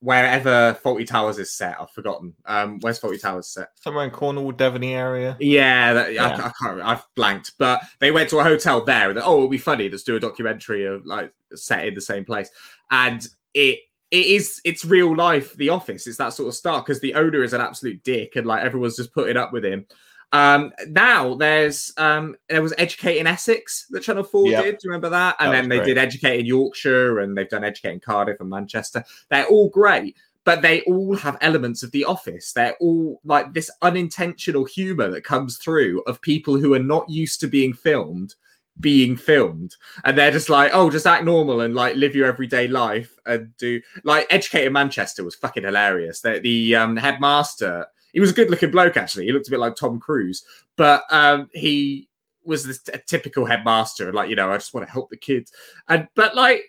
wherever 0.04 0.78
Fawlty 0.84 1.06
Towers 1.06 1.38
is 1.38 1.52
set. 1.52 1.76
I've 1.80 1.90
forgotten. 1.90 2.34
Um 2.46 2.78
where's 2.80 3.00
Fawlty 3.00 3.20
Towers 3.20 3.48
set? 3.48 3.68
somewhere 3.80 4.04
in 4.04 4.10
Cornwall, 4.10 4.52
Devony 4.52 4.90
area. 4.90 5.36
Yeah, 5.40 5.92
that, 5.94 6.06
I, 6.08 6.10
Yeah. 6.10 6.26
I 6.26 6.38
can't. 6.38 6.54
Remember. 6.62 6.84
I've 6.84 7.06
blanked. 7.14 7.52
But 7.58 7.82
they 8.00 8.10
went 8.10 8.28
to 8.30 8.38
a 8.38 8.44
hotel 8.44 8.84
there. 8.84 9.10
And, 9.10 9.18
oh, 9.18 9.36
it'll 9.36 9.48
be 9.48 9.58
funny. 9.58 9.88
Let's 9.88 10.02
do 10.02 10.16
a 10.16 10.20
documentary 10.20 10.84
of 10.84 11.04
like 11.06 11.32
set 11.54 11.86
in 11.86 11.94
the 11.94 12.00
same 12.00 12.24
place. 12.24 12.50
And 12.90 13.26
it 13.54 13.80
it 14.10 14.26
is 14.26 14.60
it's 14.64 14.84
real 14.84 15.16
life. 15.16 15.54
The 15.54 15.70
Office. 15.70 16.06
It's 16.06 16.18
that 16.18 16.34
sort 16.34 16.48
of 16.48 16.54
stuff 16.54 16.84
because 16.84 17.00
the 17.00 17.14
owner 17.14 17.42
is 17.42 17.52
an 17.52 17.60
absolute 17.60 18.02
dick, 18.04 18.36
and 18.36 18.46
like 18.46 18.62
everyone's 18.62 18.96
just 18.96 19.12
putting 19.12 19.36
up 19.36 19.52
with 19.52 19.64
him. 19.64 19.86
Um, 20.34 20.72
now 20.88 21.34
there's 21.34 21.92
um 21.96 22.34
there 22.48 22.60
was 22.62 22.74
Educating 22.76 23.26
Essex 23.26 23.86
that 23.90 24.02
Channel 24.02 24.24
Four 24.24 24.50
Yep. 24.50 24.64
did. 24.64 24.72
Do 24.72 24.78
you 24.84 24.90
remember 24.90 25.08
that? 25.10 25.36
And 25.38 25.52
That 25.52 25.60
then 25.62 25.68
they 25.68 25.76
great. 25.78 25.86
did 25.86 25.98
Educating 25.98 26.46
Yorkshire, 26.46 27.20
and 27.20 27.38
they've 27.38 27.48
done 27.48 27.62
Educating 27.64 28.00
Cardiff 28.00 28.40
and 28.40 28.50
Manchester. 28.50 29.04
They're 29.30 29.46
all 29.46 29.70
great 29.70 30.16
but 30.44 30.60
they 30.60 30.82
all 30.82 31.16
have 31.16 31.38
elements 31.40 31.82
of 31.82 31.90
the 31.92 32.04
office. 32.04 32.52
They're 32.52 32.76
all 32.78 33.18
like 33.24 33.54
this 33.54 33.70
unintentional 33.80 34.66
humor 34.66 35.08
that 35.08 35.24
comes 35.24 35.56
through 35.56 36.02
of 36.06 36.20
people 36.20 36.58
who 36.58 36.74
are 36.74 36.78
not 36.78 37.08
used 37.08 37.40
to 37.40 37.46
being 37.46 37.72
filmed 37.72 38.34
being 38.80 39.16
filmed 39.16 39.76
and 40.04 40.18
they're 40.18 40.32
just 40.32 40.50
like 40.50 40.72
oh 40.74 40.90
just 40.90 41.06
act 41.06 41.22
normal 41.24 41.60
and 41.60 41.76
like 41.76 41.94
live 41.94 42.16
your 42.16 42.26
everyday 42.26 42.66
life 42.66 43.16
and 43.24 43.56
do 43.56 43.80
like 44.02 44.26
educated 44.30 44.72
manchester 44.72 45.22
was 45.22 45.36
fucking 45.36 45.62
hilarious 45.62 46.20
the, 46.22 46.40
the 46.42 46.74
um 46.74 46.96
headmaster 46.96 47.86
he 48.14 48.20
was 48.20 48.30
a 48.30 48.34
good 48.34 48.48
looking 48.50 48.70
bloke 48.70 48.96
actually 48.96 49.26
he 49.26 49.32
looked 49.32 49.48
a 49.48 49.50
bit 49.50 49.60
like 49.60 49.76
tom 49.76 50.00
cruise 50.00 50.44
but 50.76 51.02
um 51.10 51.48
he 51.52 52.08
was 52.44 52.64
this 52.64 52.80
a 52.92 52.98
typical 52.98 53.44
headmaster 53.44 54.12
like 54.12 54.30
you 54.30 54.36
know 54.36 54.50
i 54.50 54.56
just 54.56 54.72
want 54.72 54.86
to 54.86 54.92
help 54.92 55.10
the 55.10 55.16
kids 55.16 55.52
and 55.88 56.08
but 56.14 56.34
like 56.34 56.62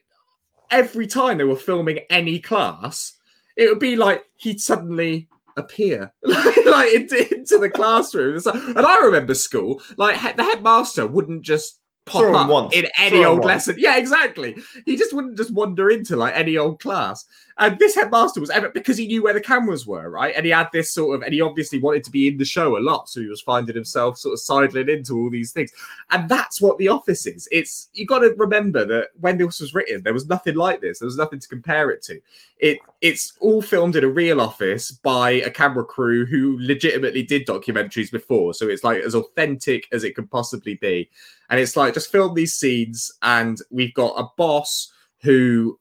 every 0.71 1.07
time 1.07 1.37
they 1.37 1.43
were 1.43 1.55
filming 1.55 1.99
any 2.09 2.39
class 2.39 3.13
it 3.55 3.69
would 3.69 3.79
be 3.79 3.95
like 3.95 4.25
he'd 4.35 4.59
suddenly 4.59 5.29
appear 5.57 6.13
like 6.23 6.93
into, 6.93 7.33
into 7.33 7.57
the 7.57 7.69
classroom. 7.69 8.39
Like- 8.43 8.55
and 8.55 8.85
I 8.85 8.99
remember 8.99 9.33
school, 9.33 9.81
like 9.97 10.17
he- 10.17 10.33
the 10.33 10.43
headmaster 10.43 11.07
wouldn't 11.07 11.43
just 11.43 11.79
pop 12.05 12.21
Throw 12.21 12.35
up 12.35 12.73
in 12.73 12.87
any 12.97 13.21
Throw 13.21 13.31
old 13.35 13.45
lesson. 13.45 13.75
Yeah, 13.77 13.97
exactly. 13.97 14.57
He 14.85 14.95
just 14.97 15.13
wouldn't 15.13 15.37
just 15.37 15.53
wander 15.53 15.89
into 15.89 16.15
like 16.15 16.35
any 16.35 16.57
old 16.57 16.79
class. 16.79 17.25
And 17.57 17.79
this 17.79 17.95
headmaster 17.95 18.41
was 18.41 18.49
ever 18.49 18.69
because 18.69 18.97
he 18.97 19.07
knew 19.07 19.23
where 19.23 19.33
the 19.33 19.39
cameras 19.39 19.87
were, 19.87 20.09
right? 20.09 20.33
And 20.35 20.45
he 20.45 20.51
had 20.51 20.67
this 20.73 20.91
sort 20.91 21.15
of, 21.15 21.21
and 21.21 21.33
he 21.33 21.39
obviously 21.39 21.79
wanted 21.79 22.03
to 22.03 22.11
be 22.11 22.27
in 22.27 22.37
the 22.37 22.43
show 22.43 22.77
a 22.77 22.79
lot, 22.79 23.07
so 23.07 23.21
he 23.21 23.27
was 23.27 23.41
finding 23.41 23.75
himself 23.75 24.17
sort 24.17 24.33
of 24.33 24.41
sidling 24.41 24.89
into 24.89 25.17
all 25.17 25.29
these 25.29 25.53
things. 25.53 25.71
And 26.11 26.27
that's 26.27 26.59
what 26.59 26.77
The 26.77 26.89
Office 26.89 27.25
is. 27.25 27.47
It's 27.53 27.87
you 27.93 28.05
got 28.05 28.19
to 28.19 28.35
remember 28.37 28.85
that 28.85 29.09
when 29.21 29.37
this 29.37 29.61
was 29.61 29.73
written, 29.73 30.03
there 30.03 30.13
was 30.13 30.27
nothing 30.27 30.55
like 30.55 30.81
this. 30.81 30.99
There 30.99 31.05
was 31.05 31.17
nothing 31.17 31.39
to 31.39 31.47
compare 31.47 31.91
it 31.91 32.01
to. 32.03 32.19
It 32.57 32.79
it's 32.99 33.33
all 33.39 33.61
filmed 33.61 33.95
in 33.95 34.03
a 34.03 34.09
real 34.09 34.41
office 34.41 34.91
by 34.91 35.31
a 35.31 35.49
camera 35.49 35.85
crew 35.85 36.25
who 36.25 36.57
legitimately 36.59 37.23
did 37.23 37.47
documentaries 37.47 38.11
before. 38.11 38.53
So 38.53 38.67
it's 38.67 38.83
like 38.83 39.01
as 39.01 39.15
authentic 39.15 39.87
as 39.93 40.03
it 40.03 40.15
could 40.15 40.29
possibly 40.29 40.75
be. 40.75 41.09
And 41.49 41.59
it's 41.59 41.77
like 41.77 41.93
just 41.93 42.11
film 42.11 42.33
these 42.33 42.55
scenes, 42.55 43.13
and 43.21 43.59
we've 43.71 43.93
got 43.93 44.19
a 44.19 44.27
boss 44.35 44.91
who 45.21 45.79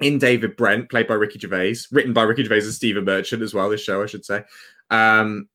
in 0.00 0.18
David 0.18 0.56
Brent, 0.56 0.90
played 0.90 1.06
by 1.08 1.14
Ricky 1.14 1.38
Gervais, 1.38 1.76
written 1.90 2.12
by 2.12 2.22
Ricky 2.22 2.44
Gervais 2.44 2.64
and 2.64 2.72
Stephen 2.72 3.04
Merchant 3.04 3.42
as 3.42 3.54
well, 3.54 3.68
this 3.70 3.82
show, 3.82 4.02
I 4.02 4.06
should 4.06 4.24
say. 4.24 4.42
Um, 4.90 5.48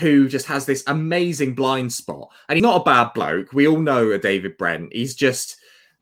who 0.00 0.28
just 0.28 0.46
has 0.46 0.64
this 0.64 0.82
amazing 0.86 1.54
blind 1.54 1.92
spot. 1.92 2.28
And 2.48 2.56
he's 2.56 2.62
not 2.62 2.80
a 2.80 2.84
bad 2.84 3.12
bloke. 3.14 3.52
We 3.52 3.68
all 3.68 3.80
know 3.80 4.12
a 4.12 4.18
David 4.18 4.56
Brent. 4.56 4.92
He's 4.92 5.14
just 5.14 5.56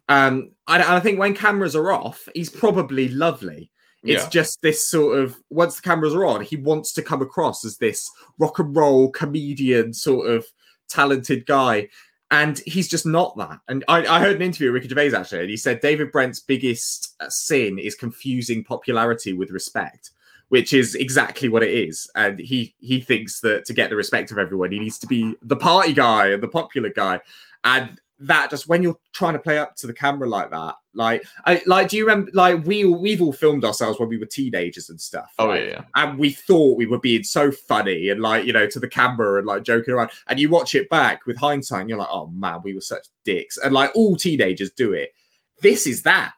um 0.09 0.53
I, 0.67 0.97
I 0.97 1.01
think 1.01 1.19
when 1.19 1.35
cameras 1.35 1.75
are 1.75 1.91
off, 1.91 2.29
he's 2.35 2.49
probably 2.49 3.09
lovely. 3.09 3.71
It's 4.05 4.23
Yeah. 4.25 4.29
just 4.31 4.63
this 4.63 4.87
sort 4.87 5.19
of 5.19 5.37
once 5.51 5.77
the 5.77 5.83
cameras 5.83 6.15
are 6.15 6.25
on, 6.25 6.43
he 6.43 6.57
wants 6.57 6.93
to 6.95 7.03
come 7.03 7.23
across 7.23 7.65
as 7.65 7.79
this 7.79 8.09
rock 8.39 8.61
and 8.61 8.75
roll 8.75 9.11
comedian 9.11 9.93
sort 9.93 10.31
of 10.31 10.47
talented 10.89 11.45
guy. 11.47 11.89
And 12.33 12.61
he's 12.61 12.89
just 12.89 13.05
not 13.05 13.37
that. 13.37 13.61
And 13.69 13.85
I, 13.89 14.07
I 14.07 14.19
heard 14.19 14.37
an 14.37 14.43
interview 14.43 14.73
with 14.73 14.83
Ricky 14.83 14.89
Gervais 14.89 15.15
actually, 15.15 15.41
and 15.41 15.51
he 15.51 15.57
said 15.59 15.81
David 15.81 16.11
Brent's 16.11 16.41
biggest 16.41 17.15
uh, 17.21 17.29
sin 17.29 17.79
is 17.79 17.95
confusing 17.95 18.65
popularity 18.65 19.35
with 19.35 19.51
respect, 19.51 20.13
which 20.49 20.73
is 20.73 20.95
exactly 20.95 21.51
what 21.51 21.63
it 21.63 21.71
is. 21.71 22.11
And 22.15 22.39
he 22.41 22.75
he 22.81 23.03
thinks 23.03 23.41
that 23.41 23.67
to 23.67 23.75
get 23.75 23.91
the 23.91 23.97
respect 23.97 24.31
of 24.33 24.39
everyone, 24.39 24.73
he 24.73 24.79
needs 24.79 24.99
to 25.01 25.07
be 25.07 25.37
the 25.43 25.57
party 25.57 25.93
guy 25.93 26.29
and 26.29 26.43
the 26.43 26.49
popular 26.49 26.89
guy. 26.89 27.21
And 27.65 28.01
that 28.23 28.51
just 28.51 28.69
when 28.69 28.83
you're 28.83 28.99
trying 29.13 29.35
to 29.35 29.39
play 29.39 29.59
up 29.59 29.77
to 29.77 29.87
the 29.87 29.93
camera 29.93 30.29
like 30.29 30.51
that, 30.51 30.75
like 30.95 31.25
I 31.47 31.63
like, 31.67 31.89
do 31.89 31.97
you 31.97 32.07
remember? 32.07 32.31
Like 32.35 32.65
we 32.65 32.85
we've 32.85 33.23
all 33.23 33.33
filmed 33.33 33.65
ourselves 33.65 33.99
when 33.99 34.09
we 34.09 34.19
were 34.19 34.27
teenagers 34.27 34.91
and 34.91 35.01
stuff. 35.01 35.33
Oh 35.39 35.53
yeah, 35.53 35.63
yeah. 35.63 35.85
and 35.95 36.19
we 36.19 36.31
thought 36.31 36.77
we 36.77 36.87
were 36.87 36.99
being 36.99 37.23
so 37.25 37.51
funny 37.51 38.09
and 38.11 38.21
like 38.21 38.45
you 38.45 38.53
know 38.53 38.67
to 38.67 38.81
the 38.81 38.89
camera 38.89 39.39
and 39.39 39.47
like 39.47 39.63
joking 39.63 39.95
around 39.95 40.11
and 40.29 40.39
you 40.39 40.49
watch 40.49 40.75
it 40.75 40.89
back 40.91 41.27
with 41.27 41.37
hindsight 41.37 41.81
and 41.81 41.89
you're 41.91 41.99
like 41.99 42.09
oh 42.11 42.29
man 42.29 42.61
we 42.63 42.75
were 42.75 42.81
such 42.81 43.07
dicks 43.25 43.59
and 43.59 43.75
like 43.75 43.91
all 43.95 44.17
teenagers 44.17 44.71
do 44.71 44.93
it 44.93 45.15
this 45.61 45.87
is 45.87 46.03
that 46.03 46.33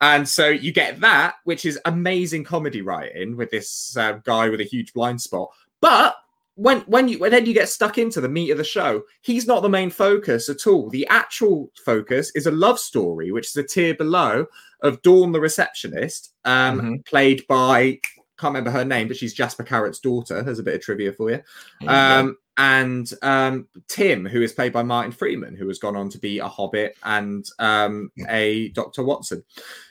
and 0.00 0.28
so 0.28 0.48
you 0.48 0.72
get 0.72 1.00
that 1.00 1.34
which 1.44 1.64
is 1.64 1.78
amazing 1.84 2.44
comedy 2.44 2.82
writing 2.82 3.36
with 3.36 3.50
this 3.50 3.96
uh, 3.96 4.12
guy 4.24 4.48
with 4.48 4.60
a 4.60 4.64
huge 4.64 4.92
blind 4.92 5.20
spot 5.20 5.50
but 5.80 6.16
when 6.60 6.80
when 6.82 7.08
you 7.08 7.18
when 7.18 7.30
then 7.30 7.46
you 7.46 7.54
get 7.54 7.68
stuck 7.68 7.96
into 7.96 8.20
the 8.20 8.28
meat 8.28 8.50
of 8.50 8.58
the 8.58 8.64
show 8.64 9.02
he's 9.22 9.46
not 9.46 9.62
the 9.62 9.68
main 9.68 9.88
focus 9.88 10.48
at 10.48 10.66
all 10.66 10.90
the 10.90 11.06
actual 11.08 11.70
focus 11.84 12.30
is 12.34 12.46
a 12.46 12.50
love 12.50 12.78
story 12.78 13.32
which 13.32 13.48
is 13.48 13.56
a 13.56 13.62
tier 13.62 13.94
below 13.94 14.44
of 14.82 15.00
dawn 15.02 15.32
the 15.32 15.40
receptionist 15.40 16.34
um 16.44 16.80
Mhm. 16.80 17.06
played 17.06 17.46
by 17.48 17.98
can't 18.38 18.54
remember 18.54 18.70
her 18.70 18.86
name, 18.86 19.06
but 19.06 19.18
she's 19.18 19.34
Jasper 19.34 19.62
Carrott's 19.64 19.98
daughter. 19.98 20.42
There's 20.42 20.58
a 20.58 20.62
bit 20.62 20.74
of 20.76 20.80
trivia 20.80 21.12
for 21.12 21.30
you. 21.30 21.42
Go. 21.82 21.88
Um, 21.88 22.38
and 22.56 23.12
um, 23.20 23.68
Tim, 23.86 24.24
who 24.24 24.40
is 24.40 24.52
played 24.54 24.72
by 24.72 24.82
Martin 24.82 25.12
Freeman, 25.12 25.54
who 25.54 25.68
has 25.68 25.78
gone 25.78 25.94
on 25.94 26.08
to 26.08 26.18
be 26.18 26.38
a 26.38 26.48
Hobbit 26.48 26.96
and 27.04 27.44
um, 27.58 28.10
a 28.28 28.68
Doctor 28.70 29.02
Watson. 29.02 29.44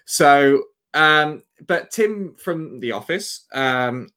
So, 0.05 0.63
um, 0.95 1.43
but 1.67 1.91
Tim 1.91 2.35
from 2.39 2.79
The 2.79 2.91
Office 2.93 3.45
um, 3.53 4.09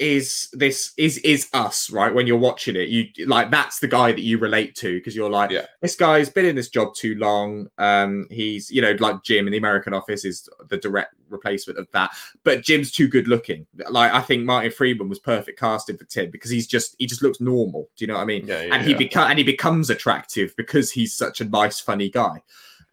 is 0.00 0.48
this 0.54 0.92
is 0.96 1.18
is 1.18 1.48
us, 1.52 1.90
right? 1.90 2.12
When 2.12 2.26
you're 2.26 2.38
watching 2.38 2.74
it, 2.74 2.88
you 2.88 3.06
like 3.26 3.50
that's 3.50 3.78
the 3.78 3.86
guy 3.86 4.10
that 4.10 4.22
you 4.22 4.38
relate 4.38 4.74
to 4.76 4.98
because 4.98 5.14
you're 5.14 5.30
like, 5.30 5.50
Yeah. 5.50 5.66
this 5.82 5.94
guy's 5.94 6.30
been 6.30 6.46
in 6.46 6.56
this 6.56 6.70
job 6.70 6.94
too 6.94 7.14
long. 7.16 7.68
Um, 7.78 8.26
he's 8.30 8.70
you 8.70 8.80
know 8.82 8.96
like 8.98 9.22
Jim 9.22 9.46
in 9.46 9.52
the 9.52 9.58
American 9.58 9.92
Office 9.92 10.24
is 10.24 10.48
the 10.68 10.78
direct 10.78 11.14
replacement 11.28 11.78
of 11.78 11.86
that 11.92 12.10
but 12.42 12.62
Jim's 12.62 12.90
too 12.90 13.06
good 13.06 13.28
looking. 13.28 13.66
Like 13.88 14.12
I 14.12 14.20
think 14.20 14.44
Martin 14.44 14.72
Freeman 14.72 15.08
was 15.08 15.18
perfect 15.18 15.60
casting 15.60 15.96
for 15.96 16.04
Tim 16.04 16.30
because 16.30 16.50
he's 16.50 16.66
just 16.66 16.96
he 16.98 17.06
just 17.06 17.22
looks 17.22 17.40
normal. 17.40 17.88
Do 17.96 18.04
you 18.04 18.08
know 18.08 18.14
what 18.14 18.22
I 18.22 18.26
mean? 18.26 18.46
Yeah, 18.46 18.62
yeah, 18.62 18.74
and 18.74 18.84
he 18.84 18.92
yeah. 18.92 19.26
and 19.28 19.38
he 19.38 19.44
becomes 19.44 19.90
attractive 19.90 20.54
because 20.56 20.90
he's 20.90 21.14
such 21.14 21.40
a 21.40 21.44
nice, 21.44 21.78
funny 21.78 22.10
guy. 22.10 22.42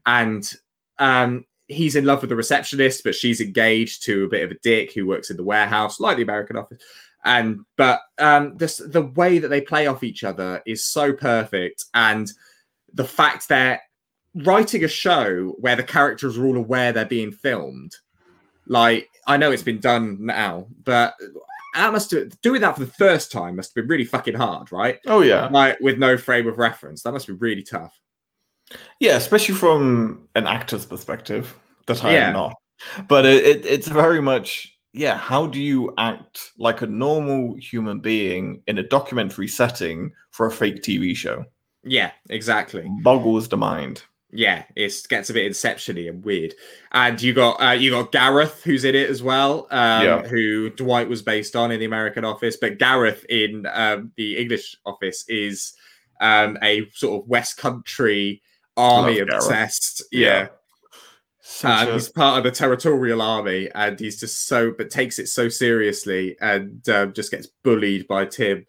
And 0.06 0.52
um, 1.00 1.46
he's 1.68 1.96
in 1.96 2.06
love 2.06 2.22
with 2.22 2.30
the 2.30 2.36
receptionist, 2.36 3.04
but 3.04 3.16
she's 3.16 3.42
engaged 3.42 4.04
to 4.04 4.26
a 4.26 4.30
bit 4.30 4.44
of 4.44 4.52
a 4.52 4.60
dick 4.62 4.94
who 4.94 5.06
works 5.06 5.30
in 5.30 5.38
the 5.38 5.44
warehouse, 5.44 6.00
like 6.00 6.18
the 6.18 6.24
American 6.24 6.58
office. 6.58 6.82
And 7.26 7.66
but 7.76 8.02
um, 8.20 8.56
this 8.58 8.78
the 8.78 9.02
way 9.02 9.40
that 9.40 9.50
they 9.50 9.62
play 9.62 9.88
off 9.88 10.04
each 10.04 10.24
other 10.24 10.62
is 10.66 10.86
so 10.86 11.12
perfect, 11.14 11.86
and 11.94 12.32
the 12.94 13.04
fact 13.04 13.50
that 13.50 13.82
writing 14.36 14.84
a 14.84 14.88
show 14.88 15.56
where 15.60 15.76
the 15.76 15.84
characters 15.84 16.38
are 16.38 16.46
all 16.46 16.56
aware 16.56 16.92
they're 16.94 17.06
being 17.06 17.32
filmed, 17.32 17.96
like 18.68 19.10
I 19.26 19.36
know 19.38 19.52
it's 19.52 19.64
been 19.64 19.80
done 19.80 20.26
now, 20.26 20.68
but 20.84 21.16
that 21.74 21.92
must 21.92 22.10
do, 22.10 22.30
doing 22.42 22.62
that 22.62 22.76
for 22.76 22.86
the 22.86 22.92
first 22.94 23.32
time 23.32 23.56
must 23.56 23.72
have 23.72 23.76
been 23.76 23.90
really 23.90 24.06
fucking 24.06 24.36
hard, 24.36 24.72
right? 24.72 25.00
Oh 25.06 25.22
yeah, 25.22 25.50
Like 25.52 25.80
with 25.82 25.98
no 25.98 26.18
frame 26.18 26.48
of 26.48 26.58
reference, 26.58 27.04
that 27.04 27.12
must 27.12 27.28
be 27.28 27.34
really 27.34 27.64
tough. 27.64 28.00
Yeah, 29.00 29.16
especially 29.18 29.56
from 29.56 30.28
an 30.36 30.48
actor's 30.48 30.86
perspective. 30.86 31.56
That 31.88 32.04
I 32.04 32.14
Yeah. 32.14 32.28
am 32.28 32.34
not, 32.34 32.54
but 33.08 33.26
it, 33.26 33.46
it, 33.46 33.66
it's 33.66 33.88
very 33.88 34.22
much 34.22 34.74
yeah. 34.94 35.18
How 35.18 35.46
do 35.48 35.60
you 35.62 35.94
act 35.98 36.52
like 36.58 36.82
a 36.82 36.88
normal 36.88 37.56
human 37.60 38.00
being 38.00 38.62
in 38.68 38.78
a 38.78 38.84
documentary 38.84 39.48
setting 39.48 40.12
for 40.32 40.48
a 40.48 40.52
fake 40.52 40.82
TV 40.82 41.16
show? 41.16 41.46
Yeah, 41.84 42.12
exactly. 42.30 42.86
Boggles 43.04 43.48
the 43.48 43.56
mind. 43.58 44.04
Yeah, 44.32 44.64
it 44.76 44.94
gets 45.08 45.30
a 45.30 45.34
bit 45.34 45.46
inception-y 45.46 46.02
and 46.10 46.22
weird. 46.26 46.54
And 46.92 47.22
you 47.22 47.34
got 47.34 47.62
uh, 47.62 47.72
you 47.72 47.92
got 47.92 48.12
Gareth 48.12 48.62
who's 48.64 48.84
in 48.84 48.96
it 48.96 49.10
as 49.10 49.24
well, 49.24 49.68
um, 49.72 50.04
Yeah. 50.04 50.22
who 50.28 50.70
Dwight 50.72 51.08
was 51.08 51.22
based 51.22 51.56
on 51.56 51.72
in 51.72 51.80
the 51.80 51.86
American 51.86 52.26
Office, 52.26 52.58
but 52.58 52.78
Gareth 52.80 53.24
in 53.30 53.66
um, 53.72 54.12
the 54.18 54.38
English 54.38 54.76
Office 54.86 55.24
is 55.30 55.72
um, 56.20 56.58
a 56.62 56.90
sort 56.90 57.22
of 57.24 57.30
West 57.30 57.56
Country 57.56 58.42
army 58.78 59.20
obsessed. 59.20 60.04
Yeah. 60.12 60.30
Yeah. 60.30 60.48
Um, 61.64 61.88
a- 61.88 61.94
he's 61.94 62.10
part 62.10 62.38
of 62.38 62.44
the 62.44 62.52
territorial 62.52 63.22
army, 63.22 63.70
and 63.74 64.00
he's 64.00 64.20
just 64.20 64.48
so, 64.48 64.72
but 64.78 64.90
takes 64.90 65.18
it 65.18 65.28
so 65.28 65.50
seriously, 65.50 66.36
and 66.42 66.88
um, 66.90 67.14
just 67.14 67.32
gets 67.32 67.48
bullied 67.64 68.08
by 68.08 68.26
Tim. 68.26 68.66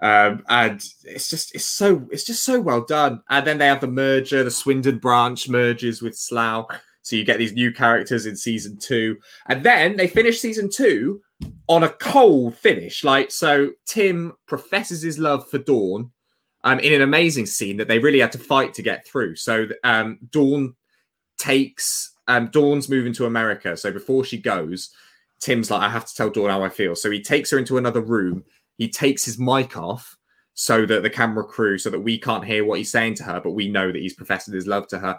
Um, 0.00 0.44
and 0.48 0.82
it's 1.04 1.30
just, 1.30 1.54
it's 1.54 1.66
so, 1.66 2.06
it's 2.10 2.24
just 2.24 2.44
so 2.44 2.60
well 2.60 2.84
done. 2.84 3.22
And 3.30 3.46
then 3.46 3.58
they 3.58 3.66
have 3.66 3.80
the 3.80 3.86
merger. 3.86 4.44
The 4.44 4.50
Swindon 4.50 4.98
branch 4.98 5.48
merges 5.48 6.02
with 6.02 6.16
Slough, 6.16 6.66
so 7.02 7.16
you 7.16 7.24
get 7.24 7.38
these 7.38 7.54
new 7.54 7.72
characters 7.72 8.26
in 8.26 8.36
season 8.36 8.78
two. 8.78 9.16
And 9.48 9.64
then 9.64 9.96
they 9.96 10.08
finish 10.08 10.40
season 10.40 10.68
two 10.70 11.20
on 11.68 11.82
a 11.82 11.88
cold 11.88 12.56
finish. 12.56 13.04
Like 13.04 13.30
so, 13.30 13.70
Tim 13.86 14.32
professes 14.46 15.02
his 15.02 15.18
love 15.18 15.48
for 15.48 15.58
Dawn. 15.58 16.10
Um, 16.66 16.80
in 16.80 16.92
an 16.92 17.02
amazing 17.02 17.46
scene 17.46 17.76
that 17.76 17.86
they 17.86 18.00
really 18.00 18.18
had 18.18 18.32
to 18.32 18.38
fight 18.38 18.74
to 18.74 18.82
get 18.82 19.06
through. 19.06 19.36
So 19.36 19.68
um, 19.84 20.18
Dawn 20.30 20.74
takes 21.38 22.12
um 22.28 22.48
Dawn's 22.48 22.88
moving 22.88 23.12
to 23.14 23.26
America. 23.26 23.76
So 23.76 23.92
before 23.92 24.24
she 24.24 24.36
goes, 24.36 24.90
Tim's 25.40 25.70
like, 25.70 25.82
I 25.82 25.88
have 25.88 26.06
to 26.06 26.14
tell 26.14 26.30
Dawn 26.30 26.50
how 26.50 26.64
I 26.64 26.68
feel. 26.68 26.96
So 26.96 27.10
he 27.10 27.22
takes 27.22 27.50
her 27.50 27.58
into 27.58 27.78
another 27.78 28.00
room. 28.00 28.44
He 28.78 28.88
takes 28.88 29.24
his 29.24 29.38
mic 29.38 29.76
off 29.76 30.16
so 30.54 30.86
that 30.86 31.02
the 31.02 31.10
camera 31.10 31.44
crew, 31.44 31.78
so 31.78 31.90
that 31.90 32.00
we 32.00 32.18
can't 32.18 32.44
hear 32.44 32.64
what 32.64 32.78
he's 32.78 32.90
saying 32.90 33.14
to 33.14 33.22
her, 33.24 33.40
but 33.40 33.50
we 33.50 33.68
know 33.68 33.92
that 33.92 34.00
he's 34.00 34.14
professing 34.14 34.54
his 34.54 34.66
love 34.66 34.88
to 34.88 34.98
her. 34.98 35.18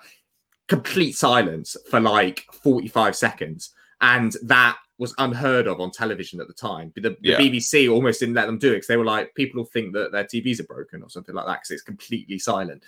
Complete 0.67 1.13
silence 1.13 1.77
for 1.89 1.99
like 1.99 2.45
45 2.63 3.15
seconds. 3.15 3.73
And 4.01 4.35
that 4.43 4.77
was 4.97 5.13
unheard 5.17 5.67
of 5.67 5.79
on 5.79 5.91
television 5.91 6.41
at 6.41 6.47
the 6.47 6.53
time. 6.53 6.91
The, 6.95 7.01
the 7.01 7.17
Yeah. 7.21 7.37
BBC 7.37 7.91
almost 7.91 8.19
didn't 8.19 8.35
let 8.35 8.47
them 8.47 8.57
do 8.57 8.71
it 8.71 8.75
because 8.75 8.87
they 8.87 8.97
were 8.97 9.05
like, 9.05 9.33
people 9.35 9.59
will 9.59 9.69
think 9.69 9.93
that 9.93 10.11
their 10.11 10.23
TVs 10.23 10.59
are 10.59 10.63
broken 10.63 11.03
or 11.03 11.09
something 11.09 11.35
like 11.35 11.45
that 11.45 11.59
because 11.59 11.71
it's 11.71 11.81
completely 11.83 12.39
silent. 12.39 12.83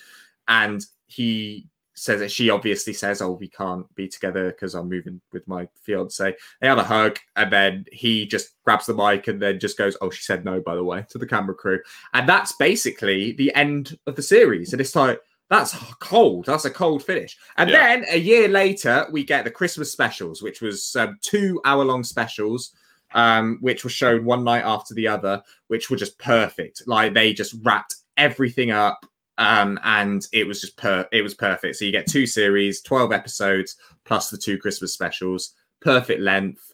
And 0.48 0.84
he 1.08 1.68
says 1.94 2.22
that 2.22 2.32
she 2.32 2.50
obviously 2.50 2.94
says, 2.94 3.22
"Oh, 3.22 3.34
we 3.34 3.50
can't 3.50 3.94
be 3.94 4.08
together 4.08 4.52
because 4.52 4.74
I'm 4.74 4.88
moving 4.90 5.20
with 5.34 5.48
my 5.48 5.68
fiance." 5.84 6.36
They 6.62 6.68
have 6.68 6.78
a 6.78 6.84
hug, 6.84 7.20
and 7.36 7.52
then 7.52 7.86
he 7.92 8.26
just 8.26 8.52
grabs 8.64 8.86
the 8.86 8.94
mic 8.94 9.28
and 9.28 9.42
then 9.42 9.60
just 9.60 9.78
goes, 9.78 9.98
"Oh, 10.02 10.10
she 10.10 10.24
said 10.24 10.46
no, 10.46 10.62
by 10.62 10.76
the 10.76 10.84
way," 10.84 11.06
to 11.10 11.18
the 11.18 11.28
camera 11.28 11.54
crew, 11.54 11.82
and 12.14 12.28
that's 12.28 12.54
basically 12.54 13.34
the 13.34 13.54
end 13.54 14.00
of 14.08 14.16
the 14.16 14.24
series. 14.24 14.72
And 14.72 14.80
it's 14.82 14.96
like 14.96 15.20
that's 15.50 15.76
cold. 16.00 16.46
That's 16.46 16.66
a 16.66 16.70
cold 16.70 17.04
finish. 17.04 17.38
And 17.58 17.70
Yeah. 17.70 17.96
then 17.98 18.06
a 18.10 18.18
year 18.20 18.48
later, 18.48 19.08
we 19.12 19.24
get 19.24 19.44
the 19.44 19.52
Christmas 19.52 19.92
specials, 19.92 20.42
which 20.42 20.62
was 20.62 20.96
um, 20.96 21.18
two 21.22 21.60
hour-long 21.66 22.04
specials. 22.04 22.74
Um, 23.16 23.58
which 23.62 23.84
were 23.84 23.90
shown 23.90 24.24
one 24.24 24.44
night 24.44 24.62
after 24.64 24.94
the 24.94 25.08
other, 25.08 25.42
which 25.66 25.90
were 25.90 25.98
just 25.98 26.20
perfect. 26.20 26.84
Like 26.86 27.16
they 27.16 27.34
just 27.34 27.56
wrapped 27.64 27.96
everything 28.18 28.70
up 28.70 29.04
um, 29.40 29.80
and 29.84 30.28
it 30.32 30.46
was 30.46 30.62
just 30.62 30.78
per 30.78 31.08
it 31.12 31.24
was 31.24 31.34
perfect. 31.34 31.78
So 31.78 31.86
you 31.86 31.92
get 31.92 32.06
two 32.06 32.28
series, 32.28 32.82
twelve 32.82 33.12
episodes 33.12 33.78
plus 34.06 34.30
the 34.30 34.38
two 34.38 34.60
Christmas 34.60 34.94
specials, 34.94 35.56
perfect 35.82 36.22
length, 36.22 36.69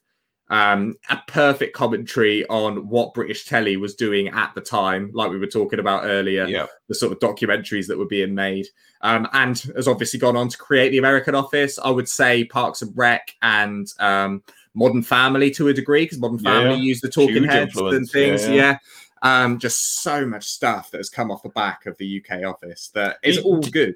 um, 0.50 0.96
a 1.10 1.18
perfect 1.28 1.76
commentary 1.76 2.46
on 2.48 2.88
what 2.88 3.14
British 3.14 3.46
telly 3.46 3.78
was 3.78 3.96
doing 3.96 4.28
at 4.28 4.54
the 4.54 4.62
time, 4.62 5.10
like 5.14 5.32
we 5.32 5.40
were 5.40 5.48
talking 5.48 5.80
about 5.80 6.04
earlier, 6.06 6.46
yeah, 6.46 6.68
the 6.88 6.96
sort 6.96 7.12
of 7.12 7.20
documentaries 7.20 7.88
that 7.88 7.98
were 7.98 8.06
being 8.06 8.36
made, 8.36 8.68
um, 9.02 9.28
and 9.34 9.58
has 9.76 9.88
obviously 9.88 10.20
gone 10.20 10.36
on 10.38 10.48
to 10.50 10.58
create 10.58 10.90
the 10.90 11.00
American 11.00 11.34
Office. 11.36 11.80
I 11.80 11.90
would 11.90 12.08
say 12.08 12.44
Parks 12.44 12.82
and 12.84 12.96
Rec 12.96 13.34
and 13.42 13.92
um, 14.00 14.44
Modern 14.76 15.02
Family 15.02 15.50
to 15.52 15.70
a 15.70 15.74
degree, 15.74 16.06
because 16.06 16.20
Modern 16.20 16.40
Yeah, 16.40 16.62
Family 16.62 16.80
used 16.80 17.02
the 17.04 17.10
talking 17.10 17.38
huge 17.38 17.50
heads 17.50 17.76
and 17.76 18.10
things. 18.10 18.48
yeah, 18.48 18.54
yeah. 18.54 18.56
yeah. 18.56 18.78
Um, 19.22 19.58
just 19.58 20.04
so 20.04 20.26
much 20.28 20.46
stuff 20.46 20.92
that 20.92 20.98
has 20.98 21.10
come 21.10 21.32
off 21.32 21.42
the 21.42 21.50
back 21.50 21.88
of 21.88 21.98
the 21.98 22.22
UK 22.24 22.44
office 22.44 22.90
that 22.94 23.18
is 23.24 23.40
all 23.40 23.60
good. 23.62 23.96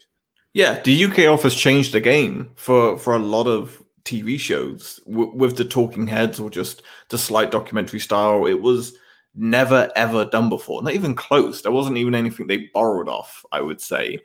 yeah. 0.54 0.80
The 0.82 1.06
UK 1.06 1.20
office 1.28 1.54
changed 1.54 1.94
the 1.94 2.00
game 2.02 2.50
for 2.56 2.98
for 2.98 3.14
a 3.14 3.20
lot 3.20 3.46
of 3.46 3.84
TV 4.06 4.40
shows 4.40 5.00
w- 5.06 5.34
with 5.36 5.58
the 5.58 5.66
talking 5.66 6.08
heads 6.08 6.40
or 6.40 6.50
just 6.50 6.82
the 7.10 7.18
slight 7.18 7.52
documentary 7.52 8.00
style. 8.00 8.46
It 8.46 8.62
was 8.62 8.94
never 9.36 9.92
ever 9.96 10.26
done 10.26 10.50
before. 10.50 10.82
Not 10.82 10.94
even 10.94 11.14
close. 11.14 11.62
There 11.62 11.72
wasn't 11.72 11.98
even 11.98 12.16
anything 12.16 12.48
they 12.48 12.70
borrowed 12.74 13.08
off. 13.08 13.46
I 13.52 13.62
would 13.62 13.80
say. 13.80 14.20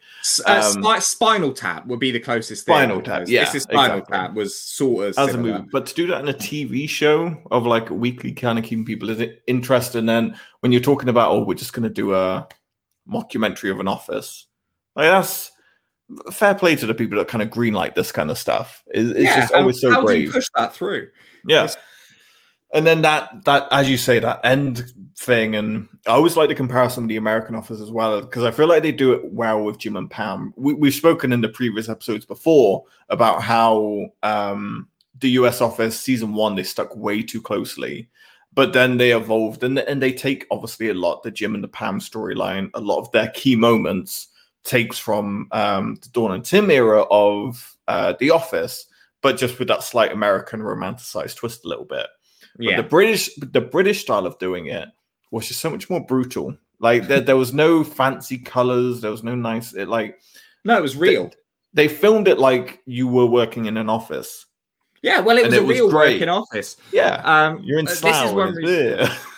Uh, 0.46 0.72
Um, 0.74 0.82
Spi- 0.82 0.98
Spinal 1.00 1.52
Tap 1.52 1.86
would 1.86 2.00
be 2.00 2.10
the 2.10 2.18
closest. 2.20 2.64
thing, 2.64 2.74
Spinal 2.74 2.98
I 2.98 3.02
Tap, 3.02 3.22
yeah, 3.28 3.44
this 3.44 3.54
is 3.56 3.62
Spinal 3.64 3.98
exactly. 3.98 4.16
Tap 4.16 4.34
was 4.34 4.58
sort 4.58 5.08
of 5.08 5.18
as 5.18 5.34
a 5.34 5.38
movie. 5.38 5.66
But 5.70 5.86
to 5.86 5.94
do 5.94 6.06
that 6.08 6.22
in 6.22 6.28
a 6.28 6.34
TV 6.34 6.88
show 6.88 7.36
of 7.50 7.66
like 7.66 7.90
weekly, 7.90 8.32
kind 8.32 8.58
of 8.58 8.64
keeping 8.64 8.84
people 8.86 9.10
in- 9.10 9.36
interested, 9.46 9.98
and 9.98 10.08
then 10.08 10.36
when 10.60 10.72
you're 10.72 10.80
talking 10.80 11.08
about, 11.10 11.30
oh, 11.32 11.44
we're 11.44 11.54
just 11.54 11.74
going 11.74 11.82
to 11.84 11.90
do 11.90 12.14
a 12.14 12.48
mockumentary 13.08 13.70
of 13.70 13.80
an 13.80 13.88
office, 13.88 14.46
like 14.96 15.10
that's 15.10 15.50
fair 16.32 16.54
play 16.54 16.76
to 16.76 16.86
the 16.86 16.94
people 16.94 17.18
that 17.18 17.28
kind 17.28 17.42
of 17.42 17.48
greenlight 17.50 17.94
this 17.94 18.12
kind 18.12 18.30
of 18.30 18.38
stuff. 18.38 18.82
It's, 18.88 19.10
it's 19.10 19.20
Yeah, 19.24 19.40
just 19.40 19.52
how- 19.54 19.60
always 19.60 19.80
so 19.80 19.88
great. 19.88 19.98
how 20.00 20.06
do 20.06 20.20
you 20.20 20.32
push 20.32 20.46
that 20.56 20.74
through? 20.74 21.08
Yeah. 21.46 21.64
It's- 21.64 21.76
And 22.72 22.84
then 22.86 23.02
that 23.02 23.44
that 23.44 23.68
as 23.70 23.88
you 23.88 23.96
say 23.96 24.18
that 24.18 24.40
end 24.42 24.92
thing, 25.16 25.54
and 25.54 25.88
I 26.08 26.10
always 26.10 26.36
like 26.36 26.48
the 26.48 26.56
comparison 26.56 27.04
of 27.04 27.08
the 27.08 27.16
American 27.16 27.54
Office 27.54 27.80
as 27.80 27.90
well 27.92 28.20
because 28.20 28.42
I 28.42 28.50
feel 28.50 28.66
like 28.66 28.82
they 28.82 28.90
do 28.90 29.12
it 29.12 29.32
well 29.32 29.62
with 29.62 29.78
Jim 29.78 29.96
and 29.96 30.10
Pam. 30.10 30.52
We, 30.56 30.74
we've 30.74 30.92
spoken 30.94 31.32
in 31.32 31.40
the 31.40 31.48
previous 31.48 31.88
episodes 31.88 32.24
before 32.26 32.82
about 33.10 33.42
how 33.42 34.06
um, 34.24 34.88
the 35.20 35.30
US 35.40 35.60
Office 35.60 35.98
season 36.00 36.34
one 36.34 36.56
they 36.56 36.64
stuck 36.64 36.96
way 36.96 37.22
too 37.22 37.40
closely, 37.40 38.08
but 38.52 38.72
then 38.72 38.96
they 38.96 39.12
evolved 39.12 39.62
and 39.62 39.78
and 39.78 40.02
they 40.02 40.12
take 40.12 40.44
obviously 40.50 40.88
a 40.88 40.94
lot 40.94 41.22
the 41.22 41.30
Jim 41.30 41.54
and 41.54 41.62
the 41.62 41.68
Pam 41.68 42.00
storyline, 42.00 42.70
a 42.74 42.80
lot 42.80 42.98
of 42.98 43.08
their 43.12 43.28
key 43.28 43.54
moments 43.54 44.28
takes 44.64 44.98
from 44.98 45.48
um, 45.52 45.96
the 46.02 46.08
Dawn 46.10 46.32
and 46.32 46.44
Tim 46.44 46.70
era 46.70 47.02
of 47.10 47.76
uh, 47.88 48.14
The 48.18 48.30
Office, 48.30 48.86
but 49.22 49.36
just 49.36 49.58
with 49.58 49.68
that 49.68 49.82
slight 49.82 50.12
American 50.12 50.60
romanticized 50.60 51.36
twist 51.36 51.64
a 51.64 51.68
little 51.68 51.84
bit. 51.84 52.06
But 52.56 52.64
Yeah, 52.66 52.76
the 52.78 52.82
British, 52.88 53.30
the 53.36 53.60
British 53.60 54.00
style 54.02 54.26
of 54.26 54.38
doing 54.38 54.66
it 54.66 54.88
was 55.30 55.48
just 55.48 55.60
so 55.60 55.70
much 55.70 55.88
more 55.90 56.04
brutal. 56.04 56.56
Like 56.80 57.06
there, 57.08 57.20
there 57.20 57.36
was 57.36 57.52
no 57.54 57.84
fancy 57.84 58.38
colors. 58.38 59.00
There 59.00 59.10
was 59.10 59.22
no 59.22 59.34
nice. 59.34 59.74
It 59.74 59.88
like 59.88 60.20
no, 60.64 60.76
it 60.76 60.82
was 60.82 60.96
real. 60.96 61.30
they 61.72 61.88
filmed 61.88 62.28
it 62.28 62.38
like 62.38 62.82
you 62.86 63.06
were 63.08 63.26
working 63.26 63.66
in 63.66 63.76
an 63.76 63.88
office. 63.88 64.46
Yeah, 65.02 65.20
well, 65.20 65.36
it 65.36 65.44
and 65.44 65.52
was 65.52 65.58
a 65.60 65.62
it 65.62 65.66
was 65.66 65.76
real 65.76 65.90
great. 65.90 66.14
working 66.14 66.28
office. 66.30 66.76
Yeah, 66.92 67.20
Um, 67.24 67.60
you're 67.62 67.78
in 67.78 67.86
uh, 67.86 67.90
this 67.90 67.98
is 67.98 68.00
Slough. 68.00 68.34
one 68.34 68.48
and 68.48 68.56
reason- 68.56 68.74
there. 68.96 69.18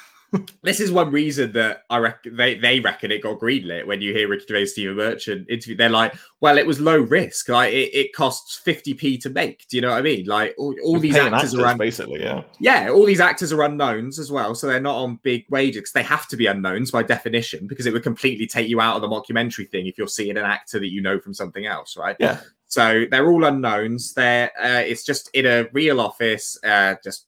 this 0.62 0.80
is 0.80 0.90
one 0.90 1.10
reason 1.10 1.52
that 1.52 1.82
I 1.90 1.98
reckon 1.98 2.36
they, 2.36 2.54
they 2.56 2.80
reckon 2.80 3.10
it 3.10 3.22
got 3.22 3.38
greenlit 3.38 3.86
when 3.86 4.00
you 4.00 4.12
hear 4.12 4.28
Ricky 4.28 4.46
Gervais, 4.48 4.66
Stephen 4.66 4.96
Merchant 4.96 5.48
interview. 5.48 5.76
They're 5.76 5.88
like, 5.88 6.14
well, 6.40 6.58
it 6.58 6.66
was 6.66 6.80
low 6.80 6.98
risk. 6.98 7.48
Like 7.48 7.72
it, 7.72 7.94
it 7.94 8.14
costs 8.14 8.60
50p 8.64 9.20
to 9.22 9.30
make. 9.30 9.66
Do 9.68 9.76
you 9.76 9.80
know 9.82 9.90
what 9.90 9.98
I 9.98 10.02
mean? 10.02 10.26
Like 10.26 10.54
all, 10.58 10.74
all 10.84 10.98
these 10.98 11.16
actors 11.16 11.32
actors, 11.32 11.54
are 11.54 11.66
un- 11.66 11.78
basically. 11.78 12.22
Yeah, 12.22 12.42
yeah, 12.58 12.90
all 12.90 13.06
these 13.06 13.20
actors 13.20 13.52
are 13.52 13.62
unknowns 13.62 14.18
as 14.18 14.30
well. 14.30 14.54
So 14.54 14.66
they're 14.66 14.80
not 14.80 14.96
on 14.96 15.20
big 15.22 15.44
wages. 15.50 15.92
they 15.92 16.02
have 16.02 16.28
to 16.28 16.36
be 16.36 16.46
unknowns 16.46 16.90
by 16.90 17.02
definition 17.02 17.66
because 17.66 17.86
it 17.86 17.92
would 17.92 18.02
completely 18.02 18.46
take 18.46 18.68
you 18.68 18.80
out 18.80 18.96
of 18.96 19.02
the 19.02 19.08
mockumentary 19.08 19.68
thing 19.68 19.86
if 19.86 19.96
you're 19.96 20.08
seeing 20.08 20.36
an 20.36 20.44
actor 20.44 20.78
that 20.78 20.92
you 20.92 21.00
know 21.00 21.18
from 21.20 21.34
something 21.34 21.66
else, 21.66 21.96
right? 21.96 22.16
yeah. 22.18 22.40
So 22.68 23.04
they're 23.10 23.30
all 23.30 23.44
unknowns. 23.44 24.12
They're 24.14 24.50
uh, 24.60 24.80
it's 24.80 25.04
just 25.04 25.30
in 25.34 25.46
a 25.46 25.68
real 25.72 26.00
office, 26.00 26.58
uh, 26.64 26.96
just 27.02 27.26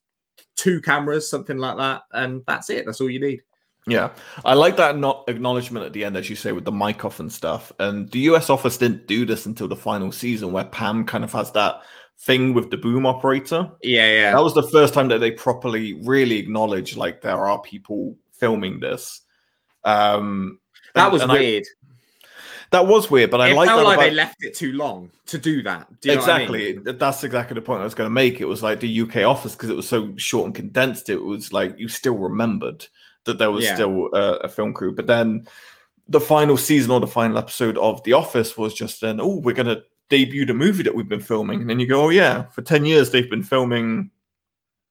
two 0.58 0.80
cameras, 0.82 1.30
something 1.30 1.56
like 1.56 1.76
that, 1.78 2.02
and 2.12 2.42
that's 2.46 2.68
it. 2.68 2.84
That's 2.84 3.00
all 3.00 3.08
you 3.08 3.20
need. 3.20 3.40
Yeah, 3.86 4.10
I 4.44 4.52
like 4.52 4.76
that 4.76 4.98
not 4.98 5.24
acknowledgement 5.28 5.86
at 5.86 5.94
the 5.94 6.04
end, 6.04 6.14
as 6.18 6.28
you 6.28 6.36
say, 6.36 6.52
with 6.52 6.66
the 6.66 6.72
mic 6.72 7.06
off 7.06 7.20
and 7.20 7.32
stuff. 7.32 7.72
And 7.78 8.10
the 8.10 8.18
US 8.30 8.50
office 8.50 8.76
didn't 8.76 9.06
do 9.06 9.24
this 9.24 9.46
until 9.46 9.66
the 9.68 9.76
final 9.76 10.12
season, 10.12 10.52
where 10.52 10.64
Pam 10.66 11.06
kind 11.06 11.24
of 11.24 11.32
has 11.32 11.50
that 11.52 11.80
thing 12.18 12.52
with 12.52 12.70
the 12.70 12.76
boom 12.76 13.06
operator. 13.06 13.70
Yeah, 13.82 14.12
yeah. 14.12 14.32
That 14.32 14.42
was 14.42 14.52
the 14.54 14.64
first 14.68 14.92
time 14.92 15.08
that 15.08 15.18
they 15.20 15.30
properly 15.30 15.94
really 16.04 16.36
acknowledged 16.36 16.96
like 16.98 17.22
there 17.22 17.46
are 17.46 17.62
people 17.62 18.16
filming 18.32 18.80
this. 18.80 19.22
Um, 19.84 20.58
that 20.94 21.04
and- 21.04 21.12
was 21.12 21.22
and 21.22 21.32
I- 21.32 21.38
weird. 21.38 21.64
That 22.70 22.86
was 22.86 23.10
weird, 23.10 23.30
but 23.30 23.40
I 23.40 23.48
it 23.48 23.54
like 23.56 23.68
felt 23.68 23.78
that 23.80 23.84
like 23.84 23.96
about- 23.98 24.04
they 24.04 24.10
left 24.10 24.36
it 24.44 24.54
too 24.54 24.72
long 24.72 25.10
to 25.26 25.38
do 25.38 25.62
that. 25.62 25.88
Do 26.00 26.08
you 26.10 26.14
know 26.16 26.20
what 26.22 26.30
I 26.30 26.36
exactly. 26.42 26.74
mean? 26.74 26.96
That's 26.98 27.24
exactly 27.24 27.54
the 27.54 27.62
point 27.62 27.80
I 27.80 27.84
was 27.84 27.94
going 27.94 28.06
to 28.06 28.12
make. 28.14 28.40
It 28.40 28.44
was 28.46 28.62
like 28.62 28.80
the 28.80 29.00
UK 29.02 29.16
office 29.24 29.52
because 29.54 29.70
it 29.70 29.76
was 29.76 29.88
so 29.88 30.14
short 30.16 30.46
and 30.46 30.54
condensed. 30.54 31.08
It 31.08 31.22
was 31.22 31.52
like 31.52 31.78
you 31.78 31.88
still 31.88 32.16
remembered 32.16 32.86
that 33.24 33.38
there 33.38 33.50
was 33.50 33.64
Yeah. 33.64 33.74
still 33.74 34.08
a, 34.14 34.34
a 34.38 34.48
film 34.48 34.72
crew, 34.74 34.94
but 34.94 35.06
then 35.06 35.46
the 36.08 36.20
final 36.20 36.56
season 36.56 36.90
or 36.90 37.00
the 37.00 37.06
final 37.06 37.36
episode 37.38 37.76
of 37.78 38.02
The 38.04 38.14
Office 38.14 38.56
was 38.56 38.72
just 38.74 39.00
then. 39.00 39.20
Oh, 39.20 39.36
we're 39.40 39.54
going 39.54 39.66
to 39.66 39.82
debut 40.08 40.46
the 40.46 40.54
movie 40.54 40.82
that 40.82 40.94
we've 40.94 41.08
been 41.08 41.20
filming, 41.20 41.60
and 41.60 41.68
then 41.68 41.78
you 41.78 41.86
go, 41.86 42.02
oh 42.06 42.08
yeah, 42.08 42.44
for 42.44 42.62
ten 42.62 42.84
years 42.86 43.10
they've 43.10 43.28
been 43.28 43.42
filming 43.42 44.10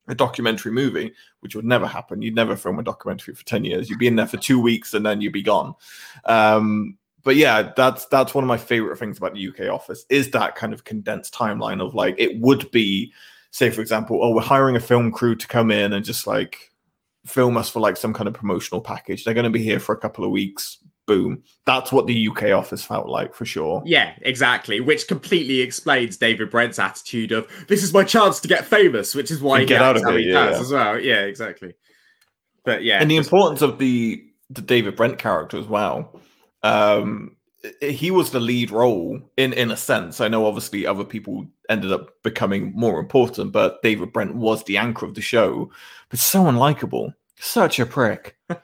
a 0.09 0.15
documentary 0.15 0.71
movie, 0.71 1.11
which 1.41 1.55
would 1.55 1.65
never 1.65 1.85
happen. 1.87 2.21
You'd 2.21 2.35
never 2.35 2.55
film 2.55 2.79
a 2.79 2.83
documentary 2.83 3.35
for 3.35 3.43
10 3.43 3.65
years. 3.65 3.89
You'd 3.89 3.99
be 3.99 4.07
in 4.07 4.15
there 4.15 4.25
for 4.25 4.37
two 4.37 4.57
weeks 4.57 4.93
and 4.93 5.05
then 5.05 5.19
you'd 5.19 5.33
be 5.33 5.41
gone. 5.43 5.75
Um, 6.23 6.97
but 7.27 7.35
yeah, 7.35 7.73
that's 7.75 8.05
that's 8.05 8.33
one 8.33 8.45
of 8.45 8.47
my 8.47 8.55
favorite 8.55 8.97
things 8.97 9.17
about 9.17 9.33
the 9.33 9.49
UK 9.49 9.69
office 9.69 10.05
is 10.09 10.31
that 10.31 10.55
kind 10.55 10.71
of 10.71 10.85
condensed 10.85 11.33
timeline 11.33 11.85
of 11.85 11.93
like 11.93 12.15
it 12.17 12.39
would 12.39 12.71
be, 12.71 13.11
say 13.51 13.69
for 13.69 13.81
example, 13.81 14.23
oh, 14.23 14.33
we're 14.33 14.41
hiring 14.41 14.77
a 14.77 14.79
film 14.79 15.11
crew 15.11 15.35
to 15.35 15.45
come 15.45 15.69
in 15.69 15.91
and 15.91 16.05
just 16.05 16.25
like 16.25 16.71
film 17.25 17.57
us 17.57 17.69
for 17.69 17.81
like 17.81 17.97
some 17.97 18.13
kind 18.13 18.29
of 18.29 18.33
promotional 18.33 18.79
package. 18.79 19.25
They're 19.25 19.33
going 19.33 19.43
to 19.43 19.49
be 19.49 19.61
here 19.61 19.81
for 19.81 19.93
a 19.93 19.97
couple 19.97 20.23
of 20.23 20.31
weeks. 20.31 20.77
Boom. 21.05 21.43
That's 21.65 21.91
what 21.91 22.07
the 22.07 22.29
UK 22.29 22.51
office 22.51 22.85
felt 22.85 23.09
like 23.09 23.33
for 23.33 23.43
sure. 23.43 23.83
Yeah, 23.85 24.13
exactly. 24.21 24.79
Which 24.79 25.09
completely 25.09 25.59
explains 25.59 26.15
David 26.15 26.49
Brent's 26.49 26.79
attitude 26.79 27.33
of 27.33 27.45
this 27.67 27.83
is 27.83 27.93
my 27.93 28.05
chance 28.05 28.39
to 28.39 28.47
get 28.47 28.63
famous, 28.63 29.13
which 29.13 29.31
is 29.31 29.41
why 29.41 29.55
And 29.55 29.61
he 29.63 29.67
get 29.67 29.81
out 29.81 29.97
of 29.97 30.15
it, 30.15 30.21
he 30.21 30.31
yeah. 30.31 30.47
as 30.51 30.71
well. 30.71 30.97
Yeah, 30.97 31.23
exactly. 31.23 31.73
But 32.63 32.85
yeah, 32.85 33.01
and 33.01 33.11
the 33.11 33.17
importance 33.17 33.61
of 33.61 33.79
the 33.79 34.23
the 34.49 34.61
David 34.61 34.95
Brent 34.95 35.19
character 35.19 35.57
as 35.57 35.67
well. 35.67 36.21
Um, 36.67 37.35
he 37.81 38.11
was 38.11 38.31
the 38.31 38.39
lead 38.39 38.71
role 38.71 39.19
in 39.37 39.53
in 39.53 39.71
a 39.71 39.77
sense. 39.77 40.21
I 40.21 40.27
know 40.27 40.45
obviously 40.45 40.85
other 40.85 41.03
people 41.03 41.45
ended 41.69 41.91
up 41.91 42.21
becoming 42.23 42.71
more 42.75 42.99
important, 42.99 43.51
but 43.51 43.81
David 43.81 44.13
Brent 44.13 44.35
was 44.35 44.63
the 44.63 44.77
anchor 44.77 45.05
of 45.05 45.15
the 45.15 45.21
show. 45.21 45.69
But 46.09 46.19
so 46.19 46.43
unlikable, 46.43 47.13
such 47.39 47.79
a 47.79 47.85
prick. 47.85 48.37
I 48.49 48.57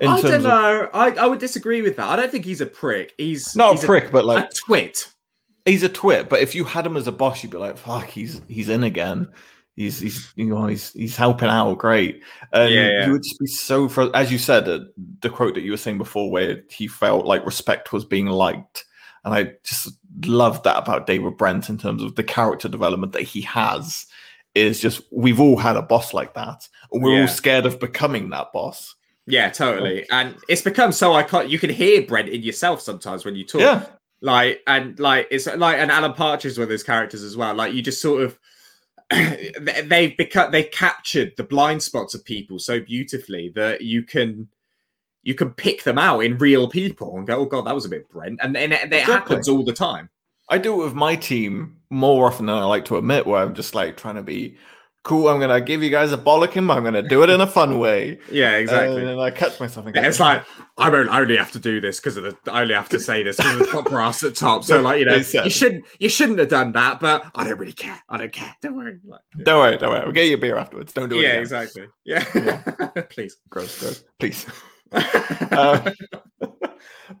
don't 0.00 0.22
terms 0.22 0.34
of- 0.34 0.42
know. 0.42 0.88
I, 0.92 1.10
I 1.12 1.26
would 1.26 1.38
disagree 1.40 1.82
with 1.82 1.96
that. 1.96 2.08
I 2.08 2.16
don't 2.16 2.30
think 2.30 2.44
he's 2.44 2.60
a 2.60 2.66
prick. 2.66 3.12
He's 3.18 3.54
not 3.56 3.72
he's 3.72 3.84
a 3.84 3.86
prick, 3.86 4.10
but 4.10 4.24
like 4.24 4.50
a 4.50 4.52
twit. 4.54 5.12
he's 5.64 5.82
a 5.82 5.88
twit. 5.88 6.28
But 6.28 6.40
if 6.40 6.54
you 6.54 6.64
had 6.64 6.86
him 6.86 6.96
as 6.96 7.06
a 7.06 7.12
boss, 7.12 7.42
you'd 7.42 7.52
be 7.52 7.58
like, 7.58 7.78
"Fuck, 7.78 8.06
he's 8.08 8.40
he's 8.48 8.68
in 8.68 8.82
again." 8.84 9.28
He's 9.80 9.98
he's 9.98 10.30
you 10.36 10.44
know 10.46 10.66
he's 10.66 10.92
he's 10.92 11.16
helping 11.16 11.48
out 11.48 11.78
great, 11.78 12.22
and 12.52 12.70
Yeah, 12.70 12.88
yeah. 12.90 13.04
he 13.06 13.10
would 13.12 13.22
just 13.22 13.40
be 13.40 13.46
so 13.46 13.88
fr- 13.88 14.14
as 14.14 14.30
you 14.30 14.36
said 14.36 14.68
uh, 14.68 14.80
the 15.22 15.30
quote 15.30 15.54
that 15.54 15.62
you 15.62 15.70
were 15.70 15.78
saying 15.78 15.96
before, 15.96 16.30
where 16.30 16.62
he 16.68 16.86
felt 16.86 17.24
like 17.24 17.46
respect 17.46 17.90
was 17.90 18.04
being 18.04 18.26
liked, 18.26 18.84
and 19.24 19.32
I 19.32 19.54
just 19.64 19.88
love 20.26 20.62
that 20.64 20.76
about 20.76 21.06
David 21.06 21.38
Brent 21.38 21.70
in 21.70 21.78
terms 21.78 22.02
of 22.02 22.14
the 22.14 22.22
character 22.22 22.68
development 22.68 23.14
that 23.14 23.22
he 23.22 23.40
has. 23.40 24.04
Is 24.54 24.80
just 24.80 25.00
we've 25.10 25.40
all 25.40 25.56
had 25.56 25.76
a 25.76 25.82
boss 25.82 26.12
like 26.12 26.34
that, 26.34 26.68
and 26.92 27.02
we're 27.02 27.14
Yeah. 27.14 27.22
all 27.22 27.28
scared 27.28 27.64
of 27.64 27.80
becoming 27.80 28.28
that 28.30 28.52
boss. 28.52 28.96
Yeah, 29.26 29.48
totally. 29.48 30.06
And 30.10 30.36
it's 30.48 30.60
become 30.60 30.92
so 30.92 31.12
iconic. 31.12 31.48
You 31.48 31.58
can 31.58 31.70
hear 31.70 32.02
Brent 32.02 32.28
in 32.28 32.42
yourself 32.42 32.82
sometimes 32.82 33.24
when 33.24 33.34
you 33.34 33.44
talk. 33.46 33.62
Yeah, 33.62 33.86
like 34.20 34.60
and 34.66 34.98
like 34.98 35.28
it's 35.30 35.46
like 35.46 35.78
and 35.78 35.90
Alan 35.90 36.12
Partridge 36.12 36.58
with 36.58 36.68
his 36.68 36.82
characters 36.82 37.22
as 37.22 37.34
well. 37.34 37.54
Like 37.54 37.72
you 37.72 37.80
just 37.80 38.02
sort 38.02 38.22
of 38.22 38.38
they've 39.84 40.16
become 40.16 40.52
they've 40.52 40.70
captured 40.70 41.32
the 41.36 41.42
blind 41.42 41.82
spots 41.82 42.14
of 42.14 42.24
people 42.24 42.58
so 42.58 42.80
beautifully 42.80 43.50
that 43.54 43.80
you 43.80 44.02
can 44.02 44.48
you 45.22 45.34
can 45.34 45.50
pick 45.50 45.82
them 45.82 45.98
out 45.98 46.20
in 46.20 46.38
real 46.38 46.68
people 46.68 47.16
and 47.18 47.26
go, 47.26 47.38
oh 47.40 47.44
god, 47.44 47.66
that 47.66 47.74
was 47.74 47.84
a 47.84 47.88
bit 47.90 48.08
Brent, 48.08 48.40
and, 48.42 48.56
and 48.56 48.72
it, 48.72 48.84
it 48.84 48.86
Exactly. 48.86 49.12
happens 49.12 49.48
all 49.48 49.64
the 49.64 49.72
time. 49.72 50.08
I 50.48 50.58
do 50.58 50.80
it 50.80 50.84
with 50.84 50.94
my 50.94 51.14
team 51.16 51.76
more 51.90 52.26
often 52.26 52.46
than 52.46 52.56
I 52.56 52.64
like 52.64 52.84
to 52.86 52.96
admit, 52.96 53.26
where 53.26 53.42
I'm 53.42 53.54
just 53.54 53.74
like 53.74 53.96
trying 53.96 54.16
to 54.16 54.22
be 54.22 54.56
cool. 55.02 55.28
I'm 55.28 55.40
gonna 55.40 55.60
give 55.60 55.82
you 55.82 55.90
guys 55.90 56.12
a 56.12 56.18
bollocking, 56.18 56.74
I'm 56.74 56.84
gonna 56.84 57.02
do 57.02 57.22
it 57.22 57.30
in 57.30 57.40
a 57.40 57.46
fun 57.46 57.78
way. 57.78 58.18
Yeah, 58.30 58.56
exactly. 58.56 58.98
And 58.98 59.08
then 59.08 59.18
I 59.18 59.30
catch 59.30 59.58
myself 59.60 59.86
and 59.86 59.94
Yeah, 59.94 60.06
it's 60.06 60.20
like 60.20 60.44
I 60.78 60.88
won't 60.88 61.08
I 61.10 61.20
only 61.20 61.36
have 61.36 61.52
to 61.52 61.58
do 61.58 61.80
this 61.80 61.98
because 62.00 62.16
of 62.16 62.24
the 62.24 62.36
I 62.52 62.62
only 62.62 62.74
have 62.74 62.88
to 62.90 63.00
say 63.00 63.22
this 63.22 63.36
because 63.36 63.52
of 63.54 63.58
the 63.60 63.66
top 63.66 63.88
brass 63.88 64.22
at 64.22 64.34
top. 64.34 64.64
So 64.64 64.80
like 64.80 64.98
you 64.98 65.04
know 65.06 65.20
said- 65.22 65.44
you 65.44 65.50
shouldn't 65.50 65.84
you 65.98 66.08
shouldn't 66.08 66.38
have 66.38 66.48
done 66.48 66.72
that, 66.72 67.00
but 67.00 67.24
I 67.34 67.44
don't 67.44 67.58
really 67.58 67.72
care. 67.72 68.00
I 68.08 68.18
don't 68.18 68.32
care. 68.32 68.54
Don't 68.62 68.76
worry. 68.76 68.98
Like, 69.04 69.20
don't 69.42 69.58
worry, 69.58 69.76
don't 69.78 69.90
worry. 69.90 70.04
We'll 70.04 70.12
get 70.12 70.28
you 70.28 70.34
a 70.34 70.38
beer 70.38 70.56
afterwards. 70.56 70.92
Don't 70.92 71.08
do 71.08 71.18
it. 71.18 71.22
yeah, 71.22 71.28
again. 71.30 71.40
exactly. 71.42 71.86
Yeah, 72.04 72.22
please. 73.10 73.36
Gross, 73.48 73.78
gross. 73.78 74.04
Please. 74.18 74.46
Uh, 74.92 75.92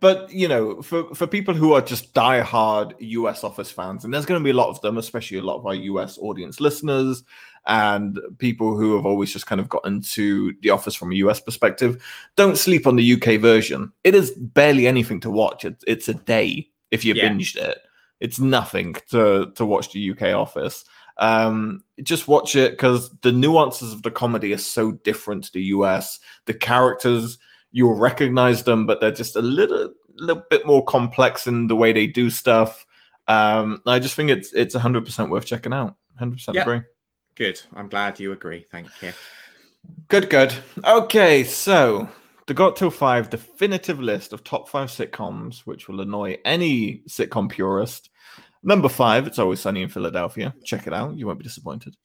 but 0.00 0.30
you 0.30 0.48
know, 0.48 0.82
for 0.82 1.14
for 1.14 1.26
people 1.26 1.54
who 1.54 1.72
are 1.72 1.80
just 1.80 2.14
diehard 2.14 2.94
US 2.98 3.44
Office 3.44 3.70
fans, 3.70 4.04
and 4.04 4.12
there's 4.14 4.26
going 4.26 4.40
to 4.40 4.44
be 4.44 4.50
a 4.50 4.54
lot 4.54 4.68
of 4.68 4.80
them, 4.80 4.98
especially 4.98 5.38
a 5.38 5.42
lot 5.42 5.58
of 5.58 5.66
our 5.66 5.74
US 5.74 6.18
audience 6.18 6.60
listeners 6.60 7.22
and 7.66 8.18
people 8.38 8.76
who 8.76 8.96
have 8.96 9.06
always 9.06 9.32
just 9.32 9.46
kind 9.46 9.60
of 9.60 9.68
gotten 9.68 10.00
to 10.00 10.54
the 10.62 10.70
Office 10.70 10.94
from 10.94 11.12
a 11.12 11.16
US 11.16 11.40
perspective. 11.40 12.02
Don't 12.36 12.56
sleep 12.58 12.86
on 12.86 12.96
the 12.96 13.12
UK 13.14 13.40
version. 13.40 13.92
It 14.04 14.14
is 14.14 14.30
barely 14.32 14.86
anything 14.86 15.20
to 15.20 15.30
watch. 15.30 15.64
It's 15.64 15.84
it's 15.86 16.08
a 16.08 16.14
day 16.14 16.68
if 16.90 17.04
you 17.04 17.14
Yeah. 17.14 17.28
binged 17.28 17.56
it. 17.56 17.78
It's 18.20 18.38
nothing 18.40 18.94
to 19.10 19.52
to 19.54 19.64
watch 19.66 19.92
the 19.92 20.10
UK 20.10 20.32
Office. 20.34 20.84
Um, 21.18 21.84
just 22.02 22.28
watch 22.28 22.56
it 22.56 22.72
because 22.72 23.10
the 23.20 23.32
nuances 23.32 23.92
of 23.92 24.02
the 24.02 24.10
comedy 24.10 24.54
are 24.54 24.58
so 24.58 24.92
different 24.92 25.44
to 25.44 25.52
the 25.52 25.64
US. 25.64 26.18
The 26.46 26.54
characters 26.54 27.38
you'll 27.72 27.94
recognize 27.94 28.64
them, 28.64 28.86
but 28.86 29.00
they're 29.00 29.10
just 29.12 29.36
a 29.36 29.42
little 29.42 29.92
little 30.16 30.42
bit 30.50 30.66
more 30.66 30.84
complex 30.84 31.46
in 31.46 31.66
the 31.66 31.76
way 31.76 31.92
they 31.92 32.06
do 32.06 32.30
stuff. 32.30 32.84
Um, 33.28 33.80
I 33.86 33.98
just 33.98 34.14
think 34.14 34.30
it's 34.30 34.52
it's 34.54 34.74
hundred 34.74 35.04
percent 35.04 35.30
worth 35.30 35.44
checking 35.46 35.72
out. 35.74 35.96
Hundred 36.18 36.36
percent 36.36 36.56
Yeah. 36.56 36.62
agree. 36.62 36.80
Good. 37.40 37.58
I'm 37.74 37.88
glad 37.88 38.20
you 38.20 38.32
agree. 38.32 38.66
Thank 38.70 38.90
you. 39.00 39.14
Good, 40.08 40.28
good. 40.28 40.52
Okay, 40.84 41.42
so 41.42 42.06
the 42.46 42.52
Got 42.52 42.76
Till 42.76 42.90
Five 42.90 43.30
definitive 43.30 43.98
list 43.98 44.34
of 44.34 44.44
top 44.44 44.68
five 44.68 44.90
sitcoms, 44.90 45.60
which 45.60 45.88
will 45.88 46.02
annoy 46.02 46.36
any 46.44 47.02
sitcom 47.08 47.48
purist. 47.48 48.10
Number 48.62 48.90
five, 48.90 49.26
It's 49.26 49.38
Always 49.38 49.58
Sunny 49.58 49.80
in 49.80 49.88
Philadelphia. 49.88 50.54
Check 50.64 50.86
it 50.86 50.92
out. 50.92 51.16
You 51.16 51.26
won't 51.26 51.38
be 51.38 51.44
disappointed. 51.44 51.96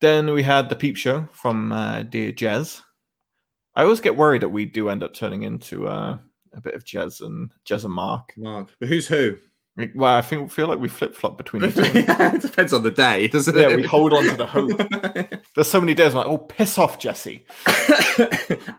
Then 0.00 0.32
we 0.32 0.42
had 0.42 0.68
The 0.68 0.74
Peep 0.74 0.96
Show 0.96 1.28
from 1.30 1.70
uh, 1.70 2.02
Dear 2.02 2.32
Jez. 2.32 2.82
I 3.76 3.84
always 3.84 4.00
get 4.00 4.16
worried 4.16 4.42
that 4.42 4.48
we 4.48 4.64
do 4.64 4.88
end 4.88 5.04
up 5.04 5.14
turning 5.14 5.44
into 5.44 5.86
uh, 5.86 6.18
a 6.54 6.60
bit 6.60 6.74
of 6.74 6.82
Jez 6.82 7.20
and 7.20 7.52
Jez 7.64 7.84
and 7.84 7.94
Mark. 7.94 8.32
Mark. 8.36 8.74
But 8.80 8.88
who's 8.88 9.06
who? 9.06 9.36
Well, 9.94 10.14
I 10.14 10.22
think 10.22 10.50
feel 10.50 10.68
like 10.68 10.78
we 10.78 10.88
flip 10.88 11.14
flop 11.14 11.36
between 11.36 11.64
each 11.64 11.76
other. 11.76 11.90
it 11.94 12.42
depends 12.42 12.72
on 12.72 12.82
the 12.82 12.90
day, 12.90 13.28
doesn't 13.28 13.56
it? 13.56 13.70
Yeah, 13.70 13.76
we 13.76 13.82
hold 13.82 14.14
on 14.14 14.24
to 14.24 14.34
the 14.34 14.46
hope. 14.46 14.70
There's 15.54 15.68
so 15.68 15.80
many 15.80 15.92
days 15.92 16.12
I'm 16.12 16.18
like, 16.18 16.26
oh, 16.26 16.38
piss 16.38 16.78
off, 16.78 16.98
Jesse. 16.98 17.44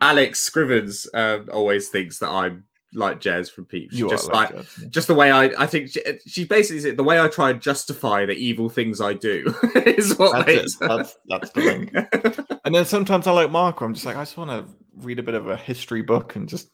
Alex 0.02 0.50
Scrivens 0.50 1.08
um, 1.14 1.50
always 1.54 1.90
thinks 1.90 2.18
that 2.20 2.30
I'm 2.30 2.64
like 2.94 3.22
Jez 3.22 3.52
from 3.52 3.66
Peeps. 3.66 3.94
You 3.94 4.10
just 4.10 4.30
are 4.30 4.34
like 4.34 4.54
like 4.56 4.66
Jez. 4.66 4.90
just 4.90 5.08
the 5.08 5.14
way 5.14 5.30
I 5.30 5.46
I 5.62 5.68
think 5.68 5.90
she, 5.90 6.02
she 6.26 6.46
basically 6.46 6.80
said 6.80 6.98
the 6.98 7.04
way 7.04 7.20
I 7.20 7.28
try 7.28 7.52
and 7.52 7.62
justify 7.62 8.26
the 8.26 8.34
evil 8.34 8.68
things 8.68 9.00
I 9.00 9.14
do 9.14 9.54
is 9.86 10.18
what 10.18 10.48
That's. 10.48 10.78
That's 10.78 11.18
that's 11.28 11.52
the 11.52 11.62
thing. 11.62 12.58
And 12.66 12.74
then 12.74 12.86
sometimes 12.86 13.28
I 13.28 13.32
like 13.32 13.52
Mark, 13.52 13.80
where 13.80 13.88
I'm 13.88 13.94
just 13.94 14.06
like, 14.06 14.18
I 14.18 14.22
just 14.22 14.36
want 14.36 14.50
to 14.50 14.66
read 14.98 15.20
a 15.20 15.24
bit 15.24 15.36
of 15.36 15.48
a 15.48 15.56
history 15.56 16.02
book 16.02 16.36
and 16.36 16.50
just 16.50 16.70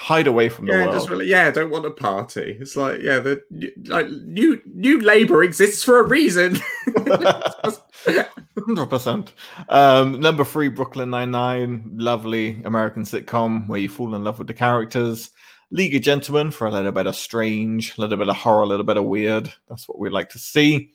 hide 0.00 0.26
away 0.26 0.48
from 0.48 0.64
the 0.64 0.72
yeah, 0.72 0.86
world. 0.86 0.94
just 0.94 1.10
really, 1.10 1.26
yeah, 1.26 1.46
I 1.46 1.50
don't 1.50 1.68
want 1.70 1.84
a 1.84 1.90
party. 1.90 2.56
It's 2.58 2.74
like, 2.74 3.02
yeah, 3.02 3.18
the 3.18 3.42
like 3.86 4.08
new 4.08 4.60
new 4.64 4.98
Labour 5.00 5.42
exists 5.42 5.84
for 5.84 6.00
a 6.00 6.02
reason. 6.02 6.58
Hundred 8.66 8.86
percent. 8.86 9.34
Um, 9.68 10.18
number 10.18 10.42
three, 10.42 10.68
Brooklyn 10.68 11.10
Nine 11.10 11.30
Nine, 11.30 11.90
lovely 11.96 12.62
American 12.64 13.02
sitcom 13.04 13.68
where 13.68 13.78
you 13.78 13.90
fall 13.90 14.14
in 14.14 14.24
love 14.24 14.38
with 14.38 14.48
the 14.48 14.54
characters. 14.54 15.30
League 15.70 15.94
of 15.94 16.02
Gentlemen 16.02 16.50
for 16.50 16.66
a 16.66 16.70
little 16.70 16.92
bit 16.92 17.06
of 17.06 17.14
strange, 17.14 17.96
a 17.96 18.00
little 18.00 18.16
bit 18.16 18.28
of 18.28 18.36
horror, 18.36 18.62
a 18.62 18.66
little 18.66 18.86
bit 18.86 18.96
of 18.96 19.04
weird. 19.04 19.52
That's 19.68 19.86
what 19.86 19.98
we 19.98 20.08
like 20.08 20.30
to 20.30 20.38
see. 20.38 20.92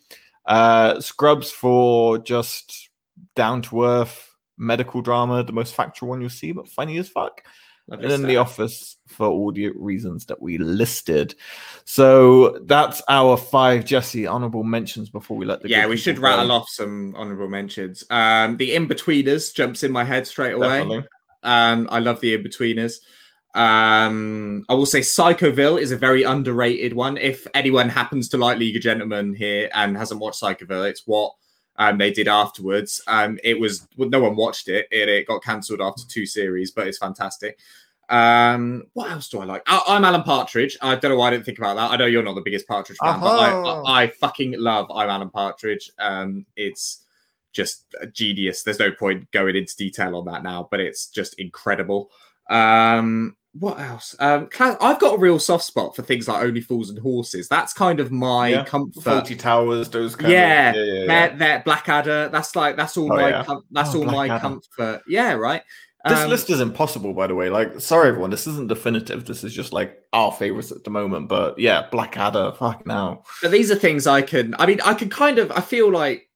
Uh, 0.47 0.99
Scrubs 0.99 1.51
for 1.51 2.17
just 2.17 2.89
down 3.35 3.61
to 3.63 3.85
earth 3.85 4.35
medical 4.57 5.01
drama, 5.01 5.43
the 5.43 5.53
most 5.53 5.75
factual 5.75 6.09
one 6.09 6.21
you'll 6.21 6.29
see, 6.29 6.51
but 6.51 6.67
funny 6.67 6.97
as 6.97 7.07
fuck. 7.07 7.43
And 7.89 8.03
then 8.03 8.23
The 8.23 8.37
Office 8.37 8.97
for 9.07 9.47
audio 9.47 9.71
reasons 9.75 10.25
that 10.25 10.41
we 10.41 10.57
listed. 10.57 11.35
So 11.83 12.59
that's 12.65 13.01
our 13.07 13.37
five 13.37 13.85
Jesse 13.85 14.25
honorable 14.25 14.63
mentions 14.63 15.09
before 15.09 15.37
we 15.37 15.45
let 15.45 15.61
the 15.61 15.69
yeah, 15.69 15.85
we 15.85 15.97
should 15.97 16.15
go. 16.15 16.23
rattle 16.23 16.51
off 16.51 16.67
some 16.67 17.13
honourable 17.15 17.47
mentions. 17.47 18.03
Um, 18.09 18.57
the 18.57 18.71
Inbetweeners 18.71 19.53
jumps 19.53 19.83
in 19.83 19.91
my 19.91 20.03
head 20.03 20.25
straight 20.25 20.53
away. 20.53 20.79
Definitely. 20.79 21.07
Um, 21.43 21.87
I 21.91 21.99
love 21.99 22.21
the 22.21 22.35
Inbetweeners. 22.35 22.97
Um, 23.53 24.65
I 24.67 24.73
will 24.73 24.87
say 24.87 24.99
Psychoville 24.99 25.79
is 25.79 25.91
a 25.91 25.97
very 25.97 26.23
underrated 26.23 26.93
one. 26.93 27.17
If 27.17 27.47
anyone 27.53 27.87
happens 27.87 28.29
to 28.29 28.37
like 28.37 28.57
League 28.57 28.75
of 28.75 28.81
Gentlemen 28.81 29.33
here 29.33 29.69
and 29.73 29.95
hasn't 29.95 30.19
watched 30.19 30.41
Psychoville, 30.41 30.89
it's 30.89 31.03
what 31.05 31.33
um, 31.77 31.97
they 31.97 32.11
did 32.11 32.27
afterwards. 32.27 33.01
Um, 33.07 33.37
it 33.43 33.59
was 33.59 33.87
well, 33.97 34.09
no 34.09 34.19
one 34.21 34.35
watched 34.35 34.69
it. 34.69 34.87
It, 34.91 35.09
it 35.09 35.27
got 35.27 35.43
cancelled 35.43 35.81
after 35.81 36.03
two 36.07 36.25
series, 36.25 36.71
but 36.71 36.87
it's 36.87 36.97
fantastic. 36.97 37.59
Um, 38.07 38.83
what 38.93 39.09
else 39.09 39.29
do 39.29 39.39
I 39.39 39.45
like? 39.45 39.63
I, 39.65 39.81
I'm 39.87 40.05
Alan 40.05 40.23
Partridge. 40.23 40.77
I 40.81 40.95
don't 40.95 41.11
know 41.11 41.17
why 41.17 41.27
I 41.27 41.31
didn't 41.31 41.45
think 41.45 41.57
about 41.57 41.75
that. 41.75 41.91
I 41.91 41.97
know 41.97 42.05
you're 42.05 42.21
not 42.23 42.35
the 42.35 42.41
biggest 42.41 42.67
Partridge 42.67 42.97
fan, 43.03 43.19
but 43.19 43.39
I, 43.39 43.51
Uh-huh. 43.51 43.83
I, 43.83 44.03
I 44.03 44.07
fucking 44.07 44.59
love 44.59 44.91
I'm 44.93 45.09
Alan 45.09 45.29
Partridge. 45.31 45.91
Um, 45.97 46.45
it's 46.55 47.01
just 47.51 47.85
genius. 48.11 48.61
There's 48.63 48.79
no 48.79 48.91
point 48.91 49.31
going 49.31 49.55
into 49.55 49.75
detail 49.75 50.15
on 50.17 50.25
that 50.25 50.43
now, 50.43 50.67
but 50.69 50.79
it's 50.79 51.07
just 51.07 51.39
incredible. 51.39 52.11
Um, 52.49 53.35
what 53.57 53.79
else? 53.79 54.15
Um, 54.19 54.47
Cla- 54.47 54.77
I've 54.81 54.99
got 54.99 55.15
a 55.15 55.17
real 55.17 55.39
soft 55.39 55.63
spot 55.63 55.95
for 55.95 56.01
things 56.01 56.27
like 56.27 56.43
Only 56.43 56.61
Fools 56.61 56.89
and 56.89 56.99
Horses. 56.99 57.47
That's 57.47 57.71
kind 57.73 57.99
of 57.99 58.11
my 58.11 58.49
Yeah. 58.49 58.65
comfort. 58.65 59.01
Fawlty 59.03 59.39
Towers, 59.39 59.89
those 59.89 60.15
kind 60.15 60.33
Yeah, 60.33 60.69
of 60.71 60.75
yeah, 60.75 60.83
yeah, 60.83 60.99
yeah. 61.01 61.05
That 61.07 61.39
that 61.39 61.65
Blackadder. 61.65 62.29
That's 62.31 62.55
like 62.55 62.75
that's 62.75 62.97
all 62.97 63.11
Oh, 63.11 63.15
my 63.15 63.29
yeah. 63.29 63.43
com- 63.43 63.63
that's 63.71 63.95
Oh, 63.95 63.99
all 63.99 64.05
my 64.05 64.27
Blackadder. 64.27 64.39
comfort. 64.41 65.01
Yeah, 65.07 65.33
right. 65.33 65.61
This 66.07 66.19
Um, 66.19 66.29
list 66.29 66.49
is 66.51 66.59
impossible, 66.61 67.13
by 67.13 67.25
the 67.25 67.33
way. 67.33 67.49
Like, 67.49 67.79
sorry 67.81 68.09
everyone, 68.09 68.29
this 68.29 68.45
isn't 68.45 68.67
definitive. 68.67 69.25
This 69.25 69.43
is 69.43 69.53
just 69.53 69.73
like 69.73 69.97
our 70.13 70.31
favorites 70.31 70.71
at 70.71 70.83
the 70.83 70.91
moment. 70.91 71.29
But 71.29 71.57
yeah, 71.57 71.87
Blackadder, 71.91 72.51
fuck 72.59 72.85
now. 72.85 73.23
But 73.41 73.49
these 73.51 73.71
are 73.71 73.75
things 73.75 74.05
I 74.05 74.21
can. 74.21 74.53
I 74.59 74.67
mean, 74.67 74.79
I 74.85 74.93
can 74.93 75.09
kind 75.09 75.39
of. 75.39 75.51
I 75.51 75.61
feel 75.61 75.89
like 75.91 76.29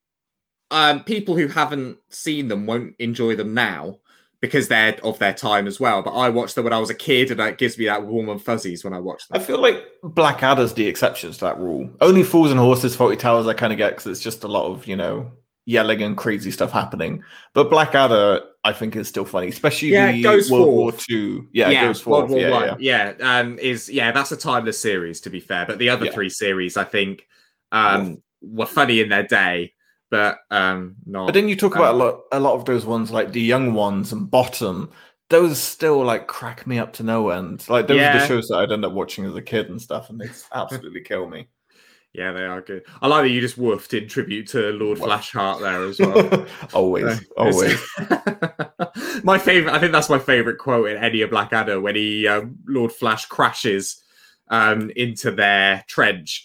um, 0.71 1.03
people 1.03 1.35
who 1.35 1.47
haven't 1.47 1.97
seen 2.09 2.47
them 2.47 2.65
won't 2.65 2.95
enjoy 2.99 3.35
them 3.35 3.53
now 3.53 3.97
because 4.41 4.67
they're 4.67 4.97
of 5.03 5.19
their 5.19 5.33
time 5.33 5.67
as 5.67 5.79
well. 5.79 6.01
But 6.01 6.11
I 6.15 6.29
watched 6.29 6.55
them 6.55 6.63
when 6.63 6.73
I 6.73 6.79
was 6.79 6.89
a 6.89 6.95
kid, 6.95 7.31
and 7.31 7.39
it 7.41 7.57
gives 7.57 7.77
me 7.77 7.85
that 7.85 8.05
warm 8.05 8.29
and 8.29 8.41
fuzzies 8.41 8.83
when 8.83 8.93
I 8.93 8.99
watch 8.99 9.27
them. 9.27 9.39
I 9.41 9.43
feel 9.43 9.59
like 9.59 9.83
Blackadder's 10.03 10.73
the 10.73 10.87
exception 10.87 11.31
to 11.31 11.39
that 11.41 11.59
rule. 11.59 11.89
Only 12.01 12.23
Fools 12.23 12.51
and 12.51 12.59
Horses, 12.59 12.95
Fawlty 12.95 13.19
Towers, 13.19 13.47
I 13.47 13.53
kind 13.53 13.73
of 13.73 13.77
get 13.77 13.91
because 13.91 14.07
it's 14.07 14.21
just 14.21 14.43
a 14.43 14.47
lot 14.47 14.65
of 14.71 14.87
you 14.87 14.95
know 14.95 15.31
yelling 15.65 16.01
and 16.01 16.17
crazy 16.17 16.51
stuff 16.51 16.71
happening. 16.71 17.23
But 17.53 17.69
Blackadder, 17.69 18.41
I 18.63 18.73
think, 18.73 18.95
is 18.95 19.07
still 19.07 19.25
funny, 19.25 19.49
especially 19.49 19.89
Yeah, 19.89 20.11
the 20.11 20.23
World 20.23 20.45
forth. 20.47 20.67
War 20.67 20.91
Two. 20.93 21.47
Yeah, 21.51 21.69
it 21.69 21.81
goes 21.81 22.05
World. 22.05 22.29
War 22.29 22.39
Yeah, 22.39 22.49
One. 22.49 22.77
yeah. 22.79 23.13
Yeah, 23.19 23.39
um, 23.39 23.59
is 23.59 23.89
yeah, 23.89 24.11
that's 24.11 24.31
a 24.31 24.37
timeless 24.37 24.79
series 24.79 25.21
to 25.21 25.29
be 25.29 25.39
fair. 25.39 25.65
But 25.65 25.77
the 25.79 25.89
other 25.89 26.05
Yeah. 26.05 26.11
three 26.13 26.29
series, 26.29 26.75
I 26.77 26.85
think, 26.85 27.27
um, 27.71 28.21
were 28.41 28.65
funny 28.65 29.01
in 29.01 29.09
their 29.09 29.23
day, 29.27 29.73
but 30.09 30.39
um, 30.51 30.95
not. 31.05 31.27
But 31.27 31.33
then 31.33 31.49
you 31.49 31.55
talk 31.55 31.75
about 31.75 31.91
a 31.95 31.97
Um, 31.97 31.99
lot, 31.99 32.21
a 32.31 32.39
lot 32.39 32.55
of 32.55 32.65
those 32.65 32.85
ones 32.85 33.11
like 33.11 33.31
the 33.31 33.41
young 33.41 33.73
ones 33.73 34.11
and 34.11 34.29
Bottom. 34.29 34.91
Those 35.29 35.59
still 35.59 36.03
like 36.03 36.25
crack 36.25 36.65
me 36.65 36.79
up 36.79 36.93
to 36.93 37.03
no 37.03 37.29
end. 37.29 37.67
Like 37.69 37.87
those 37.87 38.01
are 38.01 38.19
the 38.19 38.27
shows 38.27 38.47
that 38.47 38.57
I'd 38.57 38.71
end 38.71 38.83
up 38.83 38.93
watching 38.93 39.25
as 39.25 39.35
a 39.35 39.41
kid 39.41 39.69
and 39.69 39.79
stuff, 39.79 40.09
and 40.09 40.19
they 40.19 40.29
absolutely 40.51 41.01
kill 41.01 41.29
me. 41.29 41.47
yeah, 42.13 42.31
they 42.31 42.45
are 42.45 42.61
good. 42.61 42.83
I 43.01 43.07
like 43.07 43.23
that 43.23 43.29
you 43.29 43.39
just 43.39 43.59
woofed 43.59 43.95
in 43.95 44.09
tribute 44.09 44.47
to 44.49 44.71
Lord 44.71 44.97
Flashheart 44.97 45.61
there 45.61 45.83
as 45.83 45.99
well. 45.99 46.47
always, 46.73 47.23
always. 47.37 47.79
my 49.23 49.37
favorite. 49.37 49.73
I 49.73 49.79
think 49.79 49.91
that's 49.91 50.09
my 50.09 50.17
favorite 50.17 50.57
quote 50.57 50.89
in 50.89 50.97
any 50.97 51.21
of 51.21 51.29
Blackadder 51.29 51.79
when 51.79 51.95
he 51.95 52.27
um, 52.27 52.57
Lord 52.67 52.91
Flash 52.91 53.27
crashes 53.27 54.03
um, 54.47 54.91
into 54.95 55.29
their 55.29 55.85
trench. 55.87 56.43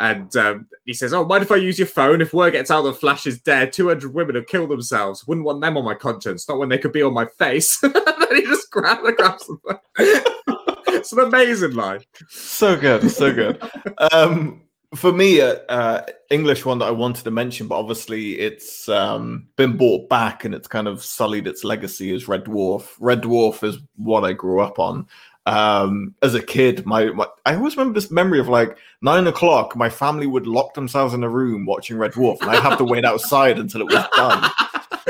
And 0.00 0.34
um, 0.36 0.66
he 0.86 0.94
says, 0.94 1.12
"Oh, 1.12 1.26
mind 1.26 1.42
if 1.42 1.52
I 1.52 1.56
use 1.56 1.78
your 1.78 1.86
phone? 1.86 2.22
If 2.22 2.32
word 2.32 2.52
gets 2.52 2.70
out 2.70 2.82
that 2.82 2.94
Flash 2.94 3.26
is 3.26 3.38
dead, 3.40 3.72
two 3.72 3.88
hundred 3.88 4.14
women 4.14 4.34
have 4.34 4.46
killed 4.46 4.70
themselves. 4.70 5.26
Wouldn't 5.26 5.44
want 5.44 5.60
them 5.60 5.76
on 5.76 5.84
my 5.84 5.94
conscience. 5.94 6.48
Not 6.48 6.58
when 6.58 6.70
they 6.70 6.78
could 6.78 6.92
be 6.92 7.02
on 7.02 7.12
my 7.12 7.26
face." 7.26 7.80
and 7.82 7.94
then 7.94 8.34
he 8.34 8.42
just 8.42 8.70
grabs, 8.70 9.02
grabs 9.16 9.50
it's 9.98 11.12
an 11.12 11.20
amazing 11.20 11.72
line. 11.72 12.00
so 12.30 12.80
good, 12.80 13.10
so 13.10 13.32
good. 13.32 13.62
Um, 14.10 14.62
for 14.94 15.12
me, 15.12 15.40
uh, 15.40 15.56
uh, 15.68 16.06
English 16.30 16.64
one 16.64 16.78
that 16.78 16.86
I 16.86 16.90
wanted 16.90 17.24
to 17.24 17.30
mention, 17.30 17.68
but 17.68 17.78
obviously 17.78 18.40
it's 18.40 18.88
um, 18.88 19.46
been 19.56 19.76
brought 19.76 20.08
back 20.08 20.44
and 20.44 20.54
it's 20.54 20.66
kind 20.66 20.88
of 20.88 21.04
sullied 21.04 21.46
its 21.46 21.62
legacy 21.62 22.12
is 22.12 22.26
Red 22.26 22.44
Dwarf. 22.44 22.88
Red 22.98 23.22
Dwarf 23.22 23.62
is 23.62 23.78
what 23.96 24.24
I 24.24 24.32
grew 24.32 24.60
up 24.60 24.78
on. 24.78 25.06
Um, 25.50 26.14
as 26.22 26.36
a 26.36 26.40
kid, 26.42 26.86
my, 26.86 27.06
my 27.06 27.26
I 27.44 27.56
always 27.56 27.76
remember 27.76 27.98
this 27.98 28.10
memory 28.10 28.38
of 28.38 28.46
like 28.46 28.78
nine 29.02 29.26
o'clock. 29.26 29.74
My 29.74 29.90
family 29.90 30.28
would 30.28 30.46
lock 30.46 30.74
themselves 30.74 31.12
in 31.12 31.24
a 31.24 31.28
room 31.28 31.66
watching 31.66 31.98
Red 31.98 32.12
Dwarf, 32.12 32.40
and 32.40 32.50
I'd 32.50 32.62
have 32.62 32.78
to 32.78 32.84
wait 32.84 33.04
outside 33.04 33.58
until 33.58 33.80
it 33.80 33.92
was 33.92 34.06
done. 34.14 34.48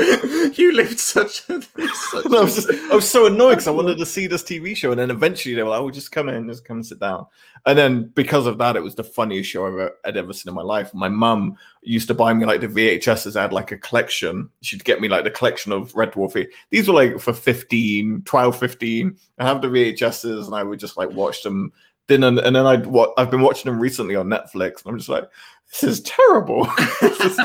you 0.55 0.73
lived 0.73 0.99
such 0.99 1.47
a. 1.49 1.61
Such 1.61 2.25
And 2.25 2.35
I 2.35 2.41
was 2.41 2.55
just, 2.55 2.69
I 2.69 2.95
was 2.95 3.09
so 3.09 3.27
annoyed 3.27 3.51
because 3.51 3.67
I 3.67 3.71
wanted 3.71 3.97
to 3.97 4.05
see 4.05 4.27
this 4.27 4.43
TV 4.43 4.75
show, 4.75 4.91
and 4.91 4.99
then 4.99 5.11
eventually 5.11 5.55
they 5.55 5.63
were 5.63 5.69
like, 5.69 5.81
"Oh, 5.81 5.91
just 5.91 6.11
come 6.11 6.29
in, 6.29 6.47
just 6.47 6.65
come 6.65 6.77
and 6.77 6.85
sit 6.85 6.99
down." 6.99 7.25
And 7.65 7.77
then 7.77 8.11
because 8.15 8.47
of 8.47 8.57
that, 8.57 8.75
it 8.75 8.83
was 8.83 8.95
the 8.95 9.03
funniest 9.03 9.49
show 9.49 9.67
I've 9.67 9.73
ever, 9.73 9.97
I'd 10.05 10.17
ever 10.17 10.33
seen 10.33 10.49
in 10.49 10.55
my 10.55 10.63
life. 10.63 10.93
My 10.93 11.09
mum 11.09 11.57
used 11.83 12.07
to 12.07 12.13
buy 12.13 12.33
me 12.33 12.45
like 12.45 12.61
the 12.61 12.67
VHSs. 12.67 13.35
I 13.35 13.43
had 13.43 13.53
like 13.53 13.71
a 13.71 13.77
collection. 13.77 14.49
She'd 14.61 14.83
get 14.83 15.01
me 15.01 15.07
like 15.07 15.23
the 15.23 15.31
collection 15.31 15.71
of 15.71 15.95
Red 15.95 16.13
Dwarf. 16.13 16.47
These 16.69 16.87
were 16.87 16.95
like 16.95 17.19
for 17.19 17.33
15, 17.33 18.23
12, 18.25 18.59
15. 18.59 19.17
I 19.39 19.45
have 19.45 19.61
the 19.61 19.67
VHSs, 19.67 20.45
and 20.45 20.55
I 20.55 20.63
would 20.63 20.79
just 20.79 20.97
like 20.97 21.11
watch 21.11 21.43
them. 21.43 21.71
Then 22.07 22.23
and, 22.23 22.39
and 22.39 22.55
then 22.55 22.65
I'd 22.65 22.87
what 22.87 23.13
I've 23.17 23.31
been 23.31 23.41
watching 23.41 23.71
them 23.71 23.79
recently 23.79 24.15
on 24.15 24.27
Netflix, 24.27 24.83
and 24.83 24.87
I'm 24.87 24.97
just 24.97 25.09
like, 25.09 25.29
this 25.71 25.83
is 25.83 26.01
terrible. 26.01 26.67
this 27.01 27.19
is 27.19 27.39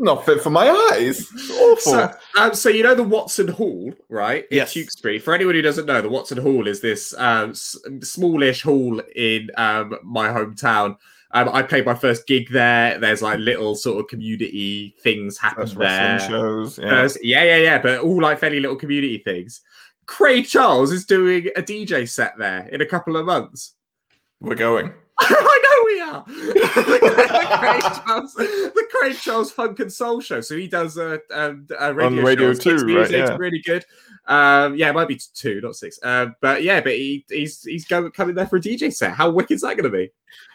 not 0.00 0.24
fit 0.26 0.40
for 0.42 0.50
my 0.50 0.68
eyes. 0.92 1.20
It's 1.32 1.50
awful. 1.50 1.78
So, 1.92 2.12
um, 2.38 2.54
so 2.54 2.68
you 2.68 2.82
know 2.82 2.94
the 2.94 3.02
Watson 3.02 3.48
Hall, 3.48 3.92
right? 4.08 4.44
In 4.50 4.56
Yes. 4.58 4.72
Tewkesbury. 4.74 5.20
For 5.20 5.34
anyone 5.34 5.54
who 5.54 5.62
doesn't 5.62 5.86
know, 5.86 6.00
the 6.02 6.08
Watson 6.08 6.38
Hall 6.38 6.66
is 6.66 6.80
this 6.80 7.14
um, 7.18 7.50
s- 7.50 7.76
smallish 8.02 8.62
hall 8.62 9.00
in 9.14 9.50
um, 9.56 9.96
my 10.02 10.28
hometown. 10.28 10.96
Um, 11.32 11.48
I 11.50 11.62
played 11.62 11.86
my 11.86 11.94
first 11.94 12.26
gig 12.26 12.50
there. 12.50 12.98
There's 12.98 13.22
like 13.22 13.38
little 13.38 13.76
sort 13.76 14.00
of 14.00 14.08
community 14.08 14.96
things 15.00 15.38
happen 15.38 15.62
That's 15.64 15.74
there. 15.74 15.86
wrestling 16.16 16.30
shows. 16.30 16.78
Yeah. 16.78 16.90
There's- 16.90 17.18
yeah, 17.22 17.44
yeah, 17.44 17.56
yeah, 17.58 17.78
but 17.80 18.00
all 18.00 18.20
like 18.20 18.38
fairly 18.40 18.58
little 18.60 18.76
community 18.76 19.18
things. 19.18 19.60
Craig 20.06 20.46
Charles 20.46 20.90
is 20.90 21.04
doing 21.06 21.48
a 21.56 21.62
DJ 21.62 22.08
set 22.08 22.32
there 22.36 22.68
in 22.72 22.80
a 22.80 22.86
couple 22.86 23.16
of 23.16 23.26
months. 23.26 23.74
We're 24.40 24.56
going. 24.56 24.92
I 25.28 25.60
know 25.64 25.84
we 25.86 26.00
are. 26.00 26.24
the, 26.54 27.58
Craig 27.58 27.82
Charles, 28.04 28.34
the 28.34 28.86
Craig 28.90 29.16
Charles 29.16 29.52
Funk 29.52 29.80
and 29.80 29.92
Soul 29.92 30.20
Show. 30.20 30.40
So 30.40 30.56
he 30.56 30.66
does 30.66 30.96
a, 30.96 31.20
um, 31.32 31.66
a 31.78 31.92
radio, 31.92 32.22
radio 32.22 32.52
show. 32.52 32.54
Six 32.54 32.64
too, 32.64 32.76
right, 32.76 32.84
music, 32.86 33.16
yeah. 33.16 33.30
It's 33.30 33.38
really 33.38 33.60
good. 33.60 33.84
Um, 34.26 34.76
yeah, 34.76 34.90
it 34.90 34.94
might 34.94 35.08
be 35.08 35.20
two, 35.34 35.60
not 35.60 35.76
six. 35.76 35.98
Um, 36.02 36.36
but 36.40 36.62
yeah, 36.62 36.80
but 36.80 36.92
he, 36.92 37.24
he's 37.28 37.62
he's 37.62 37.84
going 37.86 38.10
coming 38.12 38.34
there 38.34 38.46
for 38.46 38.56
a 38.56 38.60
DJ 38.60 38.92
set. 38.94 39.12
How 39.12 39.30
wicked 39.30 39.54
is 39.54 39.60
that 39.62 39.76
going 39.76 39.90
to 39.90 39.96
be? 39.96 40.10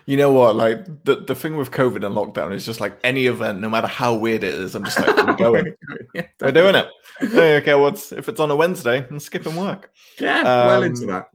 You 0.06 0.18
know 0.18 0.32
what? 0.32 0.56
Like 0.56 0.86
the, 1.04 1.18
the 1.18 1.36
thing 1.36 1.58
with 1.58 1.72
COVID 1.72 2.06
and 2.06 2.16
lockdown 2.16 2.54
is 2.54 2.66
just 2.66 2.80
like 2.80 2.98
any 3.04 3.26
event, 3.26 3.60
no 3.60 3.70
matter 3.70 3.88
how 3.88 4.14
weird 4.14 4.44
it 4.44 4.54
is, 4.54 4.76
I'm 4.76 4.86
just 4.86 5.00
like, 5.00 5.16
we're 5.18 5.34
going. 5.36 5.74
yeah, 6.14 6.28
we're 6.40 6.52
doing 6.52 6.76
it. 6.76 6.88
Hey, 7.20 7.58
okay, 7.58 7.74
what's 7.76 8.12
if 8.12 8.30
it's 8.30 8.40
on 8.40 8.52
a 8.52 8.56
Wednesday? 8.56 9.06
I'm 9.10 9.20
skipping 9.20 9.56
work. 9.56 9.92
yeah, 10.20 10.44
well 10.44 10.78
Um, 10.78 10.84
into 10.84 11.06
that. 11.08 11.30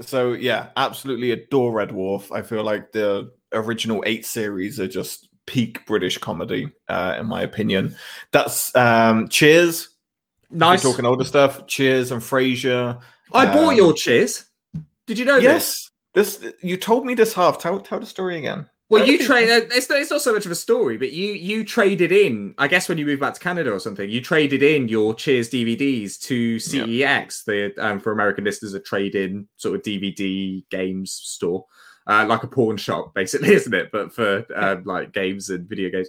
So 0.00 0.32
yeah, 0.32 0.68
absolutely 0.76 1.32
adore 1.32 1.72
Red 1.72 1.90
Dwarf. 1.90 2.34
I 2.34 2.42
feel 2.42 2.62
like 2.62 2.92
the 2.92 3.32
original 3.52 4.02
eight 4.06 4.26
series 4.26 4.78
are 4.78 4.88
just 4.88 5.28
peak 5.46 5.84
British 5.86 6.18
comedy, 6.18 6.70
uh, 6.88 7.16
in 7.18 7.26
my 7.26 7.42
opinion. 7.42 7.96
That's 8.32 8.74
um 8.76 9.28
Cheers. 9.28 9.88
Nice. 10.50 10.84
We're 10.84 10.92
talking 10.92 11.06
older 11.06 11.24
stuff. 11.24 11.66
Cheers 11.66 12.12
and 12.12 12.22
Frasier. 12.22 13.00
I 13.32 13.46
bought 13.46 13.72
um, 13.72 13.76
your 13.76 13.92
cheers. 13.92 14.46
Did 15.06 15.18
you 15.18 15.24
know 15.24 15.40
this? 15.40 15.44
Yes. 15.44 15.90
This 16.14 16.52
you 16.62 16.76
told 16.76 17.04
me 17.04 17.14
this 17.14 17.34
half. 17.34 17.58
Tell 17.58 17.80
tell 17.80 18.00
the 18.00 18.06
story 18.06 18.38
again. 18.38 18.68
Well, 18.90 19.06
you 19.06 19.18
trade. 19.18 19.50
uh, 19.50 19.66
It's 19.70 19.90
not, 19.90 19.98
it's 19.98 20.10
not 20.10 20.22
so 20.22 20.32
much 20.32 20.46
of 20.46 20.52
a 20.52 20.54
story, 20.54 20.96
but 20.96 21.12
you 21.12 21.32
you 21.34 21.62
traded 21.64 22.10
in. 22.10 22.54
I 22.56 22.68
guess 22.68 22.88
when 22.88 22.96
you 22.96 23.04
moved 23.04 23.20
back 23.20 23.34
to 23.34 23.40
Canada 23.40 23.70
or 23.70 23.78
something, 23.80 24.08
you 24.08 24.20
traded 24.22 24.62
in 24.62 24.88
your 24.88 25.14
Cheers 25.14 25.50
DVDs 25.50 26.18
to 26.22 26.56
CEX, 26.56 27.44
the 27.44 27.74
um, 27.78 28.00
for 28.00 28.12
American 28.12 28.44
listeners, 28.44 28.72
a 28.74 28.80
trade-in 28.80 29.46
sort 29.56 29.76
of 29.76 29.82
DVD 29.82 30.62
games 30.70 31.12
store, 31.12 31.66
uh, 32.06 32.24
like 32.26 32.44
a 32.44 32.48
pawn 32.48 32.78
shop, 32.78 33.12
basically, 33.14 33.52
isn't 33.54 33.74
it? 33.74 33.90
But 33.92 34.12
for 34.14 34.46
um, 34.56 34.84
like 34.84 35.12
games 35.12 35.50
and 35.50 35.68
video 35.68 35.90
games. 35.90 36.08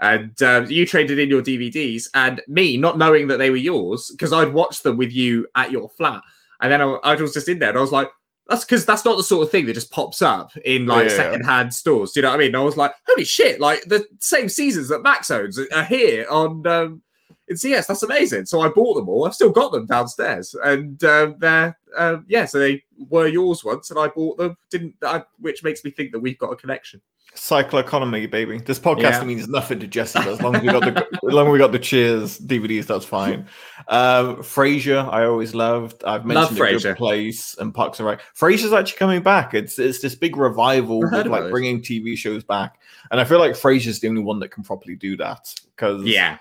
And 0.00 0.42
um, 0.42 0.66
you 0.70 0.86
traded 0.86 1.18
in 1.18 1.28
your 1.28 1.42
DVDs, 1.42 2.08
and 2.14 2.40
me 2.48 2.76
not 2.78 2.98
knowing 2.98 3.28
that 3.28 3.36
they 3.36 3.50
were 3.50 3.56
yours 3.56 4.10
because 4.10 4.32
I'd 4.32 4.52
watched 4.52 4.82
them 4.82 4.96
with 4.96 5.12
you 5.12 5.46
at 5.54 5.70
your 5.70 5.88
flat, 5.90 6.22
and 6.60 6.72
then 6.72 6.80
I, 6.80 6.86
I 7.04 7.14
was 7.16 7.34
just 7.34 7.48
in 7.48 7.58
there, 7.58 7.68
and 7.68 7.78
I 7.78 7.82
was 7.82 7.92
like, 7.92 8.08
that's 8.48 8.64
because 8.64 8.84
that's 8.84 9.04
not 9.04 9.16
the 9.16 9.22
sort 9.22 9.42
of 9.42 9.50
thing 9.50 9.66
that 9.66 9.74
just 9.74 9.90
pops 9.90 10.20
up 10.22 10.56
in 10.64 10.86
like 10.86 11.08
Yeah, 11.08 11.16
secondhand 11.16 11.72
stores. 11.74 12.12
Do 12.12 12.20
you 12.20 12.22
know 12.22 12.30
what 12.30 12.36
I 12.36 12.38
mean? 12.38 12.48
And 12.48 12.56
I 12.56 12.60
was 12.60 12.76
like, 12.76 12.92
holy 13.06 13.24
shit! 13.24 13.60
Like 13.60 13.82
the 13.84 14.06
same 14.20 14.48
seasons 14.48 14.88
that 14.88 15.02
Max 15.02 15.30
owns 15.30 15.58
are 15.58 15.84
here 15.84 16.26
on 16.28 16.66
um, 16.66 17.02
in 17.48 17.56
CS. 17.56 17.86
That's 17.86 18.02
amazing. 18.02 18.46
So 18.46 18.60
I 18.60 18.68
bought 18.68 18.94
them 18.94 19.08
all. 19.08 19.26
I've 19.26 19.34
still 19.34 19.50
got 19.50 19.72
them 19.72 19.86
downstairs, 19.86 20.54
and 20.64 21.02
um, 21.04 21.36
they're 21.38 21.76
uh, 21.96 22.18
yeah. 22.26 22.44
So 22.46 22.58
they 22.58 22.82
were 23.08 23.26
yours 23.26 23.64
once, 23.64 23.90
and 23.90 23.98
I 23.98 24.08
bought 24.08 24.38
them. 24.38 24.56
Didn't 24.70 24.94
I, 25.02 25.22
which 25.38 25.62
makes 25.62 25.84
me 25.84 25.90
think 25.90 26.12
that 26.12 26.20
we've 26.20 26.38
got 26.38 26.52
a 26.52 26.56
connection. 26.56 27.00
Cycle 27.36 27.80
economy, 27.80 28.26
baby. 28.28 28.58
This 28.58 28.78
podcast 28.78 29.00
Yeah. 29.00 29.24
means 29.24 29.48
nothing 29.48 29.80
to 29.80 29.88
Jessica 29.88 30.28
as 30.30 30.40
long 30.40 30.54
as 30.54 30.62
we 30.62 30.68
got 30.68 30.82
the 30.82 31.04
as 31.26 31.34
long 31.34 31.48
as 31.48 31.52
we 31.52 31.58
got 31.58 31.72
the 31.72 31.80
Cheers 31.80 32.38
DVDs. 32.38 32.86
That's 32.86 33.04
fine. 33.04 33.48
Um, 33.88 34.36
Frasier, 34.36 35.12
I 35.12 35.24
always 35.24 35.52
loved. 35.52 36.04
I've 36.04 36.24
mentioned 36.24 36.56
a 36.56 36.62
Frasier. 36.62 36.82
Good 36.82 36.96
Place 36.96 37.56
and 37.58 37.74
Parks 37.74 37.98
and 37.98 38.06
Rec. 38.06 38.20
Frasier's 38.38 38.72
actually 38.72 38.98
coming 38.98 39.20
back. 39.20 39.52
It's 39.52 39.80
it's 39.80 39.98
this 40.00 40.14
big 40.14 40.36
revival 40.36 41.04
of 41.04 41.26
like 41.26 41.42
this. 41.42 41.50
bringing 41.50 41.82
TV 41.82 42.16
shows 42.16 42.44
back, 42.44 42.78
and 43.10 43.20
I 43.20 43.24
feel 43.24 43.40
like 43.40 43.52
Frasier's 43.54 43.98
the 43.98 44.06
only 44.08 44.22
one 44.22 44.38
that 44.38 44.50
can 44.52 44.62
properly 44.62 44.94
do 44.94 45.16
that 45.16 45.52
because 45.74 46.04
Yeah, 46.04 46.38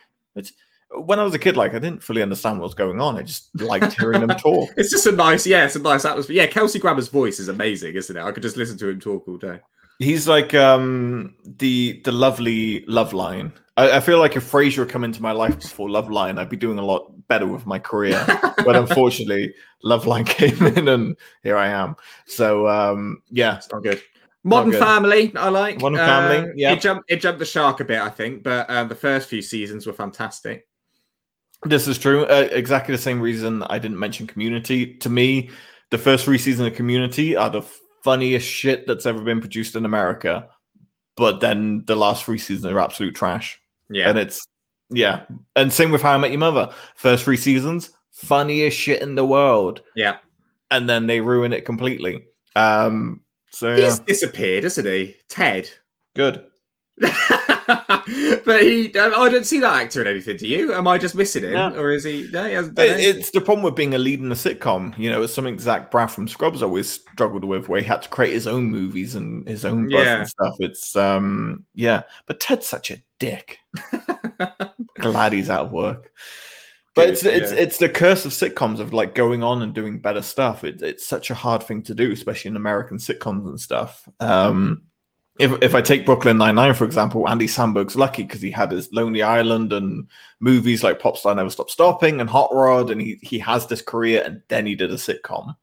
when 1.02 1.20
I 1.20 1.24
was 1.24 1.34
a 1.34 1.40
kid, 1.40 1.58
like 1.58 1.74
I 1.74 1.80
didn't 1.80 2.04
fully 2.04 2.22
understand 2.22 2.60
what 2.60 2.66
was 2.66 2.74
going 2.76 3.00
on. 3.02 3.18
I 3.18 3.24
just 3.24 3.50
liked 3.62 3.94
hearing 4.00 4.26
them 4.26 4.38
talk. 4.38 4.70
it's 4.78 4.92
just 4.92 5.06
a 5.06 5.12
nice 5.12 5.46
yeah, 5.46 5.66
it's 5.66 5.76
a 5.76 5.80
nice 5.80 6.06
atmosphere. 6.06 6.36
Yeah, 6.36 6.48
Kelsey 6.48 6.80
Grammer's 6.80 7.08
voice 7.08 7.40
is 7.40 7.48
amazing, 7.48 7.96
isn't 7.96 8.16
it? 8.16 8.22
I 8.22 8.32
could 8.32 8.44
just 8.44 8.58
listen 8.58 8.78
to 8.80 8.90
him 8.90 9.00
talk 9.00 9.28
all 9.28 9.38
day. 9.38 9.60
He's 10.00 10.28
like 10.28 10.54
um 10.54 11.36
the 11.46 12.02
the 12.04 12.12
lovely 12.12 12.84
love 12.88 13.14
line. 13.14 13.54
I, 13.78 13.98
I 13.98 14.00
feel 14.00 14.20
like 14.20 14.36
if 14.36 14.50
Frasier 14.50 14.80
had 14.80 14.90
come 14.90 15.04
into 15.04 15.22
my 15.22 15.32
life 15.32 15.60
before 15.60 15.90
Love 15.90 16.12
Line, 16.12 16.38
I'd 16.38 16.50
be 16.50 16.58
doing 16.58 16.78
a 16.78 16.86
lot 16.86 17.12
better 17.28 17.48
with 17.48 17.66
my 17.66 17.80
career. 17.80 18.24
but 18.66 18.76
unfortunately, 18.76 19.52
Love 19.84 20.06
Line 20.06 20.26
came 20.40 20.62
in, 20.68 20.88
and 20.88 21.18
here 21.42 21.58
I 21.58 21.70
am. 21.70 21.96
So 22.26 22.68
um 22.68 23.22
yeah, 23.30 23.58
It's 23.58 23.72
not 23.72 23.84
good. 23.84 24.02
Modern. 24.44 24.74
Family, 24.74 25.34
I 25.38 25.50
like. 25.50 25.82
Modern 25.82 26.00
Family, 26.00 26.50
Uh, 26.50 26.54
yeah. 26.56 26.74
It 26.74 26.82
jumped, 26.82 27.10
it 27.10 27.22
jumped 27.22 27.40
the 27.40 27.46
shark 27.46 27.80
a 27.80 27.86
bit, 27.86 28.02
I 28.02 28.10
think, 28.10 28.44
but 28.44 28.70
um, 28.70 28.90
the 28.90 28.96
first 28.96 29.30
few 29.30 29.42
seasons 29.42 29.88
were 29.88 29.94
fantastic. 29.94 30.68
This 31.66 31.88
is 31.88 31.98
true. 31.98 32.26
Uh, 32.26 32.48
exactly 32.52 32.96
the 32.96 33.02
same 33.02 33.20
reason 33.22 33.64
I 33.64 33.80
didn't 33.80 34.00
mention 34.00 34.28
Community. 34.28 34.96
To 34.98 35.10
me, 35.10 35.50
the 35.92 35.98
first 35.98 36.26
three 36.26 36.38
seasons 36.38 36.68
of 36.68 36.76
Community 36.76 37.36
are 37.36 37.50
the 37.50 37.64
funniest 38.04 38.48
shit 38.48 38.86
that's 38.88 39.06
ever 39.06 39.22
been 39.22 39.40
produced 39.40 39.76
in 39.76 39.86
America. 39.86 40.48
But 41.16 41.40
then 41.40 41.84
the 41.86 41.96
last 41.96 42.24
three 42.26 42.38
seasons 42.38 42.66
are 42.66 42.80
absolute 42.80 43.16
trash. 43.16 43.60
Yeah. 43.90 44.10
And 44.10 44.18
it's 44.18 44.46
yeah. 44.90 45.24
And 45.56 45.72
same 45.72 45.92
with 45.92 46.02
How 46.02 46.12
I 46.14 46.18
Met 46.18 46.32
Your 46.32 46.40
Mother. 46.40 46.70
First 46.96 47.24
three 47.24 47.38
seasons, 47.38 47.92
funniest 48.12 48.78
shit 48.78 49.02
in 49.02 49.16
the 49.16 49.26
world. 49.26 49.82
yeah. 49.96 50.18
And 50.72 50.90
then 50.90 51.06
they 51.06 51.22
ruin 51.22 51.54
it 51.54 51.66
completely. 51.66 52.26
Um 52.56 53.22
so 53.52 53.76
yeah, 53.76 53.86
He's 53.86 54.00
disappeared, 54.00 54.64
isn't 54.64 54.86
he? 54.86 55.16
Ted. 55.30 55.70
good. 56.16 56.46
but 58.46 58.62
he, 58.62 58.94
um, 58.98 59.14
I 59.16 59.30
don't 59.30 59.46
see 59.46 59.60
that 59.60 59.82
actor 59.82 60.02
in 60.02 60.08
anything. 60.08 60.38
Do 60.38 60.48
you? 60.48 60.74
Am 60.74 60.88
I 60.88 60.98
just 60.98 61.16
missing 61.16 61.44
him, 61.44 61.54
No. 61.54 61.76
or 61.76 61.92
is 61.92 62.04
he? 62.04 62.30
No, 62.32 62.46
he 62.48 62.54
hasn't 62.54 62.76
done 62.76 62.86
It, 62.86 63.00
it's 63.00 63.32
the 63.32 63.42
problem 63.42 63.64
with 63.64 63.76
being 63.76 63.94
a 63.94 63.98
lead 63.98 64.20
in 64.20 64.32
a 64.32 64.36
sitcom. 64.36 64.98
You 64.98 65.10
know, 65.10 65.22
it's 65.24 65.34
something 65.34 65.60
Zach 65.60 65.92
Braff 65.92 66.12
from 66.12 66.28
Scrubs 66.28 66.62
always 66.62 66.90
struggled 66.90 67.44
with, 67.44 67.70
where 67.70 67.82
he 67.82 67.88
had 67.88 68.02
to 68.02 68.10
create 68.10 68.34
his 68.34 68.48
own 68.48 68.66
movies 68.66 69.16
and 69.16 69.48
his 69.48 69.66
own 69.66 69.90
Yeah. 69.90 70.20
and 70.20 70.28
stuff. 70.28 70.56
It's 70.60 70.96
um, 70.96 71.66
yeah. 71.76 72.04
But 72.26 72.40
Ted's 72.40 72.68
such 72.68 72.92
a 72.92 73.02
dick. 73.20 73.60
Glad 75.00 75.34
he's 75.34 75.50
out 75.50 75.68
of 75.68 75.72
work. 75.72 76.12
But 76.96 77.10
it's 77.10 77.26
it's 77.26 77.52
yeah. 77.52 77.58
it's 77.58 77.78
the 77.78 77.90
curse 77.90 78.24
of 78.26 78.32
sitcoms 78.34 78.80
of 78.80 78.94
like 78.94 79.16
going 79.16 79.42
on 79.42 79.64
and 79.64 79.74
doing 79.74 80.00
better 80.00 80.22
stuff. 80.22 80.64
It, 80.64 80.82
it's 80.84 81.06
such 81.06 81.32
a 81.32 81.36
hard 81.36 81.64
thing 81.64 81.82
to 81.84 81.96
do, 81.96 82.12
especially 82.12 82.50
in 82.50 82.56
American 82.56 82.98
sitcoms 82.98 83.48
and 83.48 83.60
stuff. 83.60 84.08
Um, 84.20 84.84
if 85.40 85.52
if 85.64 85.74
I 85.74 85.82
take 85.82 86.06
Brooklyn 86.06 86.38
Nine 86.38 86.56
Nine 86.56 86.74
for 86.74 86.86
example, 86.86 87.28
Andy 87.28 87.48
Samberg's 87.48 87.96
lucky 87.96 88.24
because 88.24 88.42
he 88.42 88.52
had 88.52 88.72
his 88.72 88.92
Lonely 88.94 89.24
Island 89.24 89.74
and 89.74 90.08
movies 90.40 90.84
like 90.84 91.00
Popstar 91.00 91.36
Never 91.36 91.50
Stop 91.50 91.70
Stopping 91.70 92.22
and 92.22 92.30
Hot 92.30 92.54
Rod, 92.54 92.92
and 92.92 93.02
he 93.02 93.20
he 93.22 93.40
has 93.40 93.66
this 93.66 93.82
career, 93.82 94.22
and 94.24 94.42
then 94.50 94.66
he 94.66 94.76
did 94.76 94.92
a 94.92 94.96
sitcom, 94.96 95.56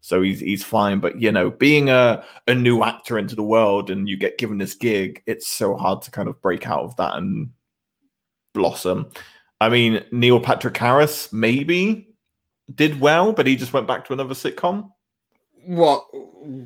so 0.00 0.20
he's 0.20 0.40
he's 0.40 0.62
fine. 0.62 1.00
But 1.00 1.20
you 1.20 1.32
know, 1.32 1.50
being 1.50 1.88
a 1.88 2.22
a 2.46 2.54
new 2.54 2.82
actor 2.82 3.18
into 3.18 3.34
the 3.34 3.42
world 3.42 3.90
and 3.90 4.08
you 4.08 4.18
get 4.18 4.38
given 4.38 4.58
this 4.58 4.74
gig, 4.74 5.22
it's 5.26 5.48
so 5.48 5.74
hard 5.74 6.02
to 6.02 6.10
kind 6.10 6.28
of 6.28 6.40
break 6.42 6.68
out 6.68 6.84
of 6.84 6.96
that 6.96 7.16
and 7.16 7.50
blossom. 8.52 9.10
I 9.60 9.70
mean, 9.70 10.04
Neil 10.12 10.40
Patrick 10.40 10.76
Harris 10.76 11.32
maybe 11.32 12.14
did 12.74 13.00
well, 13.00 13.32
but 13.32 13.46
he 13.46 13.56
just 13.56 13.72
went 13.72 13.86
back 13.86 14.04
to 14.06 14.12
another 14.12 14.34
sitcom. 14.34 14.90
What? 15.66 16.04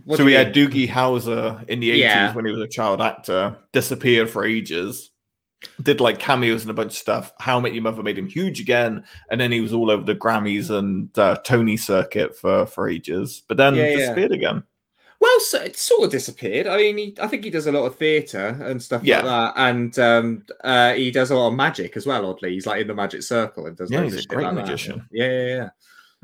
what 0.05 0.17
so 0.19 0.25
we 0.25 0.33
had 0.33 0.55
mean? 0.55 0.69
Doogie 0.71 0.89
Howser 0.89 1.67
in 1.69 1.81
the 1.81 1.91
80s 1.91 1.99
Yeah. 1.99 2.35
when 2.35 2.45
he 2.45 2.53
was 2.53 2.61
a 2.61 2.69
child 2.69 3.01
actor, 3.01 3.57
disappeared 3.73 4.29
for 4.31 4.45
ages, 4.45 5.11
did 5.83 6.01
like 6.01 6.19
cameos 6.19 6.63
and 6.63 6.71
a 6.71 6.75
bunch 6.75 6.93
of 6.93 6.99
stuff. 6.99 7.33
How 7.41 7.59
I 7.59 7.61
Met 7.61 7.75
Your 7.75 7.83
Mother 7.83 8.03
made 8.03 8.19
him 8.19 8.27
huge 8.29 8.61
again, 8.61 9.05
and 9.31 9.41
then 9.41 9.51
he 9.53 9.61
was 9.61 9.73
all 9.73 9.91
over 9.91 10.05
the 10.05 10.15
Grammys 10.15 10.71
and 10.71 11.17
uh, 11.19 11.37
Tony 11.45 11.77
circuit 11.77 12.37
for 12.37 12.67
for 12.67 12.89
ages, 12.89 13.43
but 13.49 13.57
then 13.57 13.75
Yeah, 13.75 13.89
yeah. 13.89 13.97
disappeared 13.97 14.33
again. 14.33 14.63
Well, 15.21 15.41
so 15.41 15.61
it 15.61 15.77
sort 15.77 16.05
of 16.05 16.11
disappeared. 16.13 16.69
I 16.69 16.77
mean, 16.77 16.97
he, 16.97 17.17
I 17.21 17.27
think 17.27 17.43
he 17.43 17.51
does 17.51 17.67
a 17.67 17.73
lot 17.73 17.87
of 17.87 17.97
theatre 17.97 18.57
and 18.63 18.81
stuff 18.81 19.03
Yeah. 19.03 19.17
like 19.17 19.25
that, 19.25 19.53
and 19.57 19.99
um, 19.99 20.45
uh, 20.63 20.93
he 20.95 21.11
does 21.11 21.33
a 21.33 21.37
lot 21.37 21.49
of 21.49 21.55
magic 21.55 21.97
as 21.97 22.07
well. 22.07 22.25
Oddly, 22.27 22.53
he's 22.53 22.67
like 22.67 22.81
in 22.83 22.87
the 22.87 22.95
magic 22.95 23.25
circle 23.25 23.67
and 23.67 23.77
does. 23.77 23.91
Yeah, 23.91 24.01
loads 24.03 24.15
he's 24.15 24.27
of 24.27 24.31
a 24.31 24.35
great 24.37 24.45
like 24.45 24.55
magician. 24.55 25.09
Yeah, 25.11 25.27
yeah, 25.31 25.47
yeah. 25.47 25.69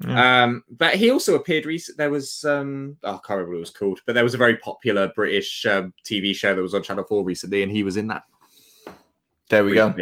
Yeah. 0.03 0.45
Um, 0.45 0.65
but 0.71 0.97
he 0.97 1.11
also 1.11 1.37
appeared 1.37 1.67
recent. 1.67 1.99
There 1.99 2.11
was 2.11 2.45
um, 2.45 2.97
oh, 3.05 3.11
I 3.11 3.13
can't 3.13 3.31
remember 3.31 3.51
what 3.53 3.57
it 3.59 3.61
was 3.61 3.71
called, 3.71 4.01
but 4.07 4.15
there 4.15 4.25
was 4.25 4.35
a 4.35 4.39
very 4.39 4.57
popular 4.57 5.13
British 5.15 5.65
um, 5.67 5.95
TV 6.05 6.35
show 6.35 6.55
that 6.55 6.63
was 6.63 6.75
on 6.75 6.83
Channel 6.83 7.05
Four 7.05 7.25
recently, 7.25 7.63
and 7.63 7.71
he 7.71 7.85
was 7.85 7.97
in 7.97 8.09
that. 8.09 8.25
There 9.51 9.65
we 9.65 9.75
go. 9.75 9.95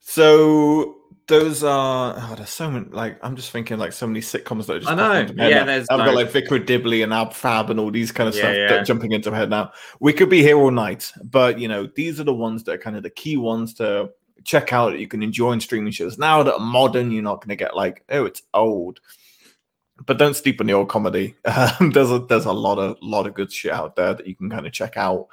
So 0.00 0.96
those 1.26 1.64
are 1.64 2.14
oh, 2.16 2.34
there's 2.36 2.50
so 2.50 2.70
many 2.70 2.86
like 2.90 3.18
I'm 3.22 3.34
just 3.34 3.50
thinking 3.50 3.78
like 3.78 3.92
so 3.92 4.06
many 4.06 4.20
sitcoms 4.20 4.66
that 4.66 4.76
are 4.76 4.78
just 4.80 4.90
I 4.90 4.94
know. 4.94 5.32
Yeah, 5.36 5.60
now. 5.60 5.64
there's 5.64 5.86
I've 5.88 6.00
got 6.00 6.14
like 6.14 6.30
Vicar 6.30 6.58
Dibley 6.58 7.02
and 7.02 7.14
Ab 7.14 7.32
Fab 7.32 7.70
and 7.70 7.80
all 7.80 7.90
these 7.90 8.12
kind 8.12 8.28
of 8.28 8.34
Yeah, 8.34 8.40
stuff 8.40 8.56
yeah. 8.56 8.82
jumping 8.82 9.12
into 9.12 9.30
my 9.30 9.38
head 9.38 9.48
now. 9.48 9.72
We 10.00 10.12
could 10.12 10.28
be 10.28 10.42
here 10.42 10.58
all 10.58 10.70
night, 10.70 11.10
but 11.24 11.58
you 11.58 11.68
know 11.68 11.88
these 11.94 12.20
are 12.20 12.24
the 12.24 12.34
ones 12.34 12.64
that 12.64 12.72
are 12.72 12.78
kind 12.78 12.96
of 12.96 13.02
the 13.02 13.10
key 13.10 13.38
ones 13.38 13.72
to 13.74 14.10
check 14.44 14.72
out 14.72 14.90
that 14.90 15.00
you 15.00 15.08
can 15.08 15.22
enjoy 15.22 15.52
in 15.52 15.60
streaming 15.60 15.92
shows 15.92 16.18
now 16.18 16.42
that 16.42 16.54
are 16.54 16.60
modern. 16.60 17.10
You're 17.10 17.22
not 17.22 17.40
going 17.40 17.50
to 17.50 17.56
get 17.56 17.74
like 17.76 18.04
oh 18.10 18.24
it's 18.26 18.42
old, 18.52 19.00
but 20.06 20.18
don't 20.18 20.36
sleep 20.36 20.60
on 20.60 20.66
the 20.66 20.72
old 20.74 20.88
comedy. 20.88 21.34
Um, 21.46 21.90
there's 21.90 22.10
a 22.10 22.18
there's 22.20 22.44
a 22.46 22.52
lot 22.52 22.78
of 22.78 22.96
lot 23.02 23.26
of 23.26 23.34
good 23.34 23.52
shit 23.52 23.72
out 23.72 23.96
there 23.96 24.14
that 24.14 24.26
you 24.26 24.34
can 24.34 24.50
kind 24.50 24.66
of 24.66 24.72
check 24.72 24.96
out. 24.96 25.28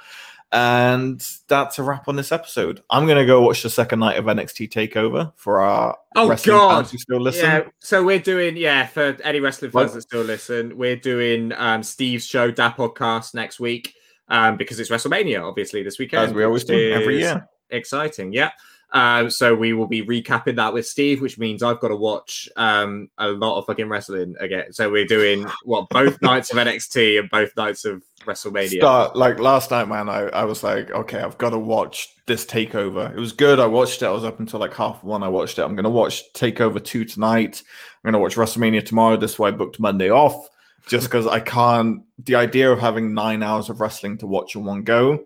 And 0.53 1.25
that's 1.47 1.79
a 1.79 1.83
wrap 1.83 2.09
on 2.09 2.17
this 2.17 2.33
episode. 2.33 2.83
I'm 2.89 3.07
gonna 3.07 3.25
go 3.25 3.41
watch 3.41 3.63
the 3.63 3.69
second 3.69 3.99
night 3.99 4.17
of 4.17 4.25
NXT 4.25 4.69
Takeover 4.69 5.31
for 5.37 5.61
our 5.61 5.97
Oh, 6.15 6.27
wrestling 6.27 6.57
God. 6.57 6.75
fans 6.75 6.91
who 6.91 6.97
still 6.97 7.21
listen. 7.21 7.45
Yeah, 7.45 7.63
so 7.79 8.03
we're 8.03 8.19
doing 8.19 8.57
yeah 8.57 8.85
for 8.87 9.17
any 9.23 9.39
wrestling 9.39 9.71
fans 9.71 9.85
What? 9.91 9.93
that 9.93 10.01
still 10.01 10.23
listen, 10.23 10.77
we're 10.77 10.97
doing 10.97 11.53
um 11.53 11.83
Steve's 11.83 12.25
show 12.25 12.51
that 12.51 12.75
podcast 12.75 13.33
next 13.33 13.61
week 13.61 13.93
um 14.27 14.57
because 14.57 14.79
it's 14.81 14.89
WrestleMania 14.89 15.41
obviously 15.41 15.83
this 15.83 15.97
weekend 15.99 16.27
As 16.29 16.33
we 16.33 16.43
always 16.43 16.65
do 16.65 16.91
every 16.91 17.19
year. 17.19 17.47
Exciting, 17.69 18.33
yeah. 18.33 18.51
Um, 18.93 19.29
so 19.29 19.55
we 19.55 19.73
will 19.73 19.87
be 19.87 20.03
recapping 20.03 20.57
that 20.57 20.73
with 20.73 20.85
Steve, 20.85 21.21
which 21.21 21.37
means 21.37 21.63
I've 21.63 21.79
got 21.79 21.89
to 21.89 21.95
watch 21.95 22.49
um 22.57 23.09
a 23.17 23.29
lot 23.29 23.57
of 23.57 23.65
fucking 23.65 23.87
wrestling 23.87 24.35
again. 24.39 24.73
So 24.73 24.91
we're 24.91 25.05
doing 25.05 25.45
what 25.63 25.89
both 25.89 26.21
nights 26.21 26.51
of 26.51 26.57
NXT 26.57 27.19
and 27.19 27.29
both 27.29 27.55
nights 27.55 27.85
of 27.85 28.03
WrestleMania. 28.25 28.79
Start 28.79 29.15
like 29.15 29.39
last 29.39 29.71
night, 29.71 29.87
man. 29.87 30.09
I, 30.09 30.23
I 30.27 30.43
was 30.43 30.63
like, 30.63 30.91
okay, 30.91 31.19
I've 31.19 31.37
got 31.37 31.51
to 31.51 31.57
watch 31.59 32.09
this 32.27 32.45
takeover. 32.45 33.11
It 33.11 33.19
was 33.19 33.31
good. 33.33 33.59
I 33.59 33.65
watched 33.65 34.01
it. 34.01 34.05
I 34.05 34.11
was 34.11 34.23
up 34.23 34.39
until 34.39 34.59
like 34.59 34.73
half 34.73 35.03
one. 35.03 35.23
I 35.23 35.27
watched 35.27 35.59
it. 35.59 35.63
I'm 35.63 35.75
gonna 35.75 35.89
watch 35.89 36.23
Takeover 36.33 36.83
two 36.83 37.05
tonight. 37.05 37.63
I'm 38.03 38.11
gonna 38.11 38.21
watch 38.21 38.35
WrestleMania 38.35 38.85
tomorrow. 38.85 39.17
This 39.17 39.33
is 39.33 39.39
why 39.39 39.49
I 39.49 39.51
booked 39.51 39.79
Monday 39.79 40.09
off, 40.09 40.49
just 40.87 41.07
because 41.07 41.27
I 41.27 41.39
can't. 41.39 42.03
The 42.23 42.35
idea 42.35 42.71
of 42.71 42.79
having 42.79 43.13
nine 43.13 43.43
hours 43.43 43.69
of 43.69 43.81
wrestling 43.81 44.17
to 44.19 44.27
watch 44.27 44.55
in 44.55 44.63
one 44.63 44.83
go, 44.83 45.23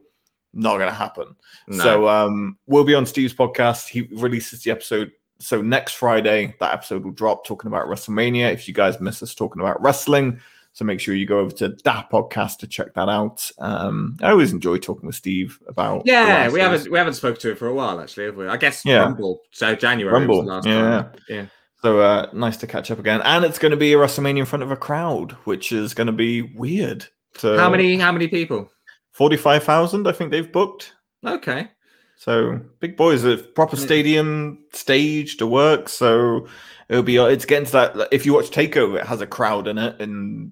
not 0.56 0.80
gonna 0.80 0.92
happen. 0.92 1.36
No. 1.68 1.84
So 1.84 2.08
um, 2.08 2.58
we'll 2.66 2.84
be 2.84 2.96
on 2.96 3.06
Steve's 3.06 3.34
podcast. 3.34 3.88
He 3.88 4.04
releases 4.14 4.64
the 4.64 4.72
episode. 4.72 5.12
So 5.40 5.62
next 5.62 5.94
Friday, 5.94 6.56
that 6.60 6.74
episode 6.74 7.04
will 7.04 7.12
drop 7.12 7.46
talking 7.46 7.68
about 7.68 7.88
WrestleMania. 7.88 8.52
If 8.54 8.68
you 8.68 8.74
guys 8.74 9.00
miss 9.02 9.22
us 9.22 9.36
talking 9.36 9.62
about 9.62 9.82
wrestling, 9.82 10.40
so 10.72 10.86
make 10.86 11.00
sure 11.00 11.14
you 11.14 11.26
go 11.26 11.40
over 11.40 11.52
to 11.56 11.70
that 11.84 12.10
podcast 12.10 12.58
to 12.60 12.68
check 12.68 12.94
that 12.96 13.10
out. 13.10 13.50
Um, 13.60 14.18
I 14.22 14.32
always 14.32 14.52
enjoy 14.52 14.78
talking 14.78 15.08
with 15.08 15.16
Steve 15.16 15.60
about. 15.68 16.04
yeah, 16.06 16.50
we 16.50 16.60
haven't 16.60 16.90
we 16.90 16.98
haven't 16.98 17.14
spoken 17.14 17.40
to 17.42 17.52
him 17.52 17.58
for 17.58 17.68
a 17.68 17.74
while 17.74 18.00
actually, 18.00 18.26
have 18.26 18.36
we? 18.36 18.48
I 18.48 18.58
guess 18.58 18.84
Yeah. 18.86 19.00
Rumble. 19.00 19.42
So 19.52 19.76
January 19.76 20.12
was 20.14 20.20
Rumble, 20.20 20.42
the 20.42 20.48
last 20.48 20.68
yeah. 20.68 20.82
time. 20.82 21.12
Yeah. 21.30 21.46
So 21.82 22.00
uh, 22.00 22.30
nice 22.34 22.58
to 22.58 22.68
catch 22.68 22.90
up 22.92 23.00
again, 23.00 23.22
and 23.24 23.46
it's 23.46 23.60
going 23.60 23.70
to 23.72 23.78
be 23.78 23.94
a 23.94 23.98
WrestleMania 23.98 24.40
in 24.40 24.46
front 24.46 24.64
of 24.64 24.72
a 24.72 24.76
crowd, 24.76 25.34
which 25.44 25.72
is 25.72 25.94
going 25.94 26.08
to 26.08 26.14
be 26.14 26.42
weird. 26.42 27.06
So 27.36 27.58
How 27.58 27.70
many 27.70 27.98
how 27.98 28.12
many 28.12 28.28
people? 28.28 28.72
Forty-five 29.16 29.64
thousand, 29.64 30.10
I 30.10 30.12
think 30.12 30.32
they've 30.32 30.52
booked. 30.52 30.94
Okay. 31.26 31.70
So 32.18 32.60
big 32.82 32.98
boys, 32.98 33.24
a 33.24 33.38
proper 33.38 33.78
stadium 33.78 34.66
stage 34.74 35.38
to 35.38 35.48
work. 35.48 35.88
So 35.88 36.48
it'll 36.90 37.02
be 37.02 37.16
it's 37.16 37.46
getting 37.46 37.66
to 37.68 37.72
that. 37.72 38.08
If 38.12 38.26
you 38.26 38.34
watch 38.34 38.50
Takeover, 38.50 39.00
it 39.00 39.06
has 39.06 39.22
a 39.22 39.26
crowd 39.26 39.70
in 39.70 39.78
it, 39.78 40.02
and 40.02 40.52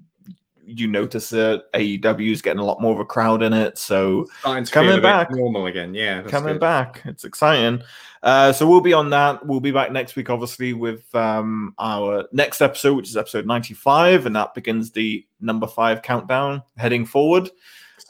you 0.66 0.88
notice 0.88 1.30
that 1.32 1.66
AEW 1.74 2.32
is 2.32 2.42
getting 2.42 2.62
a 2.62 2.66
lot 2.66 2.82
more 2.82 2.94
of 2.94 3.00
a 3.02 3.06
crowd 3.06 3.44
in 3.44 3.52
it. 3.52 3.78
So 3.78 4.28
it's 4.46 4.70
Coming 4.70 4.92
feel 4.92 5.00
a 5.00 5.02
bit 5.02 5.04
back. 5.04 5.32
normal 5.32 5.66
again. 5.66 5.94
Yeah, 5.94 6.22
that's 6.22 6.32
coming 6.32 6.54
good. 6.54 6.62
back. 6.62 7.02
It's 7.04 7.26
exciting. 7.26 7.82
Uh, 8.22 8.54
so 8.54 8.66
we'll 8.66 8.80
be 8.80 8.94
on 8.94 9.10
that. 9.10 9.46
We'll 9.46 9.60
be 9.60 9.72
back 9.72 9.92
next 9.92 10.16
week, 10.16 10.30
obviously, 10.30 10.72
with 10.72 11.14
um, 11.14 11.76
our 11.80 12.30
next 12.32 12.62
episode, 12.62 12.94
which 12.96 13.10
is 13.10 13.18
episode 13.18 13.46
95, 13.46 14.26
and 14.26 14.36
that 14.38 14.54
begins 14.54 14.92
the 14.92 15.28
number 15.42 15.68
five 15.68 16.02
countdown 16.02 16.64
heading 16.78 17.06
forward. 17.06 17.50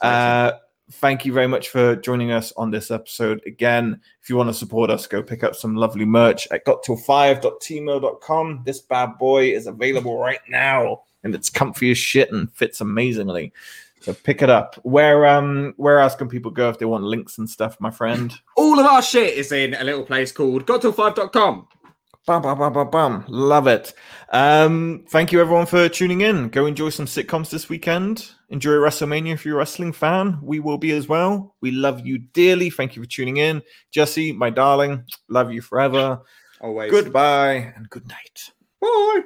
Uh, 0.04 0.52
thank 0.90 1.24
you 1.24 1.32
very 1.32 1.46
much 1.46 1.68
for 1.68 1.96
joining 1.96 2.30
us 2.30 2.52
on 2.56 2.70
this 2.70 2.90
episode. 2.90 3.42
Again, 3.46 4.00
if 4.22 4.28
you 4.28 4.36
want 4.36 4.50
to 4.50 4.54
support 4.54 4.90
us, 4.90 5.06
go 5.06 5.22
pick 5.22 5.42
up 5.44 5.56
some 5.56 5.76
lovely 5.76 6.04
merch 6.04 6.46
at 6.50 6.66
gottill5.teemill.com. 6.66 8.62
This 8.64 8.80
bad 8.80 9.18
boy 9.18 9.50
is 9.52 9.66
available 9.66 10.18
right 10.18 10.40
now, 10.48 11.02
and 11.22 11.34
it's 11.34 11.50
comfy 11.50 11.90
as 11.90 11.98
shit 11.98 12.30
and 12.32 12.52
fits 12.52 12.80
amazingly. 12.80 13.52
So 14.00 14.12
pick 14.12 14.42
it 14.42 14.50
up. 14.50 14.74
Where 14.82 15.24
um 15.26 15.72
where 15.78 15.98
else 15.98 16.14
can 16.14 16.28
people 16.28 16.50
go 16.50 16.68
if 16.68 16.78
they 16.78 16.84
want 16.84 17.04
links 17.04 17.38
and 17.38 17.48
stuff, 17.48 17.80
my 17.80 17.90
friend? 17.90 18.34
All 18.54 18.78
of 18.78 18.84
our 18.84 19.00
shit 19.00 19.32
is 19.32 19.50
in 19.50 19.72
a 19.72 19.82
little 19.82 20.04
place 20.04 20.30
called 20.30 20.66
gottill5.com. 20.66 21.68
Bum, 22.26 22.40
bum, 22.40 22.58
bum, 22.58 22.72
bum, 22.72 22.88
bum. 22.88 23.24
Love 23.28 23.66
it. 23.66 23.92
Um, 24.30 25.04
thank 25.10 25.30
you 25.30 25.42
everyone 25.42 25.66
for 25.66 25.90
tuning 25.90 26.22
in. 26.22 26.48
Go 26.48 26.64
enjoy 26.64 26.88
some 26.88 27.04
sitcoms 27.04 27.50
this 27.50 27.68
weekend. 27.68 28.30
Enjoy 28.48 28.70
WrestleMania 28.70 29.34
if 29.34 29.44
you're 29.44 29.56
a 29.56 29.58
wrestling 29.58 29.92
fan. 29.92 30.38
We 30.42 30.58
will 30.58 30.78
be 30.78 30.92
as 30.92 31.06
well. 31.06 31.54
We 31.60 31.70
love 31.70 32.06
you 32.06 32.16
dearly. 32.18 32.70
Thank 32.70 32.96
you 32.96 33.02
for 33.02 33.08
tuning 33.08 33.36
in. 33.36 33.60
Jesse, 33.90 34.32
my 34.32 34.48
darling, 34.48 35.04
love 35.28 35.52
you 35.52 35.60
forever. 35.60 36.22
Always. 36.62 36.90
Goodbye 36.90 37.74
and 37.76 37.90
good 37.90 38.08
night. 38.08 38.50
Bye. 38.80 39.20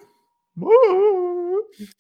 Bye. 0.57 1.95